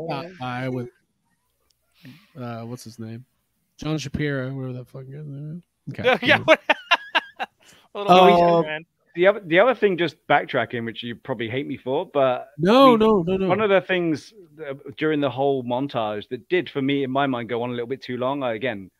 Top 0.09 0.25
five 0.39 0.73
with 0.73 0.89
uh, 2.37 2.61
what's 2.61 2.83
his 2.83 2.99
name? 2.99 3.25
John 3.77 3.97
Shapiro, 3.97 4.53
whatever 4.53 4.73
that 4.73 4.87
fucking 4.87 5.11
guy's 5.11 5.25
name 5.25 5.63
is. 5.87 5.99
Okay. 5.99 6.17
yeah. 6.27 6.39
what- 6.39 6.61
A 7.95 8.05
Oh. 8.07 8.61
man. 8.63 8.85
the 9.15 9.25
other 9.27 9.39
the 9.45 9.59
other 9.59 9.73
thing, 9.73 9.97
just 9.97 10.15
backtracking, 10.27 10.85
which 10.85 11.01
you 11.01 11.15
probably 11.15 11.49
hate 11.49 11.65
me 11.67 11.75
for, 11.77 12.05
but 12.05 12.49
No, 12.57 12.91
we- 12.91 12.97
no, 12.97 13.23
no, 13.23 13.37
no. 13.37 13.47
One 13.47 13.61
of 13.61 13.69
the 13.69 13.81
things 13.81 14.33
uh, 14.67 14.73
during 14.97 15.19
the 15.21 15.29
whole 15.29 15.63
montage 15.63 16.27
that 16.29 16.47
did 16.49 16.69
for 16.69 16.81
me, 16.81 17.03
in 17.03 17.11
my 17.11 17.25
mind, 17.25 17.49
go 17.49 17.63
on 17.63 17.69
a 17.69 17.73
little 17.73 17.87
bit 17.87 18.01
too 18.03 18.17
long. 18.17 18.43
I, 18.43 18.53
again, 18.53 18.91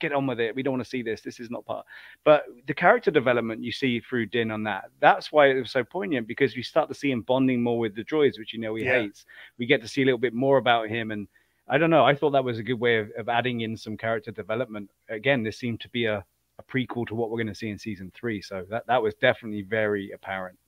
get 0.00 0.12
on 0.12 0.26
with 0.26 0.40
it. 0.40 0.54
We 0.54 0.62
don't 0.62 0.72
want 0.74 0.82
to 0.84 0.88
see 0.90 1.02
this. 1.02 1.20
This 1.22 1.38
is 1.40 1.50
not 1.50 1.64
part. 1.64 1.86
But 2.24 2.44
the 2.66 2.74
character 2.74 3.10
development 3.10 3.62
you 3.62 3.72
see 3.72 4.00
through 4.00 4.26
Din 4.26 4.50
on 4.50 4.64
that, 4.64 4.90
that's 5.00 5.30
why 5.32 5.46
it 5.50 5.54
was 5.60 5.70
so 5.70 5.84
poignant 5.84 6.26
because 6.26 6.56
we 6.56 6.62
start 6.62 6.88
to 6.88 6.94
see 6.94 7.10
him 7.10 7.22
bonding 7.22 7.62
more 7.62 7.78
with 7.78 7.94
the 7.94 8.04
droids, 8.04 8.38
which 8.38 8.52
you 8.52 8.58
know 8.58 8.74
he 8.74 8.84
Yeah. 8.84 9.02
hates. 9.02 9.24
We 9.58 9.66
get 9.66 9.80
to 9.82 9.88
see 9.88 10.02
a 10.02 10.04
little 10.04 10.18
bit 10.18 10.34
more 10.34 10.58
about 10.58 10.88
him. 10.88 11.10
And 11.12 11.28
I 11.72 11.78
don't 11.78 11.90
know. 11.90 12.04
I 12.04 12.14
thought 12.14 12.30
that 12.32 12.44
was 12.44 12.58
a 12.58 12.62
good 12.62 12.78
way 12.78 12.98
of, 12.98 13.10
of 13.16 13.28
adding 13.28 13.62
in 13.62 13.76
some 13.76 13.96
character 13.96 14.30
development. 14.30 14.90
Again, 15.08 15.42
this 15.42 15.56
seemed 15.58 15.80
to 15.80 15.88
be 15.88 16.04
a, 16.04 16.24
a 16.58 16.62
prequel 16.64 17.06
to 17.06 17.14
what 17.14 17.30
we're 17.30 17.38
going 17.38 17.46
to 17.46 17.54
see 17.54 17.70
in 17.70 17.78
season 17.78 18.12
three. 18.14 18.42
So 18.42 18.64
that, 18.68 18.86
that 18.88 19.02
was 19.02 19.14
definitely 19.14 19.62
very 19.62 20.10
apparent. 20.12 20.58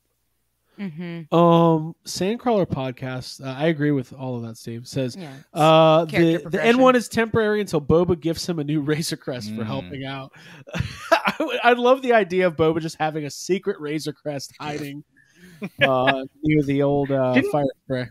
Mm-hmm. 0.80 1.32
Um, 1.32 1.94
Sandcrawler 2.04 2.66
podcast. 2.66 3.44
Uh, 3.44 3.50
I 3.56 3.66
agree 3.66 3.92
with 3.92 4.12
all 4.12 4.34
of 4.36 4.42
that. 4.42 4.56
Steve 4.56 4.88
says 4.88 5.14
Yeah. 5.14 5.32
uh, 5.52 6.04
the 6.06 6.38
the. 6.48 6.64
N 6.64 6.78
one 6.78 6.96
is 6.96 7.08
temporary 7.08 7.60
until 7.60 7.80
Boba 7.80 8.18
gives 8.18 8.48
him 8.48 8.58
a 8.58 8.64
new 8.64 8.80
Razor 8.90 9.16
Crest 9.16 9.50
for 9.54 9.62
Mm. 9.62 9.66
helping 9.66 10.04
out. 10.04 10.32
I, 11.12 11.58
I 11.62 11.72
love 11.74 12.02
the 12.02 12.12
idea 12.12 12.46
of 12.48 12.56
Boba 12.56 12.80
just 12.80 12.96
having 12.98 13.24
a 13.24 13.30
secret 13.30 13.78
Razor 13.78 14.14
Crest 14.14 14.52
hiding 14.58 15.04
uh, 15.82 16.24
near 16.42 16.62
the 16.64 16.82
old 16.82 17.12
uh, 17.12 17.34
Didn't- 17.34 17.52
fire 17.52 17.64
spray. 17.84 18.06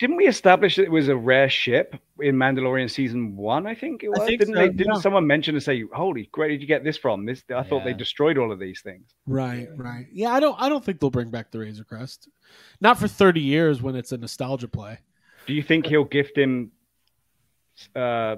Didn't 0.00 0.16
we 0.16 0.26
establish 0.26 0.74
that 0.76 0.82
it 0.82 0.90
was 0.90 1.08
a 1.08 1.16
rare 1.16 1.48
ship 1.48 1.94
in 2.20 2.34
Mandalorian 2.34 2.90
season 2.90 3.36
one? 3.36 3.64
I 3.64 3.76
think 3.76 4.02
it 4.02 4.08
was. 4.08 4.20
think 4.26 4.40
didn't 4.40 4.54
so, 4.54 4.60
they? 4.60 4.68
Didn't 4.68 4.94
yeah. 4.94 5.00
someone 5.00 5.24
mention 5.26 5.54
and 5.54 5.62
say, 5.62 5.84
"Holy, 5.94 6.28
where 6.34 6.48
did 6.48 6.60
you 6.60 6.66
get 6.66 6.82
this 6.82 6.96
from?" 6.96 7.24
This 7.24 7.44
I 7.54 7.62
thought 7.62 7.84
they 7.84 7.92
destroyed 7.92 8.36
all 8.36 8.50
of 8.50 8.58
these 8.58 8.80
things. 8.80 9.14
Right, 9.26 9.68
right. 9.76 10.06
Yeah, 10.12 10.32
I 10.32 10.40
don't. 10.40 10.60
I 10.60 10.68
don't 10.68 10.84
think 10.84 10.98
they'll 10.98 11.10
bring 11.10 11.30
back 11.30 11.52
the 11.52 11.60
Razor 11.60 11.84
Crest. 11.84 12.28
Not 12.80 12.98
for 12.98 13.06
thirty 13.06 13.40
years 13.40 13.82
when 13.82 13.94
it's 13.94 14.10
a 14.10 14.18
nostalgia 14.18 14.66
play. 14.66 14.98
Do 15.46 15.54
you 15.54 15.62
think 15.62 15.86
he'll 15.86 16.04
gift 16.04 16.36
him 16.36 16.72
uh, 17.94 18.36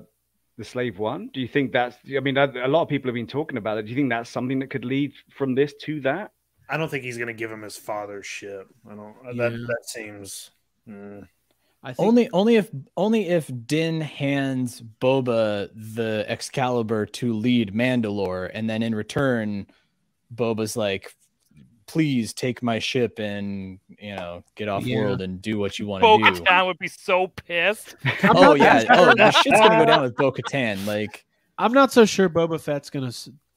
the 0.59 0.65
slave 0.65 0.99
one? 0.99 1.31
Do 1.33 1.41
you 1.41 1.49
think 1.49 1.73
that's? 1.73 1.97
I 2.15 2.21
mean, 2.21 2.37
a 2.37 2.53
a 2.65 2.69
lot 2.69 2.83
of 2.83 2.89
people 2.89 3.09
have 3.09 3.15
been 3.15 3.27
talking 3.27 3.57
about 3.57 3.79
it. 3.79 3.85
Do 3.85 3.91
you 3.91 3.97
think 3.97 4.11
that's 4.11 4.29
something 4.29 4.59
that 4.59 4.69
could 4.69 4.85
lead 4.85 5.15
from 5.31 5.55
this 5.55 5.73
to 5.83 6.01
that? 6.03 6.33
I 6.69 6.77
don't 6.77 6.91
think 6.91 7.05
he's 7.05 7.17
going 7.17 7.29
to 7.29 7.35
give 7.35 7.51
him 7.51 7.63
his 7.63 7.79
father's 7.79 8.27
ship. 8.27 8.69
I 8.87 8.95
don't. 8.95 9.15
Yeah. 9.25 9.49
That 9.49 9.53
that 9.53 9.85
seems. 9.89 10.51
mm. 10.87 11.27
I 11.83 11.93
think 11.93 12.09
only 12.09 12.31
only 12.33 12.57
if 12.57 12.71
only 12.97 13.29
if 13.29 13.51
Din 13.67 14.01
hands 14.01 14.83
Boba 15.01 15.69
the 15.75 16.25
Excalibur 16.29 17.07
to 17.07 17.33
lead 17.33 17.73
Mandalore, 17.73 18.51
and 18.53 18.69
then 18.69 18.83
in 18.83 18.95
return, 18.95 19.67
Boba's 20.35 20.77
like, 20.77 21.15
"Please 21.87 22.33
take 22.33 22.63
my 22.63 22.81
ship 22.81 23.21
and 23.21 23.79
you 24.01 24.17
know 24.17 24.43
get 24.57 24.69
off 24.69 24.85
Yeah. 24.85 24.97
world 24.97 25.21
and 25.21 25.41
do 25.41 25.59
what 25.59 25.79
you 25.79 25.87
want 25.87 26.03
to 26.03 26.19
do." 26.19 26.41
Katan 26.43 26.67
would 26.67 26.79
be 26.79 26.89
so 26.89 27.29
pissed. 27.29 27.95
Oh 28.35 28.55
yeah, 28.55 28.85
oh 28.91 29.05
sure. 29.05 29.15
the 29.15 29.31
shit's 29.31 29.61
gonna 29.61 29.79
go 29.79 29.85
down 29.87 30.03
with 30.03 30.17
Bo 30.19 30.33
Katan. 30.33 30.85
Like, 30.87 31.25
I'm 31.59 31.73
not 31.73 31.93
so 31.93 32.05
sure 32.05 32.29
Boba 32.29 32.61
Fett's 32.61 32.91
gonna 32.91 33.13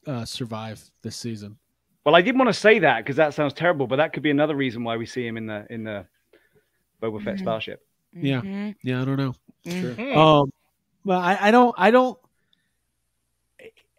uh, 0.06 0.24
survive 0.24 0.80
this 1.02 1.16
season. 1.16 1.56
Well, 2.04 2.14
I 2.14 2.22
didn't 2.22 2.38
want 2.38 2.48
to 2.48 2.54
say 2.58 2.78
that 2.78 2.98
because 2.98 3.16
that 3.16 3.34
sounds 3.34 3.52
terrible, 3.54 3.86
but 3.88 3.96
that 3.96 4.12
could 4.12 4.22
be 4.22 4.30
another 4.30 4.54
reason 4.54 4.84
why 4.84 4.96
we 4.96 5.04
see 5.06 5.26
him 5.26 5.36
in 5.36 5.46
the 5.46 5.66
in 5.68 5.82
the 5.82 6.06
Boba 7.02 7.20
Fett 7.24 7.36
Mhm. 7.36 7.40
starship. 7.40 7.84
Yeah. 8.12 8.40
Mhm. 8.40 8.74
Yeah, 8.82 9.02
I 9.02 9.04
don't 9.04 9.16
know. 9.16 9.34
Mhm. 9.66 9.94
Hmm. 9.96 10.18
Um, 10.18 10.52
well, 11.04 11.20
I, 11.20 11.38
I 11.40 11.50
don't, 11.50 11.74
I 11.78 11.90
don't. 11.90 12.18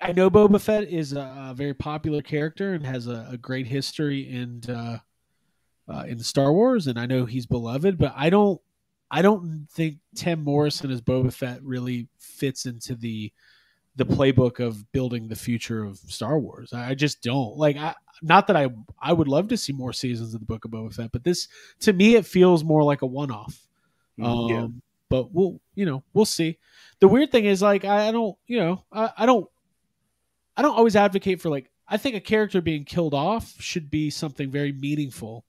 I 0.01 0.13
know 0.13 0.31
Boba 0.31 0.59
Fett 0.59 0.85
is 0.85 1.13
a, 1.13 1.49
a 1.49 1.53
very 1.55 1.75
popular 1.75 2.21
character 2.23 2.73
and 2.73 2.83
has 2.85 3.07
a, 3.07 3.27
a 3.31 3.37
great 3.37 3.67
history 3.67 4.21
in 4.29 4.61
uh, 4.67 4.97
uh, 5.87 6.03
in 6.07 6.19
Star 6.19 6.51
Wars, 6.51 6.87
and 6.87 6.99
I 6.99 7.05
know 7.05 7.25
he's 7.25 7.45
beloved. 7.45 7.97
But 7.99 8.13
I 8.15 8.29
don't, 8.31 8.59
I 9.11 9.21
don't 9.21 9.67
think 9.71 9.97
Tim 10.15 10.43
Morrison 10.43 10.89
as 10.89 11.01
Boba 11.01 11.31
Fett 11.31 11.61
really 11.63 12.07
fits 12.19 12.65
into 12.65 12.95
the 12.95 13.31
the 13.97 14.05
playbook 14.05 14.59
of 14.59 14.89
building 14.93 15.27
the 15.27 15.35
future 15.35 15.83
of 15.83 15.97
Star 15.97 16.39
Wars. 16.39 16.73
I, 16.73 16.91
I 16.91 16.93
just 16.95 17.21
don't 17.21 17.55
like. 17.57 17.77
I, 17.77 17.93
not 18.23 18.47
that 18.47 18.55
I, 18.55 18.69
I 18.99 19.13
would 19.13 19.27
love 19.27 19.47
to 19.49 19.57
see 19.57 19.73
more 19.73 19.93
seasons 19.93 20.33
of 20.33 20.39
the 20.39 20.45
Book 20.45 20.65
of 20.65 20.71
Boba 20.71 20.93
Fett, 20.95 21.11
but 21.11 21.23
this 21.23 21.47
to 21.81 21.93
me 21.93 22.15
it 22.15 22.25
feels 22.25 22.63
more 22.63 22.83
like 22.83 23.03
a 23.03 23.07
one 23.07 23.29
off. 23.31 23.59
Um, 24.21 24.47
Yeah. 24.49 24.67
but 25.09 25.31
we'll, 25.33 25.59
you 25.75 25.85
know, 25.85 26.03
we'll 26.13 26.25
see. 26.25 26.57
The 26.99 27.07
weird 27.07 27.31
thing 27.31 27.45
is, 27.45 27.61
like, 27.61 27.85
I, 27.85 28.07
I 28.09 28.11
don't, 28.11 28.37
you 28.47 28.57
know, 28.59 28.83
I, 28.91 29.11
I 29.17 29.25
don't, 29.25 29.47
I 30.57 30.61
don't 30.61 30.75
always 30.75 30.95
advocate 30.95 31.41
for 31.41 31.49
like. 31.49 31.69
I 31.87 31.97
think 31.97 32.15
a 32.15 32.21
character 32.21 32.61
being 32.61 32.85
killed 32.85 33.13
off 33.13 33.53
should 33.59 33.89
be 33.91 34.09
something 34.09 34.49
very 34.49 34.71
meaningful. 34.71 35.43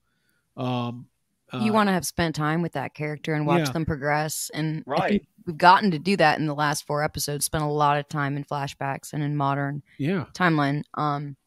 Um, 0.57 1.07
you 1.53 1.71
uh, 1.71 1.73
want 1.73 1.87
to 1.87 1.93
have 1.93 2.05
spent 2.05 2.35
time 2.35 2.61
with 2.61 2.73
that 2.73 2.93
character 2.93 3.33
and 3.33 3.45
watch 3.47 3.67
yeah. 3.67 3.71
them 3.71 3.85
progress 3.85 4.51
and 4.53 4.83
I 4.87 4.91
Right. 4.91 5.09
think 5.09 5.27
we've 5.45 5.57
gotten 5.57 5.91
to 5.91 5.99
do 5.99 6.17
that 6.17 6.39
in 6.39 6.47
the 6.47 6.55
last 6.55 6.85
four 6.85 7.03
episodes 7.03 7.45
spent 7.45 7.63
a 7.63 7.67
lot 7.67 7.97
of 7.97 8.09
time 8.09 8.35
in 8.35 8.43
flashbacks 8.43 9.13
and 9.13 9.21
in 9.23 9.37
modern 9.37 9.83
yeah, 9.97 10.25
timeline 10.33 10.83
um 10.95 11.37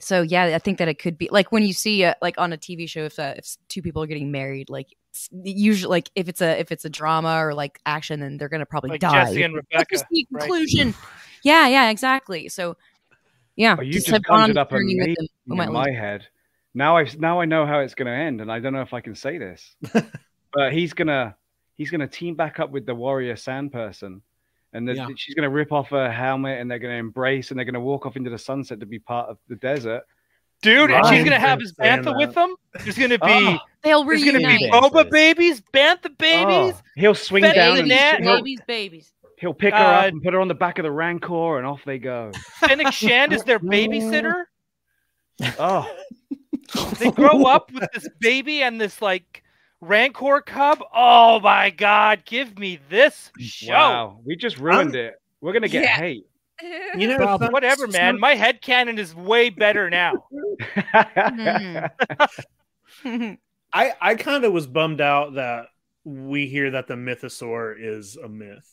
so 0.00 0.22
yeah 0.22 0.44
i 0.54 0.58
think 0.58 0.78
that 0.78 0.88
it 0.88 0.98
could 0.98 1.18
be 1.18 1.28
like 1.32 1.50
when 1.52 1.62
you 1.64 1.72
see 1.72 2.04
uh, 2.04 2.14
like 2.22 2.36
on 2.38 2.52
a 2.52 2.56
tv 2.56 2.88
show 2.88 3.04
if, 3.04 3.18
uh, 3.18 3.34
if 3.36 3.56
two 3.68 3.82
people 3.82 4.02
are 4.02 4.06
getting 4.06 4.30
married 4.30 4.70
like 4.70 4.86
usually 5.42 5.90
like 5.90 6.10
if 6.14 6.28
it's 6.28 6.40
a 6.40 6.60
if 6.60 6.70
it's 6.70 6.84
a 6.84 6.90
drama 6.90 7.36
or 7.44 7.54
like 7.54 7.80
action 7.86 8.20
then 8.20 8.36
they're 8.36 8.48
gonna 8.48 8.66
probably 8.66 8.90
Like 8.90 9.00
die 9.00 9.24
Jesse 9.24 9.42
and 9.42 9.54
That's 9.56 9.66
Rebecca. 9.72 9.86
just 9.90 10.04
the 10.10 10.26
right? 10.30 10.40
conclusion 10.42 10.94
yeah 11.42 11.66
yeah 11.66 11.90
exactly 11.90 12.48
so 12.48 12.76
yeah 13.56 13.76
Oh, 13.78 13.82
you 13.82 13.92
just 13.92 14.06
just 14.06 14.14
have 14.14 14.22
on 14.28 14.40
conjured 14.40 14.58
up 14.58 14.70
a 14.70 14.76
journey 14.76 14.94
with 14.94 15.04
amazing 15.06 15.28
them. 15.46 15.58
We 15.58 15.64
in 15.64 15.72
my 15.72 15.84
lose- 15.86 15.96
head. 15.96 16.26
Now 16.74 16.96
I 16.96 17.06
now 17.18 17.40
I 17.40 17.44
know 17.46 17.66
how 17.66 17.80
it's 17.80 17.94
going 17.94 18.06
to 18.06 18.12
end, 18.12 18.40
and 18.40 18.52
I 18.52 18.60
don't 18.60 18.72
know 18.72 18.82
if 18.82 18.92
I 18.94 19.00
can 19.00 19.16
say 19.16 19.38
this, 19.38 19.74
but 20.52 20.72
he's 20.72 20.92
gonna 20.92 21.34
he's 21.76 21.90
gonna 21.90 22.06
team 22.06 22.36
back 22.36 22.60
up 22.60 22.70
with 22.70 22.86
the 22.86 22.94
warrior 22.94 23.34
sand 23.34 23.72
person, 23.72 24.22
and 24.72 24.86
the, 24.88 24.94
Yeah. 24.94 25.08
she's 25.16 25.34
gonna 25.34 25.50
rip 25.50 25.72
off 25.72 25.88
her 25.90 26.10
helmet, 26.10 26.60
and 26.60 26.70
they're 26.70 26.78
gonna 26.78 26.94
embrace, 26.94 27.50
and 27.50 27.58
they're 27.58 27.64
gonna 27.64 27.80
walk 27.80 28.06
off 28.06 28.16
into 28.16 28.30
the 28.30 28.38
sunset 28.38 28.80
to 28.80 28.86
be 28.86 28.98
part 28.98 29.28
of 29.28 29.38
the 29.48 29.56
desert. 29.56 30.02
Dude, 30.60 30.90
and 30.90 31.06
she's 31.06 31.22
gonna 31.24 31.38
have 31.38 31.60
his 31.60 31.72
saying 31.78 32.02
bantha 32.02 32.16
with 32.16 32.34
them. 32.34 32.54
There's 32.82 32.98
gonna 32.98 33.18
be 33.18 33.26
Oh, 33.28 33.58
they'll 33.82 34.04
there's 34.04 34.24
gonna 34.24 34.38
be. 34.40 34.68
Boba 34.70 35.08
babies, 35.10 35.62
bantha 35.72 36.16
babies. 36.18 36.74
oh, 36.76 36.82
he'll 36.96 37.14
swing 37.14 37.44
Fett 37.44 37.54
down 37.54 37.74
the 37.76 37.80
and 37.82 37.88
net. 37.88 38.20
he'll, 38.22 38.36
babies 38.36 38.60
babies 38.66 39.12
he'll 39.38 39.54
pick 39.54 39.72
her 39.72 39.78
Uh, 39.78 40.00
up 40.00 40.04
and 40.06 40.20
put 40.20 40.34
her 40.34 40.40
on 40.40 40.48
the 40.48 40.54
back 40.54 40.78
of 40.78 40.82
the 40.82 40.90
Rancor, 40.90 41.58
and 41.58 41.66
off 41.66 41.80
they 41.86 41.98
go. 41.98 42.32
Fennec 42.60 42.92
Shand 42.92 43.32
is 43.32 43.44
their 43.44 43.60
babysitter. 43.60 44.44
Oh, 45.60 45.88
They 46.98 47.10
grow 47.12 47.44
up 47.44 47.72
with 47.72 47.88
this 47.94 48.08
baby 48.20 48.62
and 48.64 48.80
this 48.80 49.00
like 49.00 49.44
Rancor 49.80 50.40
cub. 50.40 50.82
Oh 50.92 51.38
my 51.40 51.70
god, 51.70 52.22
give 52.24 52.58
me 52.58 52.78
this 52.90 53.30
show. 53.38 53.72
wow, 53.72 54.20
we 54.24 54.34
just 54.36 54.58
ruined 54.58 54.96
it. 54.96 55.14
We're 55.40 55.52
gonna 55.52 55.68
get 55.68 55.84
Yeah. 55.84 55.96
hate. 55.96 56.24
You 56.96 57.06
know, 57.06 57.18
Problem. 57.18 57.52
Whatever, 57.52 57.82
some- 57.82 57.92
man. 57.92 58.18
My 58.18 58.34
head 58.34 58.60
canon 58.60 58.98
is 58.98 59.14
way 59.14 59.50
better 59.50 59.88
now. 59.88 60.24
Mhm. 61.30 61.90
I 63.72 63.92
I 64.00 64.14
kind 64.16 64.44
of 64.44 64.52
was 64.52 64.66
bummed 64.66 65.00
out 65.00 65.34
that 65.34 65.66
we 66.04 66.46
hear 66.48 66.72
that 66.72 66.86
the 66.88 66.94
mythosaur 66.94 67.74
is 67.78 68.16
a 68.16 68.28
myth. 68.28 68.66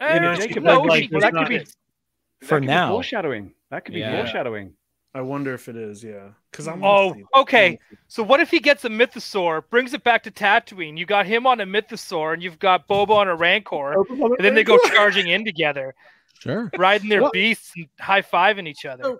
Eh, 0.00 0.18
know, 0.18 0.34
Jacob, 0.34 0.64
no, 0.64 0.80
like, 0.80 1.02
she- 1.04 1.08
there's 1.08 1.22
that 1.22 1.34
not- 1.34 1.44
could 1.44 1.50
be 1.50 1.58
that 1.58 1.66
that 2.40 2.46
For 2.48 2.56
could 2.56 2.62
be 2.62 2.66
now. 2.66 2.90
foreshadowing. 2.90 3.52
That 3.70 3.84
could 3.84 3.94
be 3.94 4.00
Yeah. 4.00 4.16
foreshadowing. 4.22 4.74
I 5.16 5.20
wonder 5.20 5.54
if 5.54 5.68
it 5.68 5.76
is, 5.76 6.02
yeah. 6.02 6.30
Because 6.50 6.66
I'm. 6.66 6.82
Oh, 6.84 7.14
okay. 7.36 7.78
So 8.08 8.22
what 8.22 8.40
if 8.40 8.50
he 8.50 8.58
gets 8.58 8.84
a 8.84 8.88
mythosaur, 8.88 9.62
brings 9.70 9.94
it 9.94 10.02
back 10.02 10.24
to 10.24 10.30
Tatooine? 10.30 10.98
You 10.98 11.06
got 11.06 11.24
him 11.26 11.46
on 11.46 11.60
a 11.60 11.66
mythosaur, 11.66 12.34
and 12.34 12.42
you've 12.42 12.58
got 12.58 12.88
Boba 12.88 13.10
on 13.10 13.28
a 13.28 13.36
Rancor, 13.36 13.92
and 14.10 14.36
then 14.40 14.54
they 14.54 14.64
go 14.64 14.78
charging 14.86 15.28
in 15.28 15.44
together, 15.44 15.94
Sure. 16.40 16.70
riding 16.76 17.08
their 17.08 17.22
Well- 17.22 17.30
beasts 17.32 17.72
and 17.76 17.86
high 18.00 18.22
fiving 18.22 18.66
each 18.66 18.84
other. 18.84 19.18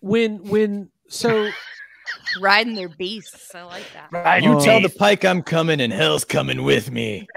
When 0.00 0.38
when 0.48 0.90
so 1.08 1.50
Riding 2.40 2.74
their 2.74 2.88
beasts. 2.88 3.54
I 3.54 3.62
like 3.62 3.84
that. 3.94 4.10
Riding 4.10 4.44
You 4.48 4.50
You 4.56 4.56
Oh. 4.56 4.64
tell 4.64 4.80
the 4.80 4.88
pike 4.88 5.24
I'm 5.24 5.42
coming 5.42 5.80
and 5.80 5.92
hell's 5.92 6.24
coming 6.24 6.64
with 6.64 6.90
me. 6.90 7.28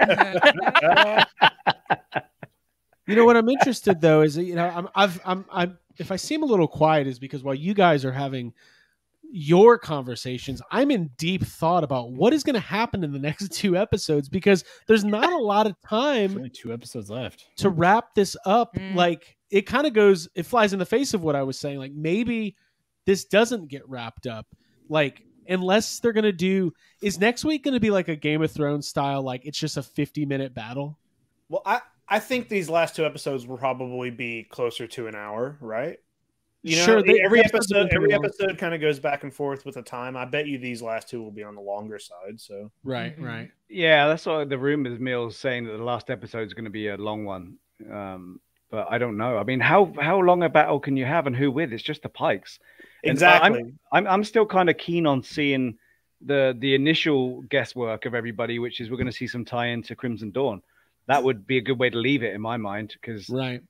You 3.06 3.16
know 3.16 3.24
what 3.24 3.36
I'm 3.36 3.48
interested 3.48 4.00
though 4.00 4.22
is 4.22 4.36
you 4.36 4.54
know 4.54 4.66
I'm 4.66 4.88
I've 4.94 5.20
I'm 5.24 5.44
I'm 5.50 5.78
if 5.98 6.10
I 6.10 6.16
seem 6.16 6.42
a 6.42 6.46
little 6.46 6.68
quiet 6.68 7.06
is 7.06 7.18
because 7.18 7.42
while 7.42 7.54
you 7.54 7.74
guys 7.74 8.04
are 8.04 8.12
having 8.12 8.52
your 9.30 9.78
conversations, 9.78 10.62
I'm 10.70 10.90
in 10.90 11.10
deep 11.16 11.44
thought 11.44 11.82
about 11.84 12.12
what 12.12 12.32
is 12.32 12.44
going 12.44 12.54
to 12.54 12.60
happen 12.60 13.02
in 13.02 13.12
the 13.12 13.18
next 13.18 13.48
two 13.52 13.76
episodes 13.76 14.28
because 14.28 14.64
there's 14.86 15.04
not 15.04 15.32
a 15.32 15.38
lot 15.38 15.66
of 15.66 15.74
There's 15.90 15.90
time 16.30 16.36
only 16.36 16.50
two 16.50 16.72
episodes 16.72 17.10
left. 17.10 17.46
to 17.56 17.68
wrap 17.68 18.14
this 18.14 18.36
up. 18.46 18.74
Mm. 18.74 18.94
Like 18.94 19.36
it 19.50 19.62
kind 19.62 19.86
of 19.86 19.92
goes, 19.92 20.28
it 20.34 20.46
flies 20.46 20.72
in 20.72 20.78
the 20.78 20.86
face 20.86 21.14
of 21.14 21.22
what 21.22 21.36
I 21.36 21.42
was 21.42 21.58
saying. 21.58 21.78
Like 21.78 21.92
maybe 21.92 22.56
this 23.06 23.24
doesn't 23.24 23.68
get 23.68 23.88
wrapped 23.88 24.26
up. 24.26 24.46
Like 24.88 25.22
unless 25.48 25.98
they're 25.98 26.12
gonna 26.12 26.32
do, 26.32 26.72
is 27.02 27.18
next 27.18 27.44
week 27.44 27.64
gonna 27.64 27.80
be 27.80 27.90
like 27.90 28.08
a 28.08 28.16
Game 28.16 28.40
of 28.42 28.50
Thrones 28.52 28.86
style? 28.86 29.22
Like 29.22 29.44
it's 29.44 29.58
just 29.58 29.76
a 29.76 29.82
50 29.82 30.26
minute 30.26 30.54
battle. 30.54 30.98
Well, 31.48 31.62
I 31.66 31.80
I 32.08 32.18
think 32.18 32.48
these 32.48 32.68
last 32.68 32.94
two 32.96 33.04
episodes 33.06 33.46
will 33.46 33.56
probably 33.58 34.10
be 34.10 34.44
closer 34.44 34.86
to 34.88 35.06
an 35.06 35.14
hour, 35.14 35.56
right? 35.60 35.98
You 36.62 36.76
know, 36.76 36.84
Sure, 36.84 37.02
they- 37.02 37.20
every 37.20 37.40
the 37.40 37.46
episodes 37.46 37.72
have 37.72 37.80
episode 37.86 37.96
every 37.96 38.08
long. 38.12 38.24
episode 38.24 38.58
kind 38.58 38.74
of 38.74 38.80
goes 38.80 38.98
back 38.98 39.22
and 39.22 39.32
forth 39.32 39.66
with 39.66 39.74
the 39.74 39.82
time. 39.82 40.16
I 40.16 40.24
bet 40.24 40.46
you 40.46 40.58
these 40.58 40.80
last 40.82 41.08
two 41.08 41.22
will 41.22 41.30
be 41.30 41.42
on 41.42 41.54
the 41.54 41.60
longer 41.60 41.98
side. 41.98 42.40
So 42.40 42.70
Right, 42.84 43.18
Mhm. 43.18 43.24
right. 43.24 43.50
Yeah, 43.68 44.08
that's 44.08 44.24
what 44.26 44.48
the 44.48 44.58
rumors 44.58 44.98
mill's 44.98 45.36
saying 45.36 45.64
that 45.64 45.76
the 45.76 45.82
last 45.84 46.10
episode 46.10 46.46
is 46.46 46.54
going 46.54 46.64
to 46.64 46.70
be 46.70 46.88
a 46.88 46.96
long 46.96 47.24
one. 47.24 47.58
Um, 47.90 48.40
but 48.70 48.86
I 48.90 48.98
don't 48.98 49.16
know. 49.18 49.36
I 49.38 49.44
mean, 49.44 49.60
how 49.60 49.92
how 50.00 50.18
long 50.20 50.42
a 50.42 50.48
battle 50.48 50.80
can 50.80 50.96
you 50.96 51.04
have 51.04 51.26
and 51.26 51.36
who 51.36 51.50
with? 51.50 51.72
It's 51.72 51.82
just 51.82 52.02
the 52.02 52.08
pikes. 52.08 52.58
And 53.02 53.12
exactly. 53.12 53.74
I'm 53.92 54.06
I'm 54.06 54.24
still 54.24 54.46
kind 54.46 54.70
of 54.70 54.78
keen 54.78 55.06
on 55.06 55.22
seeing 55.22 55.78
the 56.22 56.56
the 56.58 56.74
initial 56.74 57.42
guesswork 57.42 58.06
of 58.06 58.14
everybody, 58.14 58.58
which 58.58 58.80
is 58.80 58.90
we're 58.90 58.96
going 58.96 59.06
to 59.06 59.12
see 59.12 59.26
some 59.26 59.44
tie 59.44 59.66
into 59.66 59.94
Crimson 59.94 60.30
Dawn. 60.30 60.62
That 61.06 61.22
would 61.22 61.46
be 61.46 61.58
a 61.58 61.60
good 61.60 61.78
way 61.78 61.90
to 61.90 61.98
leave 61.98 62.22
it 62.22 62.34
in 62.34 62.40
my 62.40 62.56
mind 62.56 62.94
because 63.00 63.28
Right. 63.28 63.60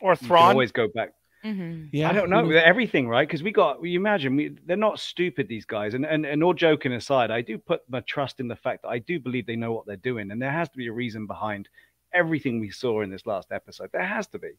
Or 0.00 0.14
can 0.14 0.28
Thrawn. 0.28 0.52
always 0.52 0.70
go 0.72 0.88
back. 0.94 1.10
hmm 1.42 1.86
Yeah. 1.92 2.08
I 2.08 2.12
don't 2.12 2.30
know 2.30 2.48
everything, 2.50 3.08
right? 3.08 3.26
Because 3.26 3.42
we 3.42 3.52
got 3.52 3.82
you 3.84 3.98
imagine 3.98 4.36
we, 4.36 4.56
they're 4.66 4.76
not 4.76 5.00
stupid 5.00 5.48
these 5.48 5.64
guys, 5.64 5.94
and, 5.94 6.04
and 6.06 6.24
and 6.24 6.42
all 6.42 6.54
joking 6.54 6.92
aside, 6.92 7.30
I 7.30 7.42
do 7.42 7.58
put 7.58 7.80
my 7.88 8.00
trust 8.00 8.40
in 8.40 8.48
the 8.48 8.56
fact 8.56 8.82
that 8.82 8.88
I 8.88 8.98
do 8.98 9.18
believe 9.18 9.46
they 9.46 9.56
know 9.56 9.72
what 9.72 9.86
they're 9.86 9.96
doing, 9.96 10.30
and 10.30 10.40
there 10.40 10.52
has 10.52 10.68
to 10.70 10.76
be 10.76 10.86
a 10.86 10.92
reason 10.92 11.26
behind 11.26 11.68
everything 12.12 12.60
we 12.60 12.70
saw 12.70 13.02
in 13.02 13.10
this 13.10 13.26
last 13.26 13.52
episode. 13.52 13.90
There 13.92 14.04
has 14.04 14.26
to 14.28 14.38
be, 14.38 14.52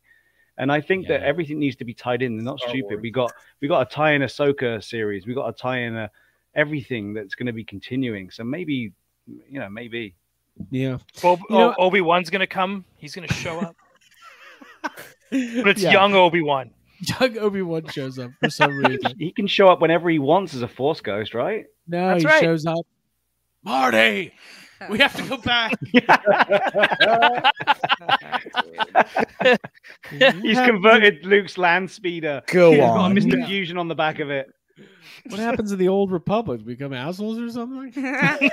and 0.57 0.71
I 0.71 0.81
think 0.81 1.07
that 1.07 1.21
everything 1.23 1.59
needs 1.59 1.77
to 1.77 1.85
be 1.85 1.93
tied 1.93 2.21
in. 2.21 2.35
They're 2.37 2.45
not 2.45 2.59
Star 2.59 2.69
stupid. 2.69 2.95
Wars. 2.95 3.01
We 3.01 3.11
got 3.11 3.33
we 3.61 3.67
got 3.67 3.81
a 3.87 3.89
tie 3.89 4.13
in 4.13 4.21
Ahsoka 4.21 4.83
series. 4.83 5.25
We 5.25 5.33
got 5.33 5.47
a 5.47 5.53
tie 5.53 5.79
in 5.79 5.95
a 5.95 6.11
everything 6.55 7.13
that's 7.13 7.35
going 7.35 7.47
to 7.47 7.53
be 7.53 7.63
continuing. 7.63 8.29
So 8.29 8.43
maybe 8.43 8.91
you 9.27 9.59
know 9.59 9.69
maybe 9.69 10.15
Yeah. 10.69 10.97
Bob, 11.21 11.39
You 11.49 11.57
know- 11.57 11.75
Obi 11.77 12.01
Wan's 12.01 12.29
gonna 12.29 12.47
come. 12.47 12.85
He's 12.97 13.15
gonna 13.15 13.31
show 13.31 13.59
up, 13.59 13.75
but 14.83 14.91
it's 15.31 15.81
Yeah. 15.81 15.91
young 15.91 16.13
Obi 16.15 16.41
Wan. 16.41 16.71
Young 17.01 17.37
Obi 17.37 17.61
Wan 17.61 17.87
shows 17.87 18.19
up 18.19 18.31
for 18.41 18.49
some 18.49 18.77
reason. 18.85 19.13
he 19.17 19.31
can 19.31 19.47
show 19.47 19.69
up 19.69 19.79
whenever 19.81 20.09
he 20.09 20.19
wants 20.19 20.53
as 20.53 20.61
a 20.61 20.67
Force 20.67 20.99
ghost, 21.01 21.33
right? 21.33 21.65
No, 21.87 22.09
That's 22.09 22.23
he 22.23 22.27
right. 22.27 22.41
shows 22.43 22.65
up. 22.65 22.85
Marty, 23.63 24.33
we 24.89 24.97
have 24.99 25.15
to 25.15 25.23
go 25.23 25.37
back. 25.37 25.73
He's 30.41 30.59
converted 30.59 31.25
Luke's 31.25 31.57
land 31.57 31.89
speeder. 31.91 32.41
Go 32.47 32.71
He's 32.71 32.79
got 32.79 32.97
a 32.97 32.99
on. 32.99 33.15
Mr. 33.15 33.39
Yeah. 33.39 33.45
Fusion 33.45 33.77
on 33.77 33.87
the 33.87 33.95
back 33.95 34.19
of 34.19 34.29
it. 34.29 34.51
What 35.27 35.39
happens 35.39 35.71
to 35.71 35.75
the 35.75 35.87
old 35.89 36.11
Republic? 36.11 36.65
Become 36.65 36.93
assholes 36.93 37.39
or 37.39 37.49
something? 37.51 37.93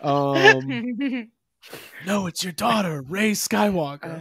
Um, 0.00 1.30
no, 2.06 2.26
it's 2.26 2.42
your 2.42 2.52
daughter, 2.52 3.02
Rey 3.02 3.32
Skywalker. 3.32 4.18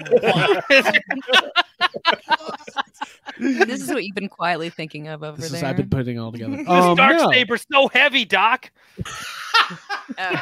this 3.40 3.82
is 3.82 3.90
what 3.90 4.04
you've 4.04 4.16
been 4.16 4.30
quietly 4.30 4.70
thinking 4.70 5.08
of 5.08 5.24
over 5.24 5.38
This 5.38 5.54
is 5.54 5.62
there. 5.62 5.70
I've 5.70 5.78
been 5.78 5.90
putting 5.90 6.20
all 6.20 6.32
together. 6.32 6.58
This 6.58 6.68
Um, 6.68 6.96
dark 6.96 7.18
no, 7.18 7.32
saber's 7.32 7.66
so 7.72 7.88
heavy, 7.88 8.26
Doc. 8.26 8.72
Oh. 10.18 10.42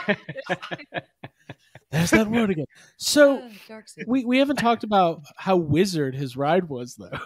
There's 1.92 2.12
that 2.12 2.28
word 2.32 2.50
again. 2.52 2.66
So 2.98 3.40
Darksaber. 3.68 4.04
we, 4.08 4.26
we 4.26 4.38
haven't 4.40 4.58
talked 4.58 4.84
about 4.84 5.22
how 5.38 5.56
wizard 5.58 6.16
his 6.16 6.36
ride 6.38 6.70
was 6.70 6.96
though. 6.96 7.18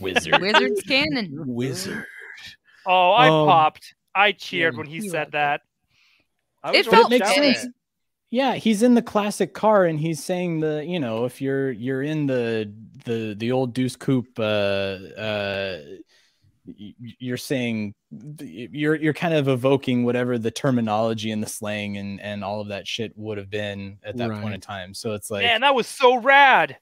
Wizard. 0.00 0.38
Wizard's 0.40 0.82
cannon. 0.82 1.30
Wizard. 1.46 2.04
Oh, 2.86 3.10
I 3.12 3.28
Um, 3.28 3.46
popped. 3.46 3.94
I 4.14 4.32
cheered 4.32 4.74
yeah. 4.74 4.78
when 4.78 4.86
he 4.86 5.08
said 5.08 5.28
like 5.28 5.32
that. 5.32 5.60
I 6.62 6.72
It 6.76 6.84
felt 6.84 7.04
almost 7.04 7.10
makes 7.10 7.34
sense. 7.34 7.62
there. 7.62 7.72
Yeah, 8.32 8.54
he's 8.54 8.82
in 8.84 8.94
the 8.94 9.02
classic 9.02 9.54
car, 9.54 9.84
and 9.86 9.98
he's 9.98 10.22
saying 10.22 10.60
the 10.60 10.84
you 10.86 11.00
know 11.00 11.24
if 11.24 11.40
you're 11.40 11.72
you're 11.72 12.02
in 12.02 12.26
the 12.26 12.72
the 13.04 13.34
the 13.36 13.50
old 13.50 13.74
Deuce 13.74 13.96
Coupe, 13.96 14.38
uh, 14.38 14.42
uh, 14.42 15.78
y- 15.84 15.98
you're 16.76 17.36
saying 17.36 17.94
you're 18.40 18.96
you're 18.96 19.14
kind 19.14 19.34
of 19.34 19.48
evoking 19.48 20.04
whatever 20.04 20.38
the 20.38 20.50
terminology 20.50 21.30
and 21.30 21.42
the 21.42 21.46
slang 21.48 21.96
and 21.96 22.20
and 22.20 22.42
all 22.44 22.60
of 22.60 22.68
that 22.68 22.86
shit 22.86 23.12
would 23.16 23.38
have 23.38 23.50
been 23.50 23.98
at 24.04 24.16
that 24.16 24.30
point 24.42 24.54
in 24.54 24.60
time. 24.60 24.94
So 24.94 25.14
it's 25.14 25.30
like, 25.30 25.44
Man, 25.44 25.60
that 25.62 25.74
was 25.74 25.86
so 25.86 26.16
rad. 26.20 26.76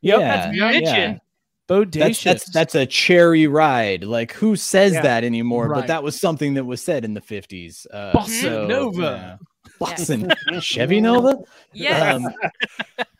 Yep, 0.00 0.20
yeah, 0.20 0.36
that's 0.36 0.56
yeah. 0.56 0.72
bitchin'. 0.72 1.20
Bodacious. 1.68 1.92
That's, 2.00 2.22
that's 2.22 2.52
that's 2.52 2.74
a 2.74 2.86
cherry 2.86 3.46
ride. 3.46 4.02
Like 4.04 4.32
who 4.32 4.56
says 4.56 4.94
Yeah. 4.94 5.02
that 5.02 5.24
anymore? 5.24 5.68
Right. 5.68 5.80
But 5.80 5.86
that 5.88 6.02
was 6.02 6.18
something 6.18 6.54
that 6.54 6.64
was 6.64 6.80
said 6.80 7.04
in 7.04 7.12
the 7.14 7.20
fifties. 7.20 7.86
Uh, 7.92 8.12
Bossa 8.12 8.40
so, 8.42 8.66
Nova. 8.66 9.02
yeah. 9.02 9.36
Bossa 9.78 10.34
Chevy 10.62 11.00
Nova. 11.00 11.36
Yes. 11.74 12.14
Um, 12.16 12.26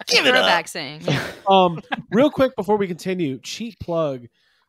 Give 0.07 0.25
it 0.25 0.31
Throwback 0.31 0.69
saying. 0.69 1.03
Um 1.49 1.81
real 2.11 2.31
quick 2.31 2.55
before 2.57 2.77
we 2.77 2.87
continue 2.87 3.39
cheap 3.41 3.79
plug 3.81 4.27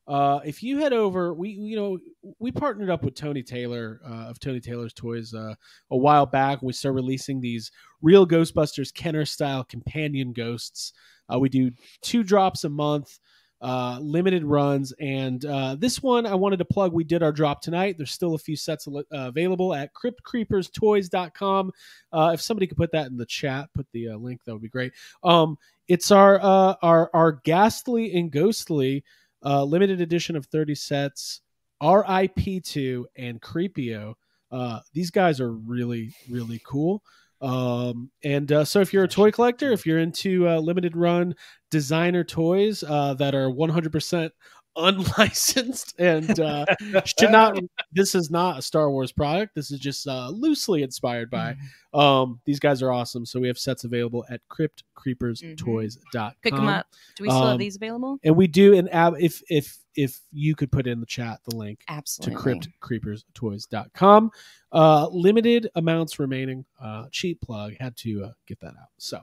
uh 0.10 0.40
if 0.44 0.62
you 0.62 0.80
head 0.80 0.92
over 0.92 1.34
we 1.34 1.50
you 1.50 1.76
know 1.76 1.98
we 2.40 2.52
partnered 2.52 2.90
up 2.90 3.04
with 3.04 3.16
tony 3.16 3.44
taylor 3.44 4.02
uh, 4.06 4.28
of 4.30 4.40
tony 4.40 4.60
taylor's 4.60 4.94
toys 4.94 5.34
uh, 5.34 5.54
a 5.92 5.98
while 5.98 6.26
back. 6.26 6.62
We 6.62 6.74
started 6.74 6.96
releasing 6.96 7.42
these 7.42 7.72
real 8.02 8.28
ghostbusters 8.28 8.94
kenner 8.94 9.26
style 9.26 9.64
companion 9.64 10.34
ghosts. 10.34 10.94
Uh, 11.32 11.40
we 11.40 11.50
do 11.50 11.72
two 12.02 12.24
drops 12.24 12.64
a 12.64 12.70
month 12.70 13.20
uh, 13.62 14.00
limited 14.02 14.46
runs. 14.46 14.94
And 15.02 15.44
uh, 15.44 15.76
this 15.78 16.02
one 16.02 16.26
i 16.26 16.34
wanted 16.34 16.60
to 16.60 16.66
plug. 16.66 16.94
We 16.94 17.04
did 17.04 17.22
our 17.22 17.34
drop 17.34 17.62
tonight. 17.62 17.98
There's 17.98 18.12
still 18.12 18.36
a 18.36 18.40
few 18.40 18.56
sets 18.56 18.88
available 19.12 19.74
at 19.74 19.92
cryptcreeperstoys.com 19.94 21.72
if 22.14 22.42
somebody 22.42 22.68
could 22.68 22.78
put 22.78 22.92
that 22.94 23.08
in 23.08 23.18
the 23.18 23.26
chat 23.26 23.70
put 23.76 23.88
the 23.92 24.10
link 24.14 24.44
that 24.46 24.54
would 24.54 24.62
be 24.62 24.70
great. 24.70 24.94
Um, 25.24 25.58
it's 25.88 26.12
our 26.12 26.40
our 26.40 27.10
our 27.14 27.32
ghastly 27.44 28.14
and 28.14 28.32
ghostly 28.32 29.04
uh, 29.44 29.64
limited 29.64 30.02
edition 30.02 30.36
of 30.36 30.46
30 30.48 30.76
sets 30.76 31.42
rip2 31.82 33.06
and 33.18 33.42
creepio. 33.42 34.14
Uh, 34.52 34.80
these 34.94 35.12
guys 35.12 35.40
are 35.40 35.52
really 35.52 36.14
really 36.30 36.62
cool. 36.66 37.04
Um, 37.42 38.12
and 38.22 38.52
uh, 38.52 38.66
so 38.66 38.82
if 38.82 38.92
you're 38.92 39.06
a 39.06 39.08
toy 39.08 39.32
collector 39.32 39.72
if 39.72 39.86
you're 39.86 40.00
into 40.00 40.48
uh, 40.48 40.60
limited 40.60 40.98
run 40.98 41.36
designer 41.72 42.26
toys 42.26 42.84
uh, 42.84 43.14
that 43.14 43.34
are 43.34 43.50
100% 43.50 44.32
unlicensed 44.76 45.96
and 46.00 46.40
uh, 46.40 46.66
should 47.06 47.32
not 47.32 47.58
this 47.92 48.16
is 48.16 48.30
not 48.32 48.60
a 48.60 48.62
star 48.62 48.90
wars 48.92 49.12
product. 49.12 49.56
This 49.56 49.72
is 49.72 49.80
just 49.80 50.08
uh, 50.08 50.30
loosely 50.30 50.84
inspired 50.84 51.30
by 51.30 51.56
um, 51.94 52.40
these 52.46 52.60
guys 52.60 52.82
are 52.82 52.92
awesome. 52.92 53.26
So 53.26 53.40
we 53.40 53.48
have 53.48 53.58
sets 53.58 53.84
available 53.84 54.26
at 54.30 54.42
cryptcreeperstoys.com 54.50 56.32
Pick 56.42 56.54
them 56.54 56.68
up. 56.68 56.88
Do 57.16 57.24
we 57.24 57.30
still 57.30 57.42
Um, 57.44 57.50
have 57.50 57.60
these 57.60 57.76
available? 57.76 58.20
and 58.24 58.36
we 58.36 58.48
do 58.48 58.76
And 58.78 58.92
ab 58.94 59.16
if 59.20 59.42
if 59.50 59.78
if 59.96 60.20
you 60.32 60.56
could 60.56 60.72
put 60.72 60.88
in 60.88 61.00
the 61.00 61.06
chat 61.06 61.40
the 61.50 61.56
link 61.56 61.82
Absolutely. 61.90 62.60
to 62.60 62.70
cryptcreeperstoys.com 62.82 64.32
uh 64.72 65.08
limited 65.12 65.70
amounts 65.76 66.20
remaining. 66.20 66.66
Uh 66.82 67.06
cheap 67.12 67.42
plug. 67.42 67.74
Had 67.80 67.98
to 67.98 68.26
uh, 68.26 68.32
get 68.48 68.60
that 68.60 68.74
out. 68.80 68.90
So 68.98 69.22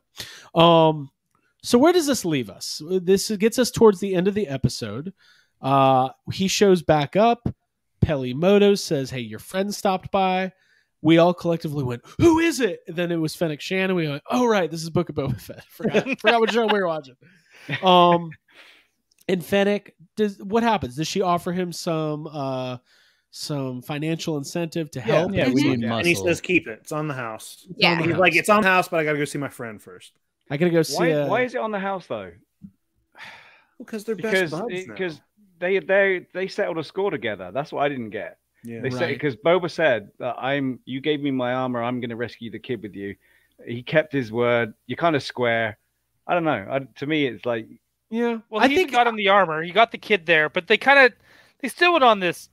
um 0.61 1.11
so 1.67 1.79
where 1.79 1.93
does 1.93 2.07
this 2.07 2.25
leave 2.25 2.49
us 2.51 2.81
this 3.03 3.31
gets 3.31 3.59
us 3.59 3.71
towards 3.71 3.99
the 4.01 4.15
end 4.15 4.29
of 4.29 4.35
the 4.35 4.47
episode 4.49 5.13
uh 5.63 6.09
he 6.33 6.49
shows 6.49 6.83
back 6.83 7.17
up 7.17 7.49
Peli 8.03 8.35
Motto 8.35 8.77
says, 8.77 9.11
"Hey, 9.11 9.21
your 9.21 9.41
friend 9.41 9.75
stopped 9.75 10.13
by." 10.13 10.53
We 11.03 11.19
all 11.19 11.35
collectively 11.35 11.83
went, 11.83 12.03
"Who 12.21 12.39
is 12.39 12.61
it?" 12.61 12.81
And 12.87 12.95
then 12.95 13.11
it 13.11 13.17
was 13.17 13.35
Fennec 13.35 13.61
Shand. 13.61 13.97
We 13.97 14.07
went, 14.07 14.23
"Oh 14.31 14.47
right, 14.47 14.71
this 14.71 14.83
is 14.85 14.91
Book 14.91 15.09
of 15.09 15.17
Boba 15.17 15.41
Fett." 15.41 15.65
Forgot, 15.71 16.21
forgot 16.21 16.41
what 16.41 16.53
show 16.53 16.67
we 16.67 16.79
were 16.79 16.87
watching. 16.87 17.17
Um, 17.83 18.31
and 19.27 19.45
Fennec 19.45 19.95
does 20.15 20.39
what 20.39 20.63
happens? 20.63 20.95
Does 20.95 21.09
she 21.09 21.21
offer 21.21 21.51
him 21.51 21.73
some 21.73 22.29
uh 22.29 22.77
some 23.33 23.83
financial 23.83 24.37
incentive 24.37 24.89
to 24.93 25.01
help? 25.01 25.33
yeah, 25.33 25.47
And 25.47 25.55
we 25.55 25.63
need 25.65 25.81
like, 25.81 25.89
muscle. 25.89 25.99
And 25.99 26.07
he 26.07 26.15
says, 26.15 26.41
"Keep 26.41 26.69
it. 26.69 26.79
It's 26.83 26.93
on 26.93 27.09
the 27.09 27.15
house." 27.15 27.67
Yeah. 27.77 27.97
the 27.97 28.03
He's 28.05 28.13
house. 28.13 28.21
like, 28.21 28.37
"It's 28.37 28.49
on 28.49 28.63
the 28.63 28.69
house, 28.69 28.87
but 28.89 29.01
I 29.01 29.05
got 29.05 29.13
to 29.13 29.19
go 29.19 29.25
see 29.25 29.39
my 29.39 29.49
friend 29.49 29.83
first. 29.83 30.13
I 30.51 30.57
gotta 30.57 30.71
go 30.71 30.83
see. 30.83 30.97
Why, 30.97 31.13
uh, 31.13 31.27
why 31.29 31.43
is 31.43 31.55
it 31.55 31.61
on 31.61 31.71
the 31.71 31.79
house 31.79 32.07
though? 32.07 32.33
Because 33.79 34.05
they're 34.05 34.15
Because 34.15 34.51
best 34.51 34.63
buds 34.63 34.87
now. 34.87 34.95
because 34.95 35.21
they 35.59 35.79
they 35.81 36.27
they 36.33 36.49
settled 36.49 36.79
a 36.79 36.85
score 36.85 37.11
together. 37.11 37.51
That's 37.53 37.73
what 37.73 37.83
I 37.85 37.89
didn't 37.89 38.11
get. 38.11 38.39
yeah. 38.65 38.81
They 38.81 38.91
said 38.91 39.09
because 39.09 39.37
Boba 39.37 39.71
said 39.71 40.11
that 40.19 40.37
I'm 40.39 40.81
you 40.87 41.01
gave 41.01 41.21
me 41.21 41.31
my 41.31 41.53
armor, 41.53 41.83
I'm 41.83 42.01
going 42.01 42.11
to 42.11 42.17
rescue 42.17 42.51
the 42.51 42.59
kid 42.59 42.83
with 42.83 42.95
you. 42.95 43.17
He 43.67 43.83
kept 43.83 44.13
his 44.13 44.33
word. 44.33 44.73
You're 44.87 44.97
kind 44.97 45.15
of 45.17 45.23
square. 45.23 45.79
I 46.27 46.35
don't 46.35 46.45
know. 46.45 46.67
I, 46.71 46.81
to 47.01 47.07
me, 47.07 47.27
it's 47.27 47.45
like 47.45 47.67
yeah. 48.11 48.39
Well, 48.49 48.63
I 48.63 48.69
he 48.69 48.77
think 48.77 48.93
got 48.93 49.07
him 49.07 49.17
the 49.17 49.29
armor. 49.29 49.63
He 49.63 49.73
got 49.73 49.93
the 49.93 49.99
kid 49.99 50.25
there, 50.27 50.49
but 50.49 50.67
they 50.69 50.79
kind 50.79 50.99
of 51.07 51.13
they 51.61 51.69
still 51.69 51.93
went 51.93 52.05
on 52.05 52.19
this 52.21 52.49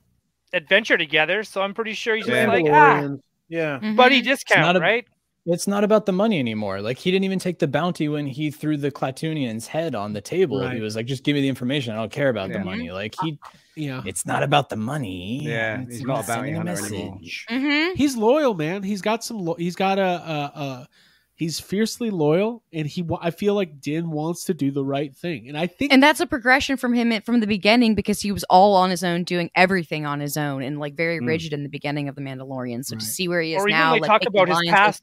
adventure 0.52 0.98
together. 0.98 1.42
So 1.42 1.62
I'm 1.62 1.72
pretty 1.72 1.94
sure 1.94 2.16
he's 2.16 2.26
just 2.26 2.36
Yeah. 2.36 2.48
like, 2.48 2.64
ah, 2.66 2.68
Mandalorians. 3.00 3.20
yeah. 3.48 3.78
Buddy 3.96 4.20
discount, 4.20 4.60
not 4.60 4.76
a- 4.76 4.80
right? 4.80 5.06
It's 5.46 5.66
not 5.66 5.84
about 5.84 6.06
the 6.06 6.12
money 6.12 6.38
anymore. 6.38 6.80
Like 6.80 6.96
he 6.98 7.10
didn't 7.10 7.24
even 7.24 7.38
take 7.38 7.58
the 7.58 7.68
bounty 7.68 8.08
when 8.08 8.26
he 8.26 8.50
threw 8.50 8.78
the 8.78 8.90
Klatooinian's 8.90 9.66
head 9.66 9.94
on 9.94 10.14
the 10.14 10.22
table. 10.22 10.60
Right. 10.62 10.74
He 10.76 10.80
was 10.80 10.96
like, 10.96 11.04
"Just 11.04 11.22
give 11.22 11.34
me 11.34 11.42
the 11.42 11.48
information. 11.48 11.92
I 11.92 11.96
don't 11.96 12.10
care 12.10 12.30
about 12.30 12.48
Yeah. 12.48 12.58
the 12.60 12.64
money." 12.64 12.90
Like 12.90 13.14
he, 13.22 13.38
yeah. 13.76 14.00
it's 14.06 14.24
not 14.24 14.42
about 14.42 14.70
the 14.70 14.76
money. 14.76 15.42
Yeah, 15.44 15.82
It's 15.82 15.96
he's 15.96 16.02
not 16.02 16.08
a 16.08 16.12
about 16.20 16.26
bounty 16.28 16.52
sending 16.54 16.66
hunter 16.66 16.86
anymore. 16.86 17.18
message. 17.20 17.46
Mhm. 17.50 17.94
He's 17.96 18.16
loyal, 18.16 18.54
man. 18.54 18.82
He's 18.82 19.02
got 19.02 19.22
some. 19.22 19.38
Lo- 19.38 19.56
he's 19.58 19.76
got 19.76 19.98
a, 19.98 20.02
a, 20.02 20.60
a. 20.60 20.88
He's 21.36 21.58
fiercely 21.60 22.08
loyal, 22.10 22.62
and 22.72 22.86
he. 22.86 23.04
I 23.20 23.30
feel 23.30 23.54
like 23.54 23.80
Din 23.82 24.10
wants 24.12 24.44
to 24.44 24.54
do 24.54 24.70
the 24.70 24.84
right 24.84 25.14
thing, 25.14 25.48
and 25.48 25.58
I 25.58 25.66
think. 25.66 25.92
And 25.92 26.02
that's 26.02 26.20
a 26.20 26.26
progression 26.26 26.78
from 26.78 26.94
him 26.94 27.20
from 27.20 27.40
the 27.40 27.46
beginning 27.46 27.94
because 27.96 28.22
he 28.22 28.32
was 28.32 28.44
all 28.44 28.74
on 28.76 28.88
his 28.88 29.04
own, 29.04 29.24
doing 29.24 29.50
everything 29.54 30.06
on 30.06 30.20
his 30.20 30.38
own, 30.38 30.62
and 30.62 30.78
like 30.80 30.94
very 30.94 31.18
Mm. 31.20 31.26
rigid 31.26 31.52
in 31.52 31.64
the 31.64 31.68
beginning 31.68 32.08
of 32.08 32.14
the 32.14 32.22
Mandalorian. 32.22 32.82
So 32.84 32.94
Right. 32.94 33.00
to 33.00 33.04
see 33.04 33.28
where 33.28 33.42
he 33.42 33.54
is 33.54 33.62
Or 33.62 33.68
now, 33.68 33.92
they 33.94 34.00
like 34.00 34.08
talk 34.08 34.24
about 34.26 34.48
his 34.48 34.58
past 34.70 35.02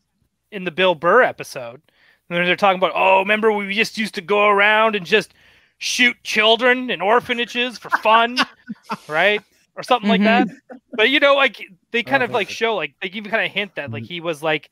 in 0.51 0.63
the 0.63 0.71
Bill 0.71 0.95
Burr 0.95 1.21
episode. 1.21 1.81
And 2.29 2.47
they're 2.47 2.55
talking 2.55 2.79
about, 2.79 2.93
oh, 2.95 3.19
remember 3.19 3.51
we 3.51 3.73
just 3.73 3.97
used 3.97 4.15
to 4.15 4.21
go 4.21 4.47
around 4.47 4.95
and 4.95 5.05
just 5.05 5.33
shoot 5.79 6.15
children 6.23 6.89
in 6.89 7.01
orphanages 7.01 7.77
for 7.77 7.89
fun, 7.89 8.37
right? 9.07 9.41
Or 9.75 9.83
something 9.83 10.09
like 10.09 10.21
that. 10.23 10.47
But 10.93 11.09
you 11.09 11.19
know, 11.19 11.35
like 11.35 11.61
they 11.91 12.03
kind 12.03 12.23
Oh, 12.23 12.25
of 12.25 12.31
like 12.31 12.49
show, 12.49 12.75
like 12.75 12.93
they 13.01 13.09
even 13.09 13.29
kind 13.31 13.45
of 13.45 13.51
hint 13.51 13.75
that 13.75 13.91
like 13.91 14.03
he 14.03 14.21
was 14.21 14.41
like 14.43 14.69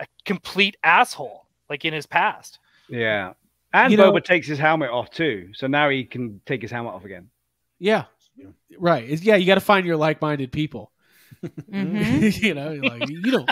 a 0.00 0.06
complete 0.24 0.76
asshole, 0.84 1.46
like 1.70 1.84
in 1.84 1.92
his 1.94 2.06
past. 2.06 2.58
yeah. 2.88 3.32
And 3.72 3.90
You 3.90 3.96
know- 3.96 4.12
Boba 4.12 4.22
takes 4.24 4.46
his 4.46 4.58
helmet 4.58 4.90
off 4.90 5.10
too, 5.10 5.48
so 5.54 5.66
now 5.66 5.88
he 5.88 6.04
can 6.04 6.40
take 6.46 6.62
his 6.62 6.70
helmet 6.70 6.94
off 6.94 7.04
again. 7.04 7.28
yeah, 7.80 8.04
right. 8.78 9.02
It's- 9.04 9.22
yeah, 9.22 9.34
you 9.34 9.46
got 9.46 9.54
to 9.56 9.60
find 9.60 9.84
your 9.84 9.96
like-minded 9.96 10.52
people. 10.52 10.92
Mhm. 11.44 12.40
you 12.42 12.54
know, 12.54 12.72
like 12.74 13.08
you 13.08 13.20
don't. 13.32 13.50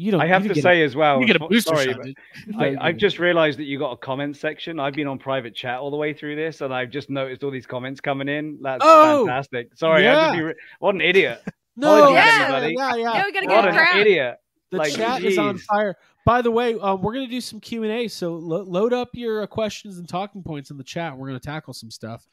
You 0.00 0.12
don't. 0.12 0.20
I 0.22 0.26
have 0.28 0.42
you 0.44 0.48
to 0.48 0.54
get 0.54 0.62
say 0.62 0.82
as 0.82 0.96
well. 0.96 1.20
you 1.20 1.26
get 1.26 1.36
a 1.36 1.40
booster 1.48 1.76
sorry, 1.76 1.92
shot. 1.92 2.00
but. 2.48 2.58
I, 2.58 2.76
I've 2.80 2.96
just 2.96 3.18
realized 3.18 3.58
that 3.58 3.64
you 3.64 3.78
got 3.78 3.92
a 3.92 3.96
comment 3.98 4.36
section. 4.36 4.80
I've 4.80 4.94
been 4.94 5.06
on 5.06 5.18
private 5.18 5.54
chat 5.54 5.78
all 5.78 5.90
the 5.90 5.96
way 5.98 6.14
through 6.14 6.36
this, 6.36 6.62
and 6.62 6.72
I've 6.72 6.90
just 6.90 7.10
noticed 7.10 7.44
all 7.44 7.50
these 7.50 7.66
comments 7.66 8.00
coming 8.00 8.26
in. 8.28 8.58
That's 8.62 8.82
Oh, 8.82 9.26
fantastic. 9.26 9.70
Sorry, 9.76 10.08
I 10.08 10.12
yeah. 10.28 10.32
be 10.36 10.42
re- 10.42 10.54
what 10.78 10.94
an 10.94 11.02
idiot. 11.02 11.42
no, 11.76 12.12
yeah, 12.12 12.66
yeah, 12.66 12.66
yeah. 12.68 12.96
Yeah, 12.96 13.24
we 13.26 13.32
gotta 13.32 13.46
What 13.46 13.62
get 13.62 13.64
an 13.66 13.74
a 13.74 13.78
crowd. 13.78 13.96
idiot. 14.00 14.36
The 14.70 14.76
Like, 14.78 14.92
chat 14.94 15.22
is 15.22 15.36
on 15.36 15.58
fire. 15.58 15.96
By 16.24 16.42
the 16.42 16.50
way, 16.50 16.78
um, 16.78 17.02
we're 17.02 17.12
gonna 17.12 17.26
do 17.26 17.40
some 17.40 17.60
Q 17.60 17.82
and 17.82 17.92
A. 17.92 18.08
So 18.08 18.34
lo- 18.34 18.62
load 18.62 18.92
up 18.94 19.10
your 19.14 19.42
uh, 19.42 19.46
questions 19.46 19.98
and 19.98 20.08
talking 20.08 20.42
points 20.42 20.70
in 20.70 20.78
the 20.78 20.84
chat. 20.84 21.16
We're 21.16 21.26
gonna 21.26 21.40
tackle 21.40 21.74
some 21.74 21.90
stuff, 21.90 22.26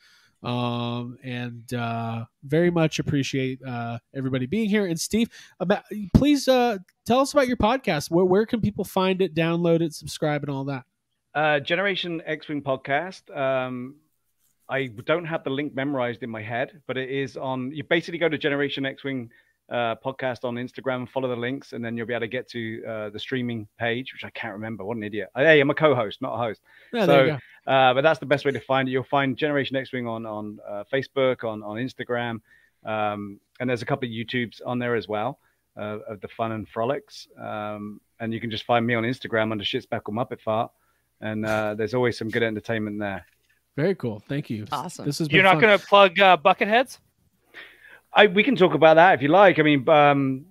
um, 0.44 1.18
and 1.24 1.74
uh, 1.74 2.26
very 2.44 2.70
much 2.70 3.00
appreciate 3.00 3.60
uh, 3.64 3.98
everybody 4.16 4.46
being 4.46 4.70
here. 4.70 4.86
And 4.86 5.00
Steve, 5.00 5.30
about 5.60 5.84
please 6.16 6.48
uh, 6.48 6.78
tell 7.06 7.20
us 7.20 7.34
about 7.34 7.48
your 7.48 7.58
podcast. 7.58 8.12
Where 8.12 8.26
where 8.26 8.46
can 8.46 8.62
people 8.62 8.84
find 8.84 9.22
it, 9.22 9.34
download 9.34 9.82
it, 9.82 9.94
subscribe, 9.94 10.44
and 10.44 10.52
all 10.52 10.66
that? 10.66 10.84
Uh, 11.34 11.60
Generation 11.60 12.22
X 12.26 12.48
Wing 12.48 12.62
podcast. 12.62 13.36
Um, 13.36 13.96
I 14.70 14.88
don't 15.06 15.26
have 15.26 15.44
the 15.44 15.50
link 15.50 15.74
memorized 15.76 16.24
in 16.24 16.30
my 16.30 16.42
head, 16.42 16.82
but 16.88 16.98
it 16.98 17.10
is 17.10 17.38
on. 17.38 17.72
You 17.72 17.84
basically 17.84 18.20
go 18.20 18.30
to 18.30 18.38
Generation 18.38 18.86
X 18.86 19.04
Wing 19.04 19.30
uh, 19.70 19.96
podcast 19.96 20.44
on 20.44 20.56
Instagram, 20.56 21.10
follow 21.10 21.28
the 21.28 21.36
links, 21.36 21.74
and 21.74 21.84
then 21.84 21.98
you'll 21.98 22.08
be 22.08 22.14
able 22.14 22.22
to 22.22 22.28
get 22.28 22.48
to 22.50 22.84
uh, 22.86 23.10
the 23.10 23.20
streaming 23.20 23.68
page, 23.78 24.14
which 24.14 24.24
I 24.24 24.30
can't 24.32 24.54
remember. 24.54 24.84
What 24.84 24.98
an 24.98 25.04
idiot! 25.04 25.30
Hey, 25.36 25.60
I'm 25.60 25.70
a 25.70 25.76
co-host, 25.76 26.22
not 26.22 26.34
a 26.34 26.38
host. 26.38 26.62
Yeah, 26.94 27.06
So. 27.06 27.38
Uh, 27.68 27.94
but 27.94 28.02
that's 28.02 28.20
the 28.20 28.26
best 28.26 28.46
way 28.46 28.52
to 28.52 28.62
find 28.62 28.88
it. 28.88 28.92
You'll 28.94 29.04
find 29.04 29.36
Generation 29.36 29.76
X 29.76 29.92
Wing 29.92 30.08
on 30.08 30.26
on 30.26 30.58
uh, 30.66 30.86
Facebook, 30.92 31.44
on 31.44 31.62
on 31.64 31.76
Instagram, 31.76 32.40
um, 32.86 33.42
and 33.60 33.70
there's 33.70 33.82
a 33.82 33.86
couple 33.86 34.08
of 34.08 34.14
YouTubes 34.14 34.62
on 34.66 34.80
there 34.80 34.96
as 34.96 35.10
well 35.10 35.40
uh, 35.78 36.00
of 36.08 36.22
the 36.22 36.28
fun 36.30 36.54
and 36.54 36.68
frolics. 36.68 37.28
Um, 37.38 38.02
and 38.20 38.34
you 38.34 38.40
can 38.40 38.50
just 38.50 38.64
find 38.64 38.86
me 38.86 38.96
on 38.96 39.04
Instagram 39.04 39.52
under 39.52 39.64
Shitspeckle 39.64 40.10
Muppet 40.10 40.42
Fart, 40.42 40.72
and 41.22 41.46
uh, 41.46 41.76
there's 41.76 41.94
always 41.94 42.18
some 42.18 42.30
good 42.30 42.44
entertainment 42.44 43.00
there. 43.00 43.26
Very 43.76 43.96
cool. 43.96 44.24
Thank 44.28 44.50
you. 44.50 44.66
Awesome. 44.72 45.06
This 45.06 45.22
is 45.22 45.30
You're 45.30 45.44
not 45.44 45.62
going 45.62 45.78
to 45.78 45.86
plug 45.86 46.20
uh, 46.20 46.38
Bucketheads? 46.38 46.98
I 48.18 48.26
we 48.26 48.44
can 48.44 48.56
talk 48.56 48.74
about 48.74 48.96
that 48.96 49.14
if 49.14 49.22
you 49.22 49.28
like. 49.28 49.60
I 49.60 49.62
mean, 49.62 49.88
um, 49.88 50.46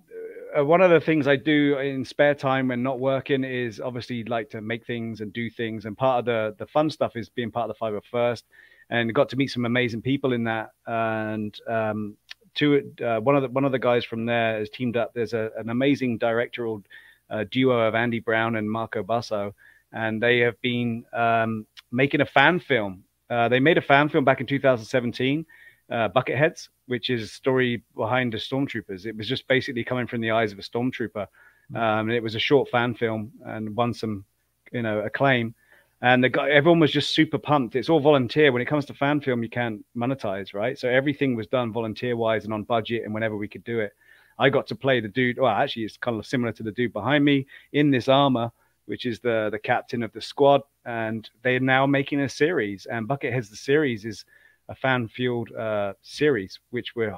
uh, 0.57 0.63
one 0.63 0.79
of 0.79 0.89
the 0.89 1.01
things 1.01 1.27
I 1.27 1.35
do 1.35 1.77
in 1.77 2.05
spare 2.05 2.33
time 2.33 2.69
when 2.69 2.81
not 2.81 3.01
working 3.01 3.43
is 3.43 3.81
obviously 3.81 4.23
like 4.23 4.49
to 4.51 4.61
make 4.61 4.85
things 4.87 5.19
and 5.19 5.33
do 5.33 5.49
things. 5.49 5.83
And 5.83 5.97
part 5.97 6.19
of 6.19 6.25
the 6.25 6.55
the 6.57 6.65
fun 6.65 6.89
stuff 6.89 7.17
is 7.17 7.27
being 7.27 7.51
part 7.51 7.69
of 7.69 7.75
the 7.77 7.85
Hundred 7.85 8.05
First, 8.09 8.45
and 8.89 9.13
got 9.13 9.27
to 9.29 9.35
meet 9.35 9.47
some 9.51 9.65
amazing 9.65 10.01
people 10.01 10.31
in 10.31 10.45
that. 10.45 10.69
And 10.85 11.59
um, 11.67 12.15
two, 12.55 12.89
uh, 13.05 13.19
one 13.19 13.35
of 13.35 13.41
the 13.41 13.49
one 13.49 13.65
of 13.65 13.73
the 13.73 13.79
guys 13.79 14.05
from 14.05 14.25
there 14.25 14.59
has 14.59 14.69
teamed 14.69 14.95
up. 14.95 15.13
There's 15.13 15.33
a, 15.33 15.51
an 15.57 15.69
amazing 15.69 16.19
directorial 16.19 16.83
uh, 17.29 17.43
duo 17.51 17.81
of 17.81 17.95
Andy 17.95 18.21
Brown 18.21 18.55
and 18.55 18.71
Marco 18.71 19.03
Basso, 19.03 19.53
and 19.91 20.23
they 20.23 20.39
have 20.39 20.59
been 20.61 21.03
um, 21.11 21.67
making 21.91 22.21
a 22.21 22.25
fan 22.25 22.61
film. 22.61 23.03
Uh, 23.29 23.49
they 23.49 23.59
made 23.59 23.77
a 23.77 23.81
fan 23.81 24.07
film 24.07 24.23
back 24.23 24.39
in 24.39 24.47
2017 24.47 25.45
uh, 25.91 26.07
Bucketheads, 26.09 26.69
which 26.87 27.09
is 27.09 27.23
a 27.23 27.27
story 27.27 27.83
behind 27.95 28.33
the 28.33 28.37
stormtroopers. 28.37 29.05
It 29.05 29.15
was 29.15 29.27
just 29.27 29.47
basically 29.47 29.83
coming 29.83 30.07
from 30.07 30.21
the 30.21 30.31
eyes 30.31 30.51
of 30.51 30.59
a 30.59 30.63
stormtrooper. 30.63 31.27
Um, 31.75 32.07
and 32.07 32.13
it 32.13 32.23
was 32.23 32.35
a 32.35 32.39
short 32.39 32.69
fan 32.69 32.95
film 32.95 33.31
and 33.45 33.75
won 33.75 33.93
some, 33.93 34.23
you 34.71 34.81
know, 34.81 34.99
acclaim. 34.99 35.53
And 36.01 36.23
the 36.23 36.29
guy, 36.29 36.49
everyone 36.49 36.79
was 36.79 36.91
just 36.91 37.13
super 37.13 37.37
pumped. 37.37 37.75
It's 37.75 37.89
all 37.89 37.99
volunteer. 37.99 38.51
When 38.51 38.61
it 38.61 38.67
comes 38.67 38.85
to 38.85 38.93
fan 38.93 39.19
film, 39.19 39.43
you 39.43 39.49
can't 39.49 39.83
monetize, 39.95 40.53
right? 40.53 40.77
So 40.77 40.87
everything 40.87 41.35
was 41.35 41.47
done 41.47 41.73
volunteer 41.73 42.15
wise 42.15 42.45
and 42.45 42.53
on 42.53 42.63
budget 42.63 43.03
and 43.03 43.13
whenever 43.13 43.35
we 43.35 43.47
could 43.47 43.63
do 43.63 43.79
it. 43.79 43.93
I 44.39 44.49
got 44.49 44.67
to 44.67 44.75
play 44.75 44.99
the 44.99 45.07
dude. 45.07 45.39
Well, 45.39 45.51
actually, 45.51 45.85
it's 45.85 45.97
kind 45.97 46.19
of 46.19 46.25
similar 46.25 46.51
to 46.53 46.63
the 46.63 46.71
dude 46.71 46.93
behind 46.93 47.25
me 47.25 47.47
in 47.73 47.89
this 47.89 48.07
armor, 48.07 48.51
which 48.85 49.05
is 49.05 49.19
the 49.19 49.49
the 49.51 49.59
captain 49.59 50.03
of 50.03 50.13
the 50.13 50.21
squad. 50.21 50.61
And 50.85 51.27
they're 51.41 51.59
now 51.59 51.87
making 51.87 52.21
a 52.21 52.29
series. 52.29 52.85
And 52.85 53.09
Bucketheads, 53.09 53.49
the 53.49 53.55
series, 53.55 54.05
is 54.05 54.23
a 54.69 54.75
fan 54.75 55.07
fueled 55.07 55.51
uh, 55.53 55.93
series, 56.01 56.59
which 56.71 56.95
we're 56.95 57.17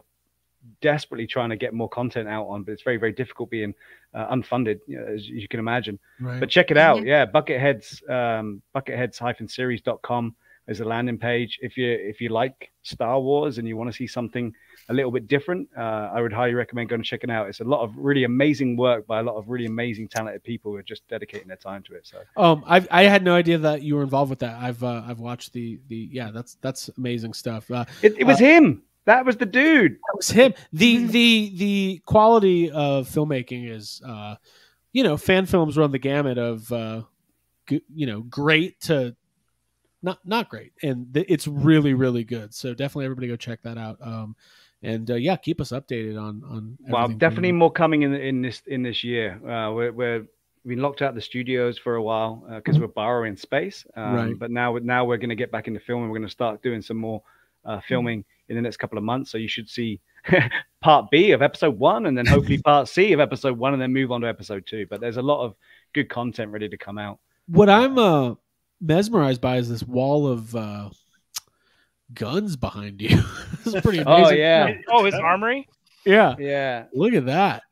desperately 0.81 1.25
trying 1.25 1.49
to 1.49 1.55
get 1.55 1.73
more 1.73 1.89
content 1.89 2.27
out 2.27 2.45
on, 2.45 2.63
but 2.63 2.71
it's 2.71 2.83
very, 2.83 2.97
very 2.97 3.11
difficult 3.11 3.49
being 3.49 3.73
uh, 4.13 4.27
unfunded, 4.35 4.79
you 4.87 4.99
know, 4.99 5.05
as 5.05 5.27
you 5.27 5.47
can 5.47 5.59
imagine. 5.59 5.97
Right. 6.19 6.39
But 6.39 6.49
check 6.49 6.71
it 6.71 6.77
out. 6.77 7.03
Yeah, 7.03 7.25
Bucketheads, 7.25 8.07
um, 8.09 8.61
bucketheads-series.com 8.75 10.35
is 10.69 10.79
a 10.79 10.85
landing 10.85 11.17
page. 11.17 11.59
If 11.61 11.77
you 11.77 11.89
if 11.91 12.21
you 12.21 12.29
like 12.29 12.71
Star 12.83 13.19
Wars 13.19 13.57
and 13.57 13.67
you 13.67 13.75
want 13.75 13.89
to 13.89 13.95
see 13.95 14.07
something 14.07 14.53
a 14.87 14.93
little 14.93 15.11
bit 15.11 15.27
different, 15.27 15.69
uh, 15.77 16.09
I 16.13 16.21
would 16.21 16.33
highly 16.33 16.53
recommend 16.53 16.89
going 16.89 16.99
and 16.99 17.05
checking 17.05 17.29
it 17.29 17.33
out. 17.33 17.47
It's 17.49 17.59
a 17.59 17.63
lot 17.63 17.81
of 17.83 17.95
really 17.97 18.23
amazing 18.23 18.77
work 18.77 19.05
by 19.05 19.19
a 19.19 19.23
lot 19.23 19.35
of 19.35 19.49
really 19.49 19.65
amazing, 19.65 20.07
talented 20.07 20.43
people 20.43 20.71
who 20.71 20.77
are 20.77 20.83
just 20.83 21.07
dedicating 21.07 21.47
their 21.47 21.57
time 21.57 21.83
to 21.83 21.95
it. 21.95 22.07
So 22.07 22.17
Um, 22.37 22.63
I 22.65 22.87
I 22.91 23.03
had 23.03 23.23
no 23.23 23.35
idea 23.35 23.57
that 23.57 23.81
you 23.81 23.95
were 23.95 24.03
involved 24.03 24.29
with 24.29 24.39
that. 24.39 24.55
I've 24.61 24.83
uh, 24.83 25.03
I've 25.05 25.19
watched 25.19 25.53
the 25.53 25.79
the 25.87 26.09
yeah 26.11 26.31
that's 26.31 26.55
that's 26.61 26.89
amazing 26.97 27.33
stuff. 27.33 27.69
Uh, 27.69 27.85
it, 28.01 28.17
it 28.17 28.23
was 28.23 28.39
him. 28.39 28.83
That 29.05 29.25
was 29.25 29.37
the 29.37 29.45
dude. 29.45 29.93
that 29.93 30.15
was 30.15 30.29
him. 30.29 30.53
The 30.71 31.05
the 31.07 31.51
the 31.55 32.01
quality 32.05 32.69
of 32.69 33.09
filmmaking 33.09 33.69
is, 33.69 34.01
uh, 34.05 34.35
you 34.91 35.03
know, 35.03 35.17
fan 35.17 35.45
films 35.45 35.77
run 35.77 35.91
the 35.91 35.99
gamut 35.99 36.37
of, 36.37 36.71
uh, 36.71 37.01
you 37.69 38.05
know, 38.05 38.21
great 38.21 38.79
to 38.81 39.15
not 40.01 40.19
not 40.25 40.49
great, 40.49 40.73
and 40.81 41.13
th- 41.13 41.25
it's 41.29 41.47
really 41.47 41.93
really 41.93 42.23
good. 42.23 42.53
So 42.53 42.73
definitely 42.73 43.05
everybody 43.05 43.27
go 43.27 43.35
check 43.35 43.61
that 43.63 43.77
out. 43.77 43.97
Um, 44.01 44.35
and 44.81 45.11
uh, 45.11 45.15
yeah, 45.15 45.35
keep 45.35 45.59
us 45.59 45.71
updated 45.71 46.19
on 46.19 46.43
on. 46.49 46.77
Well, 46.87 47.09
definitely 47.09 47.51
more 47.51 47.71
coming 47.71 48.03
in 48.03 48.13
in 48.13 48.41
this 48.41 48.61
in 48.67 48.83
this 48.83 49.03
year. 49.03 49.35
Uh, 49.43 49.73
we're, 49.73 49.91
we're 49.91 50.27
we've 50.63 50.75
been 50.75 50.83
locked 50.83 51.01
out 51.01 51.15
the 51.15 51.21
studios 51.21 51.77
for 51.77 51.95
a 51.95 52.01
while 52.01 52.43
because 52.55 52.79
we're 52.79 52.87
borrowing 52.87 53.35
space. 53.35 53.85
Um, 53.95 54.03
Mm-hmm. 54.03 54.15
Right. 54.15 54.39
But 54.39 54.51
now 54.51 54.77
now 54.81 55.05
we're 55.05 55.17
going 55.17 55.29
to 55.29 55.35
get 55.35 55.51
back 55.51 55.67
into 55.67 55.79
filming. 55.79 56.09
We're 56.09 56.17
going 56.17 56.27
to 56.27 56.31
start 56.31 56.61
doing 56.61 56.81
some 56.81 56.97
more 56.97 57.21
uh, 57.65 57.79
filming 57.87 58.23
in 58.47 58.55
the 58.55 58.61
next 58.61 58.77
couple 58.77 58.97
of 58.97 59.03
months. 59.03 59.31
So 59.31 59.37
you 59.37 59.47
should 59.47 59.69
see 59.69 59.99
part 60.81 61.11
B 61.11 61.31
of 61.31 61.41
episode 61.41 61.77
one, 61.77 62.05
and 62.05 62.17
then 62.17 62.25
hopefully 62.25 62.57
part 62.63 62.87
C 62.87 63.13
of 63.13 63.19
episode 63.19 63.57
one, 63.57 63.73
and 63.73 63.81
then 63.81 63.93
move 63.93 64.11
on 64.11 64.21
to 64.21 64.27
episode 64.27 64.65
two. 64.65 64.85
But 64.89 65.01
there's 65.01 65.17
a 65.17 65.21
lot 65.21 65.43
of 65.43 65.55
good 65.93 66.09
content 66.09 66.51
ready 66.51 66.69
to 66.69 66.77
come 66.77 66.97
out. 66.97 67.19
What 67.47 67.69
I'm 67.69 67.97
uh, 67.97 68.35
mesmerized 68.81 69.41
by 69.41 69.57
is 69.57 69.69
this 69.69 69.83
wall 69.83 70.27
of 70.27 70.55
uh, 70.55 70.89
guns 72.13 72.55
behind 72.55 73.01
you. 73.01 73.21
this 73.63 73.73
is 73.75 73.81
pretty 73.81 73.99
amazing. 73.99 74.25
Oh 74.25 74.29
yeah, 74.31 74.73
Oh, 74.89 75.05
his 75.05 75.15
armory. 75.15 75.67
yeah. 76.05 76.35
yeah. 76.39 76.85
Look 76.93 77.13
at 77.13 77.25
that. 77.27 77.63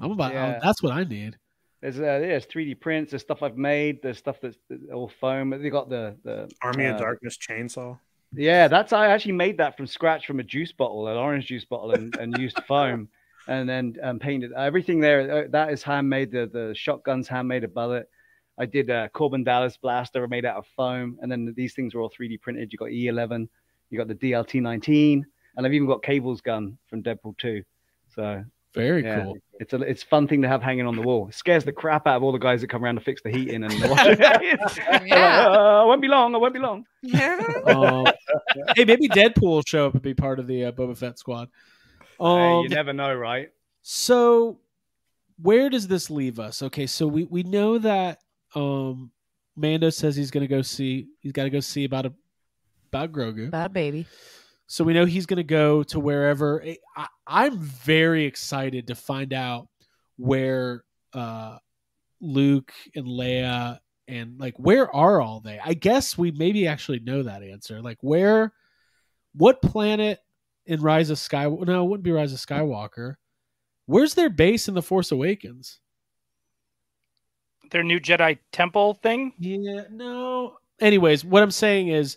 I'm 0.00 0.10
about. 0.12 0.32
Yeah. 0.32 0.54
oh, 0.56 0.60
that's 0.64 0.82
what 0.82 0.92
I 0.92 1.04
need. 1.04 1.36
There's 1.80 1.98
uh, 1.98 2.02
there's 2.20 2.46
3D 2.46 2.80
prints. 2.80 3.10
There's 3.10 3.22
stuff 3.22 3.42
I've 3.42 3.56
made. 3.56 4.02
There's 4.02 4.18
stuff 4.18 4.36
that's 4.40 4.56
all 4.92 5.10
foam. 5.20 5.50
They 5.50 5.70
got 5.70 5.88
the 5.90 6.16
the 6.24 6.50
Army 6.62 6.86
uh, 6.86 6.94
of 6.94 7.00
Darkness 7.00 7.36
chainsaw. 7.36 7.98
Yeah, 8.34 8.68
that's 8.68 8.92
I 8.92 9.08
actually 9.08 9.32
made 9.32 9.58
that 9.58 9.76
from 9.76 9.86
scratch 9.86 10.26
from 10.26 10.40
a 10.40 10.42
juice 10.44 10.72
bottle, 10.72 11.06
an 11.08 11.16
orange 11.18 11.46
juice 11.46 11.64
bottle, 11.66 11.90
and, 11.92 12.16
and 12.16 12.38
used 12.38 12.58
foam, 12.66 13.08
and 13.46 13.68
then 13.68 13.96
um, 14.02 14.18
painted 14.18 14.52
everything 14.56 15.00
there. 15.00 15.44
uh, 15.44 15.48
That 15.50 15.70
is 15.72 15.82
handmade. 15.82 16.30
The 16.30 16.48
the 16.50 16.72
shotguns 16.74 17.28
handmade 17.28 17.64
above 17.64 17.92
it. 17.92 18.08
I 18.58 18.66
did 18.66 18.90
a 18.90 19.08
Korben 19.14 19.44
Dallas 19.44 19.76
blaster 19.76 20.26
made 20.28 20.44
out 20.44 20.56
of 20.56 20.66
foam, 20.76 21.18
and 21.22 21.30
then 21.32 21.52
these 21.56 21.74
things 21.74 21.94
were 21.94 22.02
all 22.02 22.10
3D 22.10 22.40
printed. 22.40 22.72
You 22.72 22.78
got 22.78 22.88
E11, 22.88 23.48
you 23.90 23.98
got 23.98 24.08
the 24.08 24.14
DLT19, 24.14 25.22
and 25.56 25.66
I've 25.66 25.72
even 25.72 25.88
got 25.88 26.02
Cable's 26.02 26.40
gun 26.40 26.76
from 26.88 27.02
Deadpool 27.02 27.38
2. 27.38 27.62
So 28.14 28.44
Very 28.74 29.02
yeah, 29.02 29.22
cool. 29.24 29.38
it's 29.58 29.72
a 29.72 29.76
it's 29.80 30.02
a 30.02 30.06
fun 30.06 30.28
thing 30.28 30.42
to 30.42 30.48
have 30.48 30.62
hanging 30.62 30.86
on 30.86 30.96
the 30.96 31.02
wall. 31.02 31.28
It 31.28 31.34
scares 31.34 31.64
the 31.64 31.72
crap 31.72 32.06
out 32.06 32.16
of 32.16 32.22
all 32.22 32.32
the 32.32 32.38
guys 32.38 32.60
that 32.60 32.68
come 32.68 32.84
around 32.84 32.96
to 32.96 33.00
fix 33.00 33.22
the 33.22 33.30
heating 33.30 33.64
and 33.64 33.72
watch 33.90 34.06
it. 34.06 34.18
Yeah. 35.06 35.46
like, 35.46 35.56
"Uh, 35.56 35.82
I 35.82 35.84
won't 35.84 36.02
be 36.02 36.08
long. 36.08 36.34
I 36.34 36.38
won't 36.38 36.52
be 36.54 36.60
long. 36.60 36.84
Um, 37.66 38.06
hey, 38.76 38.84
maybe 38.84 39.08
Deadpool 39.08 39.42
will 39.42 39.62
show 39.66 39.86
up 39.86 39.94
and 39.94 40.02
be 40.02 40.14
part 40.14 40.38
of 40.38 40.46
the 40.46 40.66
uh, 40.66 40.72
Boba 40.72 40.96
Fett 40.96 41.18
squad. 41.18 41.48
Hey, 42.18 42.24
Um, 42.26 42.62
you 42.64 42.68
never 42.68 42.92
know, 42.92 43.14
right? 43.14 43.48
So, 43.82 44.58
where 45.40 45.68
does 45.70 45.88
this 45.88 46.10
leave 46.10 46.38
us? 46.38 46.62
Okay, 46.62 46.86
so 46.86 47.06
we 47.06 47.24
we 47.24 47.42
know 47.42 47.78
that 47.78 48.20
um, 48.54 49.10
Mando 49.56 49.90
says 49.90 50.16
he's 50.16 50.30
going 50.30 50.42
to 50.42 50.48
go 50.48 50.62
see. 50.62 51.08
He's 51.20 51.32
got 51.32 51.44
to 51.44 51.50
go 51.50 51.60
see 51.60 51.84
about 51.84 52.06
a 52.06 52.12
about 52.92 53.12
Grogu. 53.12 53.50
Bad 53.50 53.72
baby. 53.72 54.06
So 54.66 54.84
we 54.84 54.94
know 54.94 55.04
he's 55.04 55.26
going 55.26 55.38
to 55.38 55.44
go 55.44 55.82
to 55.84 56.00
wherever. 56.00 56.64
I, 56.96 57.06
I'm 57.26 57.58
very 57.58 58.24
excited 58.24 58.86
to 58.86 58.94
find 58.94 59.32
out 59.32 59.68
where 60.16 60.84
uh, 61.12 61.58
Luke 62.20 62.72
and 62.94 63.06
Leia 63.06 63.78
and 64.08 64.38
like 64.38 64.54
where 64.58 64.94
are 64.94 65.20
all 65.20 65.40
they? 65.40 65.58
I 65.62 65.74
guess 65.74 66.16
we 66.16 66.30
maybe 66.30 66.66
actually 66.66 67.00
know 67.00 67.22
that 67.24 67.42
answer. 67.42 67.80
Like 67.82 67.98
where, 68.00 68.52
what 69.34 69.62
planet 69.62 70.20
in 70.66 70.80
Rise 70.80 71.10
of 71.10 71.18
Skywalker? 71.18 71.66
No, 71.66 71.84
it 71.84 71.88
wouldn't 71.88 72.04
be 72.04 72.12
Rise 72.12 72.32
of 72.32 72.38
Skywalker. 72.38 73.14
Where's 73.86 74.14
their 74.14 74.30
base 74.30 74.68
in 74.68 74.74
the 74.74 74.82
Force 74.82 75.12
Awakens? 75.12 75.80
Their 77.72 77.82
new 77.82 77.98
Jedi 77.98 78.38
Temple 78.52 78.94
thing. 78.94 79.32
Yeah, 79.38 79.82
no. 79.90 80.58
Anyways, 80.80 81.24
what 81.24 81.42
I'm 81.42 81.50
saying 81.50 81.88
is 81.88 82.16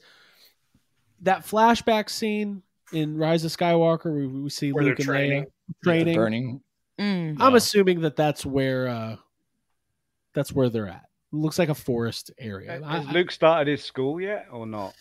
that 1.22 1.46
flashback 1.46 2.10
scene 2.10 2.62
in 2.94 3.18
Rise 3.18 3.44
of 3.46 3.52
Skywalker, 3.52 4.14
we, 4.16 4.28
we 4.28 4.50
see 4.50 4.72
Where 4.72 4.84
Luke 4.84 5.00
and 5.00 5.06
training. 5.08 5.44
Leia 5.46 5.84
training. 5.84 6.16
burning. 6.16 6.62
Mm. 7.00 7.38
I'm 7.40 7.52
Yeah. 7.52 7.58
assuming 7.58 8.02
that 8.02 8.16
that's 8.16 8.46
where 8.46 8.88
uh, 8.88 9.16
that's 10.34 10.52
where 10.54 10.70
they're 10.70 10.88
at. 10.88 11.06
looks 11.32 11.58
like 11.60 11.70
a 11.70 11.76
forest 11.76 12.32
area. 12.38 12.82
I- 12.86 12.98
Has 12.98 13.08
I- 13.08 13.12
Luke 13.12 13.32
started 13.32 13.72
his 13.72 13.84
school 13.84 14.20
yet 14.22 14.48
or 14.52 14.66
not? 14.68 14.94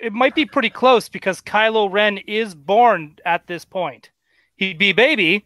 It 0.00 0.12
might 0.12 0.34
be 0.36 0.46
pretty 0.46 0.70
close 0.70 1.08
because 1.08 1.40
Kylo 1.40 1.90
Ren 1.90 2.18
is 2.18 2.54
born 2.54 3.16
at 3.24 3.48
this 3.48 3.64
point. 3.64 4.10
He'd 4.56 4.78
be 4.78 4.92
baby, 4.92 5.44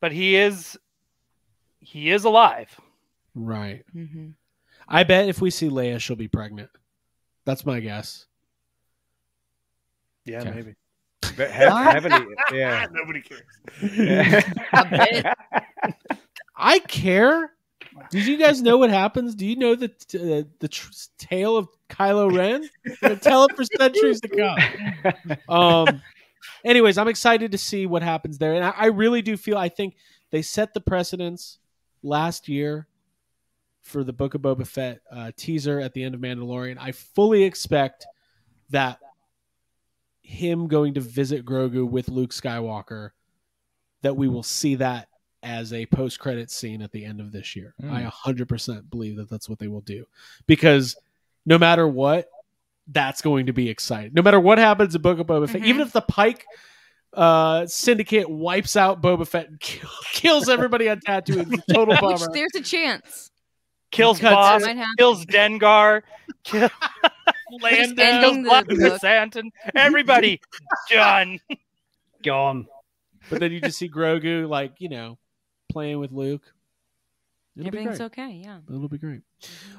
but 0.00 0.12
he 0.12 0.36
is 0.36 0.78
he 1.80 2.10
is 2.10 2.24
alive. 2.24 2.80
Right. 3.34 3.84
hmm 3.92 4.30
I 4.88 5.04
bet 5.04 5.28
if 5.28 5.40
we 5.40 5.50
see 5.50 5.68
Leia, 5.70 6.00
she'll 6.00 6.16
be 6.16 6.28
pregnant. 6.28 6.68
That's 7.44 7.64
my 7.64 7.80
guess. 7.80 8.26
Yeah, 10.24 10.40
Okay. 10.40 10.50
maybe. 10.50 10.74
But 11.36 11.50
he- 11.50 11.54
heavily, 11.54 12.26
yeah. 12.52 12.86
Nobody 12.92 13.22
cares. 13.22 13.42
I. 14.72 15.32
I 16.56 16.78
care. 16.80 17.50
Did 18.10 18.26
you 18.26 18.36
guys 18.36 18.60
know 18.62 18.76
what 18.78 18.90
happens? 18.90 19.34
Do 19.34 19.46
you 19.46 19.56
know 19.56 19.74
the 19.74 19.86
uh, 20.14 20.48
the 20.60 20.68
tr- 20.68 20.90
tale 21.18 21.56
of 21.56 21.68
Kylo 21.88 22.34
Ren? 22.34 22.68
Tell 23.20 23.44
it 23.44 23.56
for 23.56 23.64
centuries 23.64 24.20
to 24.22 24.28
come. 24.28 25.36
Um. 25.48 26.02
Anyways, 26.64 26.98
I'm 26.98 27.08
excited 27.08 27.52
to 27.52 27.58
see 27.58 27.86
what 27.86 28.02
happens 28.02 28.38
there, 28.38 28.54
and 28.54 28.64
I, 28.64 28.70
I 28.76 28.86
really 28.86 29.22
do 29.22 29.36
feel. 29.36 29.56
I 29.58 29.68
think 29.68 29.94
they 30.30 30.42
set 30.42 30.74
the 30.74 30.80
precedence 30.80 31.58
last 32.02 32.48
year 32.48 32.86
for 33.82 34.04
the 34.04 34.12
Book 34.12 34.34
of 34.34 34.40
Boba 34.42 34.66
Fett 34.66 35.00
uh, 35.10 35.32
teaser 35.36 35.80
at 35.80 35.92
the 35.92 36.02
end 36.04 36.14
of 36.14 36.20
Mandalorian. 36.20 36.76
I 36.80 36.92
fully 36.92 37.42
expect 37.42 38.06
that 38.70 38.98
him 40.22 40.68
going 40.68 40.94
to 40.94 41.00
visit 41.00 41.44
Grogu 41.44 41.88
with 41.88 42.08
Luke 42.08 42.30
Skywalker, 42.30 43.10
that 44.02 44.16
we 44.16 44.28
will 44.28 44.42
see 44.44 44.76
that 44.76 45.08
as 45.42 45.72
a 45.72 45.84
post 45.86 46.20
credit 46.20 46.50
scene 46.50 46.80
at 46.80 46.92
the 46.92 47.04
end 47.04 47.20
of 47.20 47.32
this 47.32 47.56
year. 47.56 47.74
Mm. 47.82 47.90
I 47.92 48.10
100% 48.32 48.88
believe 48.88 49.16
that 49.16 49.28
that's 49.28 49.48
what 49.48 49.58
they 49.58 49.66
will 49.66 49.80
do 49.80 50.04
because 50.46 50.96
no 51.44 51.58
matter 51.58 51.86
what, 51.88 52.28
that's 52.86 53.20
going 53.20 53.46
to 53.46 53.52
be 53.52 53.68
exciting. 53.68 54.12
No 54.14 54.22
matter 54.22 54.38
what 54.38 54.58
happens 54.58 54.94
in 54.94 55.02
Book 55.02 55.18
of 55.18 55.26
Boba 55.26 55.48
Fett, 55.50 55.62
Mhm. 55.62 55.66
even 55.66 55.80
if 55.82 55.92
the 55.92 56.00
Pike 56.00 56.44
uh, 57.14 57.66
syndicate 57.66 58.30
wipes 58.30 58.76
out 58.76 59.02
Boba 59.02 59.26
Fett 59.26 59.48
and 59.48 59.60
kill, 59.60 59.90
kills 60.12 60.48
everybody 60.48 60.88
on 60.88 61.00
Tatooine, 61.00 61.52
it's 61.52 61.64
a 61.68 61.74
total 61.74 61.94
Which 62.00 62.00
bummer. 62.00 62.32
there's 62.32 62.54
a 62.54 62.60
chance. 62.62 63.31
Kills 63.92 64.18
Cuts 64.18 64.64
Boss, 64.64 64.86
kills 64.98 65.26
Dengar, 65.26 66.02
kill 66.44 66.70
Lando, 67.60 68.02
ending 68.02 68.42
the 68.42 68.48
Black 68.48 68.64
Krrsantan, 68.66 69.50
everybody 69.76 70.40
done. 70.90 71.38
Gone. 72.24 72.66
But 73.28 73.40
then 73.40 73.52
you 73.52 73.60
just 73.60 73.78
see 73.78 73.88
Grogu, 73.88 74.48
like, 74.48 74.72
you 74.80 74.88
know, 74.88 75.18
playing 75.70 76.00
with 76.00 76.10
Luke. 76.10 76.51
It'll 77.54 77.70
be 77.70 77.78
Everything's 77.78 77.98
great. 77.98 78.06
okay. 78.06 78.40
Yeah. 78.42 78.58
It'll 78.66 78.88
be 78.88 78.96
great. 78.98 79.20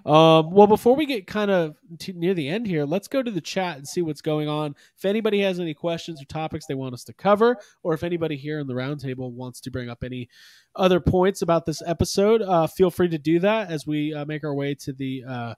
Um, 0.06 0.52
well, 0.52 0.68
before 0.68 0.96
we 0.96 1.08
get 1.08 1.26
kind 1.26 1.50
of 1.50 1.76
near 2.14 2.36
the 2.36 2.48
end 2.48 2.68
here, 2.68 2.86
let's 2.86 3.08
go 3.08 3.24
to 3.24 3.32
the 3.32 3.42
chat 3.42 3.78
and 3.78 3.88
see 3.88 4.04
what's 4.04 4.22
going 4.22 4.48
on. 4.48 4.76
If 4.96 5.06
anybody 5.06 5.42
has 5.42 5.60
any 5.60 5.74
questions 5.74 6.22
or 6.22 6.26
topics 6.26 6.68
they 6.68 6.76
want 6.76 6.94
us 6.94 7.04
to 7.06 7.14
cover, 7.14 7.58
or 7.82 7.96
if 7.96 8.04
anybody 8.04 8.36
here 8.38 8.60
in 8.60 8.68
the 8.68 8.76
roundtable 8.76 9.32
wants 9.32 9.60
to 9.62 9.72
bring 9.72 9.90
up 9.90 10.04
any 10.04 10.30
other 10.76 11.00
points 11.00 11.42
about 11.42 11.66
this 11.66 11.82
episode, 11.86 12.44
uh, 12.44 12.68
feel 12.68 12.92
free 12.92 13.10
to 13.10 13.18
do 13.18 13.40
that 13.40 13.72
as 13.72 13.88
we 13.88 14.14
uh, 14.14 14.26
make 14.26 14.44
our 14.44 14.54
way 14.54 14.76
to 14.76 14.94
the 14.94 15.24
uh, 15.28 15.56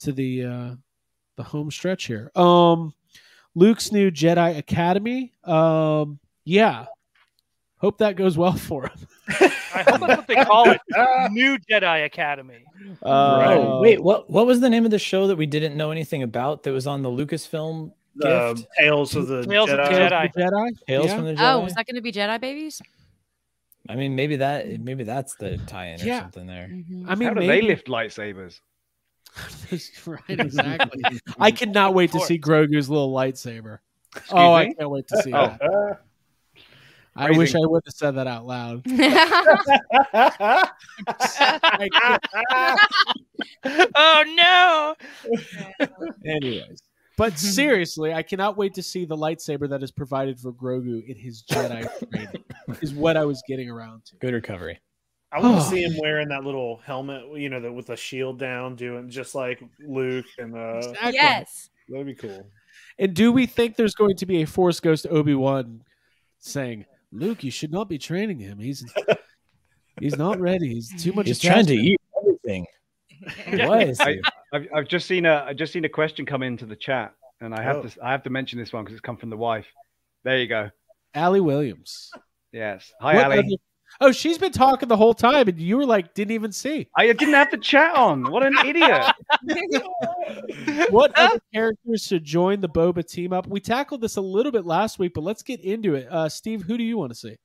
to 0.00 0.12
the 0.12 0.44
uh, 0.44 0.74
the 1.36 1.42
home 1.44 1.70
stretch 1.70 2.04
here. 2.04 2.30
Um, 2.34 2.92
Luke's 3.54 3.90
new 3.90 4.10
Jedi 4.10 4.58
Academy. 4.58 5.32
Um, 5.44 6.18
yeah, 6.44 6.86
hope 7.78 7.98
that 7.98 8.16
goes 8.16 8.36
well 8.38 8.52
for 8.68 8.84
him. 8.88 8.98
I 9.74 9.82
hope 9.82 10.00
that's 10.00 10.00
what 10.00 10.26
they 10.26 10.34
call 10.36 10.70
it. 10.70 10.80
New 11.32 11.58
Jedi 11.58 12.04
Academy. 12.04 12.64
Uh, 13.02 13.54
Oh, 13.58 13.80
wait, 13.80 14.02
what 14.02 14.28
what 14.30 14.46
was 14.46 14.60
the 14.60 14.70
name 14.70 14.84
of 14.84 14.90
the 14.90 14.98
show 14.98 15.26
that 15.26 15.36
we 15.36 15.46
didn't 15.46 15.76
know 15.76 15.90
anything 15.90 16.22
about 16.22 16.62
that 16.62 16.72
was 16.72 16.86
on 16.86 17.02
the 17.02 17.08
Lucasfilm 17.10 17.92
The 18.16 18.54
gift? 18.54 18.68
Tales 18.78 19.14
of 19.16 19.26
the 19.26 19.44
Tales 19.46 19.70
of 19.70 19.78
Jedi. 19.78 19.88
Tales 19.88 20.12
of 20.12 20.34
the 20.34 20.40
Jedi. 20.40 20.86
Tales 20.86 21.06
Yeah. 21.06 21.14
from 21.16 21.24
the 21.26 21.34
Jedi. 21.34 21.54
Oh, 21.54 21.66
is 21.66 21.74
that 21.74 21.86
going 21.86 21.96
to 21.96 22.00
be 22.02 22.12
Jedi 22.12 22.40
babies? 22.40 22.80
I 23.90 23.94
mean, 23.96 24.14
maybe 24.16 24.36
that 24.36 24.80
maybe 24.80 25.04
that's 25.04 25.34
the 25.36 25.58
tie-in 25.66 26.00
Yeah. 26.00 26.18
or 26.18 26.20
something 26.22 26.46
there. 26.46 26.68
Mhm. 26.68 27.04
I 27.08 27.14
mean, 27.14 27.28
How 27.28 27.34
do 27.34 27.40
maybe 27.40 27.46
they 27.46 27.62
lift 27.62 27.86
lightsabers? 27.86 28.60
right, 30.06 30.20
exactly. 30.28 31.02
I 31.38 31.50
cannot 31.50 31.94
wait 31.94 32.12
to 32.12 32.20
see 32.20 32.38
Grogu's 32.38 32.88
little 32.90 33.12
lightsaber. 33.12 33.78
Excuse 34.16 34.32
oh, 34.32 34.52
I 34.54 34.72
can't 34.72 34.90
wait 34.90 35.06
to 35.08 35.22
see 35.22 35.32
Oh. 35.32 35.54
that. 35.60 36.00
I 37.18 37.30
wish 37.32 37.54
I 37.54 37.58
would 37.60 37.82
have 37.86 37.94
said 37.94 38.12
that 38.12 38.26
out 38.26 38.46
loud. 38.46 38.82
I 38.86 40.68
can't- 41.92 42.24
Oh 43.94 44.24
no! 44.36 44.94
Anyways, 46.26 46.80
but 47.16 47.38
seriously, 47.38 48.12
I 48.12 48.22
cannot 48.22 48.56
wait 48.56 48.74
to 48.74 48.82
see 48.82 49.04
the 49.04 49.16
lightsaber 49.16 49.68
that 49.70 49.82
is 49.82 49.90
provided 49.90 50.38
for 50.38 50.52
Grogu 50.52 51.04
in 51.06 51.16
his 51.16 51.42
Jedi 51.42 51.88
training. 52.12 52.44
Is 52.80 52.94
what 52.94 53.16
I 53.16 53.24
was 53.24 53.42
getting 53.48 53.68
around 53.68 54.04
to. 54.06 54.16
Good 54.16 54.34
recovery. 54.34 54.80
I 55.32 55.40
want 55.40 55.56
Oh. 55.56 55.58
to 55.58 55.64
see 55.64 55.82
him 55.82 55.96
wearing 56.00 56.28
that 56.28 56.44
little 56.44 56.80
helmet, 56.84 57.22
you 57.38 57.48
know, 57.50 57.60
the, 57.60 57.70
with 57.72 57.90
a 57.90 57.96
shield 57.96 58.38
down, 58.38 58.76
doing 58.76 59.10
just 59.10 59.34
like 59.34 59.60
Luke, 59.86 60.24
and 60.38 60.54
uh, 60.56 60.76
Exactly. 60.78 61.12
yes. 61.14 61.70
that'd 61.88 62.06
be 62.06 62.14
cool. 62.14 62.46
And 62.98 63.12
do 63.14 63.30
we 63.32 63.44
think 63.46 63.76
there's 63.76 63.94
going 63.94 64.16
to 64.16 64.26
be 64.26 64.42
a 64.42 64.46
Force 64.46 64.80
Ghost 64.80 65.06
Obi 65.10 65.34
Wan 65.34 65.82
saying, 66.38 66.86
"Luke, 67.12 67.42
you 67.44 67.50
should 67.50 67.72
not 67.72 67.88
be 67.88 67.98
training 67.98 68.38
him. 68.38 68.58
He's 68.58 68.84
he's 70.00 70.16
not 70.16 70.38
ready. 70.40 70.74
He's 70.74 71.02
too 71.02 71.12
much. 71.12 71.26
He's 71.26 71.38
trying 71.38 71.66
to 71.66 71.74
eat 71.74 72.00
everything. 72.20 72.66
Why 73.68 73.82
is 73.82 74.00
I, 74.00 74.12
he? 74.14 74.22
I've, 74.52 74.66
I've 74.74 74.88
just 74.88 75.06
seen 75.06 75.26
a 75.26 75.44
I've 75.48 75.56
just 75.56 75.72
seen 75.72 75.84
a 75.84 75.88
question 75.88 76.24
come 76.26 76.42
into 76.42 76.66
the 76.66 76.76
chat, 76.76 77.14
and 77.40 77.54
I 77.54 77.62
have 77.62 77.76
Oh. 77.76 77.82
to 77.82 78.04
I 78.04 78.12
have 78.12 78.22
to 78.24 78.30
mention 78.30 78.58
this 78.58 78.72
one 78.72 78.84
because 78.84 78.94
it's 78.94 79.00
come 79.00 79.16
from 79.16 79.30
the 79.30 79.36
wife. 79.36 79.66
There 80.24 80.38
you 80.38 80.46
go. 80.48 80.70
Allie 81.14 81.40
Williams. 81.40 82.10
Yes. 82.52 82.92
Hi, 83.00 83.14
What 83.16 83.24
Ali. 83.26 83.38
other- 83.38 83.48
oh, 84.00 84.12
she's 84.12 84.38
been 84.38 84.52
talking 84.52 84.88
the 84.88 84.96
whole 84.96 85.14
time, 85.14 85.48
and 85.48 85.58
you 85.58 85.76
were 85.76 85.86
like, 85.86 86.14
didn't 86.14 86.32
even 86.32 86.52
see. 86.52 86.88
I 86.96 87.06
didn't 87.06 87.34
have 87.34 87.50
the 87.50 87.58
chat 87.58 87.94
on. 87.94 88.30
What 88.30 88.44
an 88.44 88.56
idiot. 88.64 89.04
What 90.90 91.16
other 91.16 91.40
characters 91.52 92.02
should 92.02 92.24
join 92.24 92.60
the 92.60 92.68
Boba 92.68 93.06
team 93.06 93.32
up? 93.32 93.46
We 93.46 93.60
tackled 93.60 94.00
this 94.00 94.16
a 94.16 94.20
little 94.20 94.52
bit 94.52 94.64
last 94.64 94.98
week, 94.98 95.12
but 95.14 95.22
let's 95.24 95.42
get 95.42 95.60
into 95.60 95.94
it. 95.94 96.06
Uh, 96.10 96.28
Steve, 96.28 96.62
who 96.62 96.78
do 96.78 96.84
you 96.84 96.96
want 96.96 97.10
to 97.10 97.14
see? 97.14 97.36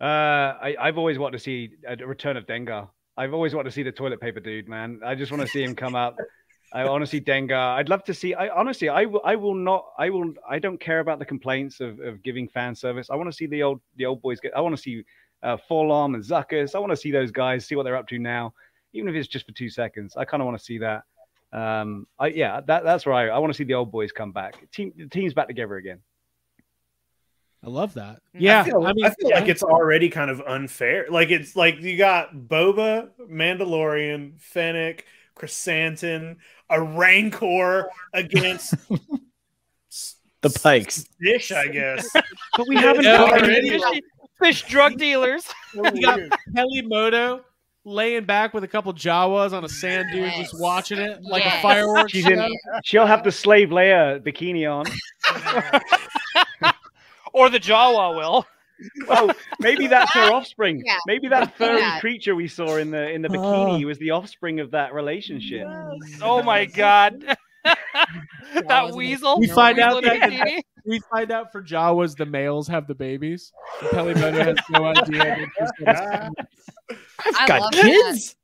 Uh, 0.00 0.04
I, 0.04 0.76
I've 0.78 0.98
always 0.98 1.18
wanted 1.18 1.38
to 1.38 1.42
see 1.42 1.70
a 1.86 1.96
return 1.96 2.36
of 2.36 2.46
Dengar. 2.46 2.88
I've 3.16 3.34
always 3.34 3.54
wanted 3.54 3.70
to 3.70 3.74
see 3.74 3.82
the 3.82 3.92
toilet 3.92 4.20
paper 4.20 4.40
dude, 4.40 4.68
man. 4.68 5.00
I 5.04 5.14
just 5.14 5.32
want 5.32 5.42
to 5.42 5.48
see 5.48 5.62
him 5.62 5.74
come 5.74 5.94
up. 5.94 6.16
I 6.72 6.84
want 6.84 7.02
to 7.02 7.06
see 7.06 7.20
Dengar. 7.20 7.76
I'd 7.76 7.88
love 7.88 8.04
to 8.04 8.14
see. 8.14 8.34
I 8.34 8.48
honestly, 8.50 8.88
I 8.88 9.06
will. 9.06 9.22
I 9.24 9.36
will 9.36 9.54
not. 9.54 9.86
I 9.98 10.10
will. 10.10 10.34
I 10.48 10.58
don't 10.58 10.78
care 10.78 11.00
about 11.00 11.18
the 11.18 11.24
complaints 11.24 11.80
of, 11.80 11.98
of 12.00 12.22
giving 12.22 12.46
fan 12.46 12.74
service. 12.74 13.08
I 13.10 13.16
want 13.16 13.28
to 13.30 13.36
see 13.36 13.46
the 13.46 13.62
old 13.62 13.80
the 13.96 14.04
old 14.04 14.20
boys 14.20 14.38
get. 14.38 14.54
I 14.54 14.60
want 14.60 14.76
to 14.76 14.82
see 14.82 15.02
uh, 15.42 15.56
4-LOM 15.70 16.14
and 16.14 16.24
Zuckuss. 16.24 16.74
I 16.74 16.78
want 16.78 16.90
to 16.90 16.96
see 16.96 17.10
those 17.10 17.30
guys. 17.30 17.66
See 17.66 17.74
what 17.76 17.84
they're 17.84 17.96
up 17.96 18.08
to 18.08 18.18
now, 18.18 18.54
even 18.92 19.08
if 19.08 19.14
it's 19.14 19.28
just 19.28 19.46
for 19.46 19.52
two 19.52 19.70
seconds. 19.70 20.16
I 20.16 20.24
kind 20.24 20.40
of 20.42 20.46
want 20.46 20.58
to 20.58 20.64
see 20.64 20.78
that. 20.78 21.04
Um, 21.52 22.06
I 22.18 22.26
yeah, 22.28 22.60
that 22.66 22.84
that's 22.84 23.06
where 23.06 23.14
I, 23.14 23.28
I 23.28 23.38
want 23.38 23.52
to 23.52 23.56
see 23.56 23.64
the 23.64 23.72
old 23.74 23.90
boys 23.90 24.12
come 24.12 24.32
back. 24.32 24.70
Team 24.70 24.92
the 24.96 25.06
team's 25.06 25.32
back 25.32 25.46
together 25.46 25.76
again. 25.76 26.00
I 27.64 27.70
love 27.70 27.94
that. 27.94 28.20
Yeah, 28.34 28.60
I 28.60 28.64
feel, 28.64 28.86
I 28.86 28.92
mean, 28.92 29.04
I 29.06 29.10
feel 29.10 29.30
like 29.30 29.48
it's 29.48 29.62
already 29.62 30.10
kind 30.10 30.30
of 30.30 30.40
unfair. 30.42 31.06
Like 31.10 31.30
it's 31.30 31.56
like 31.56 31.80
you 31.80 31.96
got 31.96 32.34
Boba, 32.34 33.08
Mandalorian, 33.30 34.38
Fennec, 34.40 35.06
Chrysanthemum, 35.34 36.36
a 36.70 36.82
Rancor 36.82 37.88
against 38.12 38.74
The 40.40 40.50
Pikes. 40.50 41.04
Dish, 41.20 41.50
I 41.50 41.66
guess. 41.66 42.08
But 42.12 42.68
we 42.68 42.76
haven't 42.76 43.04
Yeah, 43.04 43.16
got 43.16 43.42
already. 43.42 43.80
Any- 44.40 44.52
Fish, 44.52 44.62
fish 44.62 44.70
drug 44.70 44.96
dealers. 44.98 45.44
You 45.74 46.02
got 46.02 46.20
Peli 46.54 46.82
Motto 46.82 47.42
laying 47.84 48.24
back 48.24 48.52
with 48.54 48.64
a 48.64 48.68
couple 48.68 48.92
Jawas 48.92 49.52
on 49.52 49.64
a 49.64 49.68
sand 49.68 50.08
dune, 50.12 50.24
Yes. 50.24 50.36
just 50.50 50.60
watching 50.60 50.98
it 50.98 51.20
like 51.22 51.44
a 51.44 51.60
fireworks 51.62 52.12
She's 52.12 52.26
in. 52.26 52.46
She'll 52.84 53.06
have 53.06 53.24
the 53.24 53.32
slave 53.32 53.68
Leia 53.70 54.20
bikini 54.20 54.66
on. 54.70 54.84
or 57.32 57.48
the 57.50 57.58
Jawa 57.60 58.16
will. 58.16 58.46
Oh, 59.08 59.32
maybe 59.58 59.86
that's 59.88 60.12
her 60.14 60.30
offspring. 60.32 60.82
Yeah. 60.84 60.98
Maybe 61.06 61.28
that 61.28 61.56
furry 61.56 61.80
Yeah. 61.80 61.98
creature 62.00 62.36
we 62.36 62.46
saw 62.46 62.76
in 62.76 62.90
the 62.90 63.10
in 63.10 63.22
the 63.22 63.28
Oh. 63.28 63.32
bikini 63.32 63.84
was 63.84 63.98
the 63.98 64.10
offspring 64.12 64.60
of 64.60 64.70
that 64.72 64.92
relationship. 64.94 65.66
Oh 66.22 66.42
my 66.42 66.64
god. 66.66 67.24
that 67.64 67.76
Jawas 68.54 68.94
weasel. 68.94 69.40
We 69.40 69.48
find 69.48 69.78
Weasel 69.78 69.96
out 69.96 70.04
in 70.04 70.10
a 70.10 70.18
that- 70.20 70.30
bikini. 70.30 70.62
We 70.88 71.00
find 71.12 71.30
out 71.30 71.52
for 71.52 71.62
Jawas, 71.62 72.16
the 72.16 72.26
males 72.26 72.66
have 72.68 72.86
the 72.86 72.94
babies. 72.94 73.52
And 73.80 73.90
Peli 73.90 74.14
Motto 74.14 74.42
has 74.42 74.56
no 74.70 74.84
idea. 74.86 75.46
They're 75.78 76.30
I 77.36 77.46
Got 77.46 77.60
love 77.60 77.72
kids? 77.72 78.36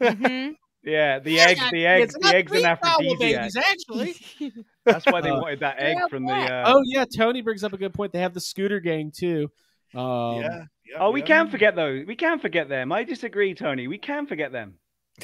Mhm. 0.00 0.54
Yeah, 0.82 1.18
the 1.18 1.32
Yeah, 1.32 1.48
egg, 1.48 1.58
the 1.70 1.86
egg, 1.86 2.02
It's 2.04 2.14
the 2.18 2.34
egg's 2.34 2.52
an 2.52 2.58
three 2.58 2.62
Jawa 2.62 2.70
aphrodisiac. 2.70 3.18
babies, 3.42 3.56
actually. 3.56 4.54
That's 4.86 5.04
why 5.06 5.20
they 5.20 5.30
Uh, 5.30 5.40
wanted 5.40 5.60
that 5.60 5.78
egg 5.78 5.96
Yeah, 5.98 6.06
from 6.08 6.26
the. 6.26 6.32
Uh, 6.32 6.72
Oh 6.72 6.82
yeah, 6.86 7.04
Tony 7.04 7.42
brings 7.42 7.64
up 7.64 7.72
a 7.72 7.76
good 7.76 7.92
point. 7.92 8.12
They 8.12 8.20
have 8.20 8.32
the 8.34 8.40
scooter 8.40 8.80
gang 8.80 9.12
too. 9.14 9.50
Um, 9.94 10.36
yeah, 10.40 10.64
yeah. 10.86 10.98
oh, 11.00 11.10
we 11.10 11.20
yeah. 11.20 11.26
can 11.26 11.50
forget 11.50 11.74
though. 11.76 12.02
We 12.06 12.16
can 12.16 12.38
forget 12.38 12.68
them. 12.68 12.92
I 12.92 13.04
disagree, 13.04 13.54
Tony. 13.54 13.88
We 13.88 13.98
can 13.98 14.26
forget 14.26 14.52
them. 14.52 14.76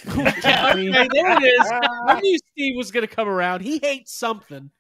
Yeah, 0.05 0.71
okay, 0.73 1.09
there 1.13 1.37
it 1.37 1.43
is. 1.43 1.73
I 2.07 2.21
knew 2.23 2.39
Steve 2.53 2.77
was 2.77 2.91
going 2.91 3.07
to 3.07 3.15
come 3.15 3.29
around. 3.29 3.61
He 3.61 3.79
hates 3.79 4.15
something. 4.15 4.71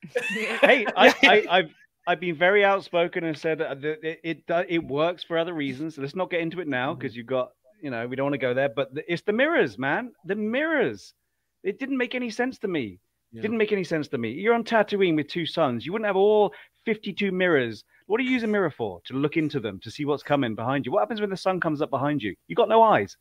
Hey, 0.60 0.86
I, 0.96 1.14
I, 1.22 1.46
I've 1.50 1.70
I've 2.06 2.20
been 2.20 2.36
very 2.36 2.64
outspoken 2.64 3.24
and 3.24 3.36
said 3.36 3.58
that 3.58 3.84
it 3.84 4.20
it, 4.22 4.44
it 4.68 4.84
works 4.84 5.24
for 5.24 5.38
other 5.38 5.54
reasons. 5.54 5.98
Let's 5.98 6.14
not 6.14 6.30
get 6.30 6.40
into 6.40 6.60
it 6.60 6.68
now 6.68 6.90
mm-hmm. 6.90 7.00
because 7.00 7.16
you've 7.16 7.26
got 7.26 7.50
you 7.82 7.90
know 7.90 8.06
we 8.06 8.16
don't 8.16 8.26
want 8.26 8.34
to 8.34 8.38
go 8.38 8.54
there. 8.54 8.68
But 8.68 8.94
the, 8.94 9.10
it's 9.12 9.22
the 9.22 9.32
mirrors, 9.32 9.78
man. 9.78 10.12
The 10.24 10.36
mirrors. 10.36 11.14
It 11.62 11.78
didn't 11.78 11.96
make 11.96 12.14
any 12.14 12.30
sense 12.30 12.58
to 12.60 12.68
me. 12.68 13.00
Yeah. 13.32 13.42
Didn't 13.42 13.58
make 13.58 13.72
any 13.72 13.84
sense 13.84 14.08
to 14.08 14.18
me. 14.18 14.30
You're 14.30 14.54
on 14.54 14.64
Tatooine 14.64 15.16
with 15.16 15.28
two 15.28 15.46
suns. 15.46 15.84
You 15.84 15.92
wouldn't 15.92 16.06
have 16.06 16.16
all 16.16 16.52
52 16.84 17.32
mirrors. 17.32 17.84
What 18.06 18.18
do 18.18 18.24
you 18.24 18.30
use 18.30 18.44
a 18.44 18.46
mirror 18.46 18.70
for? 18.70 19.00
To 19.06 19.14
look 19.14 19.36
into 19.36 19.58
them 19.58 19.80
to 19.82 19.90
see 19.90 20.04
what's 20.04 20.22
coming 20.22 20.54
behind 20.54 20.86
you. 20.86 20.92
What 20.92 21.00
happens 21.00 21.20
when 21.20 21.30
the 21.30 21.36
sun 21.36 21.60
comes 21.60 21.82
up 21.82 21.90
behind 21.90 22.22
you? 22.22 22.34
You 22.46 22.54
got 22.54 22.68
no 22.68 22.82
eyes. 22.82 23.16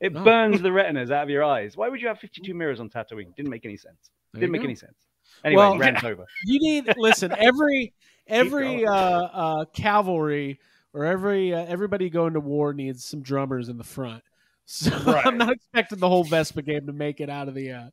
It 0.00 0.12
No. 0.12 0.24
burns 0.24 0.60
the 0.62 0.72
retinas 0.72 1.10
out 1.10 1.22
of 1.24 1.30
your 1.30 1.44
eyes. 1.44 1.76
Why 1.76 1.88
would 1.88 2.00
you 2.00 2.08
have 2.08 2.18
52 2.18 2.54
mirrors 2.54 2.80
on 2.80 2.88
Tatooine? 2.88 3.34
Didn't 3.36 3.50
make 3.50 3.64
any 3.64 3.76
sense. 3.76 4.10
There 4.32 4.40
Didn't 4.40 4.52
make 4.52 4.62
go. 4.62 4.66
any 4.66 4.74
sense. 4.74 4.96
Anyway, 5.44 5.58
Well- 5.62 5.78
rant 5.78 6.02
over. 6.04 6.26
You 6.44 6.58
need 6.60 6.94
listen. 6.98 7.32
Every 7.36 7.92
every 8.26 8.86
uh, 8.86 8.92
uh, 8.94 9.64
cavalry 9.74 10.58
or 10.92 11.04
every 11.04 11.52
uh, 11.54 11.64
everybody 11.66 12.10
going 12.10 12.34
to 12.34 12.40
war 12.40 12.72
needs 12.72 13.04
some 13.04 13.22
drummers 13.22 13.68
in 13.68 13.76
the 13.78 13.84
front. 13.84 14.22
So 14.66 14.96
Right. 14.98 15.26
I'm 15.26 15.36
not 15.36 15.50
expecting 15.52 15.98
the 15.98 16.08
whole 16.08 16.22
Vespa 16.22 16.62
game 16.62 16.86
to 16.86 16.92
make 16.92 17.20
it 17.20 17.28
out 17.28 17.48
of 17.48 17.54
the. 17.56 17.72
Uh, 17.72 17.90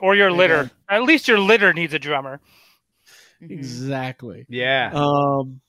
Or 0.00 0.14
your 0.14 0.30
There 0.30 0.30
you 0.30 0.36
litter. 0.38 0.70
At 0.88 1.02
least 1.02 1.28
your 1.28 1.38
litter 1.38 1.74
needs 1.74 1.92
a 1.92 1.98
drummer. 1.98 2.40
Exactly. 3.42 4.46
Yeah. 4.48 4.90
Um, 4.94 5.60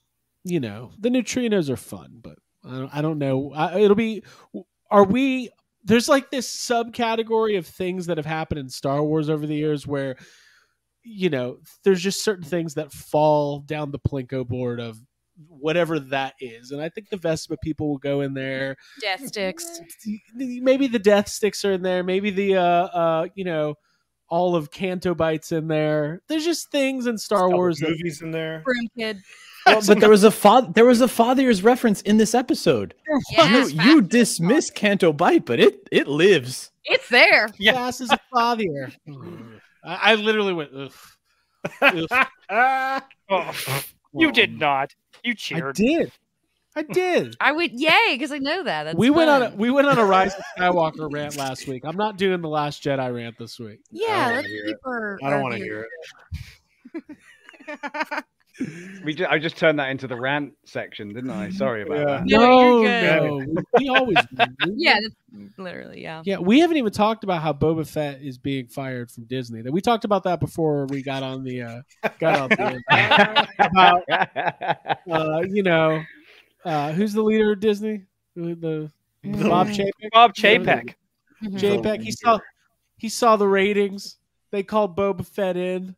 you 0.44 0.60
know 0.60 0.92
the 0.98 1.08
neutrinos 1.10 1.68
are 1.68 1.76
fun, 1.76 2.20
but 2.22 2.38
I 2.64 2.70
don't, 2.70 2.94
I 2.94 3.02
don't 3.02 3.18
know. 3.18 3.52
I, 3.54 3.80
it'll 3.80 3.96
be. 3.96 4.22
Are 4.90 5.04
we? 5.04 5.50
There's 5.86 6.08
like 6.08 6.30
this 6.30 6.54
subcategory 6.54 7.56
of 7.56 7.66
things 7.66 8.06
that 8.06 8.18
have 8.18 8.26
happened 8.26 8.60
in 8.60 8.68
Star 8.68 9.02
Wars 9.02 9.30
over 9.30 9.46
the 9.46 9.54
years 9.54 9.86
where, 9.86 10.16
you 11.02 11.30
know, 11.30 11.58
there's 11.84 12.02
just 12.02 12.22
certain 12.22 12.44
things 12.44 12.74
that 12.74 12.92
fall 12.92 13.60
down 13.60 13.92
the 13.92 13.98
plinko 13.98 14.46
board 14.46 14.80
of 14.80 14.98
whatever 15.48 16.00
that 16.00 16.34
is, 16.40 16.70
and 16.70 16.80
I 16.80 16.88
think 16.88 17.10
the 17.10 17.16
Vespa 17.16 17.56
people 17.62 17.88
will 17.88 17.98
go 17.98 18.20
in 18.22 18.34
there. 18.34 18.76
Death 19.00 19.26
sticks. 19.26 19.80
Maybe 20.34 20.86
the 20.86 20.98
Death 20.98 21.28
Sticks 21.28 21.64
are 21.64 21.72
in 21.72 21.82
there. 21.82 22.02
Maybe 22.02 22.30
the 22.30 22.56
uh, 22.56 22.60
uh, 22.62 23.26
you 23.34 23.44
know, 23.44 23.74
all 24.28 24.56
of 24.56 24.70
Canto 24.70 25.14
Bight's 25.14 25.52
in 25.52 25.68
there. 25.68 26.22
There's 26.28 26.44
just 26.44 26.70
things 26.70 27.06
in 27.06 27.18
Star 27.18 27.40
Couple 27.40 27.58
Wars 27.58 27.78
that 27.78 27.90
movies 27.90 28.22
in 28.22 28.30
there. 28.30 28.62
Broom 28.64 28.88
kid. 28.98 29.18
Well, 29.66 29.82
but 29.86 30.00
there 30.00 30.10
was 30.10 30.22
a 30.24 30.30
father. 30.30 30.70
There 30.72 30.84
was 30.84 31.00
a 31.00 31.08
fathier's 31.08 31.62
reference 31.62 32.00
in 32.02 32.16
this 32.18 32.34
episode. 32.34 32.94
Yes, 33.32 33.72
you 33.72 33.82
you 33.82 34.00
dismiss 34.00 34.70
Canto 34.70 35.12
Bight, 35.12 35.44
but 35.44 35.58
it 35.60 35.88
it 35.90 36.06
lives. 36.06 36.70
It's 36.84 37.08
there. 37.08 37.48
Yeah. 37.58 37.72
fast 37.72 38.00
as 38.00 38.10
a 38.12 38.20
fathier. 38.32 38.92
I, 39.84 40.12
I 40.12 40.14
literally 40.14 40.52
went. 40.52 40.70
Ugh. 40.74 40.92
Ugh. 41.82 42.06
Ah, 42.48 43.04
Oh, 43.28 43.82
you 44.14 44.30
did 44.30 44.50
Um, 44.50 44.58
not. 44.58 44.94
You 45.24 45.34
cheered. 45.34 45.76
I 45.78 45.82
did. 45.82 46.12
I 46.76 46.82
did. 46.82 47.36
I 47.40 47.50
would 47.52 47.72
yay 47.72 47.90
because 48.12 48.30
I 48.30 48.38
know 48.38 48.62
that. 48.62 48.84
That's 48.84 48.96
we 48.96 49.10
went 49.10 49.30
on 49.30 49.42
a 49.42 49.50
we 49.56 49.70
went 49.70 49.88
on 49.88 49.98
a 49.98 50.04
Rise 50.04 50.34
of 50.34 50.44
Skywalker 50.58 51.12
rant 51.12 51.36
last 51.36 51.66
week. 51.66 51.84
I'm 51.84 51.96
not 51.96 52.18
doing 52.18 52.40
the 52.40 52.48
Last 52.48 52.84
Jedi 52.84 53.12
rant 53.14 53.36
this 53.38 53.58
week. 53.58 53.80
Yeah, 53.90 54.28
don't 54.28 54.36
let's 54.36 54.46
wanna 54.46 54.48
hear 54.48 54.66
keep 54.66 54.76
our. 54.86 55.18
I 55.24 55.30
don't 55.30 55.42
want 55.42 55.54
to 55.54 55.58
hear 55.60 55.86
it. 56.94 58.24
We 59.04 59.14
ju- 59.14 59.26
I 59.28 59.38
just 59.38 59.56
turned 59.56 59.78
that 59.78 59.90
into 59.90 60.06
the 60.06 60.16
rant 60.16 60.54
section, 60.64 61.12
didn't 61.12 61.30
I? 61.30 61.50
Sorry 61.50 61.82
about 61.82 61.98
Yeah. 61.98 62.04
that. 62.04 62.22
No, 62.26 62.38
no, 62.38 62.80
you're 62.80 62.90
good. 62.90 63.22
no, 63.22 63.36
we, 63.36 63.54
we 63.84 63.88
always 63.90 64.16
do. 64.34 64.44
Yeah, 64.76 64.98
literally, 65.58 66.02
yeah. 66.02 66.22
yeah. 66.24 66.38
We 66.38 66.60
haven't 66.60 66.76
even 66.78 66.92
talked 66.92 67.22
about 67.22 67.42
how 67.42 67.52
Boba 67.52 67.86
Fett 67.86 68.22
is 68.22 68.38
being 68.38 68.66
fired 68.68 69.10
from 69.10 69.24
Disney. 69.24 69.62
That 69.62 69.72
we 69.72 69.80
talked 69.80 70.04
about 70.04 70.22
that 70.24 70.40
before 70.40 70.86
we 70.86 71.02
got 71.02 71.22
on 71.22 71.44
the 71.44 71.62
uh, 71.62 71.82
got 72.18 72.40
on 72.40 72.48
the 72.48 73.46
about 73.58 74.02
uh, 75.10 75.42
you 75.48 75.62
know 75.62 76.02
uh, 76.64 76.92
who's 76.92 77.12
the 77.12 77.22
leader 77.22 77.52
of 77.52 77.60
Disney? 77.60 78.04
Who- 78.34 78.54
The 78.54 78.90
Bob 79.24 79.68
Chapek. 79.68 79.90
Bob 80.12 80.34
Chapek. 80.34 80.94
Mhm. 81.44 81.58
JPEG. 81.58 82.02
He 82.02 82.12
saw 82.12 82.38
he 82.96 83.08
saw 83.08 83.36
the 83.36 83.46
ratings. 83.48 84.16
They 84.50 84.62
called 84.62 84.96
Boba 84.96 85.26
Fett 85.26 85.56
in. 85.56 85.94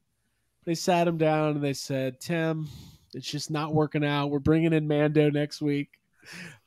They 0.69 0.75
sat 0.75 1.09
him 1.09 1.17
down 1.17 1.53
and 1.53 1.65
they 1.65 1.73
said, 1.73 2.21
"Tim, 2.21 2.69
it's 3.15 3.27
just 3.27 3.51
not 3.51 3.73
working 3.73 4.05
out. 4.05 4.27
We're 4.27 4.39
bringing 4.39 4.75
in 4.75 4.87
Mando 4.87 5.31
next 5.31 5.63
week." 5.63 5.89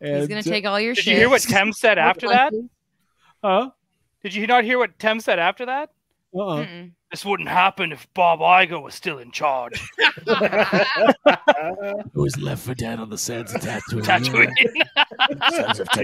And, 0.02 0.18
He's 0.22 0.28
gonna 0.28 0.41
take 0.41 0.65
all 0.65 0.80
your 0.80 0.95
Did 0.95 1.03
shit. 1.03 1.14
you 1.14 1.19
hear 1.19 1.30
what 1.30 1.44
Tim 1.44 1.72
said 1.72 1.99
after 1.99 2.28
that? 2.30 2.52
Huh? 3.44 3.69
Did 4.23 4.34
you 4.34 4.48
not 4.48 4.64
hear 4.64 4.80
what 4.80 4.98
Tim 4.98 5.19
said 5.19 5.38
after 5.38 5.68
that? 5.68 5.91
Uh-uh. 6.34 6.65
Mm-mm. 6.65 6.94
This 7.11 7.23
wouldn't 7.23 7.49
happen 7.49 7.91
if 7.91 8.11
Bob 8.15 8.40
Iger 8.40 8.82
was 8.82 8.95
still 8.95 9.19
in 9.19 9.32
charge. 9.32 9.80
Who 12.14 12.22
was 12.23 12.36
left 12.40 12.65
for 12.65 12.73
dead 12.73 12.99
on 12.99 13.11
the 13.11 13.19
sands 13.19 13.53
of 13.53 13.61
Tatooine? 13.61 14.03
Tatooine. 14.03 14.52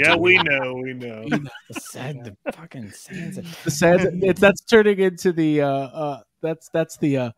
yeah, 0.06 0.16
we 0.16 0.38
know, 0.38 0.76
we 0.76 0.94
know. 0.94 1.28
The 1.30 1.50
sad, 1.80 2.38
the 2.44 2.52
fucking 2.52 2.92
sands. 2.92 3.40
of- 3.40 3.64
The 3.64 3.72
sands. 3.72 4.06
It's 4.22 4.40
that's 4.40 4.62
turning 4.62 5.00
into 5.00 5.34
the. 5.34 5.62
Uh, 5.62 5.68
uh, 5.70 6.20
that's 6.44 6.70
that's 6.70 6.96
the. 6.98 7.18
Uh, 7.18 7.32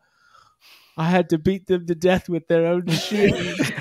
I 1.00 1.06
had 1.06 1.30
to 1.30 1.38
beat 1.38 1.66
them 1.66 1.88
to 1.88 1.96
death 1.96 2.28
with 2.28 2.50
their 2.50 2.66
own 2.66 2.86
shoes. 2.90 3.58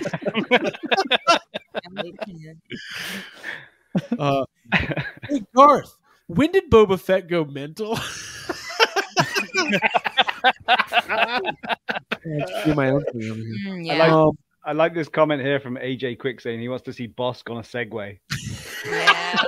uh, 4.18 4.44
hey 4.74 5.42
Garth, 5.52 5.96
when 6.28 6.52
did 6.52 6.70
Boba 6.70 7.00
Fett 7.00 7.26
go 7.28 7.44
mental? 7.44 7.98
I 7.98 8.02
have 12.38 12.46
to 12.46 12.62
do 12.66 12.74
my 12.74 12.90
own 12.90 13.04
thing 13.06 13.30
over 13.30 13.40
here. 13.40 13.64
Mm, 13.66 14.00
I. 14.00 14.08
Um, 14.10 14.38
I 14.64 14.72
like 14.72 14.92
this 14.92 15.08
comment 15.08 15.40
here 15.40 15.60
from 15.60 15.76
AJ 15.76 16.18
Quick 16.18 16.42
saying 16.42 16.60
he 16.60 16.68
wants 16.68 16.84
to 16.84 16.92
see 16.92 17.08
Bossk 17.08 17.50
on 17.50 17.56
a 17.56 17.62
Segway. 17.62 18.18
Yeah. 18.84 19.38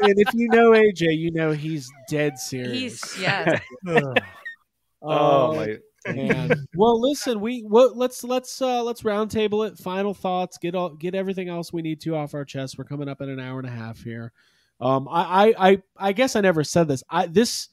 and 0.00 0.14
if 0.16 0.32
you 0.32 0.48
know 0.48 0.70
AJ, 0.70 1.18
you 1.18 1.32
know 1.32 1.50
he's 1.50 1.90
dead 2.08 2.38
serious. 2.38 2.72
He's 2.72 3.20
yeah. 3.20 3.58
oh 3.88 4.14
Oh, 5.02 5.54
my! 5.56 5.76
Man. 6.06 6.66
well, 6.74 7.00
listen, 7.00 7.40
we 7.40 7.64
well, 7.66 7.92
let's 7.94 8.24
let's 8.24 8.60
uh 8.60 8.82
let's 8.82 9.02
roundtable 9.02 9.66
it. 9.66 9.78
Final 9.78 10.14
thoughts. 10.14 10.58
Get 10.58 10.74
all 10.74 10.90
get 10.90 11.14
everything 11.14 11.48
else 11.48 11.72
we 11.72 11.82
need 11.82 12.00
to 12.02 12.16
off 12.16 12.34
our 12.34 12.44
chest. 12.44 12.78
We're 12.78 12.84
coming 12.84 13.08
up 13.08 13.20
in 13.20 13.28
an 13.28 13.40
hour 13.40 13.58
and 13.58 13.68
a 13.68 13.72
half 13.72 14.02
here. 14.02 14.32
Um, 14.80 15.08
I 15.08 15.22
I 15.22 15.68
I, 15.68 15.82
I 15.96 16.12
guess 16.12 16.36
I 16.36 16.40
never 16.40 16.64
said 16.64 16.88
this. 16.88 17.02
I 17.08 17.26
this. 17.26 17.68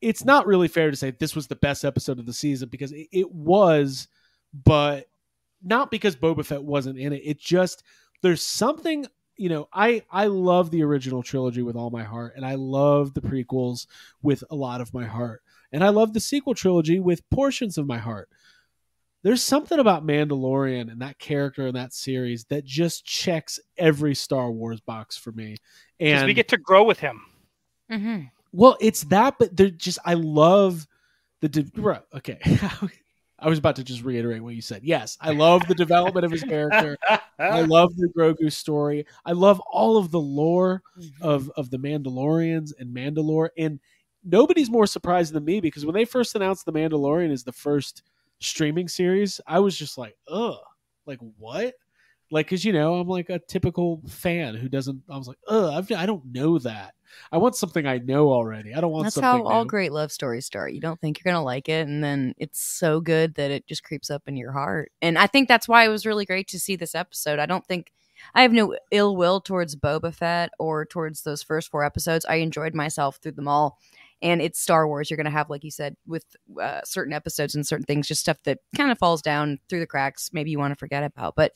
It's 0.00 0.24
not 0.24 0.46
really 0.46 0.68
fair 0.68 0.90
to 0.90 0.96
say 0.96 1.12
this 1.12 1.34
was 1.34 1.46
the 1.46 1.56
best 1.56 1.84
episode 1.84 2.18
of 2.18 2.26
the 2.26 2.32
season 2.32 2.68
because 2.68 2.92
it, 2.92 3.08
it 3.10 3.32
was, 3.32 4.08
but 4.52 5.06
not 5.62 5.90
because 5.90 6.14
Boba 6.14 6.44
Fett 6.44 6.62
wasn't 6.62 6.98
in 6.98 7.14
it. 7.14 7.22
It 7.24 7.40
just 7.40 7.82
there's 8.20 8.42
something 8.42 9.06
you 9.36 9.48
know 9.48 9.68
i 9.72 10.02
i 10.10 10.26
love 10.26 10.70
the 10.70 10.82
original 10.82 11.22
trilogy 11.22 11.62
with 11.62 11.76
all 11.76 11.90
my 11.90 12.02
heart 12.02 12.34
and 12.36 12.44
i 12.44 12.54
love 12.54 13.14
the 13.14 13.20
prequels 13.20 13.86
with 14.22 14.44
a 14.50 14.54
lot 14.54 14.80
of 14.80 14.94
my 14.94 15.04
heart 15.04 15.42
and 15.74 15.84
i 15.84 15.88
love 15.90 16.12
the 16.14 16.20
sequel 16.20 16.54
trilogy 16.54 17.00
with 17.00 17.28
portions 17.30 17.76
of 17.76 17.86
my 17.86 17.98
heart. 17.98 18.28
There's 19.22 19.42
something 19.42 19.78
about 19.78 20.06
mandalorian 20.06 20.90
and 20.92 21.00
that 21.00 21.18
character 21.18 21.66
in 21.66 21.74
that 21.74 21.94
series 21.94 22.44
that 22.46 22.64
just 22.64 23.04
checks 23.06 23.58
every 23.78 24.14
star 24.14 24.50
wars 24.50 24.80
box 24.80 25.16
for 25.16 25.32
me. 25.32 25.56
And 25.98 26.26
we 26.26 26.34
get 26.34 26.48
to 26.48 26.58
grow 26.58 26.84
with 26.84 27.00
him. 27.00 27.22
hmm 27.90 28.20
well 28.52 28.76
it's 28.80 29.02
that 29.04 29.34
but 29.38 29.56
they're 29.56 29.70
just 29.70 29.98
i 30.04 30.14
love 30.14 30.86
the 31.40 31.48
de- 31.48 32.02
okay. 32.14 32.38
I 33.36 33.48
was 33.48 33.58
about 33.58 33.76
to 33.76 33.84
just 33.84 34.02
reiterate 34.04 34.42
what 34.42 34.54
you 34.54 34.62
said. 34.62 34.82
Yes 34.84 35.18
i 35.20 35.30
love 35.30 35.66
the 35.68 35.74
development 35.74 36.24
of 36.24 36.30
his 36.32 36.44
character. 36.44 36.96
I 37.38 37.60
love 37.76 37.96
the 37.96 38.08
Grogu 38.16 38.52
story. 38.52 39.06
I 39.24 39.32
love 39.32 39.60
all 39.70 39.96
of 39.96 40.10
the 40.10 40.20
lore 40.20 40.82
of 41.20 41.50
of 41.56 41.70
the 41.70 41.78
Mandalorians 41.78 42.72
and 42.78 42.94
Mandalore. 42.94 43.48
And 43.58 43.80
nobody's 44.24 44.70
more 44.70 44.86
surprised 44.86 45.32
than 45.32 45.44
me 45.44 45.60
because 45.60 45.84
when 45.84 45.94
they 45.94 46.04
first 46.04 46.34
announced 46.34 46.66
the 46.66 46.72
Mandalorian 46.72 47.32
as 47.32 47.44
the 47.44 47.52
first 47.52 48.02
streaming 48.40 48.88
series, 48.88 49.40
I 49.46 49.60
was 49.60 49.76
just 49.76 49.98
like, 49.98 50.16
ugh, 50.28 50.58
like 51.06 51.20
what? 51.38 51.74
Like, 52.30 52.48
cause 52.48 52.64
you 52.64 52.72
know, 52.72 52.94
I'm 52.94 53.06
like 53.06 53.30
a 53.30 53.38
typical 53.38 54.02
fan 54.08 54.54
who 54.54 54.68
doesn't. 54.68 55.02
I 55.10 55.16
was 55.16 55.28
like, 55.28 55.38
ugh, 55.46 55.72
I've, 55.72 55.92
I 55.96 56.06
don't 56.06 56.24
know 56.32 56.58
that. 56.58 56.94
I 57.30 57.36
want 57.36 57.54
something 57.54 57.86
I 57.86 57.98
know 57.98 58.32
already. 58.32 58.74
I 58.74 58.80
don't 58.80 58.90
want 58.90 59.04
That's 59.04 59.20
how 59.20 59.44
all 59.44 59.62
new. 59.62 59.68
great 59.68 59.92
love 59.92 60.10
stories 60.10 60.46
start. 60.46 60.72
You 60.72 60.80
don't 60.80 61.00
think 61.00 61.18
you're 61.18 61.30
gonna 61.32 61.44
like 61.44 61.68
it, 61.68 61.86
and 61.86 62.02
then 62.02 62.34
it's 62.38 62.60
so 62.60 63.00
good 63.00 63.34
that 63.36 63.52
it 63.52 63.66
just 63.68 63.84
creeps 63.84 64.10
up 64.10 64.22
in 64.26 64.36
your 64.36 64.50
heart. 64.50 64.90
And 65.00 65.16
I 65.16 65.28
think 65.28 65.46
that's 65.46 65.68
why 65.68 65.84
it 65.84 65.90
was 65.90 66.06
really 66.06 66.26
great 66.26 66.48
to 66.48 66.58
see 66.58 66.74
this 66.74 66.94
episode. 66.94 67.38
I 67.38 67.46
don't 67.46 67.64
think 67.66 67.92
I 68.34 68.42
have 68.42 68.52
no 68.52 68.76
ill 68.90 69.16
will 69.16 69.40
towards 69.40 69.76
Boba 69.76 70.14
Fett 70.14 70.50
or 70.58 70.84
towards 70.84 71.22
those 71.22 71.42
first 71.42 71.70
four 71.70 71.84
episodes. 71.84 72.24
I 72.24 72.36
enjoyed 72.36 72.74
myself 72.74 73.16
through 73.16 73.32
them 73.32 73.48
all. 73.48 73.78
And 74.24 74.40
it's 74.40 74.58
Star 74.58 74.88
Wars. 74.88 75.10
You're 75.10 75.18
going 75.18 75.26
to 75.26 75.30
have, 75.30 75.50
like 75.50 75.62
you 75.64 75.70
said, 75.70 75.96
with 76.06 76.24
uh, 76.60 76.80
certain 76.84 77.12
episodes 77.12 77.54
and 77.54 77.66
certain 77.66 77.84
things, 77.84 78.08
just 78.08 78.22
stuff 78.22 78.38
that 78.44 78.58
kind 78.74 78.90
of 78.90 78.98
falls 78.98 79.20
down 79.20 79.58
through 79.68 79.80
the 79.80 79.86
cracks. 79.86 80.30
Maybe 80.32 80.50
you 80.50 80.58
want 80.58 80.72
to 80.72 80.78
forget 80.78 81.04
about. 81.04 81.34
But 81.36 81.52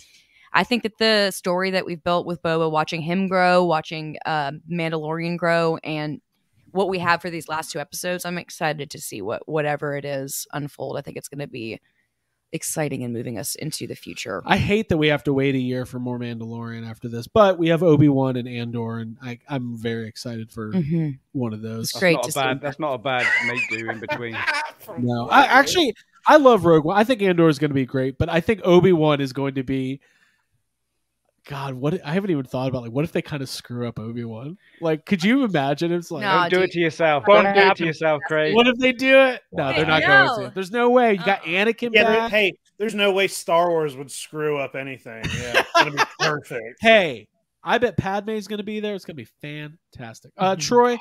I 0.53 0.65
think 0.65 0.83
that 0.83 0.99
the 0.99 1.31
story 1.31 1.71
that 1.71 1.87
we've 1.87 2.03
built 2.05 2.27
with 2.27 2.43
Boba, 2.43 2.71
watching 2.71 3.01
him 3.01 3.27
grow, 3.27 3.65
watching 3.65 4.19
uh, 4.27 4.53
Mandalorian 4.71 5.39
grow, 5.39 5.79
and 5.83 6.21
what 6.73 6.91
we 6.91 6.99
have 6.99 7.23
for 7.23 7.31
these 7.31 7.49
last 7.49 7.73
two 7.73 7.81
episodes, 7.81 8.27
I'm 8.27 8.37
excited 8.37 8.91
to 8.91 9.01
see 9.01 9.23
what 9.23 9.49
whatever 9.49 9.97
it 9.97 10.05
is 10.05 10.47
unfold. 10.53 10.99
I 10.99 11.01
think 11.01 11.17
it's 11.17 11.29
going 11.29 11.41
to 11.41 11.47
be 11.47 11.81
exciting 12.53 13.05
and 13.05 13.13
moving 13.13 13.39
us 13.39 13.55
into 13.57 13.87
the 13.87 13.95
future. 13.95 14.43
I 14.47 14.57
hate 14.57 14.89
that 14.89 14.97
we 14.97 15.09
have 15.09 15.23
to 15.25 15.33
wait 15.33 15.55
a 15.55 15.59
year 15.59 15.85
for 15.85 15.99
more 15.99 16.19
Mandalorian 16.19 16.89
after 16.89 17.09
this, 17.09 17.27
but 17.27 17.59
we 17.59 17.69
have 17.69 17.83
Obi 17.83 18.09
Wan 18.09 18.37
and 18.37 18.49
Andor, 18.49 18.99
and 18.99 19.17
I, 19.23 19.39
I'm 19.49 19.77
very 19.77 20.09
excited 20.09 20.51
for 20.51 20.73
Mhm. 20.73 21.19
one 21.33 21.53
of 21.53 21.61
those. 21.61 21.91
That's 21.91 22.01
great 22.01 22.15
not 22.15 22.23
to 22.25 22.31
a 22.31 22.43
bad. 22.43 22.61
That's 22.61 22.79
not 22.79 22.95
a 22.95 22.99
bad 22.99 23.27
make 23.47 23.69
do 23.71 23.91
in 23.91 24.01
between. 24.01 24.37
No, 24.99 25.29
I 25.29 25.45
actually 25.45 25.95
I 26.27 26.37
love 26.39 26.65
Rogue 26.65 26.85
One. 26.85 26.97
I 26.97 27.05
think 27.05 27.21
Andor 27.21 27.49
is 27.49 27.59
going 27.59 27.71
to 27.71 27.75
be 27.75 27.85
great, 27.85 28.17
but 28.17 28.31
I 28.31 28.41
think 28.41 28.61
Obi 28.65 28.93
Wan 28.93 29.21
is 29.21 29.33
going 29.35 29.55
to 29.57 29.63
be. 29.63 30.01
God, 31.49 31.75
what 31.75 31.99
I 32.07 32.13
haven't 32.13 32.31
even 32.31 32.45
thought 32.45 32.69
about 32.69 32.83
like 32.83 32.93
what 32.93 33.05
if 33.05 33.13
they 33.13 33.23
kind 33.23 33.43
of 33.43 33.49
screw 33.49 33.89
up 33.89 33.99
Obi 33.99 34.23
Wan? 34.25 34.59
Like, 34.83 35.07
could 35.07 35.25
you 35.25 35.45
imagine? 35.45 35.91
It's 35.93 36.11
like, 36.11 36.21
No. 36.21 36.33
Don't 36.43 36.51
do 36.51 36.57
dude. 36.57 36.65
it 36.69 36.73
to 36.73 36.81
yourself. 36.81 37.25
Don't 37.27 37.43
do 37.55 37.61
it 37.61 37.77
to 37.77 37.87
yourself, 37.87 38.21
Craig. 38.29 38.55
what 38.55 38.67
if 38.69 38.77
they 38.77 38.93
do 38.93 39.19
it? 39.19 39.41
No, 39.53 39.73
they're 39.73 39.87
not 39.87 40.03
No. 40.03 40.27
going 40.37 40.49
to. 40.51 40.55
There's 40.55 40.71
no 40.71 40.91
way. 40.91 41.13
You 41.13 41.19
got 41.25 41.41
Uh-uh. 41.41 41.47
Anakin 41.49 41.91
Yeah, 41.95 42.05
back. 42.05 42.31
hey, 42.31 42.53
there's 42.79 42.95
no 42.95 43.13
way 43.13 43.29
Star 43.29 43.71
Wars 43.71 43.97
would 43.97 44.11
screw 44.11 44.59
up 44.59 44.77
anything. 44.77 45.25
Yeah, 45.25 45.61
it's 45.61 45.73
gonna 45.75 45.91
be 45.93 45.99
perfect. 46.21 46.77
Hey, 46.83 47.29
I 47.65 47.79
bet 47.79 47.97
Padme's 47.97 48.47
going 48.47 48.59
to 48.59 48.65
be 48.65 48.79
there. 48.81 48.95
It's 48.95 49.05
going 49.05 49.17
to 49.17 49.23
be 49.25 49.29
fantastic. 49.43 50.31
Uh, 50.39 50.55
Mhm. 50.55 50.61
Troy, 50.61 50.99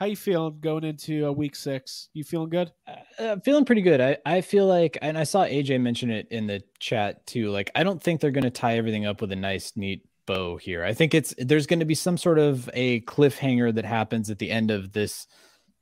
how 0.00 0.06
you 0.06 0.16
feeling 0.16 0.58
going 0.60 0.82
into 0.82 1.28
uh, 1.28 1.30
week 1.30 1.54
six? 1.54 2.08
You 2.14 2.24
feeling 2.24 2.48
good? 2.48 2.72
uh, 3.18 3.36
feeling 3.44 3.66
pretty 3.66 3.82
good. 3.82 4.00
I, 4.00 4.16
I 4.24 4.40
feel 4.40 4.66
like, 4.66 4.96
and 5.02 5.18
I 5.18 5.24
saw 5.24 5.44
AJ 5.44 5.78
mention 5.82 6.10
it 6.10 6.26
in 6.30 6.46
the 6.46 6.62
chat 6.78 7.26
too. 7.26 7.50
Like, 7.50 7.70
I 7.74 7.82
don't 7.84 8.02
think 8.02 8.20
they're 8.20 8.30
going 8.30 8.44
to 8.44 8.50
tie 8.50 8.78
everything 8.78 9.04
up 9.04 9.20
with 9.20 9.30
a 9.30 9.36
nice, 9.36 9.76
neat 9.76 10.06
bow 10.24 10.56
here. 10.56 10.82
I 10.84 10.94
think 10.94 11.12
it's 11.12 11.34
there's 11.36 11.66
going 11.66 11.80
to 11.80 11.84
be 11.84 11.94
some 11.94 12.16
sort 12.16 12.38
of 12.38 12.70
a 12.72 13.02
cliffhanger 13.02 13.74
that 13.74 13.84
happens 13.84 14.30
at 14.30 14.38
the 14.38 14.50
end 14.50 14.70
of 14.70 14.92
this 14.92 15.26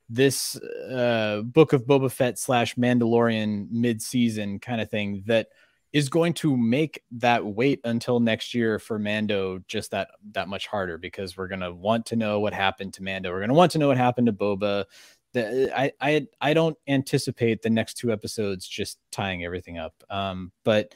this 0.09 0.59
uh, 0.91 1.41
book 1.45 1.71
of 1.71 1.85
Boba 1.85 2.11
Fett 2.11 2.37
slash 2.37 2.75
Mandalorian 2.75 3.67
mid 3.71 4.01
season 4.01 4.59
kind 4.59 4.81
of 4.81 4.89
thing 4.89 5.23
that 5.27 5.47
is 5.91 6.09
going 6.09 6.33
to 6.33 6.55
make 6.55 7.01
that 7.11 7.45
wait 7.45 7.79
until 7.83 8.19
next 8.19 8.53
year 8.53 8.77
for 8.79 8.99
Mando 8.99 9.59
just 9.67 9.91
that 9.91 10.09
that 10.33 10.47
much 10.47 10.67
harder 10.67 10.97
because 10.97 11.35
we're 11.37 11.47
gonna 11.47 11.73
want 11.73 12.05
to 12.07 12.15
know 12.15 12.39
what 12.39 12.53
happened 12.53 12.93
to 12.95 13.03
Mando. 13.03 13.31
We're 13.31 13.41
gonna 13.41 13.53
want 13.53 13.71
to 13.73 13.77
know 13.77 13.87
what 13.87 13.97
happened 13.97 14.27
to 14.27 14.33
Boba 14.33 14.85
the 15.33 15.71
I 15.77 15.91
I 16.01 16.27
I 16.41 16.53
don't 16.53 16.77
anticipate 16.87 17.61
the 17.61 17.69
next 17.69 17.95
two 17.95 18.11
episodes 18.11 18.67
just 18.67 18.97
tying 19.11 19.43
everything 19.43 19.77
up. 19.77 19.93
Um, 20.09 20.51
but 20.63 20.93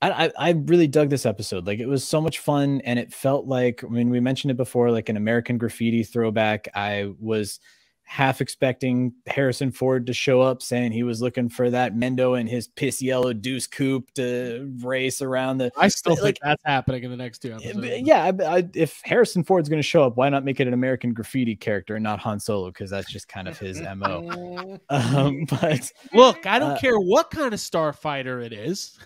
I, 0.00 0.26
I 0.26 0.32
I 0.38 0.50
really 0.52 0.86
dug 0.86 1.10
this 1.10 1.26
episode. 1.26 1.66
Like 1.66 1.80
it 1.80 1.86
was 1.86 2.06
so 2.06 2.20
much 2.20 2.38
fun, 2.38 2.80
and 2.84 2.98
it 2.98 3.12
felt 3.12 3.46
like 3.46 3.82
I 3.84 3.88
mean 3.88 4.10
we 4.10 4.20
mentioned 4.20 4.50
it 4.50 4.56
before, 4.56 4.90
like 4.90 5.08
an 5.08 5.16
American 5.16 5.58
Graffiti 5.58 6.04
throwback. 6.04 6.68
I 6.74 7.12
was 7.18 7.60
half 8.04 8.42
expecting 8.42 9.14
Harrison 9.26 9.70
Ford 9.72 10.06
to 10.06 10.12
show 10.12 10.42
up, 10.42 10.60
saying 10.60 10.92
he 10.92 11.02
was 11.02 11.22
looking 11.22 11.48
for 11.48 11.70
that 11.70 11.94
Mendo 11.96 12.38
and 12.38 12.46
his 12.46 12.68
piss 12.68 13.00
yellow 13.00 13.32
deuce 13.32 13.66
coupe 13.66 14.12
to 14.14 14.70
race 14.82 15.22
around 15.22 15.58
the 15.58 15.72
I 15.78 15.88
still 15.88 16.16
But, 16.16 16.22
think 16.22 16.38
that's 16.42 16.62
happening 16.66 17.04
in 17.04 17.10
the 17.10 17.16
next 17.16 17.38
two 17.38 17.48
yeah, 17.48 17.54
episodes. 17.56 18.02
yeah, 18.06 18.24
I, 18.46 18.56
I, 18.58 18.68
if 18.74 19.00
Harrison 19.04 19.42
Ford's 19.44 19.68
going 19.70 19.78
to 19.78 19.86
show 19.88 20.04
up, 20.04 20.16
why 20.18 20.28
not 20.28 20.44
make 20.44 20.60
it 20.60 20.66
an 20.66 20.74
American 20.74 21.14
Graffiti 21.14 21.56
character 21.56 21.94
and 21.94 22.02
not 22.02 22.18
Han 22.20 22.38
Solo? 22.38 22.68
Because 22.70 22.90
that's 22.90 23.10
just 23.10 23.28
kind 23.28 23.48
of 23.48 23.58
his 23.58 23.80
mo. 23.80 24.78
Um, 24.90 25.44
but 25.48 25.90
Look, 26.12 26.44
I 26.46 26.58
don't 26.58 26.72
Uh, 26.72 26.78
care 26.78 26.98
what 27.00 27.30
kind 27.30 27.54
of 27.54 27.60
starfighter 27.60 28.44
it 28.44 28.52
is. 28.52 28.98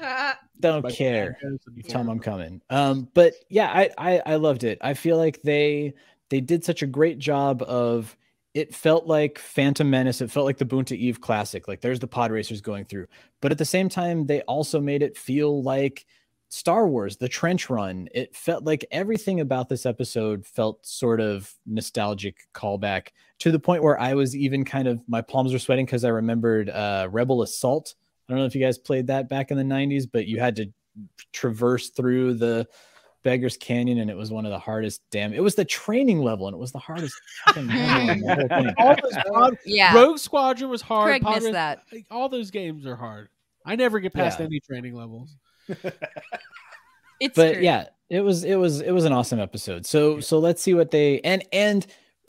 don't 0.60 0.82
But 0.82 0.94
care. 0.94 1.36
Harrison 1.42 1.58
Ford. 1.74 1.88
Tell 1.88 2.00
'em 2.00 2.08
I'm 2.08 2.18
coming. 2.20 2.60
Um, 2.70 3.08
but 3.12 3.34
yeah, 3.50 3.68
I, 3.70 3.90
I 3.98 4.22
I 4.24 4.34
loved 4.36 4.64
it. 4.64 4.78
I 4.80 4.94
feel 4.94 5.18
like 5.18 5.42
they 5.42 5.92
they 6.30 6.40
did 6.40 6.64
such 6.64 6.82
a 6.82 6.86
great 6.86 7.18
job 7.18 7.60
of. 7.62 8.16
It 8.56 8.74
felt 8.74 9.06
like 9.06 9.38
Phantom 9.38 9.88
Menace. 9.90 10.22
It 10.22 10.30
felt 10.30 10.46
like 10.46 10.56
the 10.56 10.64
Boonta 10.64 10.96
Eve 10.96 11.20
Classic. 11.20 11.68
Like 11.68 11.82
there's 11.82 12.00
the 12.00 12.06
pod 12.06 12.30
racers 12.30 12.62
going 12.62 12.86
through, 12.86 13.06
but 13.42 13.52
at 13.52 13.58
the 13.58 13.66
same 13.66 13.90
time, 13.90 14.24
they 14.24 14.40
also 14.42 14.80
made 14.80 15.02
it 15.02 15.14
feel 15.14 15.62
like 15.62 16.06
Star 16.48 16.88
Wars, 16.88 17.18
the 17.18 17.28
trench 17.28 17.68
run. 17.68 18.08
It 18.14 18.34
felt 18.34 18.64
like 18.64 18.86
everything 18.90 19.40
about 19.40 19.68
this 19.68 19.84
episode 19.84 20.46
felt 20.46 20.86
sort 20.86 21.20
of 21.20 21.52
nostalgic 21.66 22.38
callback 22.54 23.08
to 23.40 23.50
the 23.50 23.58
point 23.58 23.82
where 23.82 24.00
I 24.00 24.14
was 24.14 24.34
even 24.34 24.64
kind 24.64 24.88
of 24.88 25.02
my 25.06 25.20
palms 25.20 25.52
were 25.52 25.58
sweating 25.58 25.84
because 25.84 26.04
I 26.04 26.08
remembered 26.08 26.70
uh, 26.70 27.08
Rebel 27.10 27.42
Assault. 27.42 27.94
I 28.26 28.32
don't 28.32 28.40
know 28.40 28.46
if 28.46 28.54
you 28.54 28.62
guys 28.62 28.78
played 28.78 29.08
that 29.08 29.28
back 29.28 29.50
in 29.50 29.58
the 29.58 29.64
90s, 29.64 30.04
but 30.10 30.28
you 30.28 30.40
had 30.40 30.56
to 30.56 30.72
traverse 31.30 31.90
through 31.90 32.34
the 32.34 32.66
Beggar's 33.26 33.56
Canyon 33.56 33.98
and 33.98 34.08
it 34.08 34.16
was 34.16 34.30
one 34.30 34.46
of 34.46 34.52
the 34.52 34.58
hardest 34.58 35.02
damn 35.10 35.34
it 35.34 35.42
was 35.42 35.56
the 35.56 35.64
training 35.64 36.20
level 36.20 36.46
and 36.46 36.54
it 36.54 36.58
was 36.58 36.70
the 36.70 36.78
hardest 36.78 37.12
fucking 37.46 37.66
level 37.66 38.08
in 38.10 38.20
the. 38.20 38.74
All 38.78 38.94
those 39.02 39.16
pod- 39.34 39.58
Yeah. 39.66 39.92
Rogue 39.92 40.18
Squadron 40.18 40.70
was 40.70 40.80
hard. 40.80 41.08
Craig 41.10 41.22
Pod 41.22 41.42
missed 41.42 41.52
that. 41.52 41.82
All 42.08 42.28
those 42.28 42.52
games 42.52 42.86
are 42.86 42.94
hard. 42.94 43.28
I 43.64 43.74
never 43.74 43.98
get 43.98 44.14
past 44.14 44.38
Yeah. 44.38 44.46
any 44.46 44.60
training 44.60 44.94
levels. 44.94 45.34
It's 47.18 47.34
but 47.34 47.54
true. 47.54 47.62
yeah 47.62 47.86
it 48.10 48.20
was 48.20 48.44
it 48.44 48.54
was 48.54 48.80
it 48.80 48.92
was 48.92 49.04
an 49.06 49.12
awesome 49.12 49.40
episode 49.40 49.84
so 49.86 50.20
so 50.20 50.38
let's 50.38 50.62
see 50.62 50.74
what 50.74 50.92
they 50.92 51.20
and 51.22 51.42
and 51.52 51.84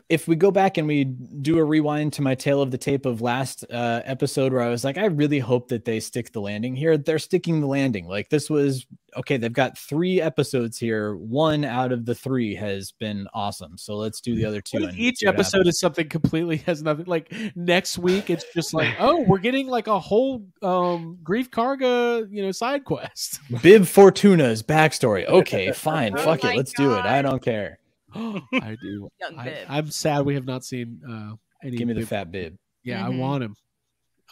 if 0.09 0.27
we 0.27 0.37
go 0.37 0.51
back 0.51 0.77
and 0.77 0.87
we 0.87 1.03
do 1.03 1.57
a 1.57 1.63
rewind 1.63 2.13
to 2.13 2.21
my 2.21 2.33
tale 2.33 2.61
of 2.61 2.71
the 2.71 2.77
tape 2.77 3.05
of 3.05 3.21
last 3.21 3.65
uh, 3.69 4.01
episode 4.05 4.53
where 4.53 4.61
I 4.61 4.69
was 4.69 4.85
like, 4.85 4.97
I 4.97 5.05
really 5.05 5.39
hope 5.39 5.67
that 5.67 5.83
they 5.83 5.99
stick 5.99 6.31
the 6.31 6.39
landing 6.39 6.75
here. 6.75 6.97
They're 6.97 7.19
sticking 7.19 7.59
the 7.59 7.67
landing. 7.67 8.07
Like 8.07 8.29
this 8.29 8.49
was 8.49 8.85
okay, 9.17 9.35
they've 9.35 9.51
got 9.51 9.77
three 9.77 10.21
episodes 10.21 10.77
here. 10.77 11.15
One 11.15 11.65
out 11.65 11.91
of 11.91 12.05
the 12.05 12.15
three 12.15 12.55
has 12.55 12.93
been 12.93 13.27
awesome. 13.33 13.77
So 13.77 13.97
let's 13.97 14.21
do 14.21 14.35
the 14.35 14.45
other 14.45 14.61
two. 14.61 14.77
And 14.77 14.97
each 14.97 15.23
episode 15.25 15.59
happens. 15.59 15.75
is 15.75 15.79
something 15.79 16.07
completely 16.07 16.57
has 16.67 16.81
nothing 16.81 17.05
like 17.05 17.33
next 17.55 17.97
week 17.97 18.29
it's 18.29 18.45
just 18.53 18.73
like 18.73 18.95
oh 18.99 19.21
we're 19.21 19.37
getting 19.39 19.67
like 19.67 19.87
a 19.87 19.99
whole 19.99 20.45
um 20.61 21.17
Greef 21.23 21.49
Karga 21.49 22.27
you 22.31 22.43
know 22.43 22.51
side 22.51 22.85
quest 22.85 23.39
Bib 23.61 23.85
Fortuna's 23.85 24.63
backstory. 24.63 25.25
Okay, 25.25 25.73
fine, 25.73 26.13
Oh 26.17 26.23
fuck 26.23 26.45
it, 26.45 26.55
let's 26.55 26.71
do 26.73 26.93
it. 26.93 27.01
I 27.01 27.21
don't 27.21 27.41
care. 27.41 27.79
i 28.61 28.75
do 28.81 29.09
Young 29.19 29.37
I, 29.39 29.43
Bib. 29.45 29.65
i'm 29.69 29.91
sad 29.91 30.25
we 30.25 30.33
have 30.35 30.45
not 30.45 30.63
seen 30.65 31.01
uh 31.07 31.35
any 31.63 31.77
Give 31.77 31.87
me 31.87 31.93
the 31.93 32.01
Bib- 32.01 32.09
fat 32.09 32.31
bib. 32.31 32.57
yeah 32.83 33.01
Mhm. 33.01 33.05
i 33.05 33.09
want 33.09 33.43
him 33.43 33.55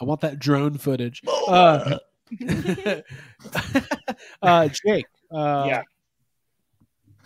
i 0.00 0.04
want 0.04 0.20
that 0.22 0.38
drone 0.38 0.78
footage 0.78 1.22
uh 1.48 1.98
uh 4.42 4.68
jake 4.68 5.06
uh 5.32 5.64
Yeah. 5.68 5.82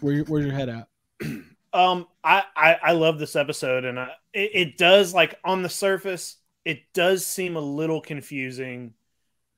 where, 0.01 0.23
where's 0.25 0.47
your 0.47 0.55
head 0.55 0.69
at 0.69 0.89
Um, 1.73 2.09
I, 2.25 2.43
I 2.57 2.77
I 2.83 2.93
love 2.95 3.21
this 3.21 3.37
episode, 3.37 3.85
and 3.85 3.97
I, 3.97 4.09
it, 4.35 4.51
it 4.55 4.77
does 4.77 5.15
like 5.15 5.39
on 5.45 5.63
the 5.63 5.69
surface, 5.69 6.35
it 6.65 6.81
does 6.95 7.25
seem 7.25 7.55
a 7.55 7.61
little 7.61 8.01
confusing 8.01 8.95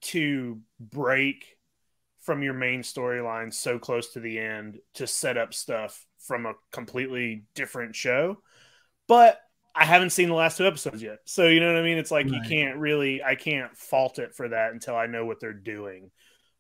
to 0.03 0.61
break 0.79 1.57
from 2.21 2.43
your 2.43 2.53
main 2.53 2.83
storyline 2.83 3.51
so 3.51 3.79
close 3.79 4.13
to 4.13 4.21
the 4.21 4.39
end 4.39 4.79
to 4.93 5.07
set 5.07 5.39
up 5.39 5.55
stuff 5.55 6.05
from 6.27 6.47
a 6.47 6.55
completely 6.71 7.45
different 7.55 7.95
show. 7.95 8.39
But 9.09 9.41
I 9.75 9.85
haven't 9.85 10.11
seen 10.11 10.29
the 10.29 10.35
last 10.35 10.59
two 10.59 10.67
episodes 10.67 11.03
yet, 11.03 11.19
so 11.25 11.47
you 11.47 11.61
know 11.61 11.73
what 11.73 11.81
I 11.81 11.83
mean. 11.83 11.99
It's 11.99 12.11
like 12.11 12.29
you 12.29 12.41
can't 12.47 12.77
really, 12.77 13.23
I 13.23 13.35
can't 13.35 13.77
fault 13.77 14.19
it 14.19 14.35
for 14.35 14.49
that 14.49 14.73
until 14.73 14.97
I 14.97 15.07
know 15.07 15.25
what 15.25 15.41
they're 15.41 15.53
doing. 15.53 16.11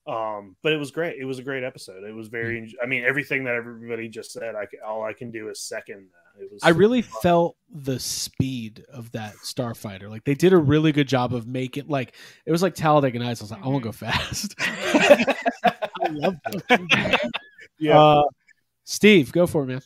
Um, 0.06 0.56
but 0.62 0.72
it 0.72 0.78
was 0.78 0.90
great. 0.90 1.16
It 1.20 1.24
was 1.24 1.38
a 1.38 1.42
great 1.42 1.62
episode. 1.62 2.02
It 2.04 2.14
was 2.14 2.28
very. 2.28 2.74
I 2.82 2.86
mean, 2.86 3.04
everything 3.04 3.44
that 3.44 3.54
everybody 3.54 4.08
just 4.08 4.32
said. 4.32 4.54
I 4.56 4.66
all 4.84 5.04
I 5.04 5.12
can 5.12 5.30
do 5.30 5.48
is 5.48 5.60
second 5.60 6.08
that. 6.10 6.42
It 6.42 6.50
was. 6.52 6.60
I 6.64 6.70
really 6.70 7.02
felt 7.02 7.56
the 7.70 8.00
speed 8.00 8.84
of 8.92 9.12
that 9.12 9.34
starfighter. 9.44 10.10
Like 10.10 10.24
they 10.24 10.34
did 10.34 10.52
a 10.52 10.58
really 10.58 10.90
good 10.90 11.06
job 11.06 11.34
of 11.34 11.46
making 11.46 11.86
like 11.86 12.16
it 12.46 12.50
was 12.50 12.62
like 12.62 12.74
Talladega 12.74 13.18
Nights. 13.20 13.42
I 13.42 13.44
was 13.44 13.50
like, 13.52 13.64
I 13.64 13.68
want 13.68 13.84
to 13.84 13.88
go 13.88 13.92
fast. 13.92 14.54
I 14.58 15.36
it. 16.10 17.20
Yeah. 17.78 17.98
Uh, 17.98 18.22
Steve, 18.84 19.32
go 19.32 19.46
for 19.46 19.62
it, 19.62 19.66
man. 19.66 19.82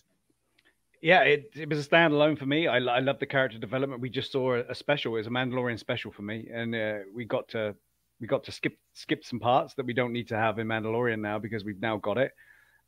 Yeah, 1.02 1.20
it, 1.22 1.50
it 1.54 1.68
was 1.68 1.84
a 1.84 1.88
standalone 1.88 2.38
for 2.38 2.46
me. 2.46 2.66
I, 2.66 2.78
I 2.78 2.98
love 3.00 3.18
the 3.18 3.26
character 3.26 3.58
development. 3.58 4.00
We 4.00 4.10
just 4.10 4.32
saw 4.32 4.54
a, 4.54 4.74
special. 4.74 5.14
It 5.14 5.18
was 5.18 5.26
a 5.26 5.30
Mandalorian 5.30 5.78
special 5.78 6.10
for 6.10 6.22
me, 6.22 6.48
and 6.52 6.74
uh, 6.74 6.98
we 7.14 7.24
got 7.24 7.48
to 7.48 7.74
we 8.20 8.26
got 8.26 8.44
to 8.44 8.52
skip 8.52 8.78
skip 8.94 9.24
some 9.24 9.38
parts 9.38 9.74
that 9.74 9.84
we 9.84 9.92
don't 9.92 10.12
need 10.12 10.28
to 10.28 10.36
have 10.36 10.58
in 10.58 10.66
Mandalorian 10.66 11.20
now 11.20 11.38
because 11.38 11.64
we've 11.64 11.80
now 11.80 11.98
got 11.98 12.18
it. 12.18 12.32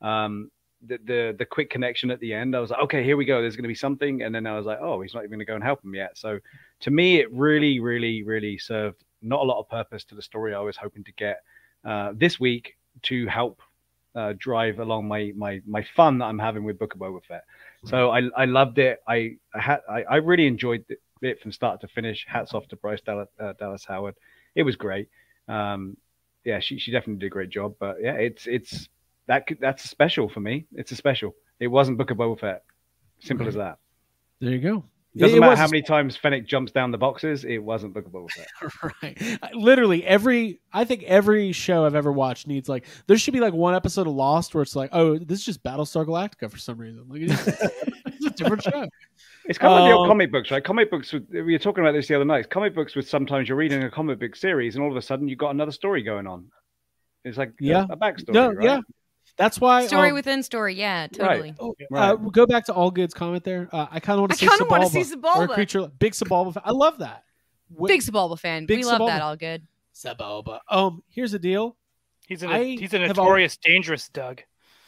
Um, 0.01 0.49
the 0.85 0.97
the 1.05 1.35
the 1.37 1.45
quick 1.45 1.69
connection 1.69 2.09
at 2.09 2.19
the 2.19 2.33
end, 2.33 2.55
I 2.55 2.59
was 2.59 2.71
like, 2.71 2.81
okay, 2.83 3.03
here 3.03 3.15
we 3.15 3.25
go. 3.25 3.41
There's 3.41 3.55
going 3.55 3.63
to 3.63 3.69
be 3.69 3.75
something, 3.75 4.23
and 4.23 4.33
then 4.33 4.47
I 4.47 4.57
was 4.57 4.65
like, 4.65 4.79
oh, 4.81 5.01
he's 5.01 5.13
not 5.13 5.23
even 5.23 5.31
going 5.31 5.39
to 5.39 5.45
go 5.45 5.55
and 5.55 5.63
help 5.63 5.83
him 5.83 5.93
yet. 5.93 6.17
So 6.17 6.39
to 6.81 6.91
me, 6.91 7.19
it 7.19 7.31
really, 7.31 7.79
really, 7.79 8.23
really 8.23 8.57
served 8.57 9.03
not 9.21 9.41
a 9.41 9.43
lot 9.43 9.59
of 9.59 9.69
purpose 9.69 10.03
to 10.05 10.15
the 10.15 10.21
story 10.21 10.55
I 10.55 10.59
was 10.59 10.77
hoping 10.77 11.03
to 11.03 11.11
get 11.13 11.41
uh, 11.85 12.13
this 12.15 12.39
week 12.39 12.77
to 13.03 13.27
help 13.27 13.61
uh, 14.19 14.33
drive 14.37 14.79
along 14.79 15.07
my 15.07 15.31
my 15.43 15.53
my 15.75 15.83
fun 15.95 16.17
that 16.19 16.25
I'm 16.25 16.39
having 16.47 16.63
with 16.67 16.77
Book 16.81 16.93
of 16.95 16.99
Boba 16.99 17.21
Fett. 17.29 17.43
So 17.85 17.97
I 18.17 18.19
I 18.43 18.45
loved 18.45 18.77
it. 18.77 18.95
I 19.07 19.37
I 19.53 19.59
had 19.69 19.79
I, 19.89 19.99
I 20.03 20.15
really 20.17 20.47
enjoyed 20.47 20.83
it, 21.21 21.41
from 21.41 21.51
start 21.51 21.81
to 21.81 21.87
finish. 21.87 22.25
Hats 22.27 22.53
off 22.53 22.67
to 22.69 22.75
Bryce 22.75 23.01
Dallas, 23.01 23.29
uh, 23.39 23.53
Dallas 23.61 23.85
Howard. 23.85 24.15
It 24.55 24.63
was 24.63 24.75
great. 24.75 25.07
Um, 25.47 25.95
yeah, 26.43 26.59
she 26.59 26.79
she 26.79 26.91
definitely 26.91 27.19
did 27.21 27.27
a 27.27 27.37
great 27.37 27.49
job. 27.49 27.75
But 27.79 27.97
yeah, 28.01 28.13
it's 28.27 28.47
it's 28.47 28.89
that 29.27 29.47
could- 29.47 29.61
that's 29.61 29.85
a 29.85 29.87
special 29.87 30.27
for 30.27 30.41
me. 30.41 30.65
It's 30.73 30.91
a 30.91 30.95
special. 30.95 31.35
It 31.59 31.67
wasn't 31.67 31.97
Book 31.97 32.11
of 32.11 32.17
Boba 32.17 32.39
Fett. 32.39 32.63
Simple 33.19 33.47
as 33.47 33.55
that. 33.55 33.77
There 34.41 34.51
you 34.51 34.59
go. 34.59 34.83
It 35.15 35.19
doesn't 35.21 35.37
It 35.37 35.41
matter 35.41 35.55
how 35.55 35.67
many 35.67 35.81
times 35.81 36.15
Fennec 36.15 36.45
jumps 36.45 36.71
down 36.71 36.91
the 36.91 36.97
boxes. 36.97 37.43
It 37.43 37.57
wasn't 37.57 37.95
bookable. 37.95 38.27
right. 39.01 39.39
Literally 39.55 40.05
every 40.05 40.59
I 40.71 40.85
think 40.85 41.03
every 41.03 41.51
show 41.51 41.83
I've 41.85 41.95
ever 41.95 42.11
watched 42.11 42.45
needs 42.45 42.69
like 42.69 42.85
there 43.07 43.17
should 43.17 43.33
be 43.33 43.39
like 43.39 43.53
one 43.53 43.73
episode 43.73 44.05
of 44.07 44.13
Lost 44.13 44.53
where 44.53 44.61
it's 44.61 44.75
like, 44.75 44.91
oh, 44.93 45.17
this 45.17 45.39
is 45.39 45.45
just 45.45 45.63
Battlestar 45.63 46.05
Galactica 46.05 46.49
for 46.51 46.57
some 46.57 46.77
reason. 46.77 47.05
Like 47.09 47.21
it's, 47.23 47.47
it's 48.05 48.25
a 48.25 48.29
different 48.29 48.61
show. 48.63 48.87
It's 49.45 49.57
kind 49.57 49.73
of 49.73 49.79
like 49.79 49.89
the 49.89 49.95
old 49.95 50.05
Um, 50.05 50.11
comic 50.11 50.31
books, 50.31 50.51
right? 50.51 50.63
Comic 50.63 50.91
books. 50.91 51.11
With, 51.11 51.27
we 51.31 51.41
were 51.41 51.57
talking 51.57 51.83
about 51.83 51.93
this 51.93 52.07
the 52.07 52.13
other 52.15 52.25
night. 52.25 52.49
Comic 52.51 52.75
books 52.75 52.95
with 52.95 53.09
sometimes 53.09 53.49
you're 53.49 53.57
reading 53.57 53.81
a 53.83 53.89
comic 53.89 54.19
book 54.19 54.35
series, 54.35 54.75
and 54.75 54.83
all 54.83 54.91
of 54.91 54.97
a 54.97 55.01
sudden 55.01 55.27
you've 55.27 55.39
got 55.39 55.49
another 55.51 55.71
story 55.71 56.03
going 56.03 56.27
on. 56.27 56.45
It's 57.25 57.37
like 57.37 57.49
a- 57.49 57.53
Yeah. 57.59 57.85
a, 57.89 57.97
backstory. 57.97 58.33
No, 58.33 58.51
right? 58.51 58.63
yeah. 58.63 58.79
That's 59.39 59.59
why 59.59 59.87
story 59.87 60.09
um, 60.09 60.15
within 60.15 60.43
story. 60.43 60.75
Yeah, 60.75 61.03
Right. 61.03 61.11
totally. 61.13 61.53
Oh, 61.59 61.73
Right. 61.89 62.09
uh, 62.09 62.15
go 62.17 62.45
back 62.45 62.65
to 62.65 62.73
All 62.73 62.91
Good's 62.91 63.13
comment 63.15 63.43
there. 63.43 63.69
Uh, 63.71 63.87
I 63.89 63.99
kind 64.01 64.17
of 64.17 64.21
want 64.21 64.31
to 64.33 64.37
see 64.37 64.47
kinda 64.47 64.65
wanna 64.65 64.87
see 64.89 64.99
or 64.99 65.01
a 65.01 65.05
Sebulba. 65.47 65.53
creature 65.53 65.87
big 65.97 66.11
Sebulba. 66.13 66.61
I 66.63 66.71
love 66.71 66.99
that. 66.99 67.23
Wh- 67.75 67.87
Big 67.87 68.01
Sebulba 68.01 68.37
fan. 68.37 68.65
Big 68.65 68.79
we 68.79 68.83
love 68.83 68.99
that. 69.07 69.21
All 69.21 69.35
good. 69.37 69.65
Sebulba. 69.95 70.59
Um, 70.69 71.01
here's 71.09 71.31
the 71.31 71.39
deal. 71.39 71.77
He's 72.27 72.43
a 72.43 72.49
I 72.49 72.63
he's 72.63 72.93
a 72.93 72.99
have 72.99 73.17
al- 73.17 73.23
notorious 73.23 73.57
dangerous 73.57 74.09
Doug. 74.09 74.41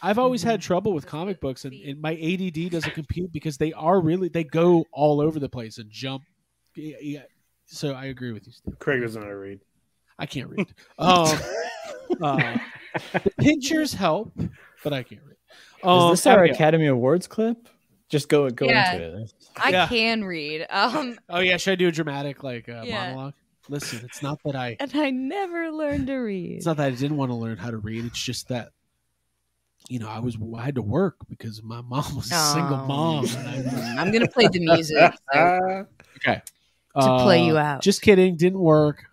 I've 0.03 0.19
always 0.19 0.44
had 0.44 0.61
trouble 0.61 0.94
with 0.94 1.06
comic 1.06 1.40
books, 1.40 1.64
and, 1.64 1.73
and 1.73 2.02
my 2.02 2.14
ADD 2.14 2.69
doesn't 2.72 2.94
compute 2.94 3.32
because 3.32 3.57
they 3.57 3.72
are 3.73 4.02
really 4.02 4.28
they 4.30 4.44
go 4.44 4.86
all 4.91 5.22
over 5.22 5.40
the 5.40 5.48
place 5.49 5.78
and 5.78 5.90
jump. 5.90 6.23
Yeah, 6.76 6.98
yeah. 7.02 7.22
So 7.68 7.94
I 7.94 8.06
agree 8.06 8.32
with 8.34 8.48
you, 8.48 8.52
Steve. 8.52 8.80
Craig 8.80 9.02
doesn't 9.02 9.22
know 9.22 9.26
how 9.28 9.32
to 9.32 9.38
read. 9.38 9.60
I 10.19 10.26
can't 10.26 10.49
read. 10.49 10.73
Um, 10.99 11.40
uh, 12.22 12.57
the 13.13 13.31
pictures 13.39 13.93
help, 13.93 14.34
but 14.84 14.93
I 14.93 15.03
can't 15.03 15.22
read. 15.26 15.38
Is 15.80 15.84
Um, 15.84 16.11
this 16.11 16.26
our 16.27 16.39
Abigail. 16.39 16.55
Academy 16.55 16.88
Awards 16.88 17.27
clip? 17.27 17.68
Just 18.09 18.27
go 18.30 18.49
go 18.49 18.65
Yeah. 18.68 18.93
into 18.93 19.22
it. 19.23 19.34
I 19.57 19.69
Yeah. 19.69 19.88
can 19.88 20.23
read. 20.23 20.65
Um, 20.69 21.18
Oh 21.30 21.39
yeah, 21.39 21.57
should 21.57 21.72
I 21.72 21.76
do 21.76 21.88
a 21.88 21.91
dramatic 21.91 22.43
like 22.43 22.68
uh, 22.69 22.84
Yeah. 22.85 23.11
monologue? 23.13 23.34
Listen, 23.69 24.01
it's 24.03 24.22
not 24.22 24.39
that 24.43 24.55
I 24.55 24.76
and 24.80 24.91
I 24.95 25.11
never 25.11 25.72
learned 25.72 26.07
to 26.07 26.15
read. 26.18 26.57
it's 26.57 26.65
not 26.65 26.77
that 26.77 26.88
I 26.88 26.91
didn't 26.91 27.15
want 27.18 27.31
to 27.31 27.35
learn 27.35 27.57
how 27.57 27.72
to 27.72 27.77
read. 27.77 28.03
It's 28.05 28.22
just 28.22 28.49
that 28.49 28.69
you 29.88 29.97
know 29.99 30.09
I 30.09 30.19
was 30.19 30.38
I 30.57 30.63
had 30.63 30.76
to 30.76 30.81
work 30.81 31.15
because 31.30 31.63
my 31.63 31.81
mom 31.81 32.15
was 32.15 32.31
a 32.31 32.35
single 32.53 32.77
mom. 32.77 33.26
I, 33.27 33.95
I'm 33.97 34.11
gonna 34.11 34.27
play 34.27 34.47
the 34.51 34.59
music 34.59 34.97
so- 35.34 35.85
okay, 36.18 36.41
to 36.99 37.19
play 37.23 37.45
you 37.45 37.57
Uh, 37.57 37.61
out. 37.63 37.81
Just 37.81 38.01
kidding, 38.01 38.35
didn't 38.35 38.59
work. 38.59 39.05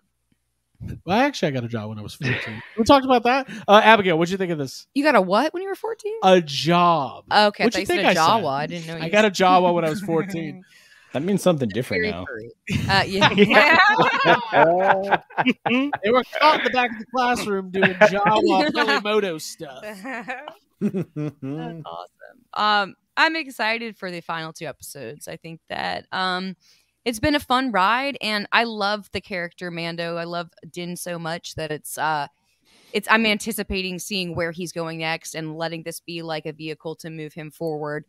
Well, 1.05 1.17
actually, 1.17 1.49
I 1.49 1.51
got 1.51 1.63
a 1.65 1.67
job 1.67 1.89
when 1.89 1.99
I 1.99 2.01
was 2.01 2.15
14. 2.15 2.63
we 2.77 2.83
talked 2.83 3.05
about 3.05 3.23
that. 3.23 3.49
Uh, 3.67 3.81
Abigail, 3.83 4.17
what'd 4.17 4.31
you 4.31 4.37
think 4.37 4.51
of 4.51 4.57
this? 4.57 4.87
You 4.93 5.03
got 5.03 5.15
a 5.15 5.21
what 5.21 5.53
when 5.53 5.61
you 5.61 5.69
were 5.69 5.75
14? 5.75 6.13
A 6.23 6.41
job. 6.41 7.25
okay, 7.31 7.65
what'd 7.65 7.73
thought 7.73 7.75
you 7.75 7.79
you 7.81 7.85
said 7.85 7.95
think 7.97 8.05
a 8.05 8.09
I 8.09 8.13
said? 8.13 8.21
Jawa. 8.21 8.51
I 8.51 8.67
didn't 8.67 8.87
know. 8.87 8.95
I 8.95 9.05
you 9.05 9.11
got 9.11 9.25
a 9.25 9.27
said- 9.27 9.45
Jawa 9.45 9.73
when 9.73 9.85
I 9.85 9.89
was 9.89 10.01
14. 10.01 10.63
That 11.11 11.23
means 11.23 11.41
something 11.41 11.67
different 11.69 12.03
now. 12.05 12.23
furry. 12.23 12.51
Uh, 12.87 13.03
yeah. 13.07 13.29
they 16.03 16.11
were 16.11 16.23
caught 16.39 16.59
in 16.59 16.65
the 16.65 16.69
back 16.71 16.91
of 16.91 16.99
the 16.99 17.05
classroom 17.13 17.71
doing 17.71 17.95
Jawa 17.95 18.71
Peli 18.71 19.01
Motto 19.01 19.39
stuff. 19.39 19.81
That's 19.81 20.29
awesome. 20.79 21.83
Um, 22.53 22.95
I'm 23.17 23.35
excited 23.35 23.97
for 23.97 24.11
the 24.11 24.21
final 24.21 24.53
two 24.53 24.65
episodes. 24.65 25.27
I 25.27 25.37
think 25.37 25.59
that 25.69 26.05
um, 26.11 26.55
it's 27.05 27.19
been 27.19 27.35
a 27.35 27.39
fun 27.39 27.71
ride, 27.71 28.17
and 28.21 28.47
I 28.51 28.65
love 28.65 29.09
the 29.11 29.21
character 29.21 29.71
Mando. 29.71 30.17
I 30.17 30.25
love 30.25 30.49
Din 30.69 30.95
so 30.95 31.17
much 31.17 31.55
that 31.55 31.71
it's 31.71 31.97
uh, 31.97 32.27
it's. 32.93 33.07
I'm 33.09 33.25
anticipating 33.25 33.99
seeing 33.99 34.35
where 34.35 34.51
he's 34.51 34.71
going 34.71 34.99
next 34.99 35.35
and 35.35 35.55
letting 35.55 35.83
this 35.83 35.99
be 35.99 36.21
like 36.21 36.45
a 36.45 36.53
vehicle 36.53 36.95
to 36.97 37.09
move 37.09 37.33
him 37.33 37.51
forward. 37.51 38.05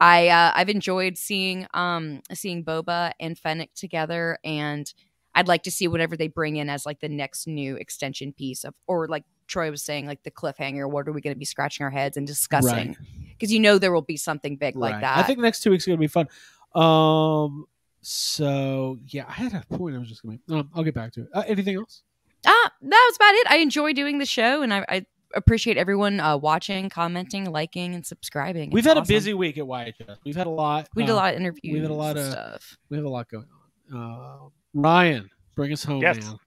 I 0.00 0.28
uh, 0.28 0.52
I've 0.54 0.68
enjoyed 0.68 1.16
seeing 1.16 1.66
um 1.74 2.20
seeing 2.32 2.64
Boba 2.64 3.12
and 3.20 3.38
Fennec 3.38 3.74
together, 3.74 4.38
and 4.42 4.92
I'd 5.34 5.48
like 5.48 5.62
to 5.62 5.70
see 5.70 5.88
whatever 5.88 6.16
they 6.16 6.28
bring 6.28 6.56
in 6.56 6.68
as 6.68 6.84
like 6.84 7.00
the 7.00 7.08
next 7.08 7.46
new 7.46 7.76
extension 7.76 8.32
piece 8.32 8.64
of, 8.64 8.74
or 8.86 9.06
like 9.08 9.24
Troy 9.46 9.70
was 9.70 9.82
saying, 9.82 10.06
like 10.06 10.24
the 10.24 10.30
cliffhanger. 10.30 10.90
What 10.90 11.06
are 11.08 11.12
we 11.12 11.20
going 11.20 11.34
to 11.34 11.38
be 11.38 11.44
scratching 11.44 11.84
our 11.84 11.90
heads 11.90 12.16
and 12.16 12.26
discussing? 12.26 12.96
Because 13.30 13.52
you 13.52 13.60
know 13.60 13.78
there 13.78 13.92
will 13.92 14.02
be 14.02 14.16
something 14.16 14.56
big 14.56 14.76
like 14.76 15.00
that. 15.00 15.18
I 15.18 15.22
think 15.22 15.38
next 15.38 15.62
two 15.62 15.70
weeks 15.70 15.86
are 15.86 15.92
gonna 15.92 16.00
be 16.00 16.08
fun. 16.08 16.28
Um. 16.74 17.66
So 18.02 18.98
yeah, 19.06 19.24
I 19.28 19.32
had 19.32 19.54
a 19.54 19.76
point. 19.76 19.94
I 19.96 19.98
was 19.98 20.08
just 20.08 20.22
gonna. 20.22 20.38
Um, 20.50 20.68
I'll 20.74 20.82
get 20.84 20.94
back 20.94 21.12
to 21.12 21.22
it. 21.22 21.28
Uh, 21.32 21.44
anything 21.46 21.76
else? 21.76 22.02
ah, 22.44 22.70
that 22.82 23.06
was 23.10 23.16
about 23.16 23.34
it. 23.34 23.46
I 23.50 23.58
enjoy 23.58 23.92
doing 23.92 24.18
the 24.18 24.26
show, 24.26 24.62
and 24.62 24.74
I, 24.74 24.84
I 24.88 25.06
appreciate 25.34 25.76
everyone 25.76 26.18
uh, 26.18 26.36
watching, 26.36 26.88
commenting, 26.90 27.50
liking, 27.50 27.94
and 27.94 28.04
subscribing. 28.04 28.70
We've 28.70 28.84
It's 28.84 28.88
had 28.92 28.98
a 28.98 29.06
busy 29.06 29.34
week 29.34 29.56
at 29.58 29.64
YHS. 29.64 30.18
We've 30.24 30.34
had 30.36 30.48
a 30.48 30.50
lot. 30.50 30.88
We 30.96 31.04
did 31.04 31.10
a 31.10 31.14
uh, 31.14 31.16
lot 31.16 31.34
of 31.34 31.40
interviews. 31.40 31.72
we've 31.72 31.82
had 31.82 31.90
a 31.90 31.94
lot 31.94 32.16
of- 32.16 32.32
stuff. 32.32 32.76
We 32.90 32.96
have 32.96 33.06
a 33.06 33.08
lot 33.08 33.28
going 33.30 33.46
on. 33.92 33.96
Uh, 33.96 34.48
Ryan, 34.74 35.30
bring 35.54 35.72
us 35.72 35.84
home, 35.84 36.02
Yes. 36.02 36.18
man. 36.26 36.38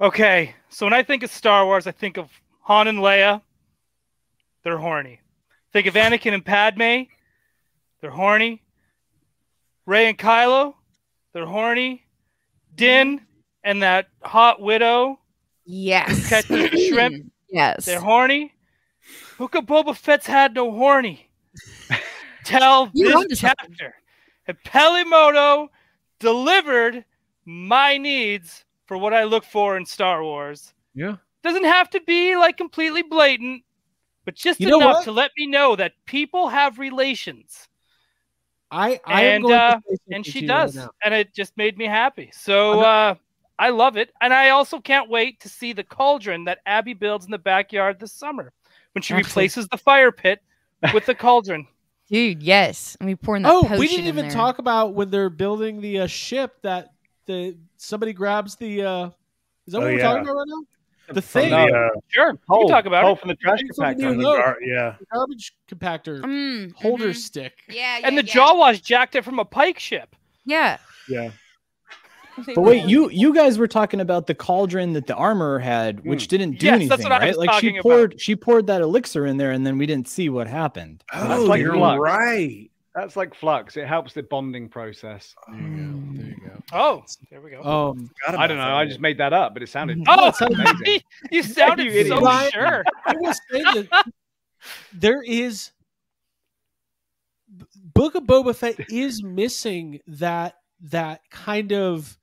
Okay, 0.00 0.54
so 0.68 0.84
when 0.86 0.92
I 0.92 1.04
think 1.04 1.22
of 1.22 1.30
Star 1.30 1.64
Wars, 1.64 1.86
I 1.86 1.92
think 1.92 2.16
of 2.16 2.28
Han 2.62 2.88
and 2.88 2.98
Leia. 2.98 3.40
They're 4.64 4.78
horny. 4.78 5.20
Think 5.72 5.86
of 5.86 5.94
Anakin 5.94 6.34
and 6.34 6.44
Padme. 6.44 7.02
They're 8.00 8.10
horny. 8.10 8.62
Rey 9.86 10.08
and 10.08 10.18
Kylo. 10.18 10.74
They're 11.32 11.46
horny. 11.46 12.04
Din 12.74 13.20
and 13.64 13.82
that 13.82 14.08
hot 14.22 14.60
widow 14.60 15.18
Yes. 15.64 16.28
catching 16.28 16.68
shrimp. 16.88 17.32
Yes. 17.54 17.84
They're 17.84 18.00
horny. 18.00 18.54
Book 19.36 19.54
of 19.54 19.66
Boba 19.66 19.94
Fett's 19.94 20.26
had 20.26 20.54
no 20.54 20.72
horny. 20.72 21.28
Tell 22.46 22.90
You're 22.94 23.28
this 23.28 23.40
chapter. 23.40 23.94
And 24.48 24.56
Peli 24.64 25.04
Motto 25.04 25.70
delivered 26.18 27.04
my 27.44 27.98
needs 27.98 28.64
for 28.86 28.96
what 28.96 29.12
I 29.12 29.24
look 29.24 29.44
for 29.44 29.76
in 29.76 29.84
Star 29.84 30.22
Wars. 30.24 30.72
Yeah. 30.94 31.16
Doesn't 31.42 31.64
have 31.64 31.90
to 31.90 32.00
be 32.06 32.36
like 32.36 32.56
completely 32.56 33.02
blatant, 33.02 33.64
but 34.24 34.34
just 34.34 34.58
You 34.58 34.74
enough 34.76 35.04
to 35.04 35.12
let 35.12 35.32
me 35.36 35.46
know 35.46 35.76
that 35.76 35.92
people 36.06 36.48
have 36.48 36.78
relations. 36.78 37.68
I 38.72 38.98
I 39.04 39.22
am 39.24 39.34
And, 39.34 39.42
going 39.44 39.54
uh, 39.54 39.80
say 39.88 39.96
and 40.12 40.26
she 40.26 40.46
does. 40.46 40.76
right 40.76 40.88
and 41.04 41.14
it 41.14 41.32
just 41.34 41.56
made 41.56 41.76
me 41.78 41.84
happy. 41.84 42.30
So 42.32 42.80
I'm 42.82 43.12
uh, 43.12 43.14
I 43.58 43.68
love 43.68 43.96
it. 43.96 44.10
And 44.20 44.32
I 44.34 44.48
also 44.50 44.80
can't 44.80 45.08
wait 45.08 45.38
to 45.40 45.48
see 45.48 45.72
the 45.72 45.84
cauldron 45.84 46.44
that 46.46 46.58
Abby 46.66 46.94
builds 46.94 47.26
in 47.26 47.30
the 47.30 47.38
backyard 47.38 48.00
this 48.00 48.12
summer 48.12 48.52
when 48.94 49.02
she 49.02 49.14
Absolutely. 49.14 49.28
replaces 49.28 49.68
the 49.68 49.76
fire 49.78 50.10
pit 50.10 50.40
with 50.94 51.06
the 51.06 51.14
cauldron. 51.26 51.66
Dude, 52.08 52.42
yes. 52.42 52.96
And 52.98 53.08
we 53.08 53.14
pouring 53.14 53.42
that 53.44 53.52
Oh, 53.52 53.78
we 53.78 53.86
didn't 53.88 54.06
even 54.06 54.26
there. 54.26 54.34
talk 54.34 54.58
about 54.58 54.94
when 54.94 55.10
they're 55.10 55.30
building 55.30 55.80
the 55.80 56.00
uh, 56.00 56.06
ship 56.06 56.56
that 56.62 56.88
the 57.26 57.56
somebody 57.76 58.12
grabs 58.12 58.56
the. 58.56 58.82
uh 58.82 59.06
Is 59.66 59.72
that 59.72 59.78
Oh, 59.78 59.80
what 59.82 59.86
we're 59.92 59.98
yeah. 59.98 60.02
talking 60.02 60.22
about 60.24 60.34
right 60.34 60.48
now? 60.48 60.62
The 61.08 61.20
thing, 61.22 61.50
the, 61.50 61.56
uh, 61.56 61.88
Sure, 62.08 62.32
we 62.32 62.38
Hole, 62.48 62.60
can 62.66 62.68
talk 62.68 62.86
about 62.86 63.04
hole 63.04 63.14
it. 63.14 63.20
from 63.20 63.28
the 63.28 63.34
trash 63.36 63.60
compactor. 63.62 64.16
the 64.16 64.22
gar- 64.22 64.58
yeah. 64.62 64.94
the 64.98 65.06
garbage 65.12 65.52
compactor 65.70 66.22
Mm, 66.22 66.74
holder 66.74 67.08
mhm. 67.10 67.16
stick. 67.16 67.52
Yeah, 67.68 67.98
yeah. 67.98 68.06
And 68.08 68.16
the 68.16 68.24
yeah. 68.24 68.32
Jawas 68.34 68.82
jacked 68.82 69.14
it 69.14 69.24
from 69.24 69.38
a 69.38 69.44
Pyke 69.44 69.78
ship. 69.78 70.14
Yeah. 70.44 70.78
Yeah. 71.08 71.30
But 72.54 72.62
wait, 72.62 72.84
you 72.86 73.10
you 73.10 73.34
guys 73.34 73.58
were 73.58 73.68
talking 73.68 74.00
about 74.00 74.26
the 74.26 74.34
cauldron 74.34 74.94
that 74.94 75.06
the 75.06 75.14
armorer 75.14 75.58
had, 75.58 76.02
which 76.06 76.24
Mm. 76.24 76.28
didn't 76.28 76.58
do 76.58 76.66
Yes, 76.66 76.74
anything, 76.76 76.88
that's 76.88 77.02
what 77.02 77.12
I 77.12 77.18
right? 77.18 77.28
was 77.28 77.36
Like 77.36 77.50
she 77.50 77.66
talking 77.68 77.78
about. 77.78 77.82
poured 77.82 78.20
she 78.20 78.36
poured 78.36 78.66
that 78.68 78.80
elixir 78.80 79.26
in 79.26 79.36
there, 79.36 79.50
and 79.50 79.66
then 79.66 79.76
we 79.76 79.84
didn't 79.84 80.08
see 80.08 80.30
what 80.30 80.46
happened. 80.46 81.04
Oh, 81.12 81.52
you're 81.54 81.76
right. 81.76 82.70
That's 82.94 83.16
like 83.16 83.34
flux. 83.34 83.76
It 83.76 83.86
helps 83.86 84.12
the 84.12 84.22
bonding 84.22 84.68
process. 84.68 85.34
There 85.48 85.60
you 85.60 85.76
go. 85.76 86.12
There 86.14 86.26
you 86.26 86.36
go. 86.46 86.62
Oh, 86.72 87.04
there 87.30 87.40
we 87.40 87.50
go. 87.50 87.62
Um, 87.62 88.10
I 88.28 88.46
don't 88.46 88.58
know. 88.58 88.64
about 88.64 88.76
I 88.76 88.84
just 88.86 89.00
made 89.00 89.18
that 89.18 89.32
up, 89.32 89.54
but 89.54 89.62
it 89.62 89.68
sounded 89.70 89.98
oh, 90.08 90.28
it 90.28 90.34
sounded 90.34 90.60
amazing. 90.60 91.00
you 91.30 91.42
sounded 91.42 91.86
You 91.86 92.06
so 92.06 92.18
idiot. 92.28 92.52
sure. 92.52 92.84
I 93.06 93.14
will 93.16 93.32
say 93.32 93.62
that 93.62 94.04
there 94.92 95.22
is 95.22 95.70
Book 97.94 98.14
of 98.14 98.24
Boba 98.24 98.54
Fett 98.54 98.90
is 98.90 99.22
missing 99.22 100.00
that 100.06 100.56
that 100.82 101.22
kind 101.30 101.72
of 101.72 102.18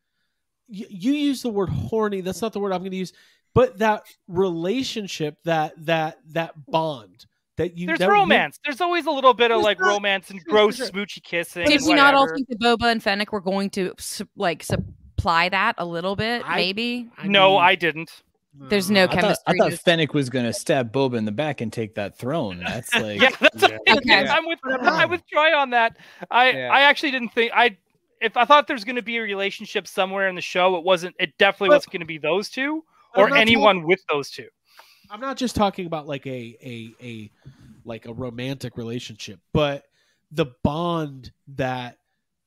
you, 0.68 0.86
you 0.90 1.14
use 1.14 1.42
the 1.42 1.50
word 1.50 1.70
horny. 1.70 2.22
That's 2.22 2.42
not 2.42 2.54
the 2.54 2.60
word 2.60 2.74
I'm 2.74 2.82
going 2.82 2.92
to 2.92 2.98
use, 2.98 3.14
but 3.56 3.80
that 3.80 4.04
relationship, 4.28 5.38
that 5.46 5.74
that 5.86 6.20
that 6.34 6.54
bond 6.68 7.26
that 7.60 7.78
you 7.78 7.88
There's 7.88 8.00
that 8.00 8.10
romance. 8.10 8.58
There's 8.64 8.80
always 8.82 9.06
a 9.06 9.12
little 9.12 9.34
bit 9.34 9.52
of 9.52 9.58
There's 9.58 9.66
like 9.66 9.80
romance 9.82 10.30
and 10.30 10.44
gross 10.46 10.78
sure. 10.78 10.88
smoochy 10.88 11.22
kissing. 11.22 11.66
Did 11.68 11.82
we 11.86 11.94
not 11.94 12.16
all 12.16 12.28
think 12.34 12.48
that 12.48 12.60
Boba 12.60 12.92
and 12.92 13.04
Fennec 13.04 13.32
were 13.32 13.42
going 13.42 13.70
to 13.72 13.94
like 14.36 14.64
supply 14.64 15.50
that 15.50 15.76
a 15.78 15.86
little 15.86 16.16
bit? 16.16 16.42
I- 16.46 16.56
maybe. 16.56 17.10
I 17.18 17.28
No, 17.28 17.52
mean, 17.56 17.62
I 17.62 17.76
didn't. 17.76 18.10
There's 18.70 18.90
no 18.90 19.08
mm-hmm. 19.08 19.18
I 19.18 19.22
thought, 19.22 19.38
I 19.46 19.54
thought 19.58 19.70
just- 19.72 19.86
Fennec 19.86 20.14
was 20.14 20.30
gonna 20.30 20.54
stab 20.54 20.92
Boba 20.92 21.18
in 21.18 21.26
the 21.26 21.32
back 21.32 21.62
and 21.62 21.72
take 21.72 21.96
that 21.96 22.18
throne. 22.18 22.64
That's 22.66 22.94
like 23.00 23.22
Yeah, 23.22 23.30
that's 23.40 23.62
Yeah. 23.62 23.96
Okay. 23.96 24.28
I'm 24.28 24.46
with 24.48 24.60
I 24.66 25.06
with 25.06 25.22
Troy 25.28 25.56
on 25.56 25.70
that. 25.72 25.98
I 26.32 26.52
Yeah. 26.52 26.70
I 26.74 26.82
actually 26.82 27.12
didn't 27.12 27.30
think 27.30 27.52
I 27.54 27.78
if 28.22 28.36
I 28.38 28.46
thought 28.46 28.68
there's 28.68 28.84
going 28.84 28.98
to 28.98 29.02
be 29.02 29.18
a 29.18 29.22
relationship 29.22 29.88
somewhere 29.88 30.28
in 30.28 30.36
the 30.36 30.42
show, 30.42 30.76
it 30.76 30.84
wasn't. 30.84 31.16
It 31.20 31.38
definitely 31.38 31.70
But- 31.70 31.76
wasn't 31.76 31.92
going 31.94 32.00
to 32.02 32.06
be 32.06 32.18
those 32.18 32.50
two 32.50 32.84
or 33.16 33.30
not 33.30 33.38
anyone 33.40 33.84
with 33.86 34.02
those 34.10 34.30
two. 34.30 34.48
I'm 35.10 35.22
not 35.22 35.38
just 35.38 35.56
talking 35.56 35.86
about 35.86 36.08
like 36.08 36.26
a 36.28 36.58
a 36.64 36.94
a 37.02 37.32
like 37.84 38.06
a 38.06 38.14
romantic 38.14 38.78
relationship, 38.78 39.40
but 39.54 39.84
the 40.32 40.48
bond 40.64 41.32
that 41.56 41.98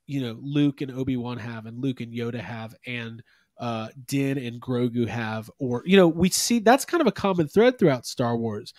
you 0.07 0.21
know 0.21 0.39
Luke 0.41 0.81
and 0.81 0.91
Obi 0.91 1.17
Wan 1.17 1.39
have, 1.39 1.67
and 1.67 1.83
Luke 1.83 2.01
and 2.01 2.13
Yoda 2.13 2.41
have, 2.41 2.75
and 2.87 3.23
uh, 3.59 3.89
Din 4.07 4.39
and 4.39 4.61
Grogu 4.61 5.07
have, 5.07 5.51
or 5.59 5.83
you 5.87 5.97
know, 5.97 6.09
we 6.09 6.29
see 6.31 6.59
that's 6.59 6.85
kind 6.85 7.01
of 7.01 7.07
a 7.07 7.13
common 7.13 7.49
thread 7.49 7.79
throughout 7.79 8.07
Star 8.07 8.37
Wars. 8.37 8.73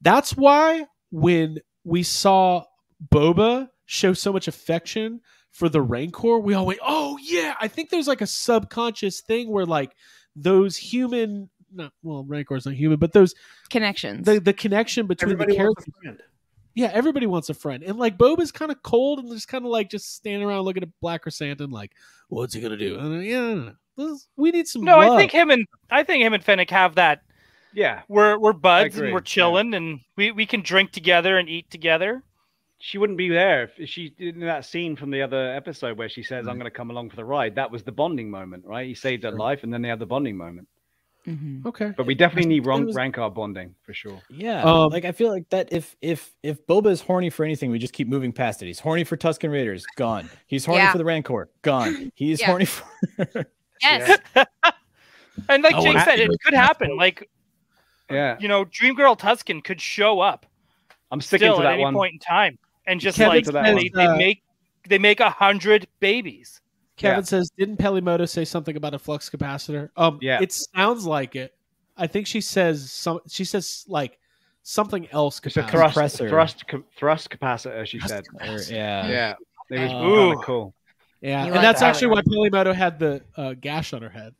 That's 0.00 0.36
why 0.36 0.86
when 1.10 1.58
we 1.84 2.02
saw 2.02 2.64
Boba 3.12 3.68
show 3.86 4.12
so 4.12 4.32
much 4.32 4.46
affection 4.48 5.20
for 5.50 5.68
the 5.68 5.82
Rancor, 5.82 6.38
we 6.38 6.54
all 6.54 6.66
went, 6.66 6.80
"Oh 6.82 7.18
yeah!" 7.20 7.54
I 7.60 7.68
think 7.68 7.90
there's 7.90 8.08
like 8.08 8.20
a 8.20 8.26
subconscious 8.26 9.20
thing 9.20 9.50
where 9.50 9.66
like 9.66 9.92
those 10.36 10.76
human, 10.76 11.50
not 11.72 11.92
well, 12.02 12.24
Rancor's 12.24 12.66
not 12.66 12.74
human, 12.74 12.98
but 12.98 13.12
those 13.12 13.34
connections. 13.70 14.26
the 14.26 14.40
the 14.40 14.52
connection 14.52 15.06
between 15.06 15.32
Everybody 15.32 15.56
the 15.56 15.64
wants 15.64 15.84
characters. 15.84 15.94
a 15.98 16.02
friend. 16.02 16.22
Yeah, 16.74 16.90
everybody 16.94 17.26
wants 17.26 17.48
a 17.50 17.54
friend, 17.54 17.82
and 17.82 17.98
like 17.98 18.16
Boba's 18.16 18.52
kind 18.52 18.70
of 18.70 18.82
cold 18.82 19.18
and 19.18 19.30
just 19.30 19.48
kind 19.48 19.64
of 19.64 19.70
like 19.70 19.90
just 19.90 20.14
standing 20.14 20.46
around 20.46 20.64
looking 20.64 20.82
at 20.84 21.00
Black 21.00 21.24
Krrsantan, 21.24 21.72
like, 21.72 21.92
what's 22.28 22.54
he 22.54 22.60
gonna 22.60 22.76
do? 22.76 22.98
And, 22.98 23.24
yeah, 23.24 23.38
I 23.38 23.40
don't 23.40 23.66
know. 23.66 23.74
This- 23.96 24.28
we 24.36 24.50
need 24.50 24.68
some. 24.68 24.82
No, 24.82 24.98
I 24.98 25.16
think 25.16 25.32
him 25.32 25.50
and 25.50 25.66
I 25.90 26.04
think 26.04 26.22
him 26.22 26.32
and 26.32 26.42
Fennec 26.44 26.70
have 26.70 26.94
that. 26.94 27.22
Yeah, 27.72 28.02
We're 28.08 28.38
we're 28.38 28.52
buds 28.52 28.98
and 28.98 29.12
we're 29.12 29.18
yeah. 29.18 29.24
chilling 29.24 29.74
and 29.74 30.00
we 30.16 30.30
we 30.32 30.46
can 30.46 30.62
drink 30.62 30.90
together 30.92 31.38
and 31.38 31.48
eat 31.48 31.70
together. 31.70 32.22
she 32.78 32.98
wouldn't 32.98 33.18
be 33.18 33.28
there 33.28 33.70
if 33.76 33.88
she 33.88 34.14
in 34.18 34.40
that 34.40 34.64
scene 34.64 34.96
from 34.96 35.10
the 35.10 35.20
other 35.22 35.54
episode 35.54 35.98
where 35.98 36.08
she 36.08 36.22
says, 36.22 36.48
"I'm 36.48 36.54
mm. 36.54 36.60
going 36.60 36.64
to 36.72 36.76
come 36.76 36.90
along 36.90 37.10
for 37.10 37.16
the 37.16 37.24
ride." 37.24 37.54
That 37.56 37.70
was 37.70 37.82
the 37.82 37.92
bonding 37.92 38.30
moment, 38.30 38.64
right? 38.64 38.86
He 38.86 38.94
saved 38.94 39.22
her 39.24 39.30
Sure. 39.30 39.38
life, 39.38 39.62
and 39.64 39.72
then 39.72 39.82
they 39.82 39.88
had 39.88 39.98
the 39.98 40.06
bonding 40.06 40.36
moment. 40.36 40.66
Mhm. 41.26 41.66
okay. 41.66 41.92
But 41.96 42.06
we 42.06 42.14
definitely 42.14 42.48
need 42.48 42.60
rank, 42.66 42.78
Ron- 42.80 42.86
was- 42.86 42.96
Rancor 42.96 43.28
bonding 43.30 43.74
for 43.82 43.92
sure. 43.92 44.20
Yeah, 44.30 44.62
Um, 44.62 44.88
like 44.90 45.04
I 45.04 45.12
feel 45.12 45.30
like 45.30 45.48
that 45.50 45.68
if 45.72 45.94
if 46.00 46.32
if 46.42 46.66
Boba 46.66 46.86
is 46.90 47.00
horny 47.02 47.28
for 47.30 47.44
anything, 47.44 47.70
we 47.70 47.78
just 47.78 47.92
keep 47.92 48.08
moving 48.08 48.32
past 48.32 48.62
it. 48.62 48.66
He's 48.66 48.80
horny 48.80 49.04
for 49.04 49.16
Tusken 49.16 49.50
Raiders, 49.52 49.84
gone. 49.96 50.30
He's 50.46 50.64
horny 50.64 50.80
Yeah. 50.82 50.92
for 50.92 50.98
the 50.98 51.04
Rancor, 51.04 51.48
gone. 51.62 52.10
He's 52.14 52.40
Yeah. 52.40 52.46
horny 52.46 52.64
for 52.64 52.84
Yes. 53.82 54.18
And 55.48 55.62
like 55.62 55.74
Oh, 55.76 55.82
Jake 55.82 55.98
said, 56.00 56.18
it 56.20 56.30
could 56.44 56.54
happen. 56.54 56.96
Like 56.96 57.28
Yeah, 58.10 58.36
you 58.40 58.48
know, 58.48 58.64
Dream 58.64 58.94
Girl 58.94 59.14
Tusken 59.16 59.62
could 59.62 59.80
show 59.80 60.20
up 60.20 60.46
I'm 61.10 61.20
sticking 61.20 61.46
still 61.46 61.56
to 61.58 61.62
at 61.62 61.64
that 61.70 61.74
any 61.74 61.82
one. 61.84 61.94
point 61.94 62.12
in 62.14 62.18
time 62.18 62.58
and 62.86 63.00
just 63.00 63.16
Kevin 63.18 63.36
like 63.36 63.44
they, 63.44 63.74
one. 63.74 63.88
they 63.94 64.06
uh, 64.06 64.16
make 64.16 64.42
they 64.88 64.98
make 64.98 65.20
a 65.20 65.30
hundred 65.30 65.86
babies. 66.00 66.60
Kevin 67.00 67.18
Yeah. 67.20 67.24
says, 67.24 67.50
didn't 67.56 67.78
Peli 67.78 68.00
Motto 68.00 68.26
say 68.26 68.44
something 68.44 68.76
about 68.76 68.94
a 68.94 68.98
flux 68.98 69.28
capacitor? 69.30 69.88
Um, 69.96 70.18
Yeah. 70.20 70.38
it 70.42 70.52
sounds 70.52 71.06
like 71.06 71.34
it. 71.34 71.54
I 71.96 72.06
think 72.06 72.26
she 72.26 72.40
says 72.40 72.92
some. 72.92 73.20
She 73.28 73.44
says 73.44 73.84
like 73.88 74.18
something 74.62 75.08
else. 75.10 75.40
It's 75.44 75.56
a 75.56 75.62
capacitor. 75.62 75.70
thrust, 75.70 75.94
Compressor. 75.94 76.28
thrust, 76.28 76.64
thrust 76.96 77.30
capacitor. 77.30 77.86
She 77.86 78.00
said, 78.00 78.24
or, 78.40 78.58
yeah. 78.68 79.08
"Yeah, 79.08 79.34
it 79.70 79.80
was 79.80 79.90
Uh, 79.92 79.98
kind 79.98 80.38
of 80.38 80.44
cool." 80.44 80.74
Yeah, 81.20 81.40
You 81.40 81.46
and 81.46 81.54
like 81.56 81.62
that's 81.62 81.82
actually 81.82 82.08
why 82.08 82.22
Peli 82.22 82.48
Motto 82.50 82.72
had 82.72 82.98
the 82.98 83.22
uh, 83.36 83.54
gash 83.54 83.92
on 83.92 84.00
her 84.02 84.08
head. 84.08 84.34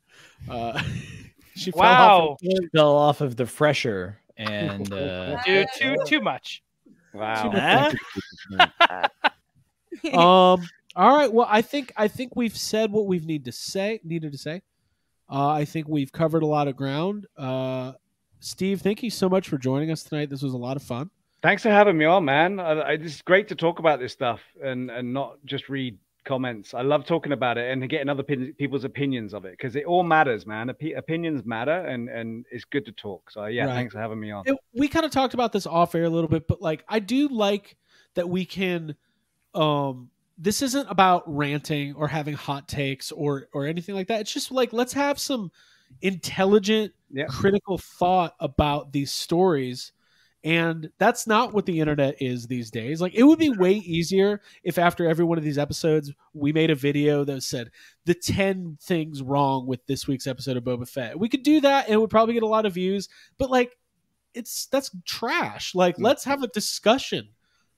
Uh, 0.49 0.81
she 1.57 1.71
fell 1.71 1.83
off 1.83 2.41
her- 2.43 2.69
Fell 2.75 2.97
off 2.97 3.21
of 3.21 3.37
the 3.37 3.45
fresher 3.47 4.19
and 4.39 4.91
uh, 4.93 5.43
Dude, 5.43 5.67
too 5.77 5.97
too 6.07 6.21
much. 6.21 6.63
Wow. 7.13 7.91
um 10.15 10.63
all 10.97 11.17
right 11.17 11.33
well 11.33 11.47
i 11.51 11.63
think 11.63 11.93
i 11.97 12.09
think 12.09 12.35
we've 12.37 12.57
said 12.57 12.91
what 12.93 13.07
we've 13.07 13.27
need 13.27 13.45
to 13.45 13.53
say 13.53 14.01
needed 14.05 14.33
to 14.33 14.39
say 14.39 14.61
uh, 15.31 15.49
i 15.49 15.65
think 15.65 15.89
we've 15.89 16.13
covered 16.13 16.43
a 16.43 16.47
lot 16.47 16.67
of 16.69 16.77
ground 16.77 17.27
uh 17.37 17.93
steve 18.41 18.81
thank 18.81 19.03
you 19.03 19.11
so 19.11 19.29
much 19.29 19.49
for 19.49 19.57
joining 19.59 19.91
us 19.91 20.03
tonight 20.03 20.29
this 20.31 20.43
was 20.43 20.53
a 20.53 20.59
lot 20.59 20.77
of 20.77 20.83
fun 20.83 21.11
Thanks 21.43 21.63
for 21.63 21.71
having 21.71 21.97
me 21.97 22.05
on, 22.05 22.27
man. 22.27 22.61
I, 22.61 22.73
I, 22.73 22.91
it's 22.93 23.23
great 23.23 23.49
to 23.49 23.55
talk 23.55 23.79
about 23.79 23.99
this 23.99 24.13
stuff 24.13 24.41
and 24.63 24.91
and 24.91 25.15
not 25.15 25.39
just 25.47 25.71
read 25.71 25.97
comments. 26.27 26.75
I 26.75 26.83
love 26.83 27.07
talking 27.07 27.33
about 27.33 27.57
it 27.57 27.73
and 27.73 27.89
getting 27.89 28.11
other 28.11 28.23
people's 28.23 28.85
opinions 28.85 29.33
of 29.33 29.47
it 29.47 29.53
because 29.53 29.75
it 29.75 29.87
all 29.87 30.03
matters, 30.03 30.45
man. 30.47 30.69
Opi- 30.69 30.99
opinions 30.99 31.47
matter, 31.47 31.73
and 31.87 32.11
and 32.11 32.45
it's 32.51 32.67
good 32.67 32.85
to 32.85 32.93
talk. 32.93 33.31
So 33.31 33.47
yeah, 33.47 33.65
Right. 33.65 33.73
thanks 33.75 33.95
for 33.95 34.01
having 34.01 34.21
me 34.21 34.31
on. 34.31 34.43
It- 34.45 34.59
we 34.75 34.87
kind 34.87 35.07
of 35.07 35.13
talked 35.13 35.33
about 35.33 35.51
this 35.55 35.67
off 35.67 35.95
air 35.95 36.05
a 36.05 36.11
little 36.11 36.29
bit 36.29 36.47
but 36.47 36.61
like 36.61 36.85
i 36.91 36.99
do 36.99 37.29
like 37.29 37.75
that 38.17 38.29
we 38.29 38.45
can 38.45 38.95
um 39.55 40.11
this 40.41 40.63
isn't 40.63 40.91
about 40.91 41.23
ranting 41.27 41.95
or 41.95 42.09
having 42.09 42.35
hot 42.35 42.67
takes 42.67 43.13
or 43.13 43.49
or 43.53 43.67
anything 43.67 43.95
like 43.95 44.09
that. 44.09 44.23
It's 44.23 44.33
just 44.33 44.51
like 44.51 44.73
let's 44.73 44.95
have 44.95 45.19
some 45.19 45.53
intelligent 46.01 46.93
Yeah. 47.11 47.27
critical 47.27 47.77
thought 47.79 48.35
about 48.41 48.93
these 48.93 49.13
stories. 49.13 49.93
And 50.43 50.91
that's 50.97 51.27
not 51.27 51.53
what 51.53 51.67
the 51.67 51.81
internet 51.81 52.23
is 52.23 52.47
these 52.47 52.71
days. 52.71 53.03
Like 53.03 53.15
it 53.15 53.25
would 53.25 53.39
be 53.39 53.51
way 53.51 53.75
easier 53.75 54.41
if 54.65 54.79
after 54.79 55.07
every 55.07 55.27
one 55.27 55.37
of 55.37 55.45
these 55.45 55.59
episodes 55.59 56.11
we 56.33 56.53
made 56.55 56.71
a 56.71 56.75
video 56.75 57.25
that 57.25 57.43
said 57.43 57.71
the 58.07 58.15
10 58.15 58.79
things 58.81 59.23
wrong 59.23 59.67
with 59.67 59.85
this 59.87 60.09
week's 60.09 60.27
episode 60.27 60.57
of 60.57 60.65
boba 60.65 60.89
fett. 60.89 61.19
We 61.19 61.29
could 61.29 61.43
do 61.43 61.61
that 61.61 61.85
and 61.87 61.95
it 61.95 62.01
would 62.01 62.09
probably 62.09 62.33
get 62.33 62.43
a 62.43 62.49
lot 62.49 62.65
of 62.65 62.73
views 62.73 63.11
but 63.37 63.51
like 63.51 63.77
it's 64.33 64.67
that's 64.67 64.91
trash. 65.05 65.75
Like 65.75 65.97
mm. 65.97 66.05
let's 66.05 66.25
have 66.25 66.43
a 66.43 66.49
discussion 66.49 67.29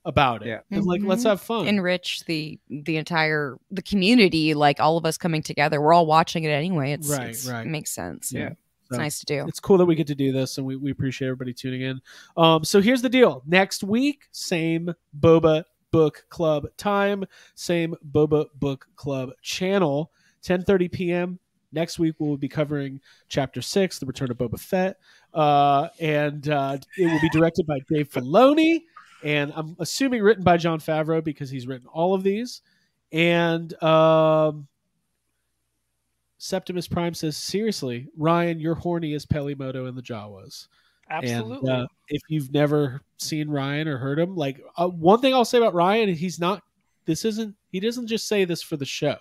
about 0.04 0.42
it 0.42 0.48
Yeah. 0.48 0.60
and 0.70 0.84
like 0.84 1.00
let's 1.04 1.22
Mhm. 1.24 1.28
have 1.30 1.40
fun 1.40 1.66
Enrich 1.68 2.24
the 2.26 2.58
the 2.68 2.96
entire 2.96 3.56
the 3.70 3.82
community, 3.82 4.54
like 4.54 4.80
all 4.80 4.96
of 4.96 5.04
us 5.06 5.16
coming 5.16 5.42
together. 5.42 5.80
We're 5.80 5.92
all 5.92 6.06
watching 6.06 6.42
it 6.44 6.48
anyway. 6.50 6.92
It's, 6.92 7.08
Right, 7.08 7.20
it's- 7.30 7.46
right. 7.46 7.66
It 7.66 7.70
makes 7.70 7.90
sense. 7.92 8.32
Yeah. 8.32 8.50
It's 8.90 8.98
nice 8.98 9.20
to 9.20 9.26
do. 9.26 9.44
it's 9.48 9.58
cool 9.60 9.78
that 9.78 9.86
we 9.86 9.94
get 9.94 10.08
to 10.08 10.14
do 10.14 10.32
this 10.32 10.58
and 10.58 10.66
we, 10.66 10.76
we 10.76 10.90
appreciate 10.90 11.28
everybody 11.28 11.54
tuning 11.54 11.80
in 11.80 12.00
um 12.36 12.62
so 12.62 12.82
here's 12.82 13.00
the 13.00 13.08
deal 13.08 13.42
next 13.46 13.82
week 13.82 14.24
same 14.32 14.92
boba 15.18 15.64
book 15.92 16.26
club 16.28 16.66
time 16.76 17.24
same 17.54 17.94
boba 18.12 18.46
book 18.60 18.86
club 18.96 19.30
channel 19.40 20.12
10:30 20.44 20.92
p.m 20.92 21.38
next 21.72 21.98
week 21.98 22.14
we'll 22.18 22.36
be 22.36 22.48
covering 22.50 23.00
chapter 23.28 23.62
6 23.62 23.98
the 23.98 24.04
return 24.04 24.30
of 24.30 24.36
boba 24.36 24.60
fett 24.60 24.98
uh 25.32 25.88
and 25.98 26.50
uh 26.50 26.76
it 26.98 27.06
will 27.06 27.20
be 27.20 27.30
directed 27.30 27.66
by 27.66 27.78
dave 27.88 28.10
filoni 28.10 28.82
and 29.24 29.52
i'm 29.54 29.76
assuming 29.78 30.22
written 30.22 30.44
by 30.44 30.56
john 30.56 30.80
favreau 30.80 31.22
because 31.22 31.50
he's 31.50 31.66
written 31.66 31.86
all 31.88 32.14
of 32.14 32.22
these 32.22 32.62
and 33.12 33.80
um 33.82 34.66
Septimus 36.42 36.88
Prime 36.88 37.14
says, 37.14 37.36
"Seriously, 37.36 38.08
Ryan, 38.16 38.58
you're 38.58 38.74
horny 38.74 39.14
as 39.14 39.24
Peli 39.24 39.54
Motto 39.54 39.86
in 39.86 39.94
the 39.94 40.02
Jawas." 40.02 40.66
Absolutely. 41.08 41.70
And, 41.70 41.82
uh, 41.82 41.86
if 42.08 42.20
you've 42.26 42.52
never 42.52 43.00
seen 43.18 43.48
Ryan 43.48 43.86
or 43.86 43.96
heard 43.96 44.18
him, 44.18 44.34
like 44.34 44.60
uh, 44.76 44.88
one 44.88 45.20
thing 45.20 45.34
I'll 45.34 45.44
say 45.44 45.58
about 45.58 45.72
Ryan, 45.72 46.12
he's 46.12 46.40
not. 46.40 46.64
This 47.04 47.24
isn't. 47.24 47.54
He 47.70 47.78
doesn't 47.78 48.08
just 48.08 48.26
say 48.26 48.44
this 48.44 48.60
for 48.60 48.76
the 48.76 48.84
show. 48.84 49.18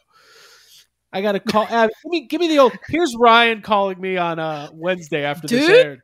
I 1.13 1.21
got 1.21 1.33
to 1.33 1.39
call. 1.39 1.67
Abby, 1.69 1.93
give 2.01 2.11
me, 2.11 2.21
give 2.21 2.41
me 2.41 2.47
the 2.47 2.57
old. 2.57 2.73
Here's 2.87 3.15
Ryan 3.15 3.61
calling 3.61 4.01
me 4.01 4.17
on 4.17 4.39
uh, 4.39 4.69
Wednesday 4.73 5.23
after 5.23 5.47
this 5.47 5.67
Dude? 5.67 5.85
aired. 5.85 6.01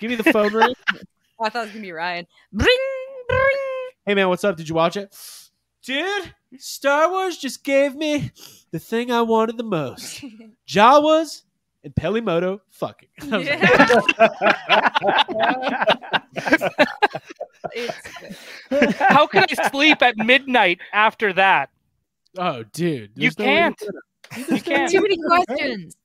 Give 0.00 0.10
me 0.10 0.16
the 0.16 0.32
phone 0.32 0.52
ring. 0.52 0.74
I 1.40 1.50
thought 1.50 1.60
it 1.60 1.66
was 1.66 1.70
gonna 1.70 1.82
be 1.82 1.92
Ryan. 1.92 2.26
Bring. 2.52 2.76
Hey 3.28 4.14
man, 4.14 4.28
what's 4.28 4.44
up? 4.44 4.56
Did 4.56 4.68
you 4.68 4.74
watch 4.74 4.96
it, 4.96 5.14
dude? 5.82 6.32
Star 6.58 7.10
Wars 7.10 7.36
just 7.36 7.62
gave 7.62 7.94
me 7.94 8.32
the 8.70 8.78
thing 8.78 9.10
I 9.10 9.22
wanted 9.22 9.56
the 9.58 9.64
most: 9.64 10.24
Jawas 10.68 11.42
and 11.84 11.94
Peli 11.94 12.20
Motto 12.22 12.62
fucking. 12.70 13.08
I 13.20 13.26
was 16.50 16.62
like, 18.70 18.94
How 18.96 19.26
can 19.26 19.44
I 19.50 19.68
sleep 19.70 20.02
at 20.02 20.16
midnight 20.16 20.78
after 20.92 21.32
that? 21.34 21.70
Oh, 22.36 22.62
dude, 22.72 23.12
You 23.16 23.30
no 23.38 23.44
can't. 23.44 23.78
do. 23.78 23.88
You 24.54 24.60
can't. 24.60 24.90
Too 24.90 25.00
many 25.02 25.16
questions. 25.46 25.96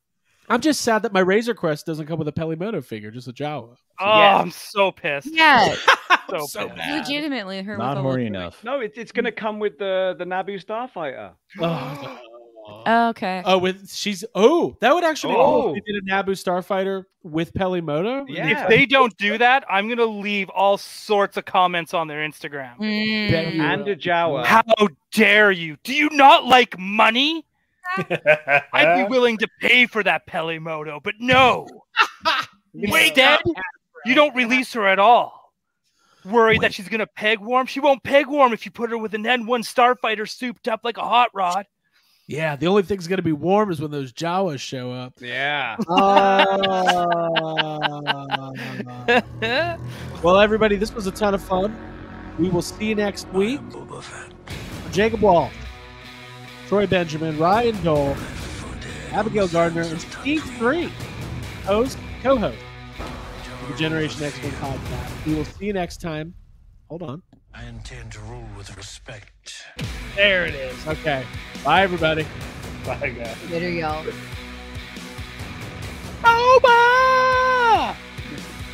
I'm 0.50 0.62
just 0.62 0.82
sad 0.82 1.04
that 1.04 1.14
my 1.14 1.22
Razor 1.22 1.54
Crest 1.54 1.86
doesn't 1.86 2.06
come 2.06 2.20
with 2.20 2.28
a 2.28 2.32
Peli 2.32 2.56
Motto 2.56 2.82
figure, 2.82 3.12
just 3.12 3.28
a 3.28 3.34
Jawa. 3.34 3.76
Oh, 4.00 4.18
Yes. 4.20 4.42
I'm 4.42 4.52
so 4.52 4.92
pissed. 4.92 5.30
Yeah, 5.32 5.76
So, 6.30 6.46
So 6.48 6.66
pissed. 6.68 6.78
mad. 6.78 7.08
legitimately, 7.08 7.62
her 7.64 7.78
Not 7.78 7.90
with 7.92 7.98
all 7.98 8.04
horny 8.04 8.24
the- 8.24 8.28
enough. 8.28 8.64
No, 8.64 8.80
it, 8.82 8.94
it's 8.96 9.12
going 9.12 9.26
to 9.26 9.32
come 9.32 9.60
with 9.60 9.78
the 9.78 10.16
the 10.18 10.26
Naboo 10.26 10.64
Starfighter. 10.64 11.32
Oh, 11.60 12.20
Oh, 12.86 13.10
okay. 13.10 13.42
oh, 13.46 13.58
with 13.58 13.92
she's 13.92 14.24
oh, 14.36 14.78
that 14.80 14.94
would 14.96 15.04
actually 15.04 15.34
be 15.34 15.36
cool 15.36 15.44
Oh. 15.44 15.76
if 15.76 15.84
they 15.86 15.92
did 15.92 16.02
a 16.02 16.08
Naboo 16.10 16.32
Starfighter 16.32 17.04
with 17.22 17.54
Peli 17.54 17.82
Motto. 17.82 18.26
Yeah. 18.30 18.64
If 18.64 18.70
they 18.70 18.86
don't 18.86 19.16
do 19.18 19.38
that, 19.38 19.66
I'm 19.70 19.90
gonna 19.90 20.06
leave 20.06 20.50
all 20.50 20.78
sorts 20.78 21.36
of 21.36 21.44
comments 21.44 21.94
on 21.94 22.08
their 22.08 22.26
Instagram. 22.26 22.78
Mm. 22.80 23.60
And 23.60 23.88
a 23.90 23.98
Jawa. 23.98 24.46
How 24.46 24.64
dare 25.12 25.52
you? 25.52 25.76
Do 25.84 25.94
you 25.94 26.10
not 26.12 26.46
like 26.46 26.80
money? 26.80 27.46
I'd 28.74 29.04
be 29.04 29.10
willing 29.10 29.38
to 29.38 29.48
pay 29.62 29.86
for 29.86 30.04
that 30.04 30.26
Peli 30.28 30.60
Motto, 30.60 31.00
but 31.04 31.16
no. 31.20 31.68
Instead, 32.74 33.40
you 34.06 34.16
don't 34.16 34.36
release 34.36 34.74
her 34.74 34.88
at 34.88 35.00
all. 35.00 35.44
Worried 36.26 36.62
that 36.62 36.74
she's 36.74 36.88
gonna 36.88 37.08
peg 37.08 37.40
warm? 37.40 37.68
She 37.68 37.80
won't 37.80 38.02
peg 38.04 38.28
warm 38.28 38.54
if 38.54 38.66
you 38.66 38.72
put 38.72 38.90
her 38.92 38.98
with 38.98 39.14
an 39.14 39.24
N1 39.24 39.46
Starfighter 39.66 40.30
souped 40.30 40.68
up 40.68 40.82
like 40.84 40.98
a 40.98 41.02
hot 41.02 41.30
rod. 41.34 41.66
Yeah, 42.28 42.56
the 42.56 42.68
only 42.68 42.84
thing's 42.84 43.08
gonna 43.08 43.22
be 43.22 43.34
warm 43.34 43.72
is 43.72 43.82
when 43.82 43.92
those 43.92 44.14
Jawas 44.14 44.60
show 44.60 44.92
up. 44.92 45.14
Yeah. 45.20 45.78
Uh, 49.54 49.78
well, 50.24 50.40
everybody, 50.40 50.76
this 50.78 50.94
was 50.94 51.06
a 51.06 51.12
ton 51.12 51.34
of 51.34 51.44
fun. 51.44 51.76
We 52.40 52.50
will 52.50 52.62
see 52.62 52.86
you 52.86 52.96
next 52.96 53.28
week. 53.34 53.60
Boba 53.70 54.02
Fett. 54.02 54.32
Jacob 54.92 55.22
Wall, 55.22 55.52
Troy 56.74 56.88
Benjamin, 56.88 57.38
Ryan 57.38 57.80
Dole, 57.84 58.18
Abigail 59.12 59.48
Gardner, 59.48 59.84
and 59.84 60.02
Steve 60.02 60.44
Three, 60.58 60.90
host, 61.66 62.00
co-host 62.24 62.58
of 62.98 63.68
the 63.70 63.78
Generation 63.78 64.24
X 64.24 64.36
One 64.42 64.52
podcast. 64.54 65.26
We 65.28 65.36
will 65.36 65.46
see 65.46 65.66
you 65.68 65.74
next 65.74 66.02
time. 66.02 66.34
Hold 66.90 67.04
on. 67.04 67.22
I 67.54 67.66
intend 67.66 68.14
to 68.14 68.20
rule 68.22 68.48
with 68.58 68.76
respect. 68.76 69.68
There 70.16 70.48
it 70.48 70.56
is. 70.56 70.88
Okay. 70.88 71.24
Bye, 71.64 71.84
everybody. 71.84 72.26
Bye, 72.88 73.12
guys. 73.20 73.52
Later, 73.52 73.70
y'all. 73.70 74.04
Boba! 76.24 77.96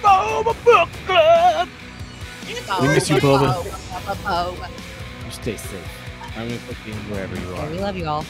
Boba 0.02 0.64
Book 0.64 0.90
Club! 1.06 1.68
We 2.82 2.88
miss 2.88 3.10
you, 3.10 3.18
Boba. 3.18 3.62
Boba. 4.24 4.70
You 5.26 5.32
stay 5.32 5.58
safe 5.58 5.99
I'm 6.40 6.48
going 6.48 6.58
to 6.58 6.66
put 6.68 6.78
the 6.86 6.92
wherever 7.12 7.36
you 7.36 7.54
are. 7.56 7.70
we 7.70 7.80
love 7.80 7.98
you 7.98 8.08
all. 8.08 8.18